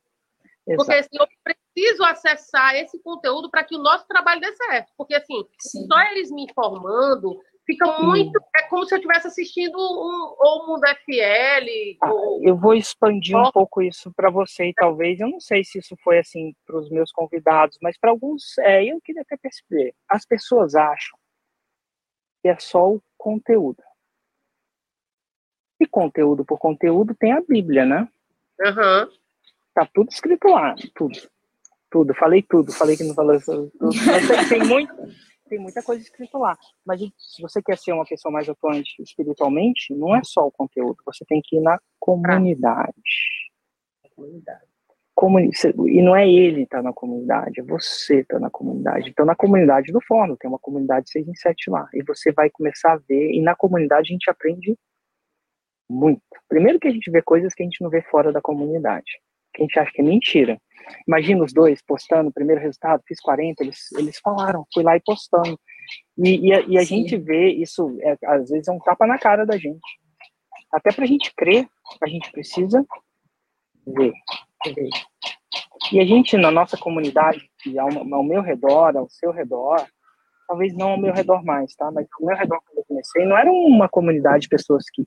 Exato. 0.64 0.76
Porque 0.76 0.94
assim, 0.94 1.18
eu 1.18 1.26
preciso 1.42 2.04
acessar 2.04 2.76
esse 2.76 3.02
conteúdo 3.02 3.50
para 3.50 3.64
que 3.64 3.74
o 3.74 3.82
nosso 3.82 4.06
trabalho 4.06 4.40
dê 4.40 4.54
certo. 4.54 4.92
Porque 4.96 5.16
assim, 5.16 5.44
Sim. 5.58 5.84
só 5.88 6.00
eles 6.12 6.30
me 6.30 6.44
informando, 6.44 7.36
fica 7.66 8.00
muito. 8.00 8.38
É 8.56 8.62
como 8.68 8.84
se 8.84 8.94
eu 8.94 8.98
estivesse 8.98 9.26
assistindo 9.26 9.76
um, 9.76 10.36
ou 10.38 10.68
Mundo 10.68 10.86
FL. 10.86 11.98
Ah, 12.00 12.12
ou... 12.12 12.40
Eu 12.44 12.56
vou 12.56 12.72
expandir 12.72 13.36
um 13.36 13.50
pouco 13.50 13.82
isso 13.82 14.12
para 14.14 14.30
você, 14.30 14.66
e 14.66 14.74
talvez. 14.74 15.18
Eu 15.18 15.28
não 15.28 15.40
sei 15.40 15.64
se 15.64 15.78
isso 15.80 15.96
foi 16.04 16.20
assim 16.20 16.54
para 16.64 16.78
os 16.78 16.88
meus 16.88 17.10
convidados, 17.10 17.78
mas 17.82 17.98
para 17.98 18.10
alguns, 18.10 18.56
é, 18.58 18.84
eu 18.84 19.00
queria 19.00 19.22
até 19.22 19.36
perceber. 19.36 19.92
As 20.08 20.24
pessoas 20.24 20.76
acham 20.76 21.18
que 22.48 22.50
é 22.50 22.58
só 22.58 22.94
o 22.94 23.02
conteúdo. 23.18 23.82
E 25.78 25.86
conteúdo 25.86 26.44
por 26.46 26.58
conteúdo 26.58 27.14
tem 27.14 27.32
a 27.32 27.42
Bíblia, 27.42 27.84
né? 27.84 28.08
Uhum. 28.60 29.10
Tá 29.74 29.86
tudo 29.92 30.08
escrito 30.08 30.48
lá, 30.48 30.74
tudo. 30.94 31.18
Tudo, 31.90 32.14
falei 32.14 32.42
tudo, 32.42 32.72
falei 32.72 32.96
que 32.96 33.04
não 33.04 33.14
falou 33.14 33.38
tudo. 33.40 33.70
Mas 33.80 34.48
tem, 34.48 34.64
muito, 34.66 34.94
tem 35.48 35.58
muita 35.58 35.82
coisa 35.82 36.02
escrita 36.02 36.38
lá. 36.38 36.56
Mas 36.84 37.00
se 37.00 37.42
você 37.42 37.62
quer 37.62 37.76
ser 37.76 37.92
uma 37.92 38.04
pessoa 38.04 38.32
mais 38.32 38.48
atuante 38.48 39.00
espiritualmente, 39.02 39.94
não 39.94 40.16
é 40.16 40.22
só 40.24 40.46
o 40.46 40.52
conteúdo, 40.52 40.96
você 41.04 41.24
tem 41.26 41.40
que 41.44 41.56
ir 41.56 41.60
na 41.60 41.78
comunidade. 42.00 42.92
comunidade. 44.14 44.66
E 45.88 46.02
não 46.02 46.14
é 46.14 46.28
ele 46.28 46.62
estar 46.62 46.78
tá 46.78 46.82
na 46.82 46.92
comunidade, 46.92 47.60
é 47.60 47.62
você 47.62 48.20
estar 48.20 48.36
tá 48.36 48.40
na 48.40 48.50
comunidade. 48.50 49.10
Então, 49.10 49.26
na 49.26 49.34
comunidade 49.34 49.92
do 49.92 50.00
Fórum, 50.00 50.36
tem 50.36 50.48
uma 50.48 50.58
comunidade 50.58 51.10
6 51.10 51.28
em 51.28 51.34
7 51.34 51.70
lá. 51.70 51.88
E 51.92 52.02
você 52.02 52.32
vai 52.32 52.48
começar 52.50 52.92
a 52.92 52.96
ver, 52.96 53.32
e 53.32 53.40
na 53.40 53.54
comunidade 53.56 54.10
a 54.10 54.12
gente 54.12 54.30
aprende 54.30 54.76
muito. 55.88 56.22
Primeiro 56.48 56.78
que 56.78 56.88
a 56.88 56.92
gente 56.92 57.10
vê 57.10 57.22
coisas 57.22 57.54
que 57.54 57.62
a 57.62 57.66
gente 57.66 57.82
não 57.82 57.90
vê 57.90 58.02
fora 58.02 58.32
da 58.32 58.40
comunidade 58.40 59.10
que 59.58 59.62
a 59.62 59.66
gente 59.66 59.78
acha 59.78 59.92
que 59.92 60.00
é 60.00 60.04
mentira. 60.04 60.60
Imagina 61.06 61.44
os 61.44 61.52
dois 61.52 61.82
postando 61.82 62.30
o 62.30 62.32
primeiro 62.32 62.60
resultado, 62.60 63.02
fiz 63.06 63.20
40, 63.20 63.62
eles, 63.62 63.92
eles 63.92 64.18
falaram, 64.20 64.64
fui 64.72 64.82
lá 64.82 64.96
e 64.96 65.00
postando. 65.00 65.58
E, 66.16 66.48
e, 66.48 66.52
a, 66.52 66.60
e 66.60 66.78
a 66.78 66.82
gente 66.84 67.16
vê 67.16 67.50
isso, 67.50 67.96
é, 68.00 68.16
às 68.24 68.48
vezes 68.48 68.68
é 68.68 68.72
um 68.72 68.78
tapa 68.78 69.06
na 69.06 69.18
cara 69.18 69.44
da 69.44 69.56
gente. 69.56 69.80
Até 70.72 70.92
para 70.92 71.04
a 71.04 71.08
gente 71.08 71.34
crer, 71.34 71.66
a 72.02 72.08
gente 72.08 72.30
precisa 72.30 72.86
ver. 73.86 74.12
E 75.92 76.00
a 76.00 76.04
gente, 76.04 76.36
na 76.36 76.50
nossa 76.50 76.76
comunidade, 76.76 77.50
ao, 77.78 78.14
ao 78.14 78.22
meu 78.22 78.42
redor, 78.42 78.96
ao 78.96 79.08
seu 79.08 79.30
redor, 79.30 79.86
talvez 80.46 80.74
não 80.74 80.90
ao 80.90 81.00
meu 81.00 81.12
redor 81.12 81.44
mais, 81.44 81.74
tá? 81.74 81.90
Mas 81.90 82.06
ao 82.18 82.26
meu 82.26 82.36
redor, 82.36 82.60
quando 82.66 82.78
eu 82.78 82.84
comecei, 82.84 83.24
não 83.24 83.36
era 83.36 83.50
uma 83.50 83.88
comunidade 83.88 84.42
de 84.42 84.48
pessoas 84.48 84.84
que 84.90 85.06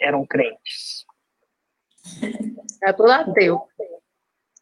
eram 0.00 0.26
crentes. 0.26 1.04
Era 2.82 2.92
tudo 2.92 3.10
ateu. 3.10 3.68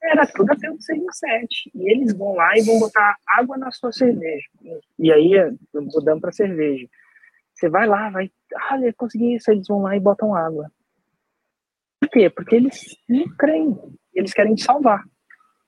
Era 0.02 0.26
tudo 0.26 0.52
ateu 0.52 0.74
do 0.74 0.82
6 0.82 1.02
e 1.02 1.12
7. 1.12 1.70
E 1.74 1.90
eles 1.90 2.16
vão 2.16 2.34
lá 2.34 2.56
e 2.56 2.62
vão 2.62 2.78
botar 2.78 3.16
água 3.26 3.56
na 3.56 3.70
sua 3.72 3.92
cerveja. 3.92 4.46
E 4.98 5.12
aí, 5.12 5.32
mudando 5.74 6.20
para 6.20 6.32
cerveja. 6.32 6.88
Você 7.54 7.68
vai 7.68 7.86
lá, 7.86 8.10
vai. 8.10 8.30
Ah, 8.68 8.80
eu 8.80 8.94
consegui 8.94 9.34
isso. 9.34 9.50
Eles 9.50 9.66
vão 9.66 9.82
lá 9.82 9.96
e 9.96 10.00
botam 10.00 10.34
água. 10.34 10.70
Por 12.02 12.08
quê? 12.08 12.28
Porque 12.28 12.56
eles 12.56 12.96
não 13.08 13.28
creem. 13.36 13.78
Eles 14.12 14.34
querem 14.34 14.56
te 14.56 14.64
salvar. 14.64 15.04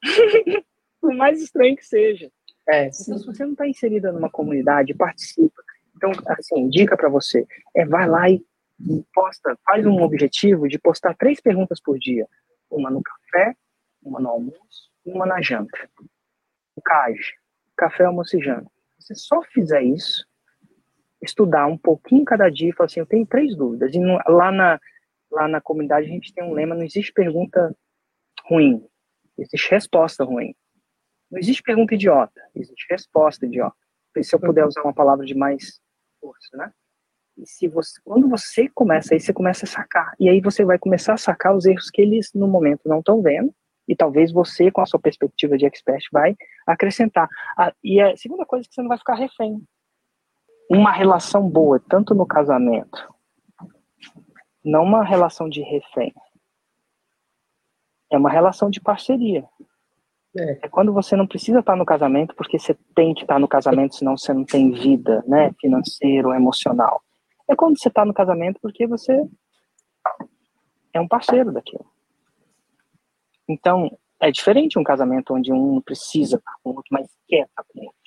Por 1.00 1.14
mais 1.14 1.40
estranho 1.40 1.76
que 1.76 1.86
seja. 1.86 2.28
É, 2.68 2.86
então, 2.86 3.18
se 3.18 3.24
você 3.26 3.44
não 3.44 3.52
está 3.52 3.68
inserida 3.68 4.10
numa 4.10 4.28
comunidade, 4.28 4.94
participa. 4.94 5.62
Então, 5.96 6.10
assim, 6.26 6.68
dica 6.68 6.96
para 6.96 7.08
você 7.08 7.46
é 7.76 7.86
vai 7.86 8.08
lá 8.08 8.28
e 8.28 8.44
posta, 9.14 9.56
faz 9.64 9.86
um 9.86 10.02
objetivo 10.02 10.66
de 10.66 10.76
postar 10.76 11.14
três 11.14 11.40
perguntas 11.40 11.80
por 11.80 11.98
dia. 11.98 12.26
Uma 12.68 12.90
no 12.90 13.00
café, 13.00 13.54
uma 14.02 14.18
no 14.18 14.28
almoço 14.28 14.90
e 15.06 15.12
uma 15.12 15.26
na 15.26 15.40
janta. 15.40 15.88
O 16.74 16.82
CAJ, 16.82 17.16
café, 17.76 18.06
almoço 18.06 18.36
e 18.36 18.42
janta. 18.42 18.68
Se 18.98 19.06
você 19.06 19.14
só 19.14 19.40
fizer 19.42 19.82
isso, 19.82 20.26
estudar 21.22 21.66
um 21.68 21.78
pouquinho 21.78 22.24
cada 22.24 22.50
dia 22.50 22.70
e 22.70 22.72
falar 22.72 22.86
assim, 22.86 23.00
eu 23.00 23.06
tenho 23.06 23.24
três 23.24 23.54
dúvidas. 23.56 23.94
E 23.94 24.00
lá, 24.26 24.50
na, 24.50 24.80
lá 25.34 25.48
na 25.48 25.60
comunidade 25.60 26.06
a 26.06 26.10
gente 26.10 26.32
tem 26.32 26.44
um 26.44 26.52
lema, 26.52 26.74
não 26.74 26.84
existe 26.84 27.12
pergunta 27.12 27.76
ruim, 28.48 28.86
existe 29.36 29.70
resposta 29.70 30.24
ruim. 30.24 30.54
Não 31.30 31.38
existe 31.38 31.62
pergunta 31.62 31.94
idiota, 31.94 32.40
existe 32.54 32.86
resposta 32.88 33.44
idiota. 33.44 33.76
Se 34.22 34.34
eu 34.34 34.40
puder 34.40 34.64
usar 34.64 34.82
uma 34.82 34.94
palavra 34.94 35.26
de 35.26 35.34
mais 35.34 35.80
força, 36.20 36.56
né? 36.56 36.72
E 37.36 37.46
se 37.46 37.66
você, 37.66 38.00
quando 38.04 38.28
você 38.28 38.68
começa, 38.68 39.14
aí 39.14 39.20
você 39.20 39.32
começa 39.32 39.64
a 39.64 39.68
sacar. 39.68 40.14
E 40.20 40.28
aí 40.28 40.40
você 40.40 40.64
vai 40.64 40.78
começar 40.78 41.14
a 41.14 41.18
sacar 41.18 41.56
os 41.56 41.66
erros 41.66 41.90
que 41.90 42.00
eles 42.00 42.30
no 42.32 42.46
momento 42.46 42.82
não 42.88 43.00
estão 43.00 43.20
vendo. 43.20 43.52
E 43.88 43.94
talvez 43.94 44.32
você, 44.32 44.70
com 44.70 44.80
a 44.80 44.86
sua 44.86 45.00
perspectiva 45.00 45.58
de 45.58 45.66
expert, 45.66 46.04
vai 46.12 46.36
acrescentar. 46.66 47.28
Ah, 47.58 47.74
e 47.82 48.00
a 48.00 48.16
segunda 48.16 48.46
coisa 48.46 48.64
é 48.64 48.68
que 48.68 48.74
você 48.74 48.80
não 48.80 48.88
vai 48.88 48.98
ficar 48.98 49.14
refém. 49.14 49.60
Uma 50.70 50.92
relação 50.92 51.46
boa, 51.48 51.78
tanto 51.90 52.14
no 52.14 52.24
casamento, 52.24 53.13
não 54.64 54.82
uma 54.84 55.04
relação 55.04 55.48
de 55.48 55.60
refém. 55.62 56.12
É 58.10 58.16
uma 58.16 58.30
relação 58.30 58.70
de 58.70 58.80
parceria. 58.80 59.44
É. 60.36 60.66
é 60.66 60.68
quando 60.68 60.92
você 60.92 61.14
não 61.14 61.26
precisa 61.26 61.60
estar 61.60 61.76
no 61.76 61.86
casamento 61.86 62.34
porque 62.34 62.58
você 62.58 62.74
tem 62.94 63.14
que 63.14 63.22
estar 63.22 63.38
no 63.38 63.46
casamento, 63.46 63.94
senão 63.94 64.16
você 64.16 64.32
não 64.32 64.44
tem 64.44 64.72
vida, 64.72 65.22
né, 65.26 65.52
financeiro, 65.60 66.32
emocional 66.32 67.04
é 67.48 67.54
quando 67.54 67.78
você 67.78 67.88
está 67.88 68.04
no 68.04 68.14
casamento 68.14 68.58
porque 68.60 68.86
você 68.86 69.12
é 70.92 71.00
um 71.00 71.08
parceiro 71.08 71.52
daquilo. 71.52 71.86
Então, 73.48 73.98
é 74.20 74.30
diferente 74.30 74.78
um 74.78 74.84
casamento 74.84 75.34
onde 75.34 75.52
um 75.52 75.80
precisa 75.80 76.36
estar 76.36 76.54
com 76.62 76.70
o 76.70 76.76
outro, 76.76 76.88
mas 76.90 77.08
quer 77.28 77.46
estar 77.46 77.64
com 77.64 77.80
o 77.80 77.84
outro. 77.84 77.98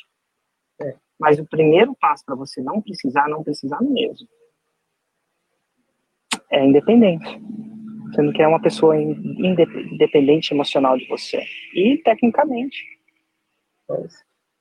É. 0.81 0.97
Mas 1.19 1.39
o 1.39 1.45
primeiro 1.45 1.95
passo 1.95 2.23
para 2.25 2.35
você 2.35 2.61
não 2.61 2.81
precisar, 2.81 3.27
não 3.27 3.43
precisar 3.43 3.81
mesmo, 3.81 4.27
é 6.51 6.65
independente. 6.65 7.25
Você 8.07 8.21
não 8.21 8.31
quer 8.31 8.47
uma 8.47 8.61
pessoa 8.61 8.95
independente 8.99 10.53
emocional 10.53 10.97
de 10.97 11.07
você. 11.07 11.43
E 11.73 11.97
tecnicamente. 11.97 12.83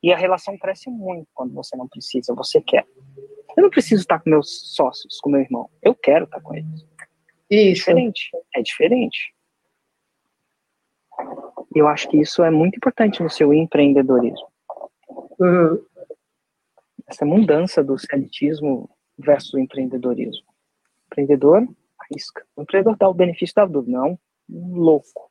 E 0.03 0.13
a 0.13 0.17
relação 0.17 0.59
cresce 0.59 0.91
muito 0.91 1.29
quando 1.35 1.55
você 1.55 1.77
não 1.77 1.89
precisa, 1.89 2.35
você 2.35 2.61
quer. 2.61 2.87
Eu 3.57 3.63
não 3.63 3.71
preciso 3.71 4.03
estar 4.03 4.19
com 4.19 4.31
meus 4.31 4.75
sócios, 4.75 5.19
com 5.21 5.31
meu 5.31 5.41
irmão. 5.41 5.71
Eu 5.83 5.95
quero 5.95 6.25
estar 6.25 6.41
com 6.41 6.55
eles. 6.55 6.87
É 7.51 7.73
diferente. 7.73 8.31
É 8.55 8.63
diferente. 8.63 9.35
Eu 11.75 11.89
acho 11.89 12.09
que 12.09 12.19
isso 12.19 12.43
é 12.43 12.51
muito 12.51 12.77
importante 12.77 13.23
no 13.23 13.31
seu 13.31 13.53
empreendedorismo. 13.53 14.49
Uhum. 15.39 15.85
Essa 17.07 17.25
mudança 17.25 17.83
do 17.83 17.97
celitismo 17.99 18.91
versus 19.19 19.55
o 19.55 19.59
empreendedorismo. 19.59 20.47
Empreendedor 21.17 21.67
arrisca. 21.99 22.45
O 22.55 22.63
empreendedor 22.63 22.97
dá 22.97 23.09
o 23.09 23.15
benefício 23.15 23.55
da 23.55 23.65
dúvida, 23.65 23.99
não 23.99 24.19
louco. 24.49 25.31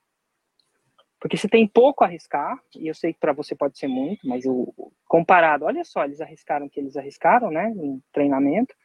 Porque 1.19 1.37
se 1.37 1.47
tem 1.47 1.67
pouco 1.67 2.03
a 2.03 2.07
arriscar, 2.07 2.59
e 2.75 2.87
eu 2.87 2.93
sei 2.93 3.13
que 3.13 3.19
para 3.19 3.33
você 3.33 3.55
pode 3.55 3.77
ser 3.77 3.87
muito, 3.87 4.27
mas 4.27 4.45
o 4.45 4.73
comparado, 5.07 5.65
olha 5.65 5.83
só, 5.83 6.03
eles 6.03 6.21
arriscaram 6.21 6.65
o 6.65 6.69
que 6.69 6.79
eles 6.79 6.97
arriscaram, 6.97 7.49
né, 7.49 7.69
em 7.75 8.01
treinamento, 8.11 8.75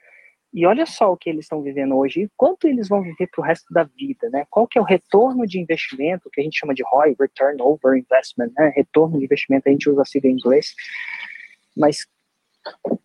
e 0.53 0.67
olha 0.67 0.87
só 0.87 1.13
o 1.13 1.17
que 1.17 1.29
eles 1.29 1.45
estão 1.45 1.63
vivendo 1.63 1.97
hoje, 1.97 2.23
e 2.23 2.31
quanto 2.37 2.67
eles 2.67 2.89
vão 2.89 3.03
viver 3.03 3.29
para 3.29 3.41
o 3.41 3.45
resto 3.45 3.73
da 3.73 3.85
vida, 3.85 4.29
né? 4.31 4.45
Qual 4.51 4.67
que 4.67 4.79
é 4.79 4.81
o 4.81 4.85
retorno 4.85 5.47
de 5.47 5.61
investimento, 5.61 6.31
que 6.31 6.41
a 6.41 6.45
gente 6.45 6.59
chama 6.59 6.75
de 6.75 6.83
ROI, 6.83 7.15
Return 7.21 7.63
Over 7.63 7.97
Investment, 7.97 8.51
né? 8.57 8.73
Retorno 8.75 9.19
de 9.19 9.25
investimento, 9.25 9.69
a 9.69 9.73
gente 9.73 9.89
usa 9.89 10.03
a 10.03 10.05
sigla 10.05 10.29
em 10.29 10.35
inglês, 10.35 10.75
mas 11.77 11.99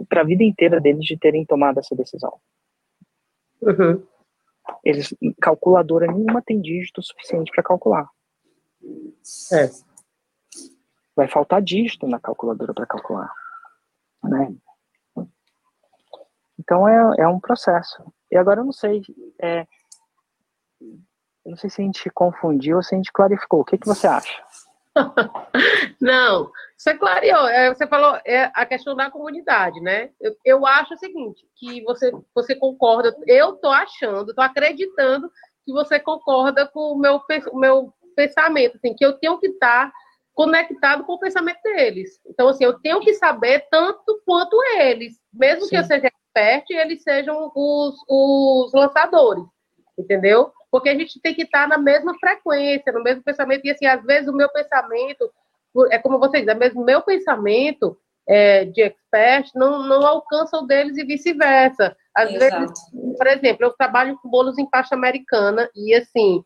para 0.10 0.22
a 0.22 0.24
vida 0.26 0.44
inteira 0.44 0.82
deles 0.82 1.06
de 1.06 1.18
terem 1.18 1.46
tomado 1.46 1.80
essa 1.80 1.96
decisão. 1.96 2.40
Uhum. 3.62 4.06
Eles, 4.84 5.14
calculadora 5.42 6.08
nenhuma 6.08 6.42
tem 6.42 6.62
dígito 6.62 7.02
suficiente 7.02 7.52
para 7.52 7.64
calcular. 7.64 8.10
É. 9.52 9.70
Vai 11.16 11.28
faltar 11.28 11.62
dígito 11.62 12.08
na 12.08 12.20
calculadora 12.20 12.74
para 12.74 12.86
calcular. 12.86 13.32
Né? 14.24 14.56
Então 16.60 16.88
é, 16.88 17.22
é 17.22 17.28
um 17.28 17.40
processo. 17.40 18.04
E 18.32 18.38
agora 18.38 18.62
eu 18.62 18.66
não 18.66 18.72
sei, 18.72 19.02
é, 19.40 19.68
eu 20.82 21.52
não 21.52 21.58
sei 21.58 21.70
se 21.70 21.82
a 21.82 21.86
gente 21.86 22.10
confundiu 22.10 22.78
ou 22.78 22.84
se 22.84 22.96
a 22.96 22.98
gente 22.98 23.12
clarificou. 23.12 23.62
O 23.62 23.66
que, 23.66 23.78
que 23.78 23.88
você 23.88 24.08
acha? 24.08 24.44
Não, 26.02 26.52
você 26.78 26.94
clareou. 26.94 27.48
É, 27.48 27.74
você 27.74 27.88
falou 27.88 28.20
é, 28.26 28.52
a 28.54 28.66
questão 28.66 28.96
da 28.96 29.10
comunidade, 29.10 29.80
né? 29.82 30.10
Eu, 30.20 30.36
eu 30.44 30.66
acho 30.66 30.94
o 30.94 30.98
seguinte, 30.98 31.46
que 31.56 31.82
você, 31.84 32.12
você 32.34 32.56
concorda, 32.56 33.16
eu 33.28 33.54
tô 33.54 33.70
achando, 33.70 34.34
tô 34.34 34.42
acreditando 34.42 35.32
que 35.66 35.72
você 35.72 36.00
concorda 36.00 36.68
com 36.68 36.94
o 36.94 36.98
meu, 36.98 37.22
meu 37.54 37.94
pensamento, 38.16 38.78
assim, 38.78 38.94
que 38.94 39.06
eu 39.06 39.14
tenho 39.14 39.40
que 39.40 39.48
estar 39.48 39.92
conectado 40.34 41.06
com 41.06 41.14
o 41.14 41.20
pensamento 41.20 41.62
deles. 41.64 42.20
Então, 42.28 42.50
assim, 42.50 42.66
eu 42.66 42.78
tenho 42.80 43.00
que 43.00 43.14
saber 43.14 43.66
tanto 43.72 44.22
quanto 44.26 44.62
eles, 44.78 45.20
mesmo 45.34 45.64
Sim. 45.64 45.70
que 45.70 45.76
eu 45.78 45.84
seja 45.84 46.08
expert, 46.08 46.70
eles 46.70 47.02
sejam 47.02 47.52
os, 47.56 47.96
os 48.08 48.74
lançadores, 48.74 49.46
entendeu? 49.98 50.52
porque 50.76 50.90
a 50.90 50.94
gente 50.94 51.22
tem 51.22 51.34
que 51.34 51.44
estar 51.44 51.70
na 51.70 51.78
mesma 51.78 52.14
frequência, 52.20 52.92
no 52.92 53.02
mesmo 53.02 53.24
pensamento, 53.24 53.64
e 53.64 53.72
assim, 53.72 53.86
às 53.86 54.04
vezes 54.04 54.28
o 54.28 54.36
meu 54.36 54.50
pensamento, 54.52 55.32
é 55.92 56.00
como 56.00 56.20
vocês 56.20 56.44
dizem, 56.44 56.60
mesmo 56.60 56.84
meu 56.84 57.02
pensamento 57.02 57.98
é, 58.28 58.66
de 58.66 58.82
expert 58.82 59.50
não, 59.56 59.84
não 59.84 60.06
alcança 60.06 60.58
o 60.58 60.66
deles 60.66 60.98
e 60.98 61.06
vice-versa. 61.06 61.96
Às 62.14 62.32
Exato. 62.32 62.60
vezes, 62.60 63.18
por 63.18 63.28
exemplo, 63.28 63.66
eu 63.66 63.74
trabalho 63.74 64.18
com 64.22 64.30
bolos 64.30 64.58
em 64.58 64.70
pasta 64.70 64.96
americana 64.96 65.70
e 65.76 65.94
assim, 65.94 66.44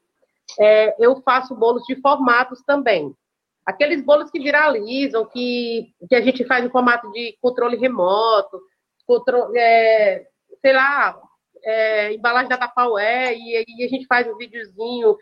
é, 0.60 0.96
eu 1.00 1.22
faço 1.22 1.56
bolos 1.56 1.84
de 1.84 1.96
formatos 2.02 2.62
também. 2.66 3.14
Aqueles 3.66 4.04
bolos 4.04 4.32
que 4.32 4.40
viralizam, 4.40 5.26
que, 5.26 5.94
que 6.08 6.16
a 6.16 6.22
gente 6.22 6.44
faz 6.46 6.66
em 6.66 6.72
formato 6.72 7.12
de 7.12 7.38
controle 7.40 7.78
remoto, 7.78 8.60
controle, 9.06 9.58
é, 9.58 10.26
sei 10.60 10.74
lá, 10.74 11.20
é, 11.64 12.14
embalagem 12.14 12.50
da 12.50 12.58
Tapaué, 12.58 13.36
e, 13.36 13.64
e 13.68 13.84
a 13.84 13.88
gente 13.88 14.08
faz 14.08 14.28
um 14.28 14.38
videozinho, 14.38 15.16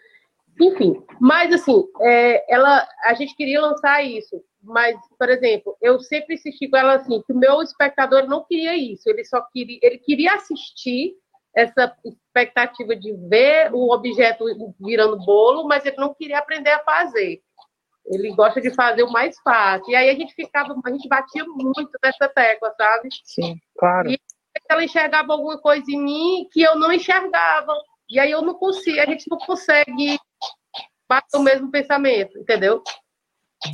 enfim. 0.60 1.04
Mas, 1.20 1.54
assim, 1.54 1.84
é, 2.02 2.54
ela, 2.54 2.88
a 3.06 3.14
gente 3.14 3.36
queria 3.36 3.62
lançar 3.62 4.04
isso, 4.04 4.42
mas, 4.62 4.96
por 5.18 5.30
exemplo, 5.30 5.78
eu 5.82 6.00
sempre 6.00 6.36
insisti 6.36 6.68
com 6.68 6.78
ela 6.78 6.96
assim, 6.96 7.22
que 7.26 7.34
o 7.34 7.38
meu 7.38 7.62
espectador 7.62 8.28
não 8.28 8.44
queria 8.44 8.76
isso, 8.76 9.10
ele 9.10 9.24
só 9.24 9.42
queria, 9.54 9.80
ele 9.82 9.98
queria 9.98 10.34
assistir 10.36 11.14
essa 11.56 11.96
expectativa 12.06 12.96
de 12.96 13.14
ver 13.30 13.74
o 13.74 13.92
objeto 13.92 14.46
virando 14.80 15.18
bolo, 15.26 15.68
mas 15.68 15.86
ele 15.86 15.98
não 15.98 16.14
queria 16.14 16.38
aprender 16.38 16.70
a 16.70 16.84
fazer. 16.84 17.42
Ele 18.06 18.32
gosta 18.36 18.62
de 18.62 18.70
fazer 18.74 19.04
o 19.04 19.12
mais 19.12 19.38
fácil. 19.40 19.92
E 19.92 19.96
aí 19.96 20.10
a 20.10 20.14
gente 20.14 20.34
ficava, 20.34 20.80
a 20.86 20.92
gente 20.92 21.08
batia 21.10 21.44
muito 21.46 21.92
nessa 22.04 22.30
tecla, 22.30 22.72
sabe? 22.78 23.10
Sim, 23.24 23.56
claro. 23.78 24.12
E 24.12 24.20
ela 24.70 24.84
enxergava 24.84 25.34
alguma 25.34 25.58
coisa 25.58 25.86
em 25.90 26.02
mim 26.02 26.48
que 26.52 26.62
eu 26.62 26.76
não 26.76 26.92
enxergava. 26.92 27.74
E 28.10 28.20
aí 28.20 28.32
eu 28.32 28.42
não 28.42 28.54
consigo, 28.54 29.00
a 29.00 29.06
gente 29.06 29.30
não 29.30 29.38
consegue 29.38 30.18
bater 31.08 31.38
o 31.38 31.44
mesmo 31.44 31.72
pensamento, 31.72 32.38
entendeu? 32.38 32.82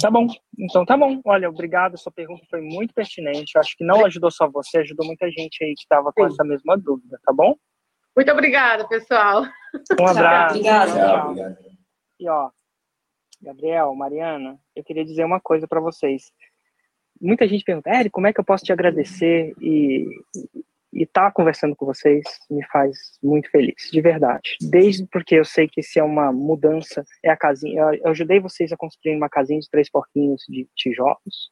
Tá 0.02 0.10
bom, 0.10 0.28
então 0.58 0.86
tá 0.86 0.96
bom. 0.96 1.20
Olha, 1.26 1.50
obrigado, 1.50 1.98
sua 1.98 2.12
pergunta 2.12 2.46
foi 2.50 2.62
muito 2.62 2.94
pertinente. 2.94 3.52
Eu 3.56 3.62
acho 3.62 3.76
que 3.76 3.84
não 3.84 4.06
ajudou 4.06 4.32
só 4.32 4.50
você, 4.50 4.78
ajudou 4.78 5.06
muita 5.06 5.30
gente 5.30 5.64
aí 5.64 5.74
que 5.76 5.82
estava 5.82 6.12
com 6.14 6.28
Sim. 6.28 6.34
essa 6.34 6.44
mesma 6.44 6.78
dúvida, 6.78 7.20
tá 7.24 7.34
bom? 7.34 7.56
Muito 8.16 8.32
obrigada, 8.32 8.88
pessoal. 8.88 9.44
Um 10.00 10.08
abraço. 10.08 10.56
Obrigada. 10.56 11.60
E 12.20 12.30
ó, 12.30 12.50
Gabriel, 13.42 13.94
Mariana, 13.94 14.58
eu 14.76 14.84
queria 14.84 15.04
dizer 15.04 15.26
uma 15.26 15.42
coisa 15.42 15.68
para 15.68 15.82
vocês. 15.82 16.32
Muita 17.20 17.48
gente 17.48 17.64
pergunta, 17.64 17.90
Eric, 17.90 18.10
como 18.12 18.28
é 18.28 18.34
que 18.34 18.40
eu 18.40 18.46
posso 18.46 18.64
te 18.64 18.72
agradecer? 18.72 19.54
E 19.60 20.06
e 20.94 21.04
estar 21.04 21.26
tá 21.26 21.32
conversando 21.32 21.76
com 21.76 21.86
vocês 21.86 22.24
me 22.50 22.64
faz 22.68 22.98
muito 23.22 23.50
feliz, 23.50 23.90
de 23.92 24.02
verdade. 24.02 24.58
Desde 24.62 25.06
porque 25.08 25.36
eu 25.36 25.46
sei 25.46 25.68
que 25.68 25.82
se 25.82 26.00
é 26.00 26.04
uma 26.04 26.32
mudança, 26.32 27.04
é 27.24 27.30
a 27.30 27.38
casinha. 27.38 27.82
Eu 28.02 28.10
ajudei 28.10 28.40
vocês 28.40 28.72
a 28.72 28.78
construir 28.78 29.16
uma 29.16 29.30
casinha 29.30 29.60
de 29.60 29.70
três 29.70 29.90
porquinhos 29.90 30.44
de 30.48 30.68
tijolos. 30.76 31.52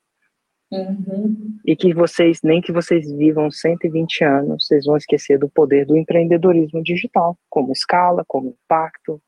Uhum. 0.71 1.57
E 1.65 1.75
que 1.75 1.93
vocês, 1.93 2.39
nem 2.43 2.61
que 2.61 2.71
vocês 2.71 3.11
vivam 3.11 3.51
120 3.51 4.23
anos, 4.23 4.65
vocês 4.65 4.85
vão 4.85 4.95
esquecer 4.95 5.37
do 5.37 5.49
poder 5.49 5.85
do 5.85 5.97
empreendedorismo 5.97 6.81
digital, 6.81 7.37
como 7.49 7.73
escala, 7.73 8.23
como 8.25 8.55
impacto, 8.63 9.21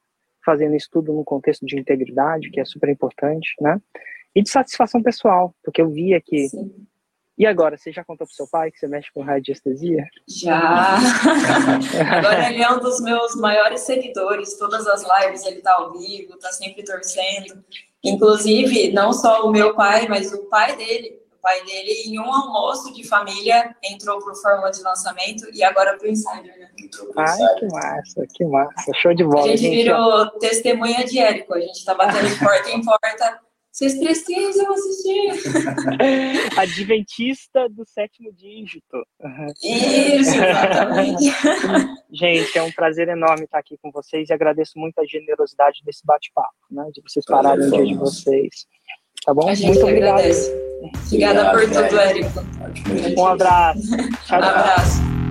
fazendo 0.46 0.76
isso 0.76 0.88
tudo 0.90 1.12
no 1.12 1.26
contexto 1.26 1.66
de 1.66 1.78
integridade, 1.78 2.50
que 2.50 2.62
é 2.62 2.66
super 2.66 2.90
importante, 2.90 3.56
né? 3.60 3.82
E 4.34 4.42
de 4.42 4.50
satisfação 4.50 5.04
pessoal, 5.04 5.54
porque 5.64 5.82
eu 5.82 5.90
via 5.90 6.22
que 6.22 6.48
Sim 6.48 6.72
e 7.36 7.48
agora, 7.48 7.78
você 7.78 7.92
já 7.92 8.04
contou 8.04 8.28
pro 8.28 8.36
seu 8.36 8.48
pai 8.48 8.70
que 8.70 8.78
você 8.78 8.88
mexe 8.88 9.12
com 9.12 9.24
radiestesia? 9.24 10.06
Já! 10.28 10.98
agora 12.12 12.50
ele 12.50 12.62
é 12.62 12.70
um 12.70 12.80
dos 12.80 13.02
meus 13.02 13.36
maiores 13.36 13.82
seguidores, 13.82 14.58
todas 14.58 14.86
as 14.86 15.04
lives 15.04 15.44
ele 15.44 15.62
tá 15.62 15.74
ao 15.74 15.92
vivo, 15.94 16.38
tá 16.38 16.52
sempre 16.52 16.84
torcendo. 16.84 17.64
Inclusive, 18.04 18.92
não 18.92 19.12
só 19.14 19.48
o 19.48 19.52
meu 19.52 19.74
pai, 19.76 20.08
mas 20.08 20.32
o 20.32 20.44
pai 20.46 20.76
dele. 20.76 21.24
O 21.32 21.42
pai 21.44 21.62
dele, 21.66 22.04
em 22.06 22.20
um 22.20 22.32
almoço 22.32 22.94
de 22.94 23.06
família, 23.06 23.76
entrou 23.84 24.18
pro 24.20 24.36
Fórmula 24.36 24.72
de 24.72 24.82
Lançamento 24.82 25.46
e 25.54 25.62
agora 25.62 25.98
pro 25.98 26.08
Insider, 26.08 26.58
né? 26.58 26.70
Ai, 27.18 27.56
que 27.60 27.66
massa, 27.66 28.28
que 28.34 28.46
massa. 28.46 28.92
Show 28.96 29.14
de 29.14 29.26
bola. 29.26 29.46
A 29.46 29.48
gente, 29.50 29.62
gente 29.64 29.76
virou 29.84 30.30
testemunha 30.40 31.04
de 31.04 31.20
Érico, 31.20 31.54
a 31.54 31.60
gente 31.60 31.84
tá 31.84 31.94
batendo 31.96 32.30
de 32.32 32.40
porta 32.40 32.70
em 32.70 32.82
porta 32.82 33.43
vocês 33.74 33.98
precisam 33.98 34.72
assistir. 34.72 35.32
Adventista 36.56 37.68
do 37.70 37.84
sétimo 37.88 38.32
dígito. 38.32 39.04
Isso, 39.64 40.36
exatamente. 40.36 41.24
Gente, 42.14 42.56
é 42.56 42.62
um 42.62 42.72
prazer 42.72 43.08
enorme 43.10 43.46
estar 43.46 43.58
aqui 43.58 43.76
com 43.82 43.90
vocês 43.92 44.30
e 44.30 44.34
agradeço 44.34 44.74
muito 44.78 45.00
a 45.00 45.06
generosidade 45.06 45.82
desse 45.84 46.06
bate-papo, 46.06 46.54
né? 46.70 46.88
De 46.94 47.02
vocês 47.02 47.26
pararem 47.26 47.66
o 47.66 47.72
dia 47.72 47.86
de 47.86 47.96
vocês. 47.96 48.68
Tá 49.26 49.34
bom? 49.34 49.50
A 49.50 49.56
gente 49.56 49.80
muito 49.80 49.88
agradece. 49.88 50.52
Obrigado. 51.08 51.40
Obrigada 51.40 51.52
por 51.52 51.90
tudo, 51.90 52.00
Érico. 52.00 53.20
Um 53.20 53.26
abraço. 53.26 53.82
Tchau, 53.90 54.08
tchau. 54.28 54.40
Um 54.40 54.44
abraço. 54.44 55.23